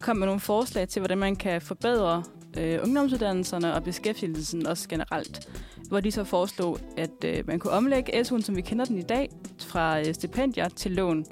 kom 0.00 0.16
med 0.16 0.26
nogle 0.26 0.40
forslag 0.40 0.88
til, 0.88 1.00
hvordan 1.00 1.18
man 1.18 1.36
kan 1.36 1.62
forbedre 1.62 2.22
øh, 2.58 2.78
ungdomsuddannelserne 2.82 3.74
og 3.74 3.84
beskæftigelsen 3.84 4.66
også 4.66 4.88
generelt. 4.88 5.48
Hvor 5.88 6.00
de 6.00 6.12
så 6.12 6.24
foreslog, 6.24 6.78
at 6.96 7.24
øh, 7.24 7.46
man 7.46 7.58
kunne 7.58 7.72
omlægge 7.72 8.20
SU'en, 8.20 8.42
som 8.42 8.56
vi 8.56 8.60
kender 8.60 8.84
den 8.84 8.98
i 8.98 9.02
dag, 9.02 9.30
fra 9.58 10.00
øh, 10.00 10.14
stipendier 10.14 10.68
til 10.68 10.92
lån. 10.92 11.24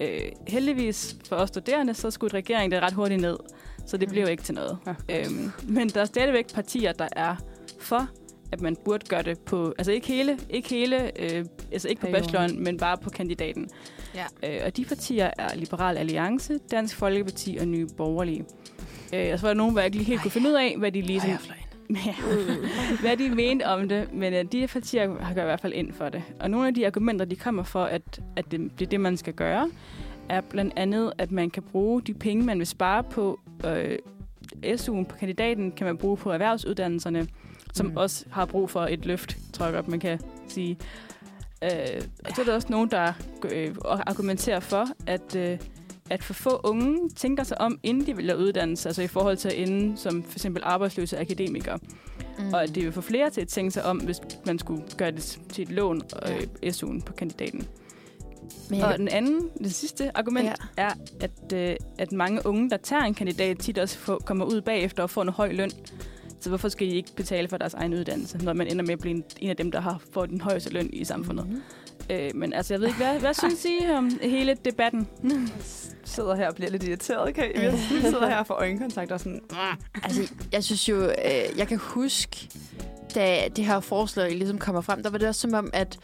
Øh, 0.00 0.20
heldigvis 0.46 1.16
for 1.28 1.36
os 1.36 1.48
studerende, 1.48 1.94
så 1.94 2.10
skulle 2.10 2.34
regeringen 2.34 2.70
det 2.70 2.82
ret 2.82 2.92
hurtigt 2.92 3.20
ned, 3.20 3.36
så 3.88 3.96
det 3.96 4.08
blev 4.08 4.28
ikke 4.28 4.42
til 4.42 4.54
noget. 4.54 4.78
Ja. 4.86 5.20
Øhm, 5.20 5.50
men 5.68 5.88
der 5.88 6.00
er 6.00 6.04
stadigvæk 6.04 6.54
partier, 6.54 6.92
der 6.92 7.08
er 7.16 7.36
for, 7.80 8.08
at 8.52 8.60
man 8.60 8.76
burde 8.84 9.06
gøre 9.06 9.22
det 9.22 9.38
på, 9.38 9.74
altså 9.78 9.92
ikke 9.92 10.06
hele, 10.06 10.38
ikke 10.50 10.68
hele, 10.68 11.22
øh, 11.22 11.44
altså 11.72 11.88
ikke 11.88 12.00
på 12.00 12.06
Perioden. 12.06 12.22
bacheloren, 12.22 12.64
men 12.64 12.76
bare 12.76 12.96
på 12.96 13.10
kandidaten. 13.10 13.68
Ja. 14.14 14.24
Øh, 14.42 14.60
og 14.66 14.76
de 14.76 14.84
partier 14.84 15.30
er 15.38 15.56
Liberal 15.56 15.96
Alliance, 15.96 16.58
Dansk 16.70 16.96
Folkeparti 16.96 17.56
og 17.60 17.68
Nye 17.68 17.88
Borgerlige. 17.96 18.44
Øh, 19.14 19.30
og 19.32 19.38
så 19.38 19.46
var 19.46 19.52
der 19.52 19.58
nogen, 19.58 19.72
hvor 19.72 19.80
jeg 19.80 19.86
ikke 19.86 19.96
lige 19.96 20.06
helt 20.06 20.22
kunne 20.22 20.30
finde 20.30 20.48
ud 20.48 20.54
af, 20.54 20.74
hvad 20.78 20.92
de 20.92 21.02
lige 21.02 21.38
ja, 22.06 22.14
hvad 23.00 23.16
de 23.16 23.28
mente 23.28 23.66
om 23.66 23.88
det, 23.88 24.12
men 24.12 24.34
øh, 24.34 24.44
de 24.52 24.66
partier 24.66 25.20
har 25.20 25.34
gør 25.34 25.42
i 25.42 25.44
hvert 25.44 25.60
fald 25.60 25.72
ind 25.72 25.92
for 25.92 26.08
det. 26.08 26.22
Og 26.40 26.50
nogle 26.50 26.66
af 26.66 26.74
de 26.74 26.86
argumenter, 26.86 27.24
de 27.24 27.36
kommer 27.36 27.62
for, 27.62 27.84
at, 27.84 28.20
at 28.36 28.44
det, 28.50 28.70
det 28.78 28.86
er 28.86 28.90
det, 28.90 29.00
man 29.00 29.16
skal 29.16 29.32
gøre, 29.32 29.70
er 30.28 30.40
blandt 30.40 30.72
andet, 30.76 31.12
at 31.18 31.32
man 31.32 31.50
kan 31.50 31.62
bruge 31.62 32.02
de 32.02 32.14
penge, 32.14 32.44
man 32.44 32.58
vil 32.58 32.66
spare 32.66 33.02
på 33.04 33.40
øh, 33.66 33.98
SU'en 34.64 35.04
på 35.04 35.16
kandidaten, 35.16 35.72
kan 35.72 35.86
man 35.86 35.96
bruge 35.96 36.16
på 36.16 36.30
erhvervsuddannelserne, 36.32 37.28
som 37.74 37.86
Mm. 37.86 37.96
også 37.96 38.24
har 38.30 38.44
brug 38.44 38.70
for 38.70 38.80
et 38.80 39.06
løft, 39.06 39.36
tror 39.52 39.66
jeg 39.66 39.74
godt, 39.74 39.88
man 39.88 40.00
kan 40.00 40.18
sige. 40.48 40.78
Øh, 41.64 42.02
og 42.24 42.30
så 42.34 42.40
er 42.40 42.44
der 42.44 42.54
også 42.54 42.68
nogen, 42.70 42.90
der 42.90 43.12
øh, 43.52 43.74
argumenterer 43.84 44.60
for, 44.60 44.84
at, 45.06 45.36
øh, 45.36 45.58
at 46.10 46.22
for 46.24 46.34
få 46.34 46.60
unge 46.64 47.08
tænker 47.16 47.42
sig 47.42 47.60
om, 47.60 47.78
inden 47.82 48.06
de 48.06 48.16
vælger 48.16 48.34
uddannelse, 48.34 48.88
altså 48.88 49.02
i 49.02 49.06
forhold 49.06 49.36
til 49.36 49.48
at 49.48 49.68
ende 49.68 49.96
som 49.96 50.22
for 50.22 50.32
eksempel 50.32 50.62
arbejdsløse 50.66 51.18
akademikere. 51.18 51.78
Mm. 52.38 52.52
Og 52.54 52.62
at 52.62 52.74
det 52.74 52.84
vil 52.84 52.92
få 52.92 53.00
flere 53.00 53.30
til 53.30 53.40
at 53.40 53.48
tænke 53.48 53.70
sig 53.70 53.84
om, 53.84 53.98
hvis 53.98 54.20
man 54.46 54.58
skulle 54.58 54.82
gøre 54.96 55.10
det 55.10 55.38
til 55.48 55.62
et 55.62 55.70
lån 55.70 56.02
øh, 56.28 56.70
SU'en 56.72 57.00
på 57.02 57.12
kandidaten. 57.12 57.68
Men 58.70 58.82
Og 58.82 58.98
den 58.98 59.08
anden, 59.08 59.48
det 59.62 59.74
sidste 59.74 60.16
argument, 60.16 60.46
Ja. 60.46 60.54
er, 60.76 60.90
at, 61.20 61.52
øh, 61.54 61.76
at 61.98 62.12
mange 62.12 62.46
unge, 62.46 62.70
der 62.70 62.76
tager 62.76 63.02
en 63.02 63.14
kandidat, 63.14 63.58
tit 63.58 63.78
også 63.78 63.98
får, 63.98 64.18
kommer 64.18 64.44
ud 64.44 64.60
bagefter 64.60 65.02
og 65.02 65.10
får 65.10 65.22
en 65.22 65.28
høj 65.28 65.52
løn. 65.52 65.70
Så 66.40 66.48
hvorfor 66.48 66.68
skal 66.68 66.86
de 66.86 66.92
ikke 66.92 67.14
betale 67.16 67.48
for 67.48 67.56
deres 67.56 67.74
egen 67.74 67.94
uddannelse, 67.94 68.38
når 68.38 68.52
man 68.52 68.66
ender 68.66 68.84
med 68.84 68.92
at 68.92 68.98
blive 68.98 69.14
en, 69.14 69.24
en 69.38 69.50
af 69.50 69.56
dem, 69.56 69.70
der 69.72 69.80
har 69.80 70.00
fået 70.12 70.30
den 70.30 70.40
højeste 70.40 70.70
løn 70.70 70.90
i 70.92 71.04
samfundet? 71.04 71.46
Mhm. 71.46 71.54
Mm. 71.54 72.14
Øh, 72.14 72.30
men 72.34 72.52
altså, 72.52 72.74
jeg 72.74 72.80
ved 72.80 72.86
ikke, 72.88 72.98
hvad, 72.98 73.18
hvad 73.20 73.34
synes 73.48 73.64
I 73.64 73.90
om 73.90 74.10
hele 74.22 74.56
debatten? 74.64 75.08
sidder 76.04 76.34
her 76.36 76.48
og 76.48 76.54
bliver 76.54 76.70
lidt 76.70 76.84
irriteret, 76.84 77.34
kan 77.34 77.44
I? 77.54 77.58
Jeg 77.58 77.78
sidder 78.00 78.28
her 78.28 78.36
og 78.36 78.46
får 78.46 78.54
øjenkontakt 78.54 79.12
og 79.12 79.20
sådan... 79.20 79.40
Altså, 80.02 80.32
jeg 80.52 80.64
synes 80.64 80.88
jo, 80.88 80.96
øh, 81.04 81.12
jeg 81.58 81.68
kan 81.68 81.78
huske, 81.78 82.48
da 83.14 83.48
det 83.56 83.64
her 83.64 83.80
forslag 83.80 84.30
ligesom 84.30 84.58
kommer 84.58 84.80
frem, 84.80 85.02
der 85.02 85.10
var 85.10 85.18
det 85.18 85.28
også 85.28 85.40
som 85.40 85.54
om, 85.54 85.70
at 85.72 85.98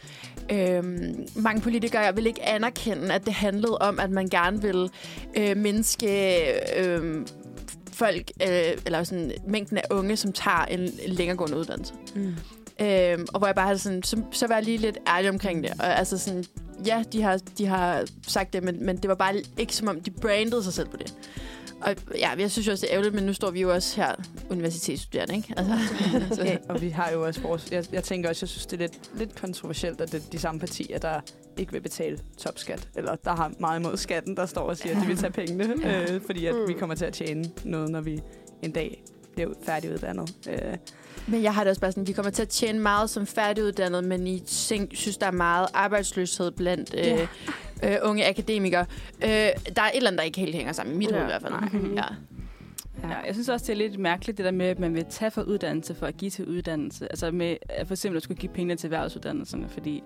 øh, 0.51 0.83
mange 1.35 1.61
politikere 1.61 2.15
vil 2.15 2.25
ikke 2.25 2.43
anerkende, 2.43 3.13
at 3.13 3.25
det 3.25 3.33
handlede 3.33 3.77
om, 3.77 3.99
at 3.99 4.11
man 4.11 4.27
gerne 4.27 4.61
vil 4.61 4.89
øh, 5.37 5.57
mindske 5.57 6.37
øh, 6.79 7.25
folk, 7.93 8.31
øh, 8.41 8.77
eller 8.85 9.03
sådan 9.03 9.31
mængden 9.47 9.77
af 9.77 9.83
unge, 9.91 10.17
som 10.17 10.33
tager 10.33 10.65
en, 10.65 10.79
en 10.79 11.13
længeregående 11.13 11.57
uddannelse. 11.57 11.93
Mm. 12.15 12.35
Øhm, 12.81 13.25
og 13.33 13.39
hvor 13.39 13.47
jeg 13.47 13.55
bare 13.55 13.65
havde 13.65 13.79
sådan, 13.79 14.03
så, 14.03 14.21
så 14.31 14.47
var 14.47 14.55
jeg 14.55 14.63
lige 14.63 14.77
lidt 14.77 14.97
ærlig 15.07 15.29
omkring 15.29 15.63
det. 15.63 15.71
Og 15.79 15.99
altså 15.99 16.17
sådan, 16.17 16.43
ja, 16.85 17.03
de 17.13 17.21
har, 17.21 17.39
de 17.57 17.65
har 17.65 18.05
sagt 18.27 18.53
det, 18.53 18.63
men, 18.63 18.85
men 18.85 18.97
det 18.97 19.07
var 19.07 19.15
bare 19.15 19.41
ikke 19.57 19.75
som 19.75 19.87
om, 19.87 20.01
de 20.01 20.11
brandede 20.11 20.63
sig 20.63 20.73
selv 20.73 20.87
på 20.87 20.97
det. 20.97 21.13
Og 21.81 21.95
ja, 22.17 22.29
jeg 22.39 22.51
synes 22.51 22.67
jo 22.67 22.71
også, 22.71 22.81
det 22.81 22.89
er 22.89 22.93
ærgerligt, 22.93 23.15
men 23.15 23.23
nu 23.23 23.33
står 23.33 23.51
vi 23.51 23.61
jo 23.61 23.73
også 23.73 23.95
her 24.01 24.15
universitetsstuderende, 24.49 25.35
ikke? 25.35 25.53
Altså, 25.57 25.73
så, 26.35 26.43
Ja, 26.43 26.57
og 26.69 26.81
vi 26.81 26.89
har 26.89 27.11
jo 27.11 27.25
også 27.25 27.41
vores... 27.41 27.71
Jeg, 27.71 27.85
jeg 27.91 28.03
tænker 28.03 28.29
også, 28.29 28.43
jeg 28.45 28.49
synes, 28.49 28.65
det 28.65 28.73
er 28.73 28.81
lidt, 28.81 29.11
lidt 29.17 29.35
kontroversielt, 29.41 30.01
at 30.01 30.11
det 30.11 30.23
er 30.25 30.29
de 30.31 30.39
samme 30.39 30.59
partier, 30.59 30.97
der 30.99 31.19
ikke 31.57 31.71
vil 31.71 31.81
betale 31.81 32.19
topskat, 32.37 32.87
eller 32.95 33.15
der 33.15 33.35
har 33.35 33.51
meget 33.59 33.79
imod 33.79 33.97
skatten, 33.97 34.37
der 34.37 34.45
står 34.45 34.61
og 34.61 34.77
siger, 34.77 34.95
at 34.95 35.01
de 35.01 35.07
vil 35.07 35.17
tage 35.17 35.31
pengene, 35.31 35.75
Ja. 35.83 36.13
øh, 36.13 36.21
fordi 36.25 36.45
at 36.45 36.55
Mm. 36.55 36.67
vi 36.67 36.73
kommer 36.73 36.95
til 36.95 37.05
at 37.05 37.13
tjene 37.13 37.51
noget, 37.63 37.89
når 37.89 38.01
vi 38.01 38.21
en 38.61 38.71
dag 38.71 39.03
bliver 39.33 39.49
færdiguddannet. 39.65 40.33
Øh, 40.49 40.59
Men 41.27 41.43
jeg 41.43 41.53
har 41.53 41.63
det 41.63 41.69
også 41.69 41.81
bare 41.81 41.91
sådan, 41.91 42.07
vi 42.07 42.11
kommer 42.13 42.31
til 42.31 42.41
at 42.41 42.49
tjene 42.49 42.79
meget 42.79 43.09
som 43.09 43.25
færdiguddannet, 43.25 44.03
men 44.03 44.27
I 44.27 44.43
synes, 44.93 45.17
der 45.17 45.27
er 45.27 45.31
meget 45.31 45.67
arbejdsløshed 45.73 46.51
blandt 46.51 46.95
øh, 46.97 47.05
Ja. 47.05 47.27
øh, 47.83 47.97
unge 48.03 48.27
akademikere. 48.29 48.85
Øh, 49.23 49.29
der 49.29 49.81
er 49.81 49.85
et 49.89 49.95
eller 49.95 50.09
andet, 50.09 50.17
der 50.19 50.23
ikke 50.23 50.39
helt 50.39 50.55
hænger 50.55 50.73
sammen 50.73 50.95
i 50.95 50.97
mit 50.97 51.09
Ja. 51.11 51.13
hoved 51.15 51.25
i 51.25 51.29
hvert 51.29 51.41
fald. 51.41 51.53
Nej. 51.53 51.93
Ja. 51.95 52.03
Ja, 53.09 53.15
jeg 53.25 53.33
synes 53.33 53.49
også, 53.49 53.65
det 53.65 53.73
er 53.73 53.77
lidt 53.77 53.99
mærkeligt, 53.99 54.37
det 54.37 54.45
der 54.45 54.51
med, 54.51 54.65
at 54.65 54.79
man 54.79 54.93
vil 54.93 55.05
tage 55.09 55.31
for 55.31 55.41
uddannelse 55.41 55.95
for 55.95 56.05
at 56.05 56.17
give 56.17 56.31
til 56.31 56.45
uddannelse. 56.45 57.05
Altså 57.11 57.31
med 57.31 57.57
at 57.69 57.87
for 57.87 57.93
eksempel 57.93 58.17
at 58.17 58.23
skulle 58.23 58.37
give 58.39 58.51
penge 58.51 58.75
til 58.75 58.87
erhvervsuddannelserne, 58.87 59.69
fordi 59.69 60.03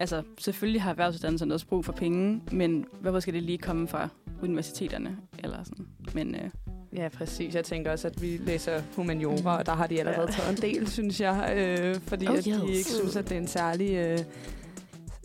altså, 0.00 0.22
selvfølgelig 0.38 0.82
har 0.82 0.90
erhvervsuddannelserne 0.90 1.54
også 1.54 1.66
brug 1.66 1.84
for 1.84 1.92
penge, 1.92 2.42
men 2.52 2.84
hvorfor 3.00 3.20
skal 3.20 3.34
det 3.34 3.42
lige 3.42 3.58
komme 3.58 3.88
fra 3.88 4.08
universiteterne? 4.42 5.16
Eller 5.38 5.64
sådan. 5.64 5.86
Men 6.14 6.34
øh, 6.34 6.50
Ja, 6.96 7.08
præcis. 7.08 7.54
Jeg 7.54 7.64
tænker 7.64 7.90
også, 7.92 8.08
at 8.08 8.22
vi 8.22 8.36
læser 8.36 8.82
humaniora, 8.96 9.58
og 9.58 9.66
der 9.66 9.72
har 9.74 9.86
de 9.86 9.98
allerede 10.00 10.26
Ja. 10.26 10.32
taget 10.32 10.56
en 10.56 10.62
del, 10.62 10.88
synes 10.98 11.20
jeg. 11.20 11.54
Øh, 11.56 12.00
fordi 12.00 12.26
Oh, 12.28 12.36
at 12.38 12.44
de 12.44 12.50
yes. 12.50 12.78
ikke 12.78 12.90
synes, 12.90 13.16
at 13.16 13.28
det 13.28 13.34
er 13.36 13.40
en 13.40 13.46
særlig, 13.46 13.90
øh, 13.94 14.18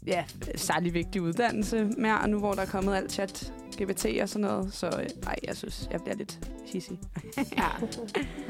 ja, 0.08 0.24
særlig 0.56 0.94
vigtig 0.94 1.22
uddannelse 1.22 1.84
mere, 1.98 2.28
nu 2.28 2.40
hvor 2.40 2.54
der 2.54 2.62
er 2.62 2.66
kommet 2.66 2.96
alt 2.96 3.12
chat 3.12 3.54
GPT 3.82 4.06
og 4.22 4.30
sådan 4.30 4.48
noget. 4.48 4.74
Så 4.74 4.88
øh, 4.88 5.06
ej, 5.28 5.36
jeg 5.48 5.58
synes, 5.58 5.88
jeg 5.92 6.00
bliver 6.02 6.16
lidt 6.16 6.40
hissig. 6.66 7.00
ja. 7.58 7.68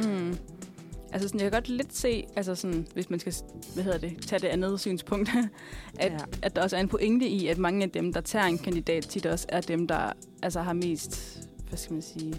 Mm. 0.04 0.38
Altså 1.12 1.28
sådan, 1.28 1.42
jeg 1.42 1.52
kan 1.52 1.62
godt 1.62 1.70
lidt 1.70 1.96
se, 1.98 2.24
altså 2.36 2.56
sådan, 2.56 2.88
hvis 2.94 3.10
man 3.10 3.20
skal 3.20 3.34
hvad 3.74 3.84
hedder 3.84 3.98
det, 3.98 4.28
tage 4.28 4.40
det 4.40 4.48
andet 4.48 4.80
synspunkt, 4.80 5.30
at, 6.00 6.12
Ja. 6.12 6.18
at 6.42 6.56
der 6.56 6.62
også 6.62 6.76
er 6.76 6.80
en 6.82 6.88
pointe 6.88 7.28
i, 7.28 7.48
at 7.48 7.58
mange 7.58 7.84
af 7.84 7.90
dem, 7.90 8.14
der 8.14 8.22
tager 8.22 8.46
en 8.46 8.58
kandidat, 8.58 9.04
tit 9.04 9.26
også 9.26 9.46
er 9.50 9.62
dem, 9.62 9.88
der 9.88 10.12
altså, 10.44 10.62
har 10.62 10.74
mest, 10.74 11.40
hvad 11.70 11.78
skal 11.78 11.94
man 11.94 12.02
sige, 12.02 12.36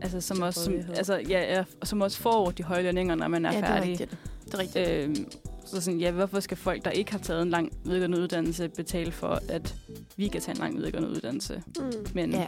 altså, 0.00 0.20
som, 0.20 0.42
også, 0.42 0.64
som, 0.64 0.74
altså, 0.96 1.14
ja, 1.28 1.54
ja, 1.56 1.64
og 1.80 1.86
som 1.86 2.00
også 2.00 2.18
får 2.18 2.50
de 2.50 2.62
høje 2.62 2.82
lønninger, 2.82 3.14
når 3.14 3.28
man 3.28 3.44
er 3.46 3.52
ja, 3.52 3.56
det 3.56 3.64
er 3.64 3.68
færdig. 3.68 3.90
rigtigt. 3.90 4.16
Det 4.44 4.54
er 4.54 4.58
rigtigt. 4.58 4.88
Øhm, 4.88 5.26
så 5.66 5.80
sådan, 5.80 6.00
ja, 6.00 6.10
hvorfor 6.10 6.40
skal 6.40 6.56
folk, 6.56 6.84
der 6.84 6.90
ikke 6.90 7.12
har 7.12 7.18
taget 7.18 7.42
en 7.42 7.50
lang 7.50 7.72
videregående 7.84 8.18
uddannelse, 8.20 8.68
betale 8.68 9.12
for, 9.12 9.38
at 9.48 9.74
vi 10.16 10.28
kan 10.28 10.40
tage 10.40 10.54
en 10.54 10.58
lang 10.60 10.76
videregående 10.76 11.08
uddannelse? 11.10 11.62
Mm. 11.78 11.92
Men 12.14 12.30
Ja. 12.32 12.38
ja, 12.38 12.46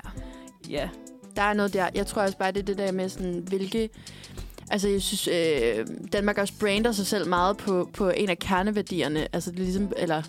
ja 0.71 0.89
Der 1.37 1.43
er 1.43 1.55
noget 1.55 1.73
der. 1.73 1.89
Jeg 1.95 2.07
tror 2.07 2.23
også 2.23 2.39
bare, 2.39 2.53
det 2.53 2.61
er 2.61 2.65
det 2.65 2.79
der 2.79 2.93
med 2.93 3.09
sådan, 3.09 3.39
hvilke... 3.49 3.91
Altså, 4.71 4.89
jeg 4.89 5.03
synes, 5.03 5.29
øh, 5.29 5.87
Danmark 6.13 6.39
også 6.39 6.55
brander 6.61 6.93
sig 6.93 7.07
selv 7.07 7.29
meget 7.29 7.57
på, 7.57 7.91
på 7.93 8.11
en 8.11 8.29
af 8.29 8.39
kerneværdierne. 8.39 9.29
Altså, 9.33 9.51
det 9.51 9.59
er 9.59 9.63
ligesom, 9.63 9.93
eller, 9.97 10.23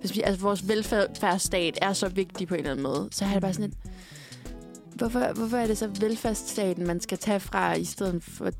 hvis 0.00 0.16
vi, 0.16 0.22
altså, 0.24 0.42
vores 0.42 0.68
velfærdsstat 0.68 1.78
er 1.82 1.92
så 1.92 2.08
vigtig 2.08 2.48
på 2.48 2.54
en 2.54 2.60
eller 2.60 2.70
anden 2.70 2.82
måde. 2.82 3.08
Så 3.12 3.24
har 3.24 3.32
det 3.32 3.42
bare 3.42 3.52
sådan 3.52 3.70
et... 3.70 3.74
Hvorfor, 4.94 5.32
hvorfor 5.34 5.56
er 5.56 5.66
det 5.66 5.78
så 5.78 5.90
velfærdsstaten, 6.00 6.86
man 6.86 7.00
skal 7.00 7.18
tage 7.18 7.40
fra, 7.40 7.74
i 7.74 7.84
stedet 7.84 8.22
for 8.22 8.50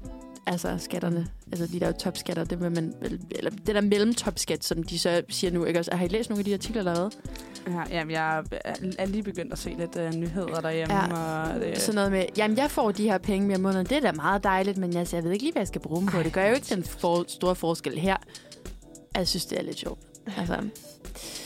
altså, 0.47 0.77
skatterne? 0.79 1.27
Altså, 1.53 1.67
de 1.67 1.81
der 1.81 1.87
jo 1.87 1.93
topskatter, 1.93 2.45
det, 2.45 2.61
vil 2.61 2.73
man, 2.73 2.95
eller 3.31 3.51
det 3.51 3.75
der 3.75 3.81
mellemtopskat, 3.81 4.65
som 4.65 4.83
de 4.83 4.99
så 4.99 5.23
siger 5.29 5.51
nu. 5.51 5.65
Ikke? 5.65 5.79
også? 5.79 5.95
Har 5.95 6.05
I 6.05 6.09
læst 6.09 6.31
nogle 6.31 6.41
af 6.41 6.45
de 6.45 6.55
artikler 6.55 6.81
allerede? 6.81 7.11
Ja, 7.67 7.83
jamen, 7.91 8.11
jeg 8.11 8.45
er, 8.99 9.07
lige 9.07 9.23
begyndt 9.23 9.53
at 9.53 9.59
se 9.59 9.71
lidt 9.79 9.97
uh, 9.97 10.15
nyheder 10.21 10.61
derhjemme. 10.61 10.95
Ja. 10.95 11.55
Og 11.55 11.61
det, 11.61 11.79
Sådan 11.79 11.95
noget 11.95 12.13
med, 12.13 12.25
jamen 12.37 12.57
jeg 12.57 12.71
får 12.71 12.91
de 12.93 13.03
her 13.03 13.19
penge 13.19 13.47
mere 13.47 13.57
om 13.57 13.63
måneden, 13.63 13.87
det 13.87 13.97
er 13.97 14.01
da 14.01 14.13
meget 14.13 14.45
dejligt, 14.45 14.79
men 14.79 14.97
altså, 14.97 15.17
jeg 15.17 15.25
ved 15.25 15.33
ikke 15.33 15.45
lige, 15.45 15.53
hvad 15.53 15.61
jeg 15.61 15.69
skal 15.69 15.81
bruge 15.81 16.01
dem 16.01 16.09
på. 16.09 16.23
Det 16.23 16.33
gør 16.33 16.47
jo 16.49 16.55
ikke 16.55 16.75
den 16.75 16.85
for, 16.85 17.25
store 17.29 17.55
forskel 17.55 17.99
her. 17.99 18.17
Jeg 19.17 19.29
synes, 19.29 19.47
det 19.47 19.59
er 19.59 19.63
lidt 19.63 19.79
sjovt. 19.79 20.01
Altså, 20.37 20.57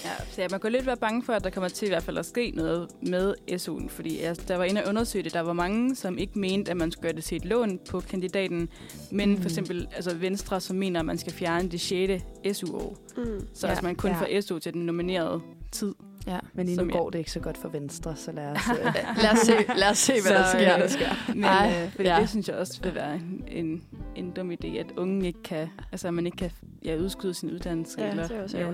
Ja, 0.05 0.11
så 0.31 0.43
ja, 0.43 0.49
man 0.51 0.61
kan 0.61 0.73
lidt 0.73 0.87
være 0.87 0.97
bange 0.97 1.23
for, 1.23 1.33
at 1.33 1.45
der 1.45 1.51
kommer 1.51 1.69
til 1.69 1.87
i 1.87 1.89
hvert 1.89 2.03
fald 2.03 2.19
at 2.19 2.27
ske 2.27 2.53
noget 2.55 2.89
med 3.03 3.35
SU'en, 3.51 3.89
fordi 3.89 4.23
jeg, 4.23 4.49
der 4.49 4.57
var 4.57 4.65
inde 4.65 4.83
og 4.85 4.89
undersøge 4.89 5.25
det, 5.25 5.33
der 5.35 5.41
var 5.41 5.53
mange, 5.53 5.97
som 5.97 6.19
ikke 6.19 6.39
mente, 6.39 6.71
at 6.71 6.77
man 6.77 6.93
skulle 6.93 7.03
gøre 7.03 7.13
det 7.17 7.25
til 7.25 7.37
et 7.37 7.45
lån 7.45 7.79
på 7.91 8.01
kandidaten, 8.01 8.69
men 9.11 9.31
Mm. 9.31 9.37
for 9.43 9.49
eksempel 9.49 9.89
altså 9.97 10.15
Venstre, 10.15 10.61
som 10.61 10.77
mener, 10.77 11.01
at 11.01 11.07
man 11.07 11.19
skal 11.19 11.33
fjerne 11.33 11.69
det 11.69 11.81
6. 11.81 12.23
SU-år. 12.59 12.97
Mm. 13.17 13.25
Så 13.25 13.67
Ja, 13.67 13.67
ja, 13.67 13.69
altså 13.71 13.85
man 13.85 13.95
kun 13.97 14.11
ja. 14.11 14.17
får 14.21 14.41
SU 14.41 14.59
til 14.59 14.73
den 14.73 14.87
nominerede 14.87 15.41
tid. 15.79 15.95
ja. 16.27 16.39
Men 16.55 16.67
lige 16.67 16.77
nu 16.79 16.85
jeg- 16.85 16.93
går 16.93 17.11
det 17.11 17.19
ikke 17.19 17.31
så 17.33 17.41
godt 17.41 17.59
for 17.59 17.69
Venstre, 17.69 18.17
så 18.17 18.33
lad 18.33 18.47
os... 18.51 18.59
øh, 18.79 18.85
Lad 19.23 19.33
os 19.33 19.39
se, 19.39 19.53
lad 19.77 19.91
os 19.91 19.99
se 19.99 20.13
hvad 20.23 20.33
der 20.39 20.45
Så, 20.45 20.51
sker. 20.59 20.83
øh, 20.83 20.89
sker. 20.91 21.35
Men 21.35 21.45
Ej, 21.45 21.83
øh, 21.85 21.91
fordi 21.93 22.09
ja. 22.09 22.21
det 22.21 22.29
synes 22.29 22.49
jeg 22.49 22.57
også 22.57 22.81
vil 22.83 22.95
være 22.95 23.15
en, 23.15 23.45
en, 23.49 23.83
en 24.17 24.31
dum 24.31 24.51
idé, 24.51 24.67
at 24.79 24.87
unge 24.97 25.27
ikke 25.27 25.43
kan, 25.43 25.69
altså 25.93 26.11
man 26.11 26.27
ikke 26.27 26.37
kan 26.39 26.51
ja, 26.85 26.97
udskyde 26.97 27.35
sin 27.35 27.51
uddannelse. 27.51 27.97
Ja, 28.03 28.11
eller, 28.11 28.27
det 28.29 28.37
er 28.37 28.43
også 28.43 28.59
ja. 28.59 28.67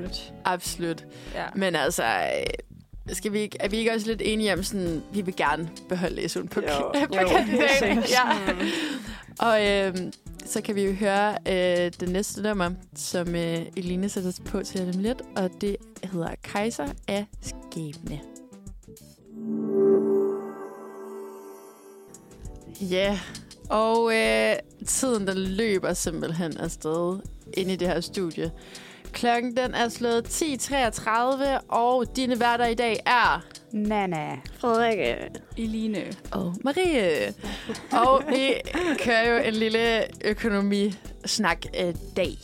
Absolut. 0.44 1.06
Ja. 1.34 1.44
Men 1.54 1.74
altså, 1.76 2.04
øh, 2.04 2.71
skal 3.08 3.32
vi 3.32 3.38
ikke, 3.40 3.56
er 3.60 3.68
vi 3.68 3.76
ikke 3.76 3.92
også 3.92 4.06
lidt 4.06 4.22
enige 4.24 4.52
om 4.52 4.62
sådan, 4.62 5.02
vi 5.12 5.20
vil 5.20 5.36
gerne 5.36 5.68
beholde 5.88 6.22
SU'en 6.24 6.48
på, 6.48 6.60
Jo. 6.60 6.92
på 7.08 7.16
Jo, 7.20 7.28
kandidaten? 7.28 8.04
Ja. 8.08 8.54
Og 9.38 9.66
øh, 9.68 10.12
så 10.44 10.60
kan 10.60 10.74
vi 10.74 10.82
jo 10.84 10.92
høre 10.92 11.30
øh, 11.48 11.92
det 12.00 12.08
næste 12.08 12.42
nummer, 12.42 12.70
som 12.96 13.34
øh, 13.34 13.66
Eline 13.76 14.08
sætter 14.08 14.32
på 14.44 14.62
til 14.62 14.92
dem 14.92 15.02
lidt, 15.02 15.22
og 15.36 15.50
det 15.60 15.76
hedder 16.12 16.34
Kejser 16.42 16.88
af 17.08 17.26
Skæbne. 17.40 18.20
Ja, 22.80 23.18
og 23.70 24.14
øh, 24.14 24.54
tiden 24.86 25.26
den 25.26 25.38
løber 25.38 25.92
simpelthen 25.92 26.56
afsted 26.56 27.18
ind 27.54 27.70
i 27.70 27.76
det 27.76 27.88
her 27.88 28.00
studie. 28.00 28.50
Klokken 29.12 29.56
den 29.56 29.74
er 29.74 29.88
slået 29.88 30.42
10.33, 30.42 31.66
og 31.68 32.16
dine 32.16 32.40
værter 32.40 32.66
i 32.66 32.74
dag 32.74 33.00
er... 33.06 33.44
Nana. 33.72 34.36
Frederik, 34.58 34.98
øh, 34.98 35.64
Eline. 35.64 36.04
Og 36.30 36.54
Marie. 36.64 37.34
og 37.92 38.22
vi 38.28 38.54
kører 38.98 39.34
jo 39.34 39.48
en 39.48 39.54
lille 39.54 40.02
økonomisnak 40.24 41.66
øh, 41.80 41.94
dag. 42.16 42.36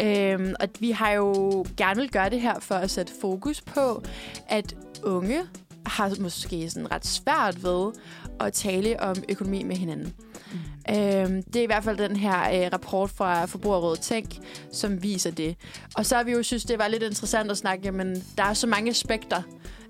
Øhm, 0.00 0.54
og 0.60 0.68
vi 0.80 0.90
har 0.90 1.10
jo 1.10 1.64
gerne 1.76 2.00
vil 2.00 2.10
gøre 2.10 2.30
det 2.30 2.40
her 2.40 2.60
for 2.60 2.74
at 2.74 2.90
sætte 2.90 3.12
fokus 3.20 3.60
på, 3.60 4.02
at 4.48 4.74
unge 5.02 5.42
har 5.86 6.16
måske 6.20 6.70
sådan 6.70 6.92
ret 6.92 7.06
svært 7.06 7.64
ved 7.64 7.92
at 8.40 8.52
tale 8.52 9.00
om 9.00 9.16
økonomi 9.28 9.62
med 9.62 9.76
hinanden. 9.76 10.14
Mm. 10.52 10.94
Øhm, 10.94 11.42
det 11.42 11.56
er 11.56 11.62
i 11.62 11.66
hvert 11.66 11.84
fald 11.84 11.96
den 11.96 12.16
her 12.16 12.64
øh, 12.64 12.70
rapport 12.72 13.10
fra 13.10 13.44
Forbrugerrådet 13.44 14.00
Tænk, 14.00 14.28
som 14.72 15.02
viser 15.02 15.30
det. 15.30 15.56
Og 15.96 16.06
så 16.06 16.16
har 16.16 16.24
vi 16.24 16.32
jo 16.32 16.42
synes, 16.42 16.64
det 16.64 16.78
var 16.78 16.88
lidt 16.88 17.02
interessant 17.02 17.50
at 17.50 17.56
snakke, 17.56 17.84
jamen, 17.84 18.24
der 18.38 18.44
er 18.44 18.54
så 18.54 18.66
mange 18.66 18.90
aspekter 18.90 19.42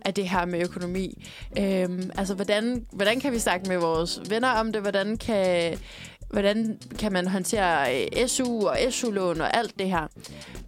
af 0.04 0.14
det 0.14 0.28
her 0.28 0.44
med 0.44 0.62
økonomi. 0.62 1.28
Øhm, 1.58 2.10
altså, 2.16 2.34
hvordan, 2.34 2.86
hvordan 2.92 3.20
kan 3.20 3.32
vi 3.32 3.38
snakke 3.38 3.68
med 3.68 3.76
vores 3.76 4.20
venner 4.30 4.48
om 4.48 4.72
det? 4.72 4.82
Hvordan 4.82 5.16
kan 5.16 5.78
hvordan 6.32 6.78
kan 6.98 7.12
man 7.12 7.28
håndtere 7.28 8.02
øh, 8.02 8.26
SU 8.26 8.66
og 8.66 8.78
SU-lån 8.90 9.40
og 9.40 9.56
alt 9.56 9.78
det 9.78 9.88
her. 9.88 10.06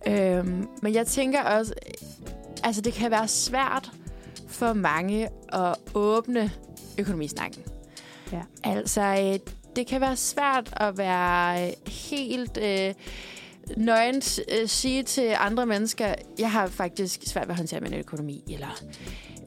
Øhm, 0.06 0.68
men 0.82 0.94
jeg 0.94 1.06
tænker 1.06 1.42
også, 1.42 1.74
altså 2.64 2.80
det 2.80 2.92
kan 2.92 3.10
være 3.10 3.28
svært 3.28 3.90
for 4.48 4.72
mange 4.72 5.28
at 5.52 5.74
åbne 5.94 6.50
økonomisnakken. 6.98 7.62
Ja. 8.32 8.40
Altså, 8.64 9.00
øh, 9.00 9.38
det 9.76 9.86
kan 9.86 10.00
være 10.00 10.16
svært 10.16 10.74
at 10.76 10.98
være 10.98 11.66
øh, 11.66 11.72
helt 11.86 12.58
øh, 12.62 12.94
nøgent 13.76 14.40
øh, 14.52 14.68
sige 14.68 15.02
til 15.02 15.34
andre 15.38 15.66
mennesker, 15.66 16.14
jeg 16.38 16.52
har 16.52 16.66
faktisk 16.66 17.20
svært 17.26 17.48
ved 17.48 17.52
at 17.52 17.56
håndtere 17.56 17.80
min 17.80 17.94
økonomi, 17.94 18.44
eller 18.48 18.82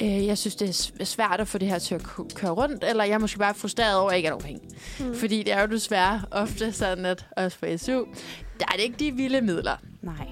øh, 0.02 0.26
jeg 0.26 0.38
synes, 0.38 0.56
det 0.56 0.92
er 1.00 1.06
svært 1.06 1.40
at 1.40 1.48
få 1.48 1.58
det 1.58 1.68
her 1.68 1.80
til 1.80 1.96
at 1.96 2.04
køre 2.36 2.52
rundt, 2.52 2.84
eller 2.84 3.04
jeg 3.04 3.14
er 3.14 3.18
måske 3.18 3.40
bare 3.40 3.54
frustreret 3.54 3.98
over, 3.98 4.10
at 4.10 4.12
jeg 4.12 4.18
ikke 4.18 4.30
har 4.30 4.38
nogen 4.40 4.60
penge. 4.60 4.76
Mm. 5.00 5.16
Fordi 5.16 5.44
det 5.44 5.54
er 5.54 5.62
jo 5.62 5.68
desværre 5.68 6.22
ofte 6.32 6.72
sådan, 6.72 7.06
at 7.06 7.26
også 7.38 7.58
for 7.58 7.78
SU, 7.78 8.06
der 8.60 8.66
er 8.68 8.76
det 8.76 8.84
ikke 8.84 8.96
de 9.00 9.12
vilde 9.12 9.42
midler. 9.42 9.76
Nej. 10.02 10.28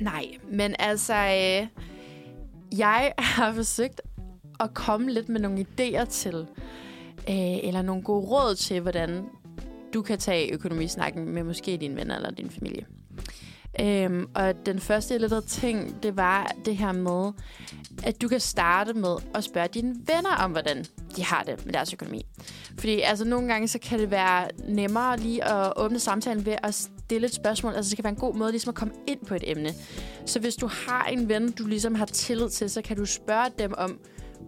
Nej, 0.00 0.26
men 0.52 0.74
altså, 0.78 1.14
øh, 1.14 1.66
jeg 2.78 3.12
har 3.18 3.52
forsøgt 3.52 4.00
at 4.60 4.74
komme 4.74 5.10
lidt 5.10 5.28
med 5.28 5.40
nogle 5.40 5.66
idéer 5.70 6.04
til, 6.04 6.46
øh, 7.28 7.68
eller 7.68 7.82
nogle 7.82 8.02
gode 8.02 8.26
råd 8.26 8.54
til, 8.54 8.80
hvordan 8.80 9.24
du 9.94 10.02
kan 10.02 10.18
tage 10.18 10.52
økonomisnakken 10.52 11.28
med 11.28 11.42
måske 11.42 11.76
dine 11.76 11.96
venner 11.96 12.16
eller 12.16 12.30
din 12.30 12.50
familie. 12.50 12.86
Øhm, 13.80 14.28
og 14.34 14.66
den 14.66 14.80
første 14.80 15.18
lille 15.18 15.42
ting, 15.42 16.02
det 16.02 16.16
var 16.16 16.52
det 16.64 16.76
her 16.76 16.92
med, 16.92 17.32
at 18.02 18.22
du 18.22 18.28
kan 18.28 18.40
starte 18.40 18.92
med 18.92 19.16
at 19.34 19.44
spørge 19.44 19.68
dine 19.68 19.94
venner 20.06 20.36
om, 20.44 20.50
hvordan 20.50 20.84
de 21.16 21.24
har 21.24 21.42
det 21.42 21.66
med 21.66 21.72
deres 21.72 21.92
økonomi. 21.92 22.26
Fordi 22.78 23.00
altså, 23.00 23.24
nogle 23.24 23.48
gange 23.48 23.68
så 23.68 23.78
kan 23.78 23.98
det 23.98 24.10
være 24.10 24.48
nemmere 24.68 25.16
lige 25.16 25.44
at 25.44 25.72
åbne 25.76 25.98
samtalen 25.98 26.46
ved 26.46 26.56
at 26.62 26.74
stille 26.74 27.26
et 27.26 27.34
spørgsmål. 27.34 27.72
Altså 27.74 27.90
det 27.90 27.96
kan 27.96 28.04
være 28.04 28.12
en 28.12 28.18
god 28.18 28.34
måde 28.34 28.50
ligesom 28.50 28.68
at 28.68 28.74
komme 28.74 28.94
ind 29.06 29.26
på 29.26 29.34
et 29.34 29.50
emne. 29.50 29.70
Så 30.26 30.40
hvis 30.40 30.56
du 30.56 30.66
har 30.86 31.04
en 31.04 31.28
ven, 31.28 31.50
du 31.50 31.66
ligesom 31.66 31.94
har 31.94 32.06
tillid 32.06 32.48
til, 32.48 32.70
så 32.70 32.82
kan 32.82 32.96
du 32.96 33.06
spørge 33.06 33.50
dem 33.58 33.74
om, 33.78 33.98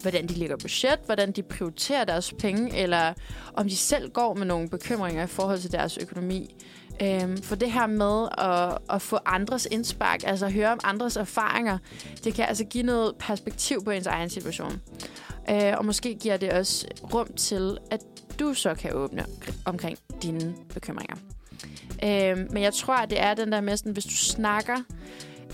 hvordan 0.03 0.27
de 0.27 0.35
ligger 0.35 0.57
budget, 0.57 0.99
hvordan 1.05 1.33
de 1.33 1.43
prioriterer 1.43 2.05
deres 2.05 2.35
penge, 2.39 2.77
eller 2.77 3.13
om 3.55 3.69
de 3.69 3.77
selv 3.77 4.11
går 4.11 4.35
med 4.35 4.47
nogle 4.47 4.69
bekymringer 4.69 5.25
i 5.25 5.27
forhold 5.27 5.59
til 5.59 5.73
deres 5.73 5.99
økonomi. 5.99 6.57
Øhm, 7.03 7.43
for 7.43 7.57
det 7.57 7.73
her 7.73 7.87
med 7.87 8.29
at, 8.39 8.79
at 8.95 9.03
få 9.03 9.19
andres 9.27 9.69
indspark, 9.71 10.21
altså 10.27 10.47
at 10.47 10.53
høre 10.53 10.73
om 10.73 10.81
andres 10.85 11.17
erfaringer, 11.17 11.79
det 12.25 12.35
kan 12.35 12.45
altså 12.49 12.65
give 12.65 12.85
noget 12.85 13.13
perspektiv 13.19 13.85
på 13.85 13.91
ens 13.91 14.07
egen 14.07 14.31
situation. 14.31 14.81
Øh, 15.51 15.73
og 15.79 15.85
måske 15.85 16.15
giver 16.15 16.37
det 16.37 16.53
også 16.53 16.87
rum 17.15 17.29
til, 17.37 17.79
at 17.91 18.01
du 18.39 18.55
så 18.55 18.75
kan 18.75 18.95
åbne 18.95 19.25
omkring 19.65 19.99
dine 20.23 20.55
bekymringer. 20.75 21.17
Øh, 22.05 22.53
men 22.53 22.63
jeg 22.63 22.75
tror, 22.75 22.95
at 22.95 23.11
det 23.11 23.21
er 23.21 23.35
den 23.35 23.53
der 23.53 23.61
med, 23.61 23.77
sådan, 23.77 23.93
hvis 23.93 24.05
du 24.05 24.17
snakker 24.17 24.77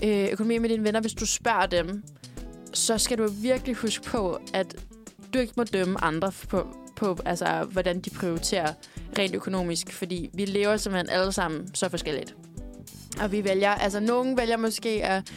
øh, 0.03 0.27
økonomi 0.31 0.57
med 0.57 0.69
dine 0.69 0.83
venner, 0.83 1.01
hvis 1.01 1.13
du 1.13 1.25
spørger 1.25 1.65
dem, 1.65 2.03
så 2.73 2.97
skal 2.97 3.17
du 3.17 3.27
virkelig 3.27 3.75
huske 3.75 4.03
på, 4.03 4.39
at 4.53 4.75
du 5.33 5.39
ikke 5.39 5.53
må 5.57 5.63
dømme 5.63 6.03
andre 6.03 6.31
på, 6.49 6.67
på 6.95 7.17
altså, 7.25 7.67
hvordan 7.71 7.99
de 7.99 8.09
prioriterer 8.09 8.73
rent 9.17 9.35
økonomisk, 9.35 9.91
fordi 9.91 10.29
vi 10.33 10.45
lever 10.45 10.77
simpelthen 10.77 11.09
alle 11.09 11.31
sammen 11.31 11.75
så 11.75 11.89
forskelligt. 11.89 12.35
Og 13.21 13.31
vi 13.31 13.43
vælger, 13.43 13.69
altså 13.69 13.99
nogen 13.99 14.37
vælger 14.37 14.57
måske 14.57 15.05
at 15.05 15.31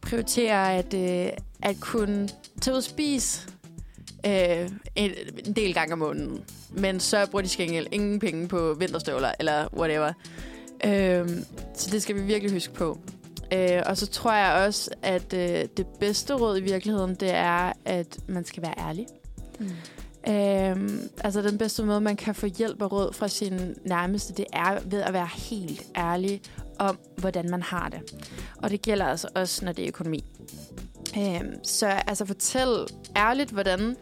prioritere 0.00 0.74
at, 0.74 0.94
øh, 0.94 1.32
at 1.62 1.80
kunne 1.80 2.28
tage 2.60 2.72
ud 2.72 2.76
og 2.76 2.84
spise 2.84 3.48
øh, 4.26 4.70
en, 4.96 5.10
en 5.46 5.52
del 5.52 5.74
gange 5.74 5.92
om 5.92 5.98
måneden. 5.98 6.44
Men 6.70 7.00
så 7.00 7.26
bruger 7.30 7.42
de 7.42 7.48
skængel 7.48 7.86
ingen 7.92 8.18
penge 8.18 8.48
på 8.48 8.74
vinterstøvler 8.78 9.32
eller 9.38 9.74
whatever. 9.76 10.12
Øh, 10.84 11.28
så 11.74 11.90
det 11.90 12.02
skal 12.02 12.16
vi 12.16 12.20
virkelig 12.20 12.52
huske 12.52 12.74
på. 12.74 12.98
Øh, 13.54 13.82
og 13.86 13.96
så 13.96 14.06
tror 14.06 14.32
jeg 14.32 14.66
også, 14.66 14.90
at 15.02 15.32
øh, 15.32 15.64
det 15.76 15.86
bedste 16.00 16.34
råd 16.34 16.58
i 16.58 16.62
virkeligheden, 16.62 17.14
det 17.14 17.34
er, 17.34 17.72
at 17.84 18.18
man 18.26 18.44
skal 18.44 18.62
være 18.62 18.74
ærlig. 18.78 19.06
Mm. 19.60 19.70
Øhm, 20.28 21.00
altså 21.24 21.42
den 21.42 21.58
bedste 21.58 21.84
måde, 21.84 22.00
man 22.00 22.16
kan 22.16 22.34
få 22.34 22.46
hjælp 22.46 22.82
og 22.82 22.92
råd 22.92 23.12
fra 23.12 23.28
sin 23.28 23.74
nærmeste, 23.84 24.34
det 24.34 24.46
er 24.52 24.78
ved 24.84 25.00
at 25.00 25.12
være 25.12 25.28
helt 25.34 25.82
ærlig 25.96 26.40
om, 26.78 26.98
hvordan 27.16 27.50
man 27.50 27.62
har 27.62 27.88
det. 27.88 28.00
Og 28.56 28.70
det 28.70 28.82
gælder 28.82 29.06
altså 29.06 29.28
også, 29.34 29.64
når 29.64 29.72
det 29.72 29.82
er 29.84 29.88
økonomi. 29.88 30.24
Øhm, 31.18 31.64
så 31.64 31.86
altså 31.86 32.26
fortæl 32.26 32.86
ærligt, 33.16 33.50
hvordan 33.50 33.96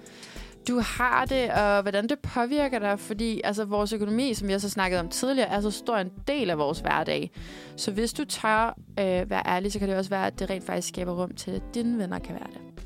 du 0.68 0.80
har 0.80 1.24
det, 1.24 1.50
og 1.50 1.82
hvordan 1.82 2.08
det 2.08 2.18
påvirker 2.18 2.78
dig, 2.78 3.00
fordi 3.00 3.40
altså, 3.44 3.64
vores 3.64 3.92
økonomi, 3.92 4.34
som 4.34 4.50
jeg 4.50 4.60
så 4.60 4.68
snakket 4.68 5.00
om 5.00 5.08
tidligere, 5.08 5.48
er 5.48 5.60
så 5.60 5.70
stor 5.70 5.96
en 5.96 6.10
del 6.26 6.50
af 6.50 6.58
vores 6.58 6.80
hverdag. 6.80 7.30
Så 7.76 7.90
hvis 7.90 8.12
du 8.12 8.24
tør 8.24 8.78
øh, 9.00 9.30
være 9.30 9.42
ærlig, 9.46 9.72
så 9.72 9.78
kan 9.78 9.88
det 9.88 9.96
også 9.96 10.10
være, 10.10 10.26
at 10.26 10.38
det 10.38 10.50
rent 10.50 10.66
faktisk 10.66 10.88
skaber 10.88 11.22
rum 11.22 11.34
til, 11.34 11.50
at 11.50 11.62
dine 11.74 11.98
venner 11.98 12.18
kan 12.18 12.34
være 12.34 12.48
det. 12.52 12.84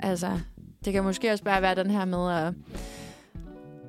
Altså, 0.00 0.38
det 0.84 0.92
kan 0.92 1.04
måske 1.04 1.32
også 1.32 1.44
bare 1.44 1.62
være 1.62 1.74
den 1.74 1.90
her 1.90 2.04
med 2.04 2.32
at... 2.32 2.54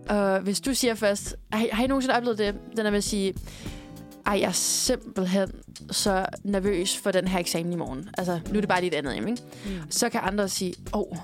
Og 0.09 0.39
hvis 0.39 0.61
du 0.61 0.73
siger 0.73 0.95
først... 0.95 1.35
Har, 1.51 1.67
har 1.71 1.83
I 1.83 1.88
nogensinde 1.88 2.15
oplevet 2.15 2.38
det? 2.38 2.55
Den 2.77 2.85
er 2.85 2.89
med 2.89 2.97
at 2.97 3.03
sige... 3.03 3.33
Ej, 4.25 4.39
jeg 4.39 4.47
er 4.47 4.51
simpelthen 4.51 5.51
så 5.91 6.25
nervøs 6.43 6.97
for 6.97 7.11
den 7.11 7.27
her 7.27 7.39
eksamen 7.39 7.73
i 7.73 7.75
morgen. 7.75 8.09
Altså, 8.17 8.39
nu 8.49 8.57
er 8.57 8.61
det 8.61 8.69
bare 8.69 8.81
dit 8.81 8.93
andet 8.93 9.15
ikke? 9.15 9.29
Mm. 9.29 9.71
Så 9.89 10.09
kan 10.09 10.21
andre 10.23 10.49
sige, 10.49 10.73
åh, 10.93 11.01
oh, 11.01 11.17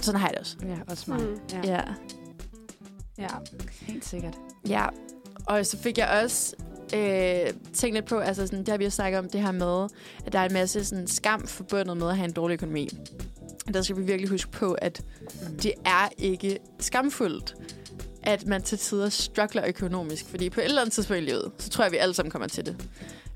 sådan 0.00 0.20
har 0.20 0.28
jeg 0.28 0.32
det 0.32 0.40
også. 0.40 0.56
Ja, 0.62 0.76
også 0.88 1.10
mig. 1.10 1.20
Mm. 1.20 1.38
Ja. 1.52 1.60
ja. 1.64 1.82
Ja, 3.18 3.28
helt 3.80 4.04
sikkert. 4.04 4.34
Ja, 4.68 4.86
og 5.46 5.66
så 5.66 5.78
fik 5.78 5.98
jeg 5.98 6.20
også 6.22 6.56
øh, 6.94 7.52
tænkt 7.72 7.94
lidt 7.94 8.06
på, 8.06 8.18
altså 8.18 8.46
sådan, 8.46 8.58
det 8.58 8.68
har 8.68 8.76
vi 8.76 8.84
jo 8.84 8.90
snakket 8.90 9.18
om, 9.18 9.28
det 9.28 9.40
her 9.40 9.52
med, 9.52 9.88
at 10.26 10.32
der 10.32 10.38
er 10.38 10.44
en 10.44 10.52
masse 10.52 10.84
sådan, 10.84 11.06
skam 11.06 11.46
forbundet 11.46 11.96
med 11.96 12.08
at 12.08 12.16
have 12.16 12.24
en 12.24 12.32
dårlig 12.32 12.54
økonomi. 12.54 12.88
Der 13.74 13.82
skal 13.82 13.96
vi 13.96 14.02
virkelig 14.02 14.30
huske 14.30 14.50
på, 14.50 14.72
at 14.72 15.02
mm. 15.22 15.56
det 15.56 15.72
er 15.84 16.08
ikke 16.18 16.58
skamfuldt, 16.80 17.54
at 18.22 18.46
man 18.46 18.62
til 18.62 18.78
tider 18.78 19.08
struggler 19.08 19.64
økonomisk. 19.66 20.26
Fordi 20.26 20.50
på 20.50 20.60
et 20.60 20.64
eller 20.64 20.80
andet 20.80 20.92
tidspunkt 20.92 21.22
i 21.22 21.24
livet, 21.24 21.52
så 21.58 21.70
tror 21.70 21.84
jeg, 21.84 21.86
at 21.86 21.92
vi 21.92 21.96
alle 21.96 22.14
sammen 22.14 22.30
kommer 22.30 22.48
til 22.48 22.66
det. 22.66 22.76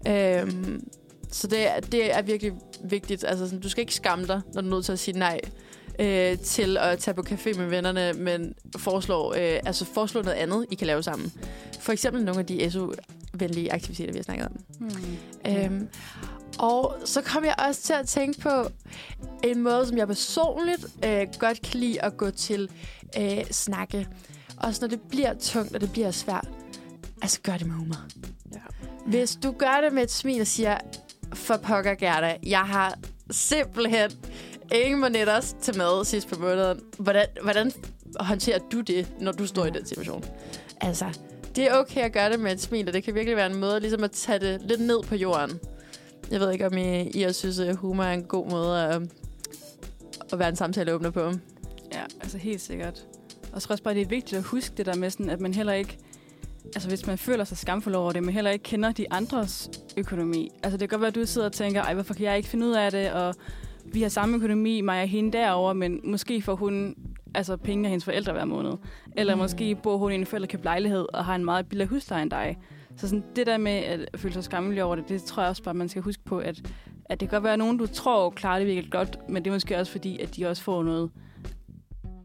Øhm, 0.09 0.89
så 1.33 1.47
det, 1.47 1.93
det 1.93 2.15
er 2.17 2.23
virkelig 2.23 2.53
vigtigt. 2.85 3.25
Altså, 3.25 3.47
sådan, 3.47 3.61
du 3.61 3.69
skal 3.69 3.81
ikke 3.81 3.95
skamme 3.95 4.27
dig, 4.27 4.41
når 4.55 4.61
du 4.61 4.69
er 4.69 4.71
nødt 4.71 4.85
til 4.85 4.93
at 4.93 4.99
sige 4.99 5.19
nej 5.19 5.41
øh, 5.99 6.39
til 6.39 6.77
at 6.77 6.99
tage 6.99 7.15
på 7.15 7.23
café 7.29 7.59
med 7.59 7.67
vennerne, 7.67 8.13
men 8.13 8.55
foreslå, 8.77 9.35
øh, 9.35 9.61
altså 9.67 9.85
foreslå 9.85 10.23
noget 10.23 10.37
andet, 10.37 10.67
I 10.71 10.75
kan 10.75 10.87
lave 10.87 11.03
sammen. 11.03 11.33
For 11.81 11.93
eksempel 11.93 12.25
nogle 12.25 12.41
af 12.41 12.47
de 12.47 12.71
SU-venlige 12.71 13.73
aktiviteter, 13.73 14.13
vi 14.13 14.19
har 14.19 14.23
snakket 14.23 14.47
om. 14.47 14.57
Mm. 14.81 15.53
Øhm, 15.53 15.89
og 16.59 16.97
så 17.05 17.23
kom 17.23 17.45
jeg 17.45 17.55
også 17.69 17.83
til 17.83 17.93
at 17.93 18.07
tænke 18.07 18.41
på 18.41 18.51
en 19.45 19.63
måde, 19.63 19.87
som 19.87 19.97
jeg 19.99 20.07
personligt 20.09 20.87
øh, 21.05 21.27
godt 21.39 21.63
kan 21.63 21.81
lide 21.81 22.05
at 22.05 22.17
gå 22.17 22.31
til 22.31 22.71
øh, 23.19 23.45
snakke. 23.51 24.09
Også 24.57 24.79
når 24.81 24.89
det 24.89 25.01
bliver 25.01 25.35
tungt, 25.35 25.75
og 25.75 25.81
det 25.81 25.93
bliver 25.93 26.11
svært. 26.11 26.49
Altså, 27.23 27.41
gør 27.43 27.57
det 27.57 27.67
med 27.67 27.75
humor. 27.75 28.07
Ja. 28.53 28.59
Hvis 29.07 29.39
du 29.43 29.53
gør 29.53 29.81
det 29.85 29.93
med 29.93 30.03
et 30.03 30.11
smil 30.11 30.41
og 30.41 30.47
siger, 30.47 30.79
for 31.35 31.57
pokker 31.57 31.95
Gerda, 31.95 32.37
jeg 32.47 32.61
har 32.61 32.99
simpelthen 33.31 34.11
ingen 34.73 35.01
monetter 35.01 35.41
til 35.61 35.79
mad 35.79 36.05
sidst 36.05 36.29
på 36.29 36.41
måneden. 36.41 36.81
Hvordan, 36.99 37.27
hvordan 37.43 37.73
håndterer 38.21 38.59
du 38.73 38.81
det, 38.81 39.07
når 39.21 39.33
du 39.33 39.47
står 39.47 39.65
i 39.65 39.71
den 39.71 39.87
situation? 39.87 40.25
Altså, 40.81 41.19
det 41.57 41.65
er 41.65 41.75
okay 41.75 42.01
at 42.01 42.13
gøre 42.13 42.33
det 42.33 42.41
med 42.41 42.53
et 42.53 42.61
smil, 42.61 42.89
og 42.89 42.95
det 42.95 43.05
kan 43.05 43.15
virkelig 43.15 43.37
være 43.37 43.51
en 43.51 43.57
måde 43.57 43.81
ligesom 43.81 44.05
at 44.05 44.11
tage 44.11 44.39
det 44.39 44.61
lidt 44.63 44.81
ned 44.81 45.03
på 45.03 45.15
jorden. 45.15 45.61
Jeg 46.31 46.41
ved 46.41 46.53
ikke, 46.53 46.67
om 46.67 46.77
I, 46.77 47.11
I 47.11 47.23
også 47.23 47.39
synes, 47.39 47.59
at 47.59 47.77
humor 47.77 48.05
er 48.05 48.13
en 48.13 48.25
god 48.25 48.51
måde 48.51 48.83
at, 48.83 49.03
at 50.33 50.39
være 50.39 50.49
en 50.49 50.57
samtale 50.57 50.95
åbner 50.95 51.11
på. 51.11 51.33
Ja, 51.93 52.03
altså 52.21 52.39
helt 52.39 52.61
sikkert. 52.61 53.05
Og 53.53 53.63
så 53.63 53.69
også 53.71 53.85
bare, 53.85 53.95
det 53.95 54.03
er 54.03 54.09
vigtigt 54.09 54.39
at 54.39 54.45
huske 54.45 54.75
det 54.77 54.87
der 54.87 54.95
med, 54.95 55.11
sådan, 55.11 55.31
at 55.31 55.41
man 55.41 55.55
heller 55.55 55.73
ikke... 55.73 55.99
Altså 56.65 56.89
hvis 56.89 57.07
man 57.07 57.19
føler 57.19 57.45
sig 57.45 57.59
skamfuld 57.59 57.95
over 57.95 58.13
det, 58.13 58.23
men 58.23 58.35
heller 58.35 58.51
ikke 58.51 58.63
kender 58.63 58.93
de 58.93 59.13
andres 59.13 59.71
økonomi. 59.97 60.51
Altså 60.63 60.77
det 60.77 60.89
kan 60.89 60.97
godt 60.97 61.01
være, 61.01 61.09
at 61.09 61.15
du 61.15 61.27
sidder 61.27 61.47
og 61.47 61.53
tænker, 61.53 61.83
ej, 61.83 61.95
hvorfor 61.95 62.15
kan 62.15 62.25
jeg 62.25 62.37
ikke 62.37 62.49
finde 62.49 62.67
ud 62.67 62.73
af 62.73 62.91
det, 62.91 63.13
og 63.13 63.35
vi 63.93 64.03
har 64.03 64.09
samme 64.09 64.37
økonomi, 64.37 64.81
mig 64.81 65.03
og 65.03 65.09
hende 65.09 65.33
derover, 65.33 65.73
men 65.73 66.01
måske 66.05 66.43
får 66.43 66.55
hun 66.55 66.95
altså 67.35 67.57
penge 67.57 67.85
af 67.85 67.91
hendes 67.91 68.05
forældre 68.05 68.33
hver 68.33 68.45
måned. 68.45 68.73
Eller 69.17 69.35
mm. 69.35 69.39
måske 69.39 69.75
bor 69.83 69.97
hun 69.97 70.13
i 70.13 70.15
en 70.15 70.27
forældrekøbt 70.27 70.65
lejlighed 70.65 71.07
og 71.15 71.25
har 71.25 71.35
en 71.35 71.45
meget 71.45 71.69
billig 71.69 71.87
husleje 71.87 72.23
end 72.23 72.31
dig. 72.31 72.59
Så 72.97 73.09
sådan, 73.09 73.25
det 73.37 73.47
der 73.47 73.59
med 73.59 73.73
at 73.73 74.09
føle 74.17 74.35
sig 74.35 74.45
skammelig 74.45 74.83
over 74.83 74.97
det, 74.97 75.09
det 75.09 75.23
tror 75.23 75.43
jeg 75.43 75.51
også 75.51 75.63
bare, 75.63 75.75
man 75.75 75.89
skal 75.89 76.03
huske 76.03 76.25
på, 76.25 76.39
at, 76.39 76.73
at 77.05 77.21
det 77.21 77.29
kan 77.29 77.37
godt 77.37 77.45
være 77.45 77.57
nogen, 77.57 77.77
du 77.77 77.87
tror 77.87 78.31
klarer 78.31 78.59
det 78.59 78.67
virkelig 78.67 78.93
godt, 78.93 79.19
men 79.29 79.45
det 79.45 79.51
er 79.51 79.55
måske 79.55 79.79
også 79.79 79.93
fordi, 79.93 80.19
at 80.19 80.37
de 80.37 80.47
også 80.47 80.63
får 80.63 80.83
noget 80.83 81.11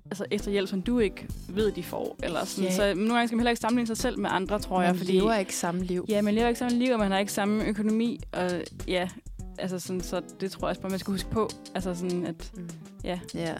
altså 0.05 0.25
ekstra 0.31 0.51
hjælp, 0.51 0.69
som 0.69 0.81
du 0.81 0.99
ikke 0.99 1.27
ved, 1.49 1.71
de 1.71 1.83
får. 1.83 2.15
Eller 2.23 2.45
sådan. 2.45 2.63
Yeah. 2.63 2.73
Så 2.73 2.93
nogle 2.95 3.13
gange 3.13 3.27
skal 3.27 3.35
man 3.35 3.39
heller 3.39 3.51
ikke 3.51 3.61
sammenligne 3.61 3.87
sig 3.87 3.97
selv 3.97 4.19
med 4.19 4.29
andre, 4.33 4.59
tror 4.59 4.77
man 4.77 4.87
jeg. 4.87 4.95
Fordi, 4.95 5.11
lever 5.11 5.35
ikke 5.35 5.55
samme 5.55 5.83
liv. 5.83 6.05
Ja, 6.09 6.21
man 6.21 6.33
lever 6.33 6.47
ikke 6.47 6.59
samme 6.59 6.77
liv, 6.77 6.93
og 6.93 6.99
man 6.99 7.11
har 7.11 7.19
ikke 7.19 7.31
samme 7.31 7.65
økonomi. 7.65 8.19
Og 8.31 8.49
ja, 8.87 9.09
altså 9.57 9.79
sådan, 9.79 10.01
så 10.01 10.21
det 10.39 10.51
tror 10.51 10.67
jeg 10.67 10.69
også 10.69 10.81
bare, 10.81 10.89
man 10.89 10.99
skal 10.99 11.11
huske 11.11 11.29
på. 11.29 11.49
Altså 11.75 11.95
sådan, 11.95 12.25
at, 12.25 12.51
mm. 12.57 12.69
ja. 13.03 13.19
Ja. 13.33 13.55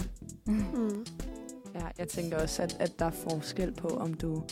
Mm. 0.46 1.06
Ja, 1.76 1.88
jeg 1.98 2.08
tænker 2.08 2.42
også, 2.42 2.64
at, 2.64 2.78
at 2.80 3.00
der 3.00 3.06
er 3.06 3.12
forskel 3.30 3.72
på, 3.74 3.88
om 3.88 4.14
du, 4.14 4.44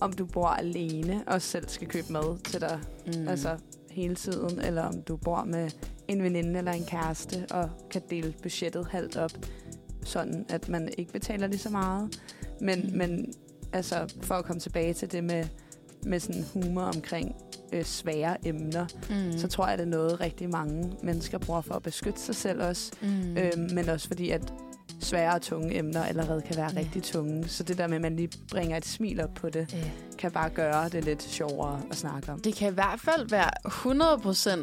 om 0.00 0.12
du 0.12 0.26
bor 0.26 0.46
alene 0.46 1.24
og 1.26 1.42
selv 1.42 1.68
skal 1.68 1.88
købe 1.88 2.12
mad 2.12 2.38
til 2.44 2.60
dig 2.60 2.80
mm. 3.06 3.28
altså 3.28 3.58
hele 3.90 4.14
tiden, 4.14 4.60
eller 4.60 4.82
om 4.82 5.02
du 5.02 5.16
bor 5.16 5.44
med 5.44 5.70
en 6.08 6.22
veninde 6.22 6.58
eller 6.58 6.72
en 6.72 6.84
kæreste 6.84 7.46
og 7.50 7.70
kan 7.90 8.02
dele 8.10 8.34
budgettet 8.42 8.86
halvt 8.86 9.16
op, 9.16 9.32
sådan 10.04 10.46
at 10.48 10.68
man 10.68 10.88
ikke 10.98 11.12
betaler 11.12 11.46
lige 11.46 11.58
så 11.58 11.70
meget. 11.70 12.20
Men, 12.60 12.80
mm. 12.80 12.96
men 12.96 13.34
altså, 13.72 14.14
for 14.22 14.34
at 14.34 14.44
komme 14.44 14.60
tilbage 14.60 14.94
til 14.94 15.12
det 15.12 15.24
med, 15.24 15.44
med 16.06 16.20
sådan 16.20 16.44
humor 16.52 16.82
omkring 16.82 17.36
øh, 17.72 17.84
svære 17.84 18.46
emner, 18.46 18.86
mm. 19.10 19.38
så 19.38 19.48
tror 19.48 19.68
jeg, 19.68 19.78
det 19.78 19.84
er 19.84 19.90
noget, 19.90 20.20
rigtig 20.20 20.50
mange 20.50 20.92
mennesker 21.02 21.38
bruger 21.38 21.60
for 21.60 21.74
at 21.74 21.82
beskytte 21.82 22.20
sig 22.20 22.34
selv 22.34 22.62
også. 22.62 22.92
Mm. 23.02 23.36
Øhm, 23.36 23.74
men 23.74 23.88
også 23.88 24.06
fordi, 24.06 24.30
at 24.30 24.52
svære 25.00 25.34
og 25.34 25.42
tunge 25.42 25.78
emner 25.78 26.04
allerede 26.04 26.42
kan 26.42 26.56
være 26.56 26.70
ja. 26.74 26.78
rigtig 26.78 27.02
tunge. 27.02 27.48
Så 27.48 27.62
det 27.62 27.78
der 27.78 27.86
med, 27.86 27.96
at 27.96 28.02
man 28.02 28.16
lige 28.16 28.30
bringer 28.50 28.76
et 28.76 28.86
smil 28.86 29.20
op 29.20 29.34
på 29.34 29.50
det, 29.50 29.72
ja. 29.72 29.90
kan 30.18 30.30
bare 30.30 30.50
gøre 30.50 30.88
det 30.88 31.04
lidt 31.04 31.22
sjovere 31.22 31.82
at 31.90 31.96
snakke 31.96 32.32
om. 32.32 32.40
Det 32.40 32.54
kan 32.54 32.70
i 32.70 32.74
hvert 32.74 33.00
fald 33.00 33.28
være 33.28 33.50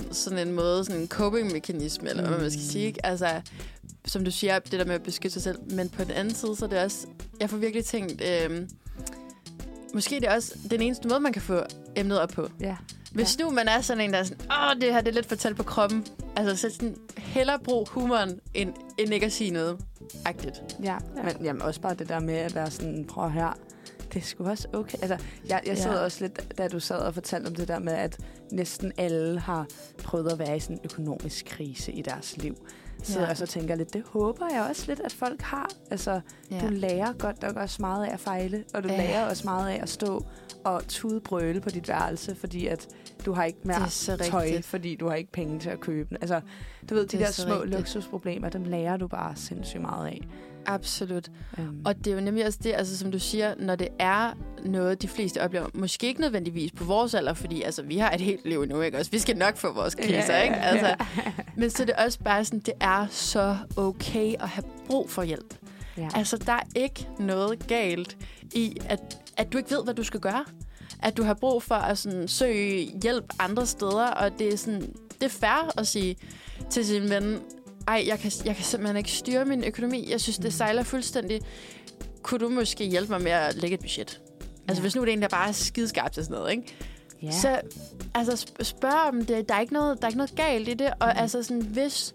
100% 0.09 0.13
sådan 0.13 0.47
en 0.47 0.53
måde, 0.53 0.85
sådan 0.85 1.01
en 1.01 1.07
coping-mekanisme, 1.07 2.09
eller 2.09 2.23
mm. 2.23 2.29
hvad 2.29 2.39
man 2.39 2.51
skal 2.51 2.63
sige. 2.63 2.85
Ikke? 2.85 3.05
Altså, 3.05 3.41
som 4.05 4.25
du 4.25 4.31
siger, 4.31 4.59
det 4.59 4.71
der 4.71 4.85
med 4.85 4.95
at 4.95 5.03
beskytte 5.03 5.33
sig 5.33 5.41
selv. 5.41 5.57
Men 5.71 5.89
på 5.89 6.03
den 6.03 6.11
anden 6.11 6.33
side, 6.33 6.55
så 6.55 6.65
er 6.65 6.69
det 6.69 6.79
også... 6.79 7.07
Jeg 7.39 7.49
får 7.49 7.57
virkelig 7.57 7.85
tænkt... 7.85 8.21
Øh, 8.21 8.67
måske 9.93 10.15
det 10.15 10.23
er 10.23 10.35
også 10.35 10.57
den 10.71 10.81
eneste 10.81 11.07
måde, 11.07 11.19
man 11.19 11.33
kan 11.33 11.41
få 11.41 11.63
emnet 11.95 12.19
op 12.19 12.29
på. 12.29 12.47
Ja. 12.59 12.75
Hvis 13.11 13.37
ja. 13.39 13.43
nu 13.43 13.51
man 13.51 13.67
er 13.67 13.81
sådan 13.81 14.03
en, 14.03 14.13
der 14.13 14.19
er 14.19 14.23
sådan, 14.23 14.45
åh, 14.51 14.81
det 14.81 14.93
her 14.93 15.01
det 15.01 15.07
er 15.07 15.13
lidt 15.13 15.25
fortalt 15.25 15.57
på 15.57 15.63
kroppen. 15.63 16.05
Altså, 16.35 16.55
så 16.55 16.75
sådan, 16.75 16.95
hellere 17.17 17.59
brug 17.59 17.89
humoren, 17.89 18.39
end, 18.53 18.73
end 18.97 19.13
ikke 19.13 19.25
at 19.25 19.31
sige 19.31 19.51
noget 19.51 19.77
agtigt. 20.25 20.61
Ja, 20.83 20.97
ja. 21.17 21.23
men 21.23 21.35
jamen, 21.43 21.61
også 21.61 21.81
bare 21.81 21.93
det 21.93 22.09
der 22.09 22.19
med 22.19 22.33
at 22.33 22.55
være 22.55 22.71
sådan, 22.71 23.05
prøv 23.05 23.29
her, 23.29 23.57
det 24.13 24.21
er 24.21 24.25
sgu 24.25 24.49
også 24.49 24.67
okay. 24.73 24.97
Altså, 25.01 25.17
jeg, 25.49 25.61
jeg 25.65 25.77
sad 25.77 25.91
ja. 25.91 26.03
også 26.03 26.17
lidt, 26.21 26.57
da 26.57 26.67
du 26.67 26.79
sad 26.79 26.97
og 26.97 27.13
fortalte 27.13 27.47
om 27.47 27.55
det 27.55 27.67
der 27.67 27.79
med, 27.79 27.93
at 27.93 28.17
næsten 28.51 28.91
alle 28.97 29.39
har 29.39 29.67
prøvet 30.03 30.31
at 30.31 30.39
være 30.39 30.57
i 30.57 30.59
sådan 30.59 30.75
en 30.75 30.81
økonomisk 30.83 31.45
krise 31.45 31.91
i 31.91 32.01
deres 32.01 32.37
liv. 32.37 32.55
Så 33.03 33.19
ja. 33.19 33.25
altså, 33.25 33.45
tænker 33.45 33.75
lidt, 33.75 33.93
det 33.93 34.03
håber 34.07 34.45
jeg 34.53 34.67
også 34.69 34.83
lidt, 34.87 34.99
at 34.99 35.11
folk 35.11 35.41
har. 35.41 35.69
Altså, 35.91 36.21
ja. 36.51 36.59
du 36.59 36.67
lærer 36.67 37.13
godt 37.13 37.41
nok 37.41 37.55
også 37.55 37.77
meget 37.81 38.05
af 38.05 38.13
at 38.13 38.19
fejle, 38.19 38.63
og 38.73 38.83
du 38.83 38.89
ja. 38.89 38.97
lærer 38.97 39.29
også 39.29 39.43
meget 39.45 39.69
af 39.69 39.79
at 39.81 39.89
stå 39.89 40.25
og 40.63 40.87
tudbrøle 40.87 41.61
på 41.61 41.69
dit 41.69 41.87
værelse, 41.87 42.35
fordi 42.35 42.67
at 42.67 42.87
du 43.25 43.33
har 43.33 43.43
ikke 43.43 43.59
mere 43.63 43.89
tøj, 44.17 44.43
rigtigt. 44.43 44.65
fordi 44.65 44.95
du 44.95 45.07
har 45.07 45.15
ikke 45.15 45.31
penge 45.31 45.59
til 45.59 45.69
at 45.69 45.79
købe 45.79 46.09
den. 46.09 46.17
Altså, 46.21 46.41
du 46.89 46.95
ved, 46.95 47.05
de 47.07 47.17
der 47.17 47.31
små 47.31 47.53
rigtigt. 47.53 47.71
luksusproblemer, 47.71 48.49
dem 48.49 48.63
lærer 48.63 48.97
du 48.97 49.07
bare 49.07 49.35
sindssygt 49.35 49.81
meget 49.81 50.07
af. 50.07 50.21
Absolut. 50.65 51.29
Um. 51.57 51.81
Og 51.85 51.97
det 51.97 52.07
er 52.07 52.15
jo 52.15 52.21
nemlig 52.21 52.45
også 52.45 52.59
det, 52.63 52.73
altså 52.73 52.97
som 52.97 53.11
du 53.11 53.19
siger, 53.19 53.55
når 53.59 53.75
det 53.75 53.87
er 53.99 54.33
noget, 54.65 55.01
de 55.01 55.07
fleste 55.07 55.41
oplever, 55.41 55.67
måske 55.73 56.07
ikke 56.07 56.21
nødvendigvis 56.21 56.71
på 56.71 56.83
vores 56.83 57.13
alder, 57.13 57.33
fordi 57.33 57.61
altså, 57.61 57.81
vi 57.81 57.97
har 57.97 58.11
et 58.11 58.21
helt 58.21 58.45
liv 58.45 58.65
nu, 58.65 58.81
ikke 58.81 58.97
også? 58.97 59.11
Vi 59.11 59.19
skal 59.19 59.37
nok 59.37 59.57
få 59.57 59.73
vores 59.73 59.95
kriser, 59.95 60.35
ja, 60.35 60.41
ikke? 60.41 60.55
Altså, 60.55 60.87
ja. 60.87 60.95
men 61.57 61.69
så 61.69 61.83
er 61.83 61.85
det 61.85 61.95
også 61.95 62.19
bare 62.19 62.45
sådan, 62.45 62.59
det 62.59 62.73
er 62.81 63.07
så 63.09 63.57
okay 63.77 64.33
at 64.39 64.49
have 64.49 64.63
brug 64.87 65.09
for 65.09 65.23
hjælp. 65.23 65.55
Ja. 65.97 66.09
Altså, 66.15 66.37
der 66.37 66.53
er 66.53 66.63
ikke 66.75 67.07
noget 67.19 67.67
galt 67.67 68.17
i, 68.53 68.77
at, 68.85 68.99
at 69.37 69.53
du 69.53 69.57
ikke 69.57 69.71
ved, 69.71 69.83
hvad 69.83 69.93
du 69.93 70.03
skal 70.03 70.19
gøre. 70.19 70.45
At 71.03 71.17
du 71.17 71.23
har 71.23 71.33
brug 71.33 71.63
for 71.63 71.75
at 71.75 71.97
sådan, 71.97 72.27
søge 72.27 72.99
hjælp 73.03 73.25
andre 73.39 73.65
steder, 73.65 74.07
og 74.07 74.39
det 74.39 74.53
er, 74.53 74.57
sådan, 74.57 74.81
det 75.21 75.23
er 75.23 75.27
fair 75.27 75.79
at 75.79 75.87
sige 75.87 76.15
til 76.69 76.85
sin 76.85 77.09
ven, 77.09 77.39
ej, 77.87 78.03
jeg 78.07 78.19
kan, 78.19 78.31
jeg 78.45 78.55
kan 78.55 78.65
simpelthen 78.65 78.97
ikke 78.97 79.11
styre 79.11 79.45
min 79.45 79.63
økonomi. 79.63 80.09
Jeg 80.09 80.21
synes, 80.21 80.37
det 80.37 80.45
mm. 80.45 80.51
sejler 80.51 80.83
fuldstændig. 80.83 81.41
Kunne 82.21 82.39
du 82.39 82.49
måske 82.49 82.85
hjælpe 82.85 83.11
mig 83.11 83.21
med 83.21 83.31
at 83.31 83.55
lægge 83.55 83.73
et 83.73 83.81
budget? 83.81 84.21
Ja. 84.39 84.43
Altså, 84.67 84.81
hvis 84.81 84.95
nu 84.95 85.01
er 85.01 85.05
det 85.05 85.13
en, 85.13 85.21
der 85.21 85.27
bare 85.27 85.47
er 85.47 85.51
skideskarpt 85.51 86.13
til 86.13 86.23
sådan 86.23 86.37
noget, 86.37 86.51
ikke? 86.51 86.75
Ja. 87.21 87.31
Så 87.31 87.61
altså, 88.15 88.47
spørg 88.61 89.07
om 89.07 89.25
det. 89.25 89.49
Der 89.49 89.55
er, 89.55 89.59
ikke 89.59 89.73
noget, 89.73 89.97
der 89.97 90.03
er 90.03 90.07
ikke 90.07 90.17
noget 90.17 90.35
galt 90.35 90.67
i 90.67 90.73
det. 90.73 90.87
Og 90.87 91.07
mm. 91.07 91.21
altså, 91.21 91.43
sådan, 91.43 91.61
hvis 91.61 92.13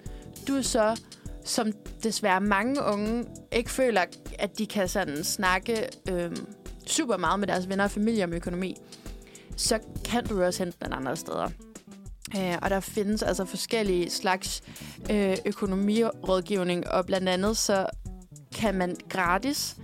du 0.49 0.63
så, 0.63 1.01
som 1.45 1.73
desværre 2.03 2.41
mange 2.41 2.83
unge, 2.83 3.25
ikke 3.53 3.71
føler, 3.71 4.01
at 4.39 4.59
de 4.59 4.67
kan 4.67 4.89
sådan 4.89 5.25
snakke 5.25 5.89
øhm, 6.11 6.47
super 6.87 7.17
meget 7.17 7.41
med 7.41 7.49
deres 7.49 7.69
venner 7.69 7.85
og 7.85 7.91
familie 7.91 8.25
om 8.25 8.33
økonomi, 8.33 8.77
så 9.57 9.79
kan 10.05 10.27
du 10.27 10.43
også 10.43 10.65
hente 10.65 10.79
den 10.85 10.93
andre 10.93 11.17
steder. 11.17 11.49
Øh, 12.37 12.59
og 12.63 12.71
der 12.71 12.81
findes 12.81 13.23
altså 13.23 13.45
forskellige 13.45 14.11
slags 14.11 14.63
øh, 15.11 15.37
økonomirådgivning, 15.47 16.89
og 16.89 17.07
blandt 17.07 17.29
andet 17.29 17.57
så 17.57 17.87
kan 18.55 18.75
man 18.75 18.97
gratis 19.09 19.77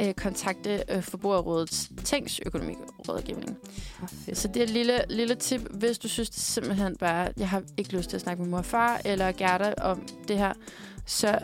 øh, 0.00 0.14
kontakte 0.14 0.82
øh, 0.88 1.02
Forbrugerrådets 1.02 1.90
Tænks 2.04 2.40
økonomirådgivning. 2.46 3.58
Okay. 4.02 4.34
Så 4.34 4.48
det 4.48 4.56
er 4.56 4.64
et 4.64 4.70
lille, 4.70 5.04
lille 5.08 5.34
tip, 5.34 5.60
hvis 5.70 5.98
du 5.98 6.08
synes 6.08 6.30
det 6.30 6.42
simpelthen 6.42 6.96
bare, 6.96 7.28
jeg 7.36 7.48
har 7.48 7.62
ikke 7.76 7.96
lyst 7.96 8.10
til 8.10 8.16
at 8.16 8.22
snakke 8.22 8.42
med 8.42 8.50
mor 8.50 8.58
og 8.58 8.64
far 8.64 9.00
eller 9.04 9.32
Gerda 9.32 9.74
om 9.80 10.06
det 10.28 10.38
her, 10.38 10.52
så 11.06 11.38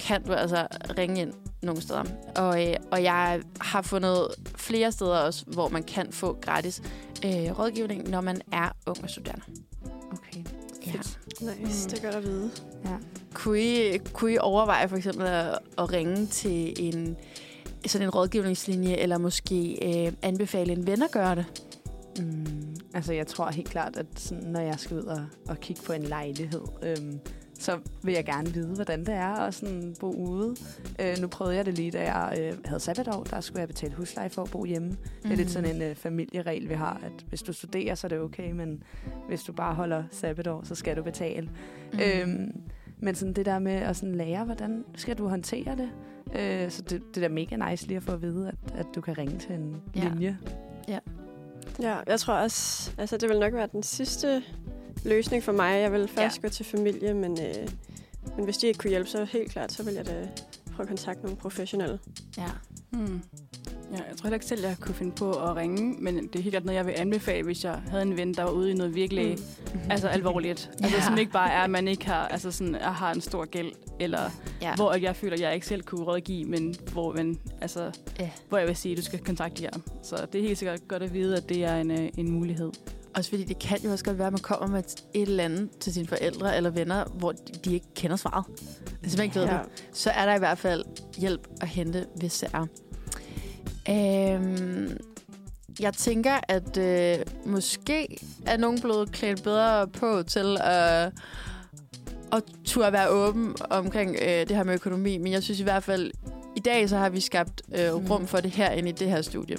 kan 0.00 0.22
du 0.22 0.32
altså 0.32 0.66
ringe 0.98 1.20
ind 1.20 1.32
nogle 1.62 1.82
steder. 1.82 2.04
Og, 2.36 2.68
øh, 2.68 2.76
og 2.90 3.02
jeg 3.02 3.40
har 3.60 3.82
fundet 3.82 4.28
flere 4.56 4.92
steder 4.92 5.18
også, 5.18 5.44
hvor 5.46 5.68
man 5.68 5.82
kan 5.82 6.12
få 6.12 6.38
gratis 6.42 6.82
øh, 7.24 7.58
rådgivning, 7.58 8.10
når 8.10 8.20
man 8.20 8.40
er 8.52 8.68
ung 8.86 9.02
og 9.02 9.10
studerende. 9.10 9.44
Okay. 10.12 10.44
Ja. 10.86 10.92
Nice, 10.92 11.84
mm. 11.84 11.90
det 11.90 11.98
er 11.98 12.02
godt 12.02 12.14
at 12.14 12.24
vide. 12.24 12.50
Ja. 12.84 12.96
Kunne, 13.34 13.60
I, 13.60 13.98
kunne 14.12 14.32
I 14.32 14.38
overveje 14.38 14.88
for 14.88 14.96
eksempel 14.96 15.26
at, 15.26 15.58
at 15.78 15.92
ringe 15.92 16.26
til 16.26 16.74
en 16.78 17.16
sådan 17.86 18.06
en 18.06 18.10
rådgivningslinje, 18.10 18.96
eller 18.96 19.18
måske 19.18 19.78
øh, 19.82 20.12
anbefale 20.22 20.72
en 20.72 20.86
ven 20.86 21.02
at 21.02 21.10
gøre 21.10 21.34
det? 21.34 21.46
Mm, 22.18 22.76
altså, 22.94 23.12
jeg 23.12 23.26
tror 23.26 23.50
helt 23.50 23.68
klart, 23.68 23.96
at 23.96 24.06
sådan, 24.16 24.44
når 24.44 24.60
jeg 24.60 24.74
skal 24.78 24.96
ud 24.96 25.02
og, 25.02 25.26
og 25.48 25.60
kigge 25.60 25.82
på 25.82 25.92
en 25.92 26.02
lejlighed, 26.02 26.62
øhm, 26.82 27.20
så 27.58 27.78
vil 28.02 28.14
jeg 28.14 28.24
gerne 28.24 28.54
vide, 28.54 28.74
hvordan 28.74 29.00
det 29.00 29.14
er 29.14 29.34
at 29.34 29.54
sådan 29.54 29.94
bo 30.00 30.12
ude. 30.12 30.56
Øh, 31.00 31.16
nu 31.20 31.28
prøvede 31.28 31.56
jeg 31.56 31.66
det 31.66 31.74
lige, 31.74 31.90
da 31.90 32.12
jeg 32.12 32.38
øh, 32.40 32.58
havde 32.64 32.80
sabbatår. 32.80 33.24
Der 33.24 33.40
skulle 33.40 33.60
jeg 33.60 33.68
betale 33.68 33.94
husleje 33.94 34.30
for 34.30 34.42
at 34.42 34.50
bo 34.50 34.64
hjemme. 34.64 34.88
Mm. 34.88 34.96
Det 35.22 35.32
er 35.32 35.36
lidt 35.36 35.50
sådan 35.50 35.76
en 35.76 35.82
øh, 35.82 35.94
familieregel, 35.94 36.68
vi 36.68 36.74
har, 36.74 37.00
at 37.04 37.24
hvis 37.28 37.42
du 37.42 37.52
studerer, 37.52 37.94
så 37.94 38.06
er 38.06 38.08
det 38.08 38.20
okay, 38.20 38.50
men 38.50 38.82
hvis 39.28 39.42
du 39.42 39.52
bare 39.52 39.74
holder 39.74 40.04
sabbatår, 40.10 40.64
så 40.64 40.74
skal 40.74 40.96
du 40.96 41.02
betale. 41.02 41.50
Mm. 41.92 41.98
Øhm, 41.98 42.62
men 43.00 43.14
sådan 43.14 43.32
det 43.32 43.46
der 43.46 43.58
med 43.58 43.72
at 43.72 43.96
sådan 43.96 44.14
lære, 44.14 44.44
hvordan 44.44 44.84
skal 44.94 45.18
du 45.18 45.28
håndtere 45.28 45.76
det? 45.76 45.90
Øh, 46.40 46.70
så 46.70 46.82
det, 46.82 47.02
det 47.14 47.24
er 47.24 47.28
mega 47.28 47.70
nice 47.70 47.86
lige 47.86 47.96
at 47.96 48.02
få 48.02 48.12
at 48.12 48.22
vide, 48.22 48.48
at, 48.48 48.74
at 48.74 48.86
du 48.94 49.00
kan 49.00 49.18
ringe 49.18 49.38
til 49.38 49.54
en 49.54 49.76
ja. 49.96 50.08
linje. 50.08 50.38
Ja. 50.88 50.98
Ja, 51.82 51.96
jeg 52.06 52.20
tror 52.20 52.34
også, 52.34 52.92
altså 52.98 53.16
det 53.16 53.28
vil 53.28 53.38
nok 53.38 53.52
være 53.52 53.68
den 53.72 53.82
sidste 53.82 54.42
løsning 55.04 55.42
for 55.42 55.52
mig. 55.52 55.80
Jeg 55.80 55.92
vil 55.92 56.08
først 56.08 56.36
ja. 56.36 56.42
gå 56.42 56.48
til 56.48 56.64
familie, 56.64 57.14
men, 57.14 57.38
øh, 57.40 57.68
men 58.36 58.44
hvis 58.44 58.56
de 58.56 58.66
ikke 58.66 58.78
kunne 58.78 58.90
hjælpe, 58.90 59.10
så 59.10 59.24
helt 59.24 59.50
klart, 59.50 59.72
så 59.72 59.82
vil 59.82 59.94
jeg 59.94 60.06
da 60.06 60.28
prøve 60.72 60.84
at 60.84 60.88
kontakte 60.88 61.22
nogle 61.22 61.36
professionelle. 61.36 61.98
Ja. 62.38 62.50
Hmm. 62.90 63.22
Ja, 63.92 63.96
jeg 63.96 64.16
tror 64.16 64.26
heller 64.26 64.36
ikke 64.36 64.46
selv, 64.46 64.60
jeg 64.60 64.76
kunne 64.80 64.94
finde 64.94 65.12
på 65.12 65.30
at 65.30 65.56
ringe, 65.56 65.96
men 65.98 66.16
det 66.16 66.36
er 66.36 66.42
helt 66.42 66.52
klart 66.52 66.64
noget, 66.64 66.76
jeg 66.76 66.86
vil 66.86 66.94
anbefale, 66.96 67.44
hvis 67.44 67.64
jeg 67.64 67.80
havde 67.88 68.02
en 68.02 68.16
ven, 68.16 68.34
der 68.34 68.42
var 68.42 68.50
ude 68.50 68.70
i 68.70 68.74
noget 68.74 68.94
virkelig 68.94 69.38
mm. 69.74 69.80
altså 69.90 70.08
alvorligt. 70.08 70.70
Ja. 70.80 70.84
Altså 70.84 71.00
som 71.02 71.18
ikke 71.18 71.32
bare 71.32 71.52
er, 71.52 71.60
at 71.60 71.70
man 71.70 71.88
ikke 71.88 72.06
har, 72.06 72.28
altså 72.28 72.50
sådan, 72.50 72.74
jeg 72.74 72.94
har 72.94 73.12
en 73.12 73.20
stor 73.20 73.44
gæld, 73.44 73.72
eller 74.00 74.30
ja. 74.62 74.74
hvor 74.74 74.94
jeg 74.94 75.16
føler, 75.16 75.34
at 75.34 75.40
jeg 75.40 75.54
ikke 75.54 75.66
selv 75.66 75.82
kunne 75.82 76.04
rådgive, 76.04 76.44
men 76.44 76.76
hvor, 76.92 77.12
men, 77.12 77.40
altså, 77.60 77.92
ja. 78.20 78.30
hvor 78.48 78.58
jeg 78.58 78.68
vil 78.68 78.76
sige, 78.76 78.92
at 78.92 78.98
du 78.98 79.02
skal 79.02 79.18
kontakte 79.18 79.64
jer. 79.64 79.80
Så 80.02 80.26
det 80.32 80.38
er 80.38 80.42
helt 80.42 80.58
sikkert 80.58 80.88
godt 80.88 81.02
at 81.02 81.14
vide, 81.14 81.36
at 81.36 81.48
det 81.48 81.64
er 81.64 81.76
en, 81.76 81.90
øh, 81.90 82.08
en 82.16 82.30
mulighed. 82.30 82.72
Også 83.14 83.30
fordi 83.30 83.44
det 83.44 83.58
kan 83.58 83.78
jo 83.84 83.92
også 83.92 84.04
godt 84.04 84.18
være, 84.18 84.26
at 84.26 84.32
man 84.32 84.40
kommer 84.40 84.66
med 84.66 84.82
et 85.14 85.22
eller 85.22 85.44
andet 85.44 85.70
til 85.80 85.92
sine 85.92 86.06
forældre 86.06 86.56
eller 86.56 86.70
venner, 86.70 87.04
hvor 87.04 87.32
de 87.64 87.74
ikke 87.74 87.86
kender 87.94 88.16
svaret. 88.16 88.44
Altså, 89.02 89.22
ikke 89.22 89.34
ved 89.34 89.44
ja. 89.44 89.52
det. 89.52 89.60
Så 89.92 90.10
er 90.10 90.26
der 90.26 90.34
i 90.34 90.38
hvert 90.38 90.58
fald 90.58 90.84
hjælp 91.18 91.48
at 91.60 91.68
hente, 91.68 92.06
hvis 92.16 92.38
det 92.38 92.50
er. 92.54 92.66
Øhm, 93.90 94.98
jeg 95.80 95.94
tænker, 95.94 96.40
at 96.48 96.76
øh, 96.76 97.18
måske 97.46 98.18
er 98.46 98.56
nogen 98.56 98.80
blevet 98.80 99.12
klædt 99.12 99.42
bedre 99.42 99.88
på 99.88 100.22
til 100.22 100.56
at, 100.60 101.12
at 102.32 102.42
turde 102.64 102.92
være 102.92 103.08
åben 103.08 103.56
omkring 103.70 104.16
øh, 104.22 104.28
det 104.28 104.56
her 104.56 104.64
med 104.64 104.74
økonomi. 104.74 105.18
Men 105.18 105.32
jeg 105.32 105.42
synes 105.42 105.60
i 105.60 105.62
hvert 105.62 105.84
fald, 105.84 106.10
i 106.56 106.60
dag 106.60 106.88
så 106.88 106.96
har 106.96 107.08
vi 107.08 107.20
skabt 107.20 107.62
øh, 107.74 107.94
rum 108.10 108.20
mm. 108.20 108.26
for 108.26 108.40
det 108.40 108.50
her 108.50 108.70
ind 108.70 108.88
i 108.88 108.92
det 108.92 109.10
her 109.10 109.22
studie. 109.22 109.56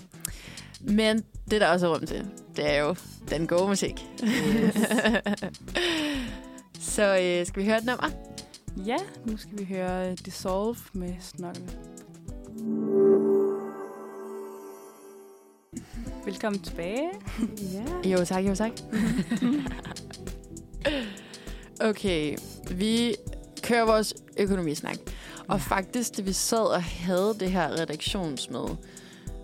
Men 0.82 1.24
det, 1.52 1.62
der 1.62 1.68
også 1.68 1.88
er 1.88 1.94
rum 1.94 2.06
til, 2.06 2.26
det 2.56 2.70
er 2.70 2.80
jo 2.82 2.96
den 3.30 3.48
gode 3.48 3.68
musik. 3.68 4.06
Yes. 4.24 4.76
så 6.96 7.18
øh, 7.22 7.46
skal 7.46 7.62
vi 7.62 7.68
høre 7.68 7.78
et 7.78 7.86
nummer? 7.86 8.10
Ja, 8.86 8.98
nu 9.26 9.38
skal 9.38 9.60
vi 9.60 9.64
høre 9.64 10.16
Dissolve 10.16 10.76
med 10.94 11.14
Snuggle. 11.20 11.64
Velkommen 16.26 16.62
tilbage. 16.62 17.10
ja. 18.04 18.10
Jo 18.10 18.26
tak, 18.26 18.46
jo 18.46 18.56
tak. 18.56 18.72
okay, 21.90 22.38
vi 22.72 23.16
kører 23.64 23.86
vores 23.86 24.14
økonomisnak. 24.38 24.98
Og 25.48 25.62
faktisk, 25.62 26.18
da 26.18 26.22
vi 26.22 26.34
sad 26.34 26.66
og 26.66 26.84
havde 26.84 27.36
det 27.40 27.52
her 27.52 27.82
redaktionsmøde, 27.82 28.78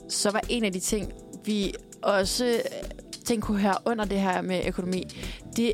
så 0.10 0.32
var 0.32 0.42
en 0.50 0.64
af 0.64 0.74
de 0.74 0.80
ting, 0.80 1.14
vi 1.46 1.74
også 2.06 2.46
øh, 2.46 3.40
kunne 3.42 3.60
høre 3.60 3.76
under 3.86 4.06
det 4.06 4.20
her 4.20 4.42
med 4.42 4.62
økonomi, 4.68 5.04
det 5.58 5.74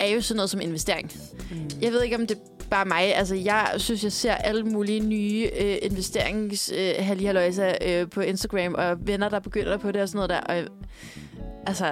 er 0.00 0.06
jo 0.06 0.20
sådan 0.20 0.36
noget 0.36 0.50
som 0.50 0.60
investering. 0.60 1.12
Mm. 1.50 1.70
Jeg 1.80 1.92
ved 1.92 2.02
ikke, 2.02 2.16
om 2.16 2.26
det 2.26 2.36
er 2.36 2.64
bare 2.70 2.84
mig. 2.84 3.16
Altså, 3.16 3.34
jeg 3.34 3.74
synes, 3.76 4.04
jeg 4.04 4.12
ser 4.12 4.34
alle 4.34 4.64
mulige 4.64 5.00
nye 5.00 5.48
øh, 5.60 5.76
investerings 5.82 6.72
øh, 6.72 6.94
øh, 7.82 8.10
på 8.10 8.20
Instagram, 8.20 8.74
og 8.74 9.06
venner, 9.06 9.28
der 9.28 9.40
begynder 9.40 9.76
på 9.76 9.92
det 9.92 10.02
og 10.02 10.08
sådan 10.08 10.28
noget 10.28 10.30
der. 10.30 10.40
Og, 10.40 10.64
altså, 11.66 11.86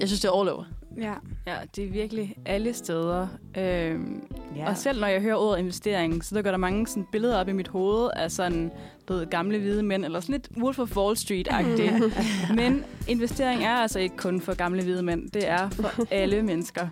jeg 0.00 0.08
synes, 0.08 0.20
det 0.20 0.28
er 0.28 0.40
all 0.40 0.48
over. 0.48 0.64
Ja. 1.00 1.14
Ja, 1.46 1.56
det 1.76 1.84
er 1.84 1.88
virkelig 1.90 2.36
alle 2.46 2.74
steder. 2.74 3.26
Øhm, 3.58 4.22
ja. 4.56 4.68
Og 4.68 4.76
selv 4.76 5.00
når 5.00 5.06
jeg 5.06 5.20
hører 5.20 5.36
ordet 5.36 5.58
investering, 5.58 6.24
så 6.24 6.34
der 6.34 6.42
går 6.42 6.50
der 6.50 6.58
mange 6.58 6.86
sådan, 6.86 7.06
billeder 7.12 7.40
op 7.40 7.48
i 7.48 7.52
mit 7.52 7.68
hoved 7.68 8.10
af 8.16 8.30
sådan, 8.30 8.70
ved, 9.08 9.26
gamle 9.26 9.58
hvide 9.58 9.82
mænd, 9.82 10.04
eller 10.04 10.20
sådan 10.20 10.32
lidt 10.32 10.48
Wolf 10.62 10.78
of 10.78 10.96
Wall 10.96 11.16
Street-agtigt. 11.16 11.92
Men 12.60 12.84
investering 13.08 13.64
er 13.64 13.74
altså 13.74 13.98
ikke 13.98 14.16
kun 14.16 14.40
for 14.40 14.54
gamle 14.54 14.82
hvide 14.82 15.02
mænd. 15.02 15.30
Det 15.30 15.48
er 15.48 15.68
for 15.70 16.06
alle 16.10 16.42
mennesker. 16.42 16.88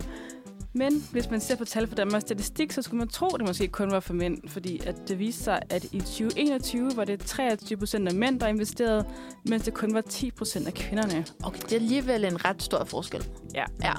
Men 0.73 1.07
hvis 1.11 1.29
man 1.29 1.39
ser 1.39 1.55
på 1.55 1.65
tal 1.65 1.87
fra 1.87 1.95
Danmarks 1.95 2.21
Statistik, 2.21 2.71
så 2.71 2.81
skulle 2.81 2.97
man 2.97 3.07
tro, 3.07 3.27
at 3.27 3.39
det 3.39 3.47
måske 3.47 3.67
kun 3.67 3.91
var 3.91 3.99
for 3.99 4.13
mænd. 4.13 4.37
Fordi 4.47 4.81
at 4.85 4.95
det 5.07 5.19
viste 5.19 5.43
sig, 5.43 5.61
at 5.69 5.83
i 5.83 5.99
2021 5.99 6.91
var 6.95 7.05
det 7.05 7.19
23 7.19 7.77
procent 7.77 8.07
af 8.07 8.13
mænd, 8.13 8.39
der 8.39 8.47
investerede, 8.47 9.05
mens 9.45 9.63
det 9.63 9.73
kun 9.73 9.93
var 9.93 10.01
10 10.01 10.31
procent 10.31 10.67
af 10.67 10.73
kvinderne. 10.73 11.25
Okay, 11.43 11.61
det 11.61 11.71
er 11.71 11.75
alligevel 11.75 12.25
en 12.25 12.45
ret 12.45 12.63
stor 12.63 12.83
forskel. 12.83 13.27
Ja. 13.55 13.63
Ja. 13.83 13.93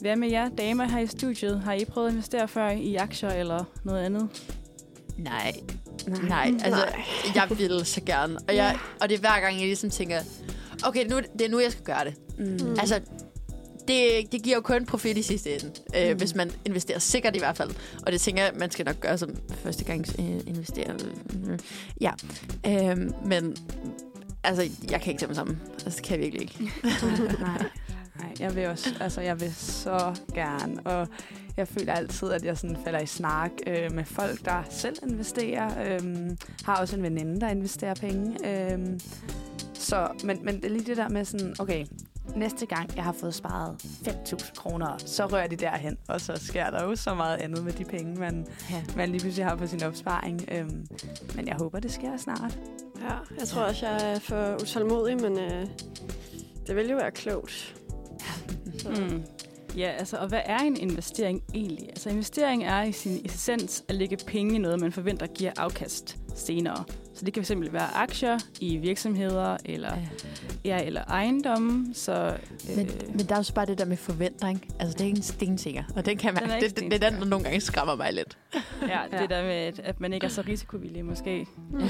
Hvad 0.00 0.16
med 0.16 0.30
jer 0.30 0.48
damer 0.48 0.84
her 0.84 0.98
i 0.98 1.06
studiet? 1.06 1.60
Har 1.60 1.72
I 1.72 1.84
prøvet 1.84 2.08
at 2.08 2.12
investere 2.12 2.48
før 2.48 2.70
i 2.70 2.94
aktier 2.94 3.30
eller 3.30 3.64
noget 3.84 4.00
andet? 4.00 4.28
Nej. 5.18 5.52
Nej, 6.28 6.52
altså, 6.64 6.86
jeg 7.34 7.46
vil 7.58 7.86
så 7.86 8.00
gerne. 8.00 8.38
Og, 8.48 8.56
jeg, 8.56 8.78
og 9.00 9.08
det 9.08 9.14
er 9.14 9.20
hver 9.20 9.40
gang, 9.40 9.56
jeg 9.56 9.66
ligesom 9.66 9.90
tænker, 9.90 10.18
okay, 10.86 11.06
nu, 11.06 11.20
det 11.38 11.46
er 11.46 11.48
nu, 11.48 11.58
jeg 11.60 11.72
skal 11.72 11.84
gøre 11.84 12.04
det. 12.04 12.14
Mm. 12.38 12.70
Altså, 12.78 13.00
det, 13.88 14.32
det 14.32 14.42
giver 14.42 14.56
jo 14.56 14.60
kun 14.62 14.86
profit 14.86 15.16
i 15.16 15.22
sidste 15.22 15.54
ende, 15.54 15.72
øh, 15.96 16.10
Mm. 16.12 16.18
hvis 16.18 16.34
man 16.34 16.50
investerer 16.64 16.98
sikkert 16.98 17.36
i 17.36 17.38
hvert 17.38 17.56
fald. 17.56 17.70
Og 18.06 18.12
det 18.12 18.20
tænker 18.20 18.42
jeg, 18.42 18.52
man 18.56 18.70
skal 18.70 18.84
nok 18.86 19.00
gøre 19.00 19.18
som 19.18 19.36
første 19.54 19.84
gang 19.84 20.06
øh, 20.18 20.40
investere. 20.46 20.96
Øh, 21.48 21.58
ja, 22.00 22.12
øh, 22.66 22.98
men 23.26 23.56
altså, 24.44 24.68
jeg 24.90 25.00
kan 25.00 25.10
ikke 25.10 25.20
tage 25.20 25.26
mig 25.28 25.36
sammen. 25.36 25.60
Altså, 25.84 25.96
det 25.96 26.02
kan 26.02 26.14
jeg 26.16 26.32
virkelig 26.32 26.42
ikke. 26.42 26.72
Nej. 27.40 27.64
Nej, 28.20 28.32
jeg 28.40 28.56
vil 28.56 28.66
også, 28.66 28.88
altså 29.00 29.20
jeg 29.20 29.40
vil 29.40 29.54
så 29.54 30.14
gerne, 30.34 30.80
og 30.86 31.08
jeg 31.56 31.68
føler 31.68 31.92
altid, 31.92 32.30
at 32.30 32.44
jeg 32.44 32.58
sådan 32.58 32.76
falder 32.84 33.00
i 33.00 33.06
snak 33.06 33.50
øh, 33.66 33.92
med 33.92 34.04
folk, 34.04 34.44
der 34.44 34.62
selv 34.70 34.96
investerer. 35.10 35.94
Øhm, 35.94 36.36
har 36.64 36.76
også 36.76 36.96
en 36.96 37.02
veninde, 37.02 37.40
der 37.40 37.48
investerer 37.48 37.94
penge. 37.94 38.48
Øhm, 38.72 39.00
så, 39.74 40.08
men, 40.24 40.38
men 40.44 40.56
det 40.56 40.64
er 40.64 40.68
lige 40.68 40.84
det 40.86 40.96
der 40.96 41.08
med 41.08 41.24
sådan, 41.24 41.54
okay, 41.58 41.86
næste 42.36 42.66
gang 42.66 42.96
jeg 42.96 43.04
har 43.04 43.12
fået 43.12 43.34
sparet 43.34 43.76
5.000 43.84 44.54
kroner, 44.54 44.98
så 44.98 45.26
rører 45.26 45.46
de 45.46 45.56
derhen, 45.56 45.96
og 46.08 46.20
så 46.20 46.32
sker 46.36 46.70
der 46.70 46.84
jo 46.84 46.96
så 46.96 47.14
meget 47.14 47.36
andet 47.36 47.64
med 47.64 47.72
de 47.72 47.84
penge, 47.84 48.14
man, 48.20 48.46
Ja. 48.70 48.82
man 48.96 49.08
lige 49.10 49.20
pludselig 49.20 49.46
har 49.46 49.56
på 49.56 49.66
sin 49.66 49.82
opsparing. 49.82 50.44
Øhm, 50.52 50.86
men 51.36 51.48
jeg 51.48 51.56
håber, 51.58 51.80
det 51.80 51.92
sker 51.92 52.16
snart. 52.16 52.58
Ja, 53.00 53.14
jeg 53.38 53.48
tror 53.48 53.62
også, 53.62 53.86
jeg 53.86 54.12
er 54.14 54.18
for 54.18 54.54
utålmodig, 54.62 55.16
men 55.20 55.38
øh, 55.38 55.66
det 56.66 56.76
vil 56.76 56.90
jo 56.90 56.96
være 56.96 57.10
klogt. 57.10 57.76
Så. 58.78 58.88
Mm. 58.90 59.22
Ja, 59.76 59.88
altså, 59.98 60.16
og 60.16 60.28
hvad 60.28 60.40
er 60.44 60.58
en 60.58 60.76
investering 60.76 61.42
egentlig? 61.54 61.88
Altså, 61.88 62.10
investering 62.10 62.64
er 62.64 62.82
i 62.82 62.92
sin 62.92 63.20
essens 63.24 63.84
at 63.88 63.94
lægge 63.94 64.16
penge 64.26 64.54
i 64.54 64.58
noget, 64.58 64.80
man 64.80 64.92
forventer 64.92 65.26
giver 65.26 65.52
afkast 65.56 66.18
senere. 66.34 66.84
Så 67.20 67.24
det 67.26 67.34
kan 67.34 67.44
fx 67.44 67.50
være 67.72 67.94
aktier 67.94 68.38
i 68.60 68.76
virksomheder 68.76 69.56
eller, 69.64 69.92
ja, 70.64 70.82
eller 70.84 71.04
ejendomme. 71.04 71.86
Så, 71.94 72.36
Men, 72.76 72.86
øh, 72.86 72.92
men 73.08 73.26
der 73.26 73.34
er 73.34 73.38
jo 73.48 73.54
bare 73.54 73.66
det 73.66 73.78
der 73.78 73.84
med 73.84 73.96
forventning. 73.96 74.64
Altså, 74.78 74.92
det 74.94 75.00
er 75.00 75.06
ikke 75.06 75.16
en 75.16 75.22
stensikker. 75.22 75.82
Og 75.96 76.06
den 76.06 76.16
kan 76.16 76.34
man, 76.34 76.42
Den 76.42 76.50
er 76.50 76.60
det, 76.60 76.76
det, 76.80 76.90
det, 76.92 77.04
er 77.04 77.10
den, 77.10 77.20
der 77.20 77.24
nogle 77.26 77.44
gange 77.44 77.60
skræmmer 77.60 77.94
mig 77.96 78.12
lidt. 78.12 78.38
ja, 78.82 78.88
Ja. 79.12 79.20
det 79.22 79.30
der 79.30 79.42
med, 79.42 79.50
at, 79.52 79.78
at 79.80 80.00
man 80.00 80.12
ikke 80.12 80.24
er 80.24 80.30
så 80.30 80.42
risikovillig 80.48 81.04
måske. 81.04 81.46
Mm. 81.70 81.78
Øh, 81.78 81.84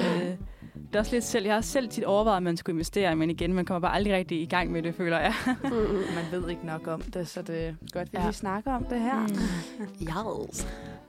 det 0.74 0.94
er 0.94 0.98
også 0.98 1.12
lidt 1.12 1.24
selv, 1.24 1.44
jeg 1.46 1.54
har 1.54 1.60
selv 1.60 1.88
tit 1.88 2.04
overvejet, 2.04 2.36
at 2.36 2.42
man 2.42 2.56
skulle 2.56 2.74
investere, 2.74 3.16
men 3.16 3.30
igen, 3.30 3.54
man 3.54 3.64
kommer 3.64 3.80
bare 3.88 3.94
aldrig 3.96 4.14
rigtig 4.14 4.42
i 4.42 4.46
gang 4.46 4.72
med 4.72 4.82
det, 4.82 4.94
føler 4.94 5.18
jeg. 5.18 5.34
Mm-mm. 5.46 6.02
Man 6.14 6.24
ved 6.42 6.50
ikke 6.50 6.66
nok 6.66 6.86
om 6.86 7.00
det, 7.02 7.28
så 7.28 7.42
det 7.42 7.66
er 7.66 7.74
godt, 7.92 8.12
vi 8.12 8.18
Ja. 8.18 8.24
lige 8.24 8.32
snakker 8.34 8.72
om 8.72 8.84
det 8.84 9.00
her. 9.00 9.28
Yes. 10.48 10.66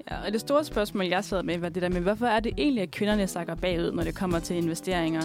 Ja, 0.10 0.26
og 0.26 0.32
det 0.32 0.42
store 0.42 0.64
spørgsmål, 0.64 1.06
jeg 1.06 1.24
sad 1.24 1.44
med, 1.44 1.58
var 1.58 1.70
det 1.70 1.82
der 1.82 1.90
med, 1.90 2.02
hvorfor 2.02 2.26
er 2.26 2.40
det 2.40 2.54
egentlig, 2.58 2.82
at 2.82 2.92
kvinderne 2.92 3.28
sakker 3.28 3.56
bagud, 3.56 3.92
når 3.92 4.04
det 4.04 4.16
kommer 4.16 4.40
til 4.40 4.56
investeringer? 4.56 5.22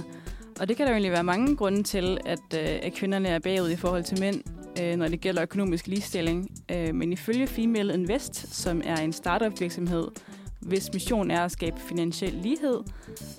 Og 0.61 0.69
det 0.69 0.77
kan 0.77 0.87
der 0.87 0.93
jo 0.93 0.95
egentlig 0.95 1.13
være 1.13 1.25
mange 1.25 1.57
grunde 1.57 1.83
til, 1.83 2.19
at, 2.27 2.39
øh, 2.55 2.79
at 2.83 2.93
kvinderne 2.93 3.29
er 3.29 3.39
bagud 3.39 3.71
i 3.71 3.77
forhold 3.77 4.05
til 4.05 4.21
mænd, 4.21 4.43
øh, 4.83 4.97
når 4.97 5.09
det 5.09 5.21
gælder 5.21 5.43
økonomisk 5.43 5.87
ligestilling. 5.87 6.51
Øh, 6.71 6.95
men 6.95 7.13
ifølge 7.13 7.47
Female 7.47 7.95
Invest, 7.95 8.55
som 8.55 8.83
er 8.85 8.97
en 8.97 9.13
startup 9.13 9.61
virksomhed, 9.61 10.09
hvis 10.67 10.93
mission 10.93 11.31
er 11.31 11.45
at 11.45 11.53
skabe 11.53 11.81
finansiel 11.81 12.35
lighed, 12.43 12.81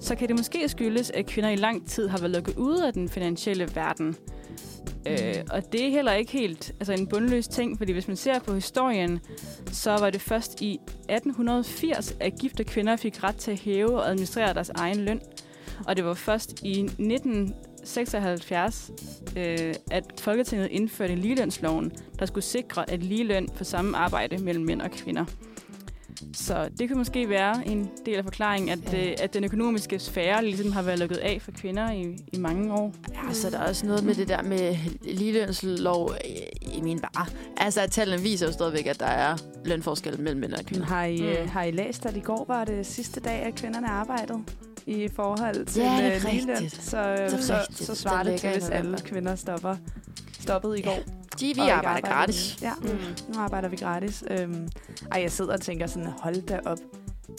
så 0.02 0.16
kan 0.16 0.28
det 0.28 0.38
måske 0.38 0.70
skyldes, 0.70 1.12
at 1.12 1.26
kvinder 1.26 1.50
i 1.50 1.56
lang 1.56 1.88
tid 1.88 2.08
har 2.08 2.18
været 2.18 2.32
lukket 2.32 2.58
ude 2.58 2.88
af 2.88 2.94
den 2.94 3.10
finansielle 3.10 3.70
verden. 3.76 4.16
Øh, 5.08 5.36
og 5.50 5.72
det 5.72 5.86
er 5.86 5.90
heller 5.90 6.14
ikke 6.14 6.32
helt 6.32 6.72
altså 6.80 6.94
en 6.94 7.08
bundløs 7.08 7.48
ting, 7.48 7.78
fordi 7.78 7.92
hvis 7.92 8.08
man 8.08 8.18
ser 8.18 8.40
på 8.40 8.54
historien, 8.54 9.20
så 9.72 9.92
var 9.92 10.10
det 10.10 10.22
først 10.22 10.62
i 10.62 10.74
1880, 10.74 12.16
at 12.20 12.40
gifte 12.40 12.64
kvinder 12.64 12.96
fik 12.96 13.24
ret 13.24 13.36
til 13.36 13.52
at 13.52 13.60
hæve 13.60 14.00
og 14.00 14.10
administrere 14.10 14.54
deres 14.54 14.70
egen 14.70 15.00
løn. 15.00 15.22
Og 15.88 15.98
det 15.98 16.06
var 16.06 16.14
først 16.14 16.62
i 16.64 16.82
1976, 16.82 18.92
øh, 19.38 19.74
at 19.92 20.04
Folketinget 20.20 20.68
indførte 20.72 21.16
ligelønsloven, 21.16 21.92
der 22.20 22.26
skulle 22.26 22.44
sikre, 22.44 22.90
at 22.90 23.04
ligeløn 23.04 23.50
for 23.56 23.64
samme 23.64 23.98
arbejde 23.98 24.38
mellem 24.38 24.66
mænd 24.66 24.82
og 24.82 24.92
kvinder. 24.92 25.26
Så 26.34 26.70
det 26.80 26.88
kan 26.88 26.98
måske 26.98 27.30
være 27.30 27.68
en 27.68 27.90
del 28.06 28.16
af 28.16 28.24
forklaringen, 28.24 28.70
at, 28.70 28.94
Ja. 28.94 29.08
øh, 29.08 29.16
at 29.20 29.34
den 29.34 29.44
økonomiske 29.44 30.00
sfære 30.00 30.44
ligesom 30.46 30.72
har 30.72 30.82
været 30.82 31.00
lukket 31.00 31.18
af 31.18 31.42
for 31.42 31.52
kvinder 31.52 31.92
i, 31.92 32.18
i 32.34 32.38
mange 32.38 32.74
år. 32.74 32.94
Ja, 33.28 33.34
så 33.34 33.48
er 33.48 33.52
der 33.52 33.60
også 33.60 33.86
noget 33.86 34.04
med 34.04 34.16
det 34.16 34.28
der 34.28 34.42
med 34.44 34.76
ligelønslov. 35.02 36.12
øh, 36.12 36.76
Jeg 36.76 36.84
mener 36.84 37.02
bare, 37.02 37.26
altså 37.58 37.82
at 37.82 37.92
tallene 37.92 38.22
viser 38.22 38.46
jo 38.46 38.52
stadigvæk, 38.52 38.86
at 38.86 39.00
der 39.00 39.06
er 39.06 39.38
lønforskel 39.66 40.20
mellem 40.22 40.42
mænd 40.42 40.54
og 40.54 40.66
kvinder. 40.66 40.86
har 40.86 41.04
I, 41.06 41.22
Mm. 41.22 41.28
mm. 41.44 41.50
har 41.50 41.64
I 41.64 41.72
læst, 41.72 42.06
at 42.06 42.18
i 42.18 42.20
går 42.20 42.46
var 42.48 42.66
det 42.66 42.86
sidste 42.86 43.20
dag, 43.20 43.40
at 43.40 43.56
kvinderne 43.56 43.88
arbejdede 43.88 44.40
i 44.86 45.08
forhold 45.16 45.66
til 45.66 45.82
Ja, 45.82 45.90
det 45.98 46.06
er 46.06 46.16
øh, 46.16 46.34
ligeløn? 46.34 46.70
Så, 46.70 46.98
øh, 47.00 47.18
Det 47.18 47.34
er 47.34 47.42
så, 47.42 47.66
så 47.72 47.86
Den 47.88 47.96
svarer 47.96 48.24
det 48.24 48.32
ligger 48.32 48.40
til, 48.40 48.50
i 48.50 48.54
hvis 48.54 48.70
alle 48.70 48.98
kvinder 48.98 49.36
stopper, 49.36 49.76
stoppede 50.40 50.80
i 50.80 50.82
går. 50.82 51.00
De, 51.40 51.46
vi 51.56 51.60
og 51.60 51.70
arbejder 51.72 51.90
arbejder 51.90 52.08
gratis. 52.16 52.58
Ja, 52.62 52.74
Mm. 52.82 52.88
nu 53.34 53.40
arbejder 53.40 53.70
vi 53.70 53.76
gratis. 53.76 54.24
Øhm, 54.32 54.68
ej, 55.12 55.22
jeg 55.22 55.32
sidder 55.32 55.54
og 55.54 55.62
tænker 55.62 55.88
sådan, 55.88 56.08
hold 56.20 56.42
da 56.42 56.60
op, 56.66 56.78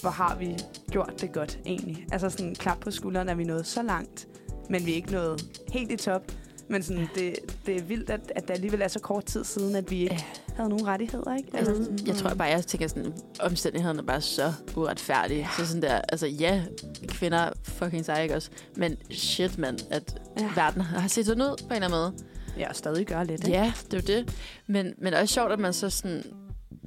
hvor 0.00 0.10
har 0.10 0.36
vi 0.36 0.56
gjort 0.90 1.12
det 1.20 1.32
godt 1.32 1.58
egentlig. 1.66 2.06
Altså 2.12 2.30
sådan 2.30 2.54
klap 2.54 2.78
på 2.80 2.90
skulderen, 2.90 3.28
er 3.28 3.34
vi 3.34 3.44
nået 3.44 3.66
så 3.66 3.82
langt, 3.82 4.28
men 4.70 4.86
vi 4.86 4.90
er 4.92 4.94
ikke 4.96 5.12
nået 5.12 5.44
helt 5.72 5.92
i 5.92 5.96
top. 5.96 6.22
Men 6.70 6.82
sådan, 6.82 7.08
det, 7.14 7.36
det 7.66 7.76
er 7.76 7.82
vildt, 7.82 8.10
at, 8.10 8.20
at 8.36 8.48
det 8.48 8.54
alligevel 8.54 8.82
er 8.82 8.88
så 8.88 9.00
kort 9.00 9.24
tid 9.24 9.44
siden, 9.44 9.76
at 9.76 9.90
vi 9.90 9.96
ikke 10.02 10.14
Ja. 10.14 10.54
havde 10.56 10.68
nogen 10.70 10.86
rettigheder. 10.86 11.36
Ikke? 11.36 11.48
Altså, 11.56 11.74
sådan, 11.84 11.98
jeg 12.06 12.16
tror 12.16 12.34
bare, 12.34 12.48
jeg 12.48 12.66
tænker 12.66 12.88
sådan, 12.88 13.12
omstændighederne 13.40 13.98
er 13.98 14.02
bare 14.02 14.20
så 14.20 14.52
uretfærdige. 14.76 15.48
Så 15.58 15.66
sådan 15.66 15.82
der, 15.82 16.00
altså 16.08 16.26
ja, 16.26 16.62
kvinder 17.08 17.38
er 17.38 17.52
fucking 17.64 18.04
seje, 18.04 18.22
ikke 18.22 18.34
også? 18.36 18.50
Men 18.76 18.96
shit, 19.10 19.58
mand, 19.58 19.78
at 19.90 20.20
Ja. 20.40 20.50
verden 20.54 20.82
har 20.82 21.08
set 21.08 21.26
sådan 21.26 21.42
ud 21.42 21.56
på 21.68 21.74
en 21.74 21.82
eller 21.82 21.86
anden 21.86 21.90
måde. 21.90 22.12
Ja, 22.58 22.68
og 22.68 22.76
stadig 22.76 23.06
gør 23.06 23.22
lidt. 23.22 23.46
Ikke? 23.48 23.58
Ja, 23.58 23.72
det 23.90 24.08
er 24.08 24.14
jo 24.14 24.18
det. 24.20 24.36
Men, 24.66 24.94
men 24.98 25.14
også 25.14 25.34
sjovt, 25.34 25.52
at 25.52 25.58
man 25.58 25.72
så 25.72 25.90
sådan 25.90 26.22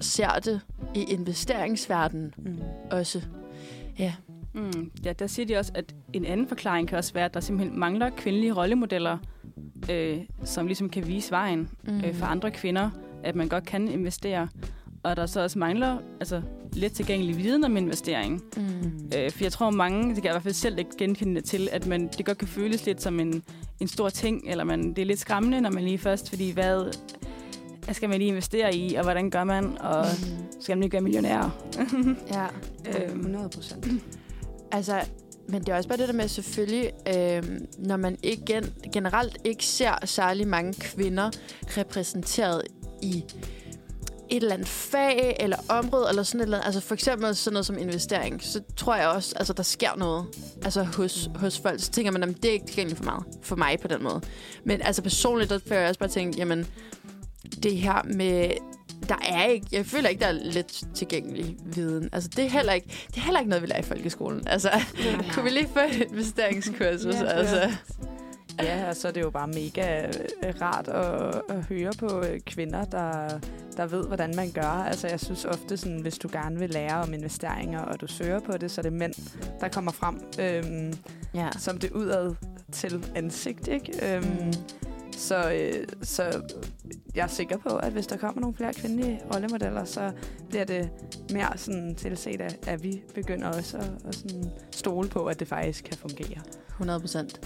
ser 0.02 0.30
det 0.43 0.61
i 0.95 1.03
investeringsverdenen 1.03 2.34
Mm. 2.38 2.57
også. 2.91 3.22
Ja. 3.99 4.14
Mm, 4.53 4.91
ja, 5.06 5.14
der 5.14 5.27
siger 5.27 5.45
de 5.45 5.57
også, 5.57 5.72
at 5.76 5.95
en 6.14 6.26
anden 6.26 6.48
forklaring 6.48 6.88
kan 6.88 6.98
også 6.98 7.14
være, 7.14 7.26
at 7.26 7.34
der 7.34 7.39
simpelthen 7.39 7.80
mangler 7.80 8.10
kvindelige 8.10 8.53
rollemodeller, 8.53 9.18
øh, 9.91 10.18
som 10.43 10.68
ligesom 10.68 10.89
kan 10.89 11.07
vise 11.07 11.31
vejen 11.31 11.69
Mm. 11.84 11.98
øh, 12.06 12.15
for 12.15 12.26
andre 12.26 12.52
kvinder, 12.52 12.89
at 13.23 13.35
man 13.35 13.48
godt 13.48 13.65
kan 13.65 13.88
investere. 13.88 14.48
Og 15.03 15.15
der 15.18 15.26
så 15.26 15.41
også 15.41 15.60
mangler 15.60 15.98
altså, 16.19 16.41
let 16.73 16.91
tilgængelig 16.91 17.38
viden 17.38 17.64
om 17.64 17.77
investering. 17.77 18.41
Mm. 18.57 19.10
Øh, 19.18 19.31
for 19.31 19.43
jeg 19.43 19.52
tror 19.52 19.69
mange, 19.69 20.03
det 20.07 20.15
kan 20.15 20.23
jeg 20.26 20.31
i 20.31 20.34
hvert 20.34 20.43
fald 20.43 20.53
selv 20.53 20.80
ikke 20.80 20.91
genkende 20.98 21.35
det 21.35 21.43
til, 21.43 21.69
at 21.72 21.88
man, 21.88 22.10
det 22.18 22.26
godt 22.26 22.38
kan 22.38 22.48
føles 22.48 22.85
lidt 22.85 23.02
som 23.02 23.19
en, 23.19 23.43
en 23.82 23.88
stor 23.88 24.10
ting, 24.10 24.44
eller 24.48 24.64
man, 24.64 24.90
det 24.90 24.99
er 24.99 25.06
lidt 25.06 25.20
skræmmende, 25.20 25.62
når 25.62 25.70
man 25.70 25.84
lige 25.84 25.98
først, 25.98 26.30
fordi 26.30 26.52
hvad 26.52 26.94
skal 27.91 28.10
man 28.10 28.18
lige 28.18 28.28
investere 28.28 28.76
i, 28.76 28.95
og 28.95 29.03
hvordan 29.03 29.30
gør 29.30 29.44
man, 29.44 29.78
og 29.78 30.06
skal 30.60 30.76
man 30.78 30.80
lige 30.80 30.90
gøre 30.90 31.02
millionær? 31.02 31.62
Ja. 32.34 32.45
Øhm, 32.88 33.20
100 33.20 33.49
procent. 33.49 33.86
Altså, 34.72 35.02
men 35.48 35.62
det 35.62 35.70
er 35.70 35.76
også 35.76 35.90
bare 35.90 35.98
det 35.98 36.08
der 36.08 36.14
med, 36.14 36.28
selvfølgelig, 36.28 36.91
øh, 37.08 37.44
når 37.78 37.98
man 37.98 38.18
ikke 38.24 38.44
gen, 38.45 38.74
generelt 38.94 39.38
ikke 39.44 39.66
ser 39.66 40.06
særlig 40.06 40.48
mange 40.48 40.74
kvinder 40.74 41.32
repræsenteret 41.78 42.62
i 43.02 43.24
et 44.32 44.44
eller 44.44 44.53
andet 44.53 44.68
fag 44.68 45.38
eller 45.40 45.58
område, 45.70 46.06
eller 46.10 46.24
sådan 46.24 46.41
et 46.41 46.44
eller 46.44 46.58
andet, 46.58 46.66
altså 46.66 46.82
for 46.82 46.94
eksempel 46.94 47.36
sådan 47.36 47.53
noget 47.53 47.66
som 47.66 47.78
investering, 47.78 48.44
så 48.44 48.62
tror 48.78 48.95
jeg 48.95 49.08
også, 49.08 49.36
altså 49.36 49.53
der 49.53 49.64
sker 49.64 49.95
noget 49.98 50.26
altså 50.64 50.84
hos, 50.84 51.30
hos 51.36 51.60
folk. 51.60 51.80
Så 51.80 51.91
tænker 51.91 52.12
man, 52.12 52.24
at 52.24 52.36
det 52.36 52.45
er 52.45 52.53
ikke 52.53 52.66
tilgængeligt 52.66 52.98
for 52.98 53.12
mig, 53.12 53.24
for 53.41 53.56
mig 53.56 53.78
på 53.82 53.88
den 53.88 54.03
måde. 54.03 54.22
Men 54.64 54.82
altså 54.82 55.02
personligt, 55.02 55.49
der 55.49 55.60
får 55.68 55.76
jeg 55.76 55.88
også 55.88 55.99
bare 55.99 56.10
tænkt, 56.10 56.38
jamen, 56.38 56.68
det 57.64 57.78
her 57.78 58.03
med 58.03 58.52
der 59.10 59.16
er 59.26 59.45
ikke, 59.45 59.68
jeg 59.72 59.86
føler 59.86 60.10
ikke, 60.10 60.20
der 60.20 60.28
er 60.28 60.32
lidt 60.32 60.84
tilgængelig 60.95 61.56
viden. 61.66 62.10
Altså, 62.14 62.30
det 62.36 62.45
er 62.45 62.49
heller 62.49 62.74
ikke, 62.74 62.88
det 63.08 63.18
er 63.18 63.22
heller 63.22 63.40
ikke 63.40 63.49
noget, 63.49 63.62
vi 63.62 63.68
lærer 63.68 63.80
i 63.80 63.84
folkeskolen. 63.84 64.48
Altså, 64.48 64.70
ja. 64.99 65.16
kunne 65.34 65.44
vi 65.44 65.49
lige 65.49 65.70
få 65.74 65.80
et 65.80 66.08
investeringskursus? 66.12 67.16
Ja, 67.16 67.26
altså. 67.26 67.72
Ja, 68.60 68.90
og 68.90 68.95
så 68.95 69.07
er 69.07 69.11
det 69.11 69.22
jo 69.22 69.30
bare 69.30 69.48
mega 69.48 70.07
øh, 70.07 70.53
rart 70.61 70.88
at, 70.88 71.41
at 71.49 71.65
høre 71.65 71.91
på 71.99 72.23
øh, 72.26 72.40
kvinder, 72.40 72.86
der, 72.86 73.40
der 73.78 73.86
ved, 73.86 74.07
hvordan 74.07 74.36
man 74.36 74.52
gør. 74.52 74.61
Altså, 74.61 75.07
jeg 75.07 75.19
synes 75.19 75.45
ofte, 75.45 75.78
sådan, 75.78 76.02
hvis 76.02 76.18
du 76.18 76.30
gerne 76.32 76.60
vil 76.60 76.69
lære 76.69 77.02
om 77.02 77.14
investeringer, 77.14 77.80
og 77.80 78.02
du 78.02 78.07
søger 78.07 78.40
på 78.40 78.57
det, 78.57 78.72
så 78.72 78.82
er 78.82 78.84
det 78.84 78.94
mænd, 78.94 79.14
der 79.60 79.68
kommer 79.68 79.91
frem 79.91 80.22
øhm, 80.40 80.94
ja. 81.34 81.49
som 81.57 81.78
det 81.78 81.91
udad 81.91 82.36
til 82.72 83.06
ansigt, 83.15 83.68
ikke? 83.68 84.15
Øhm, 84.15 84.45
mm. 84.45 84.53
Så, 85.18 85.52
øh, 85.52 85.88
så 86.02 86.41
jeg 87.15 87.23
er 87.23 87.28
sikker 87.28 87.57
på, 87.57 87.69
at 87.76 87.91
hvis 87.91 88.07
der 88.07 88.18
kommer 88.18 88.41
nogle 88.41 88.56
flere 88.56 88.73
kvindelige 88.73 89.22
rollemodeller, 89.34 89.86
så 89.86 90.11
bliver 90.49 90.65
det 90.65 90.90
mere 91.32 91.57
sådan 91.57 91.95
tilset, 91.95 92.41
at, 92.41 92.68
at 92.68 92.84
vi 92.84 93.02
begynder 93.15 93.48
også 93.48 93.78
at, 93.78 93.91
at 94.06 94.15
sådan 94.15 94.52
stole 94.72 95.10
på, 95.10 95.26
at 95.26 95.40
det 95.40 95.48
faktisk 95.48 95.84
kan 95.84 95.98
fungere. 95.98 96.41
100 96.69 96.99
procent. 96.99 97.41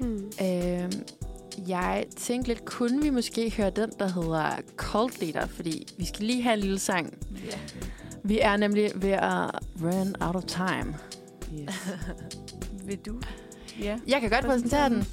Hmm. 0.00 0.30
Øh, 0.42 0.92
jeg 1.68 2.04
tænkte 2.16 2.48
lidt, 2.48 2.64
kunne 2.64 3.02
vi 3.02 3.10
måske 3.10 3.52
høre 3.56 3.70
den, 3.70 3.90
der 3.98 4.08
hedder 4.08 4.50
Cold 4.76 5.12
Leader? 5.20 5.46
Fordi 5.46 5.86
vi 5.98 6.04
skal 6.04 6.24
lige 6.24 6.42
have 6.42 6.54
en 6.54 6.60
lille 6.60 6.78
sang. 6.78 7.14
Yeah. 7.46 7.58
Vi 8.24 8.38
er 8.40 8.56
nemlig 8.56 8.90
ved 8.94 9.10
at 9.10 9.50
run 9.82 10.14
out 10.20 10.36
of 10.36 10.44
time. 10.44 10.94
Yes. 11.54 11.88
Vil 12.86 12.98
du? 12.98 13.20
Ja. 13.80 13.98
Jeg 14.06 14.20
kan 14.20 14.30
godt 14.30 14.44
præsentere 14.44 14.88
den. 14.88 15.04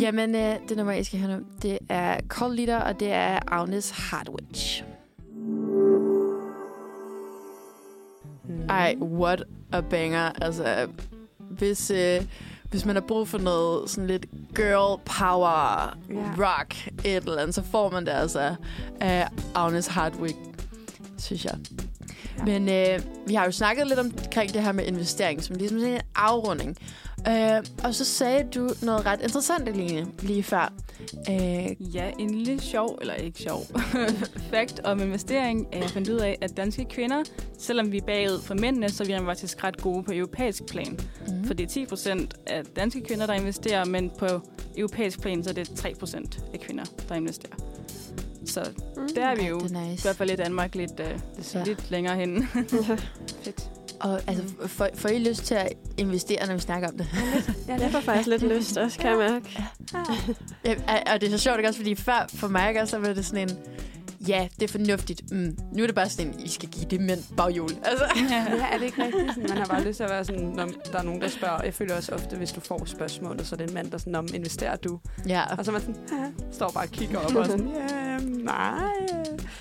Jamen, 0.00 0.34
øh, 0.34 0.56
det 0.68 0.76
nummer, 0.76 0.92
jeg 0.92 1.06
skal 1.06 1.20
høre 1.20 1.38
nu, 1.38 1.44
det 1.62 1.78
er 1.88 2.20
Cold 2.28 2.54
Leader, 2.56 2.78
og 2.78 3.00
det 3.00 3.12
er 3.12 3.38
Agnes 3.46 3.90
Hardwich. 3.90 4.84
Mm. 8.48 8.66
Ej, 8.68 8.94
what 9.00 9.42
a 9.72 9.80
banger. 9.80 10.32
Altså, 10.40 10.88
hvis, 11.38 11.90
øh, 11.90 12.22
hvis 12.70 12.84
man 12.84 12.96
har 12.96 13.02
brug 13.08 13.28
for 13.28 13.38
noget 13.38 13.90
sådan 13.90 14.06
lidt 14.06 14.26
girl 14.54 15.00
power 15.04 15.96
yeah. 16.10 16.38
rock 16.38 16.88
et 17.04 17.16
eller 17.16 17.38
andet, 17.38 17.54
så 17.54 17.62
får 17.70 17.90
man 17.90 18.06
det 18.06 18.12
altså 18.12 18.54
af 19.00 19.28
Agnes 19.54 19.86
Hardwick, 19.86 20.36
synes 21.18 21.44
jeg. 21.44 21.58
Ja. 22.38 22.44
Men 22.44 22.68
øh, 22.68 23.00
vi 23.26 23.34
har 23.34 23.44
jo 23.44 23.50
snakket 23.50 23.86
lidt 23.86 23.98
omkring 23.98 24.52
det 24.52 24.62
her 24.62 24.72
med 24.72 24.84
investering, 24.84 25.42
som 25.44 25.56
ligesom 25.56 25.78
sådan 25.78 25.94
en 25.94 26.00
afrunding. 26.14 26.76
Øh, 27.28 27.64
og 27.84 27.94
så 27.94 28.04
sagde 28.04 28.48
du 28.54 28.68
noget 28.82 29.06
ret 29.06 29.22
interessant, 29.22 29.68
Eline, 29.68 30.06
lige 30.22 30.42
før. 30.42 30.72
Øh, 31.30 31.94
ja, 31.94 32.10
en 32.18 32.34
lille 32.34 32.60
sjov, 32.60 32.98
eller 33.00 33.14
ikke 33.14 33.38
sjov, 33.38 33.62
fakt 34.54 34.80
om 34.84 35.00
investering. 35.00 35.66
Jeg 35.72 35.90
fandt 35.90 36.08
ud 36.08 36.18
af, 36.18 36.38
at 36.40 36.56
danske 36.56 36.84
kvinder, 36.84 37.22
selvom 37.58 37.92
vi 37.92 37.96
er 37.96 38.02
bagud 38.06 38.40
for 38.42 38.54
mændene, 38.54 38.88
så 38.88 39.02
er 39.02 39.06
vi 39.06 39.26
faktisk 39.26 39.64
ret 39.64 39.82
gode 39.82 40.02
på 40.02 40.12
europæisk 40.14 40.66
plan. 40.66 40.98
Mm. 41.28 41.44
For 41.44 41.54
det 41.54 41.64
er 41.64 41.68
10 41.68 41.86
procent 41.86 42.34
af 42.46 42.62
danske 42.76 43.00
kvinder, 43.00 43.26
der 43.26 43.34
investerer, 43.34 43.84
men 43.84 44.10
på 44.18 44.26
europæisk 44.76 45.20
plan, 45.20 45.44
så 45.44 45.50
er 45.50 45.54
det 45.54 45.70
3 45.76 45.94
procent 45.94 46.44
af 46.54 46.60
kvinder, 46.60 46.84
der 47.08 47.14
investerer. 47.14 47.56
Så 48.46 48.70
mm. 48.96 49.08
der 49.14 49.26
er 49.26 49.36
vi 49.36 49.46
jo 49.46 49.58
nice. 49.58 49.78
i 49.78 49.98
hvert 50.02 50.16
fald 50.16 50.30
i 50.30 50.36
Danmark 50.36 50.74
lidt, 50.74 51.00
uh, 51.00 51.66
lidt 51.66 51.90
længere 51.90 52.16
hen. 52.16 52.48
Fedt. 53.44 53.70
Og 54.00 54.20
altså, 54.26 54.54
får, 54.66 54.88
får 54.94 55.08
I 55.08 55.18
lyst 55.18 55.44
til 55.44 55.54
at 55.54 55.72
investere, 55.96 56.46
når 56.46 56.54
vi 56.54 56.60
snakker 56.60 56.88
om 56.88 56.96
det? 56.98 57.06
Ja, 57.68 57.74
jeg 57.74 57.90
får 57.90 58.00
faktisk 58.00 58.28
lidt 58.28 58.42
lyst 58.56 58.76
også, 58.76 58.98
kan 58.98 59.10
jeg 59.10 59.18
mærke. 59.18 59.62
Ja. 60.64 60.74
Ja, 60.92 61.14
og 61.14 61.20
det 61.20 61.26
er 61.26 61.30
så 61.30 61.38
sjovt, 61.38 61.58
ikke 61.58 61.68
også? 61.68 61.80
Fordi 61.80 61.94
før 61.94 62.26
for 62.34 62.48
mig 62.48 62.80
også, 62.80 62.90
så 62.90 62.98
var 62.98 63.12
det 63.12 63.26
sådan 63.26 63.48
en 63.48 63.58
ja, 64.28 64.48
det 64.60 64.62
er 64.62 64.72
fornuftigt. 64.72 65.32
Mm. 65.32 65.58
Nu 65.72 65.82
er 65.82 65.86
det 65.86 65.94
bare 65.94 66.08
sådan, 66.08 66.40
I 66.40 66.48
skal 66.48 66.68
give 66.68 66.84
det 66.84 67.00
mænd 67.00 67.20
baghjul. 67.36 67.70
Altså. 67.84 68.04
Ja. 68.30 68.46
ja, 68.56 68.66
er 68.72 68.78
det 68.78 68.84
ikke 68.84 69.04
rigtigt? 69.04 69.34
Sådan, 69.34 69.48
man 69.48 69.58
har 69.58 69.66
bare 69.66 69.84
lyst 69.84 69.96
til 69.96 70.04
at 70.04 70.10
være 70.10 70.24
sådan, 70.24 70.42
når 70.42 70.68
der 70.92 70.98
er 70.98 71.02
nogen, 71.02 71.20
der 71.20 71.28
spørger. 71.28 71.62
Jeg 71.62 71.74
føler 71.74 71.96
også 71.96 72.12
ofte, 72.12 72.36
hvis 72.36 72.52
du 72.52 72.60
får 72.60 72.84
spørgsmålet, 72.84 73.46
så 73.46 73.54
er 73.54 73.56
det 73.56 73.68
en 73.68 73.74
mand, 73.74 73.90
der 73.90 73.98
sådan, 73.98 74.14
om 74.14 74.28
investerer 74.34 74.76
du? 74.76 75.00
Ja. 75.28 75.56
Og 75.58 75.64
så 75.64 75.70
er 75.70 75.72
man 75.72 75.80
sådan, 75.80 75.96
ja, 76.12 76.52
står 76.52 76.70
bare 76.70 76.84
og 76.84 76.90
kigger 76.90 77.18
op 77.18 77.34
og 77.36 77.46
sådan, 77.46 77.68
ja, 77.68 78.18
nej. 78.18 78.88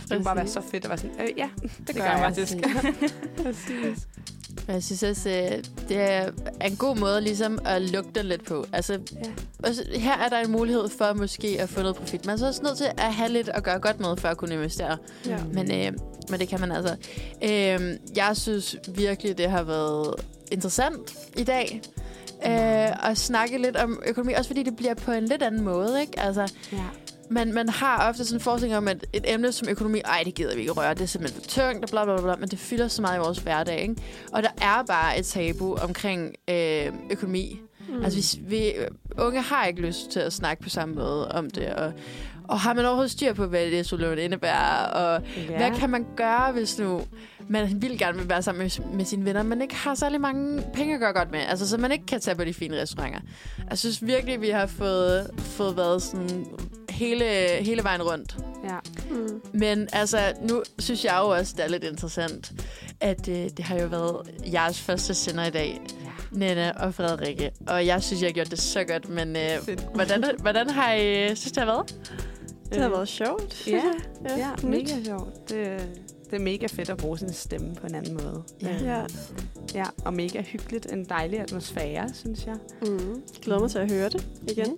Det 0.02 0.12
kunne 0.12 0.24
bare 0.24 0.36
være 0.36 0.48
så 0.48 0.62
fedt 0.72 0.84
at 0.84 0.90
være 0.90 0.98
sådan, 0.98 1.22
øh, 1.22 1.30
ja, 1.38 1.50
det, 1.62 1.72
det 1.88 1.96
gør 1.96 2.04
jeg 2.04 2.20
faktisk. 2.20 2.54
Præcis. 3.44 4.08
Jeg 4.68 4.84
synes 4.84 5.04
også, 5.04 5.30
øh, 5.30 5.64
det 5.90 5.98
er 6.02 6.32
en 6.62 6.76
god 6.76 6.96
måde 6.96 7.22
ligesom 7.22 7.60
at 7.66 7.82
lukke 7.82 8.10
den 8.16 8.26
lidt 8.26 8.46
på. 8.46 8.66
Altså, 8.74 8.94
ja. 8.94 9.32
også, 9.64 9.86
her 9.96 10.18
er 10.18 10.30
der 10.30 10.40
en 10.40 10.52
mulighed 10.52 10.90
for 10.98 11.14
måske 11.14 11.58
at 11.60 11.70
få 11.70 11.82
noget 11.82 11.96
profit. 11.96 12.26
Man 12.26 12.34
er 12.34 12.38
så 12.38 12.48
også 12.48 12.64
nødt 12.64 12.78
til 12.78 12.88
at 12.98 13.14
have 13.14 13.30
lidt 13.30 13.50
at 13.50 13.64
gøre 13.64 13.80
godt 13.80 14.00
med, 14.00 14.18
for 14.18 14.28
at 14.28 14.38
kunne 14.38 14.54
investere. 14.54 14.98
Ja. 15.26 15.38
Men, 15.54 15.72
øh, 15.72 15.92
men 16.30 16.40
det 16.40 16.48
kan 16.48 16.60
man 16.60 16.72
altså. 16.72 16.96
Øh, 17.44 17.98
jeg 18.16 18.32
synes 18.34 18.76
virkelig, 18.96 19.38
det 19.38 19.50
har 19.50 19.64
været 19.64 20.16
interessant 20.52 21.16
i 21.38 21.44
dag. 21.44 21.82
Øh, 22.46 23.10
at 23.10 23.18
snakke 23.18 23.58
lidt 23.58 23.78
om 23.78 24.02
økonomi, 24.06 24.34
også 24.34 24.50
fordi 24.50 24.64
det 24.64 24.76
bliver 24.76 24.94
på 24.94 25.12
en 25.12 25.26
lidt 25.26 25.44
anden 25.44 25.64
måde, 25.64 26.02
ikke? 26.02 26.20
Altså, 26.20 26.54
ja 26.72 26.78
man, 27.30 27.54
man 27.54 27.70
har 27.70 28.10
ofte 28.10 28.26
sådan 28.26 28.38
en 28.38 28.42
forestilling 28.42 28.78
om, 28.78 28.88
at 28.88 29.06
et 29.14 29.34
emne 29.34 29.52
som 29.52 29.70
økonomi, 29.70 30.00
ej, 30.06 30.22
det 30.26 30.36
gider 30.36 30.56
vi 30.56 30.60
ikke 30.60 30.72
røre, 30.72 30.94
det 30.94 31.02
er 31.02 31.06
simpelthen 31.06 31.42
for 31.42 31.50
tungt, 31.50 31.84
og 31.84 31.90
bla, 31.90 32.06
bla, 32.06 32.22
bla, 32.22 32.36
men 32.36 32.50
det 32.50 32.60
fylder 32.60 32.88
så 32.88 33.02
meget 33.02 33.18
i 33.18 33.20
vores 33.20 33.38
hverdag, 33.38 33.82
ikke? 33.82 33.96
Og 34.32 34.44
der 34.44 34.50
er 34.62 34.84
bare 34.88 35.20
et 35.20 35.26
tabu 35.26 35.76
omkring 35.76 36.34
øh, 36.50 36.94
økonomi. 37.12 37.60
Mm. 37.90 38.04
Altså, 38.04 38.38
vi, 38.40 38.58
vi, 38.58 38.74
unge 39.18 39.42
har 39.42 39.66
ikke 39.66 39.82
lyst 39.82 40.10
til 40.10 40.20
at 40.20 40.34
snakke 40.34 40.64
på 40.64 40.70
samme 40.70 40.96
måde 40.96 41.32
om 41.32 41.50
det, 41.50 41.74
og, 41.74 41.94
og 42.44 42.60
har 42.60 42.74
man 42.74 42.86
overhovedet 42.86 43.12
styr 43.12 43.34
på, 43.34 43.46
hvad 43.46 43.66
det 43.66 43.86
solon 43.86 44.18
indebærer, 44.18 44.86
og 44.86 45.22
ja. 45.38 45.58
hvad 45.58 45.80
kan 45.80 45.90
man 45.90 46.06
gøre, 46.16 46.52
hvis 46.52 46.80
nu 46.80 47.02
man 47.48 47.82
vil 47.82 47.98
gerne 47.98 48.18
vil 48.18 48.30
være 48.30 48.42
sammen 48.42 48.64
med, 48.64 48.96
med 48.96 49.06
sine 49.06 49.26
venner, 49.26 49.44
men 49.44 49.62
ikke 49.62 49.76
har 49.76 49.96
særlig 49.96 50.22
mange 50.22 50.64
penge 50.74 50.94
at 50.94 51.00
gøre 51.00 51.14
godt 51.14 51.32
med. 51.32 51.40
Altså, 51.40 51.70
så 51.70 51.78
man 51.78 51.92
ikke 51.92 52.06
kan 52.06 52.22
tage 52.22 52.36
på 52.36 52.44
de 52.44 52.54
fine 52.54 52.82
restauranter. 52.82 53.20
Jeg 53.70 53.78
synes 53.78 54.06
virkelig, 54.06 54.42
vi 54.42 54.50
har 54.50 54.66
fået, 54.66 55.30
fået 55.38 55.78
været 55.78 56.02
sådan 56.02 56.46
hele, 56.96 57.26
hele 57.62 57.84
vejen 57.84 58.04
rundt. 58.04 58.38
Ja. 58.64 58.78
Mm. 59.10 59.42
Men 59.54 59.88
altså, 59.94 60.18
nu 60.42 60.64
synes 60.80 61.06
jeg 61.06 61.18
jo 61.22 61.30
også, 61.30 61.54
det 61.58 61.66
er 61.66 61.70
lidt 61.70 61.84
interessant, 61.84 62.54
at 63.00 63.28
øh, 63.30 63.36
det 63.36 63.60
har 63.60 63.80
jo 63.80 63.88
været 63.88 64.32
jeres 64.54 64.82
første 64.82 65.14
sender 65.14 65.46
i 65.46 65.50
dag. 65.50 65.82
Ja. 66.04 66.10
Nenne 66.32 66.78
og 66.78 66.94
Frederikke. 66.94 67.52
Og 67.68 67.86
jeg 67.86 68.04
synes, 68.04 68.22
jeg 68.22 68.28
har 68.28 68.34
gjort 68.34 68.52
det 68.52 68.60
så 68.60 68.84
godt. 68.84 69.10
Men 69.10 69.36
øh, 69.36 69.78
hvordan, 69.94 70.24
hvordan 70.40 70.70
har 70.70 70.94
I 70.94 71.36
synes, 71.36 71.52
det 71.52 71.58
har 71.58 71.66
været? 71.66 71.96
Det 72.70 72.82
har 72.82 72.90
været 72.90 73.08
sjovt. 73.08 73.68
Ja, 73.68 73.82
ja, 74.30 74.38
ja 74.38 74.68
mega 74.68 75.04
sjovt. 75.04 75.50
Det, 75.50 75.90
det 76.26 76.34
er 76.34 76.40
mega 76.40 76.68
fedt 76.68 76.90
at 76.90 76.98
bruge 76.98 77.18
sin 77.18 77.34
stemme 77.34 77.76
på 77.76 77.88
en 77.88 77.96
anden 77.96 78.14
måde. 78.14 78.44
Ja. 78.62 78.78
ja. 78.84 79.06
ja 79.74 79.86
og 80.06 80.14
mega 80.14 80.42
hyggeligt. 80.42 80.92
En 80.92 81.06
dejlig 81.06 81.40
atmosfære, 81.40 82.10
synes 82.14 82.46
jeg. 82.46 82.56
Mm. 82.82 83.22
Glæder 83.42 83.60
mig 83.60 83.72
til 83.72 83.80
at 83.80 83.92
høre 83.92 84.10
det 84.10 84.28
igen. 84.48 84.72
Mm. 84.72 84.78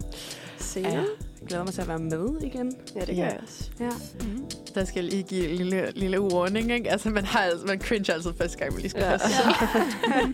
Senere. 0.59 0.93
Ja. 0.93 0.99
Jeg 1.39 1.47
glæder 1.47 1.63
mig 1.63 1.73
til 1.73 1.81
at 1.81 1.87
være 1.87 1.99
med 1.99 2.41
igen. 2.41 2.75
Ja, 2.95 2.99
det 2.99 3.07
gør 3.07 3.13
ja. 3.13 3.23
jeg 3.23 3.39
også. 3.43 3.69
Ja. 3.79 3.89
Mm. 4.19 4.45
Der 4.75 4.85
skal 4.85 5.03
lige 5.03 5.23
give 5.23 5.49
en 5.49 5.55
lille, 5.55 5.91
lille 5.95 6.21
warning, 6.21 6.71
ikke? 6.71 6.91
Altså, 6.91 7.09
man, 7.09 7.25
har, 7.25 7.39
altså, 7.39 7.65
man 7.67 7.81
cringe 7.81 8.13
altid 8.13 8.31
første 8.37 8.57
gang, 8.57 8.73
man 8.73 8.81
lige 8.81 8.89
skal 8.89 9.03
ja. 9.03 9.09
passe. 9.17 9.27
Ja. 9.27 9.43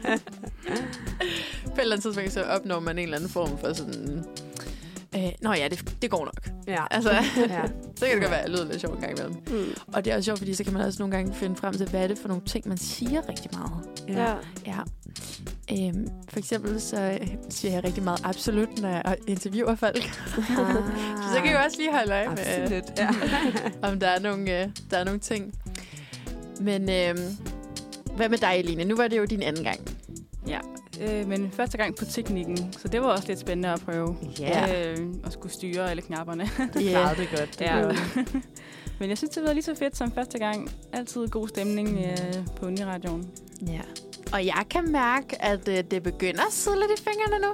på 1.65 1.71
et 1.75 1.81
eller 1.81 1.95
andet 1.95 2.01
tidspunkt, 2.01 2.33
så 2.33 2.43
opnår 2.43 2.79
man 2.79 2.97
en 2.97 3.03
eller 3.03 3.17
anden 3.17 3.29
form 3.29 3.57
for 3.57 3.73
sådan 3.73 4.25
Øh, 5.15 5.31
nå 5.41 5.53
ja, 5.53 5.67
det, 5.67 5.95
det 6.01 6.09
går 6.09 6.25
nok. 6.25 6.49
Ja. 6.67 6.83
Altså, 6.91 7.11
ja. 7.37 7.61
så 7.97 8.05
kan 8.05 8.13
det 8.13 8.21
godt 8.21 8.31
være, 8.31 8.41
at 8.41 8.49
lyder 8.49 8.65
lidt 8.65 8.81
sjovt 8.81 8.95
en 8.95 9.01
gang 9.01 9.19
imellem. 9.19 9.43
Mm. 9.47 9.73
Og 9.93 10.05
det 10.05 10.13
er 10.13 10.17
også 10.17 10.25
sjovt, 10.25 10.39
fordi 10.39 10.53
så 10.53 10.63
kan 10.63 10.73
man 10.73 10.81
også 10.81 10.99
nogle 10.99 11.15
gange 11.15 11.33
finde 11.33 11.55
frem 11.55 11.73
til, 11.73 11.89
hvad 11.89 12.03
er 12.03 12.07
det 12.07 12.17
for 12.17 12.27
nogle 12.27 12.43
ting, 12.45 12.67
man 12.67 12.77
siger 12.77 13.29
rigtig 13.29 13.51
meget. 13.53 13.71
Ja. 14.07 14.35
ja. 14.65 14.79
Øhm, 15.71 16.07
for 16.29 16.39
eksempel 16.39 16.81
så 16.81 17.17
øh, 17.21 17.27
siger 17.49 17.73
jeg 17.73 17.83
rigtig 17.83 18.03
meget 18.03 18.21
absolut, 18.23 18.81
når 18.81 18.89
jeg 18.89 19.15
interviewer 19.27 19.75
folk. 19.75 19.97
Ah. 20.37 21.35
så 21.35 21.41
kan 21.43 21.51
jeg 21.51 21.63
også 21.65 21.77
lige 21.77 21.91
holde 21.91 22.13
øje 22.13 22.29
med, 22.29 22.37
absolut. 22.39 22.83
ja. 22.97 23.09
om 23.87 23.99
der 23.99 24.07
er, 24.07 24.19
nogle, 24.19 24.61
øh, 24.61 24.69
der 24.91 24.97
er 24.97 25.03
nogle 25.03 25.19
ting. 25.19 25.53
Men 26.61 26.89
øh, 26.89 27.15
hvad 28.15 28.29
med 28.29 28.37
dig, 28.37 28.55
Eline? 28.59 28.83
Nu 28.83 28.95
var 28.95 29.07
det 29.07 29.17
jo 29.17 29.25
din 29.25 29.41
anden 29.41 29.63
gang. 29.63 29.79
Ja, 30.47 30.59
øh, 31.03 31.27
men 31.27 31.51
første 31.51 31.77
gang 31.77 31.95
på 31.95 32.05
teknikken, 32.05 32.73
så 32.73 32.87
det 32.87 33.01
var 33.01 33.07
også 33.07 33.27
lidt 33.27 33.39
spændende 33.39 33.69
at 33.69 33.81
prøve. 33.81 34.17
Ja. 34.39 34.91
Øh, 34.91 34.97
at 35.25 35.33
skulle 35.33 35.53
styre 35.53 35.89
alle 35.89 36.01
knapperne. 36.01 36.43
Du 36.73 36.79
klarede 36.79 37.21
det 37.21 37.29
godt. 37.37 37.59
Det 37.59 37.65
ja. 37.65 37.87
men 38.99 39.09
jeg 39.09 39.17
synes, 39.17 39.35
det 39.35 39.43
var 39.43 39.53
lige 39.53 39.63
så 39.63 39.75
fedt 39.75 39.97
som 39.97 40.11
første 40.11 40.39
gang. 40.39 40.71
Altid 40.93 41.27
god 41.27 41.47
stemning 41.47 42.05
øh, 42.05 42.45
på 42.55 42.65
Uniradioen. 42.65 43.29
Ja. 43.67 43.81
Og 44.33 44.45
jeg 44.45 44.63
kan 44.69 44.91
mærke, 44.91 45.41
at 45.41 45.67
øh, 45.67 45.83
det 45.91 46.03
begynder 46.03 46.41
at 46.41 46.53
sidde 46.53 46.77
lidt 46.79 46.99
i 46.99 47.03
fingrene 47.03 47.47
nu. 47.47 47.53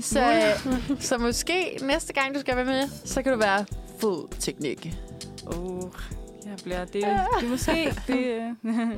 Så, 0.00 0.20
øh, 0.20 1.00
så 1.08 1.18
måske 1.18 1.78
næste 1.82 2.12
gang, 2.12 2.34
du 2.34 2.40
skal 2.40 2.56
være 2.56 2.64
med, 2.64 2.88
så 3.04 3.22
kan 3.22 3.32
du 3.32 3.38
være 3.38 3.64
fuld 4.00 4.28
teknik. 4.40 4.94
Oh, 5.46 5.90
Det 6.56 6.64
bliver, 6.64 6.84
det, 6.84 6.92
det 6.94 7.04
er 7.04 7.48
måske, 7.48 7.94
det, 8.06 8.18
øh. 8.64 8.96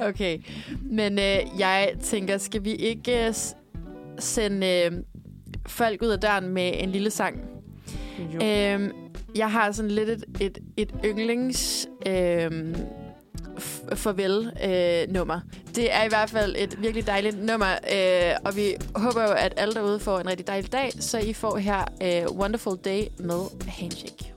Okay, 0.08 0.38
men 0.82 1.18
øh, 1.18 1.38
jeg 1.58 1.92
tænker, 2.02 2.38
skal 2.38 2.64
vi 2.64 2.74
ikke 2.74 3.26
øh, 3.26 3.34
sende 4.18 4.66
øh, 4.66 4.92
folk 5.66 6.02
ud 6.02 6.08
af 6.08 6.20
døren 6.20 6.48
med 6.48 6.72
en 6.74 6.90
lille 6.90 7.10
sang? 7.10 7.40
Jo. 8.34 8.46
Øhm, 8.46 8.92
jeg 9.36 9.50
har 9.50 9.72
sådan 9.72 9.90
lidt 9.90 10.08
et, 10.08 10.24
et, 10.40 10.58
et 10.76 10.90
yndlings 11.04 11.88
øhm, 12.06 12.74
f- 13.58 13.94
farvel 13.94 14.52
øh, 14.64 15.14
nummer. 15.14 15.40
Det 15.74 15.94
er 15.94 16.04
i 16.04 16.08
hvert 16.08 16.30
fald 16.30 16.54
et 16.58 16.82
virkelig 16.82 17.06
dejligt 17.06 17.44
nummer, 17.44 17.72
øh, 17.72 18.32
og 18.44 18.56
vi 18.56 18.74
håber 18.94 19.22
jo, 19.22 19.32
at 19.32 19.54
alle 19.56 19.74
derude 19.74 20.00
får 20.00 20.18
en 20.18 20.26
rigtig 20.28 20.46
dejlig 20.46 20.72
dag, 20.72 20.92
så 20.92 21.18
I 21.18 21.32
får 21.32 21.56
her 21.56 21.84
øh, 22.02 22.36
Wonderful 22.38 22.76
Day 22.84 23.02
med 23.18 23.68
Handshake. 23.68 24.32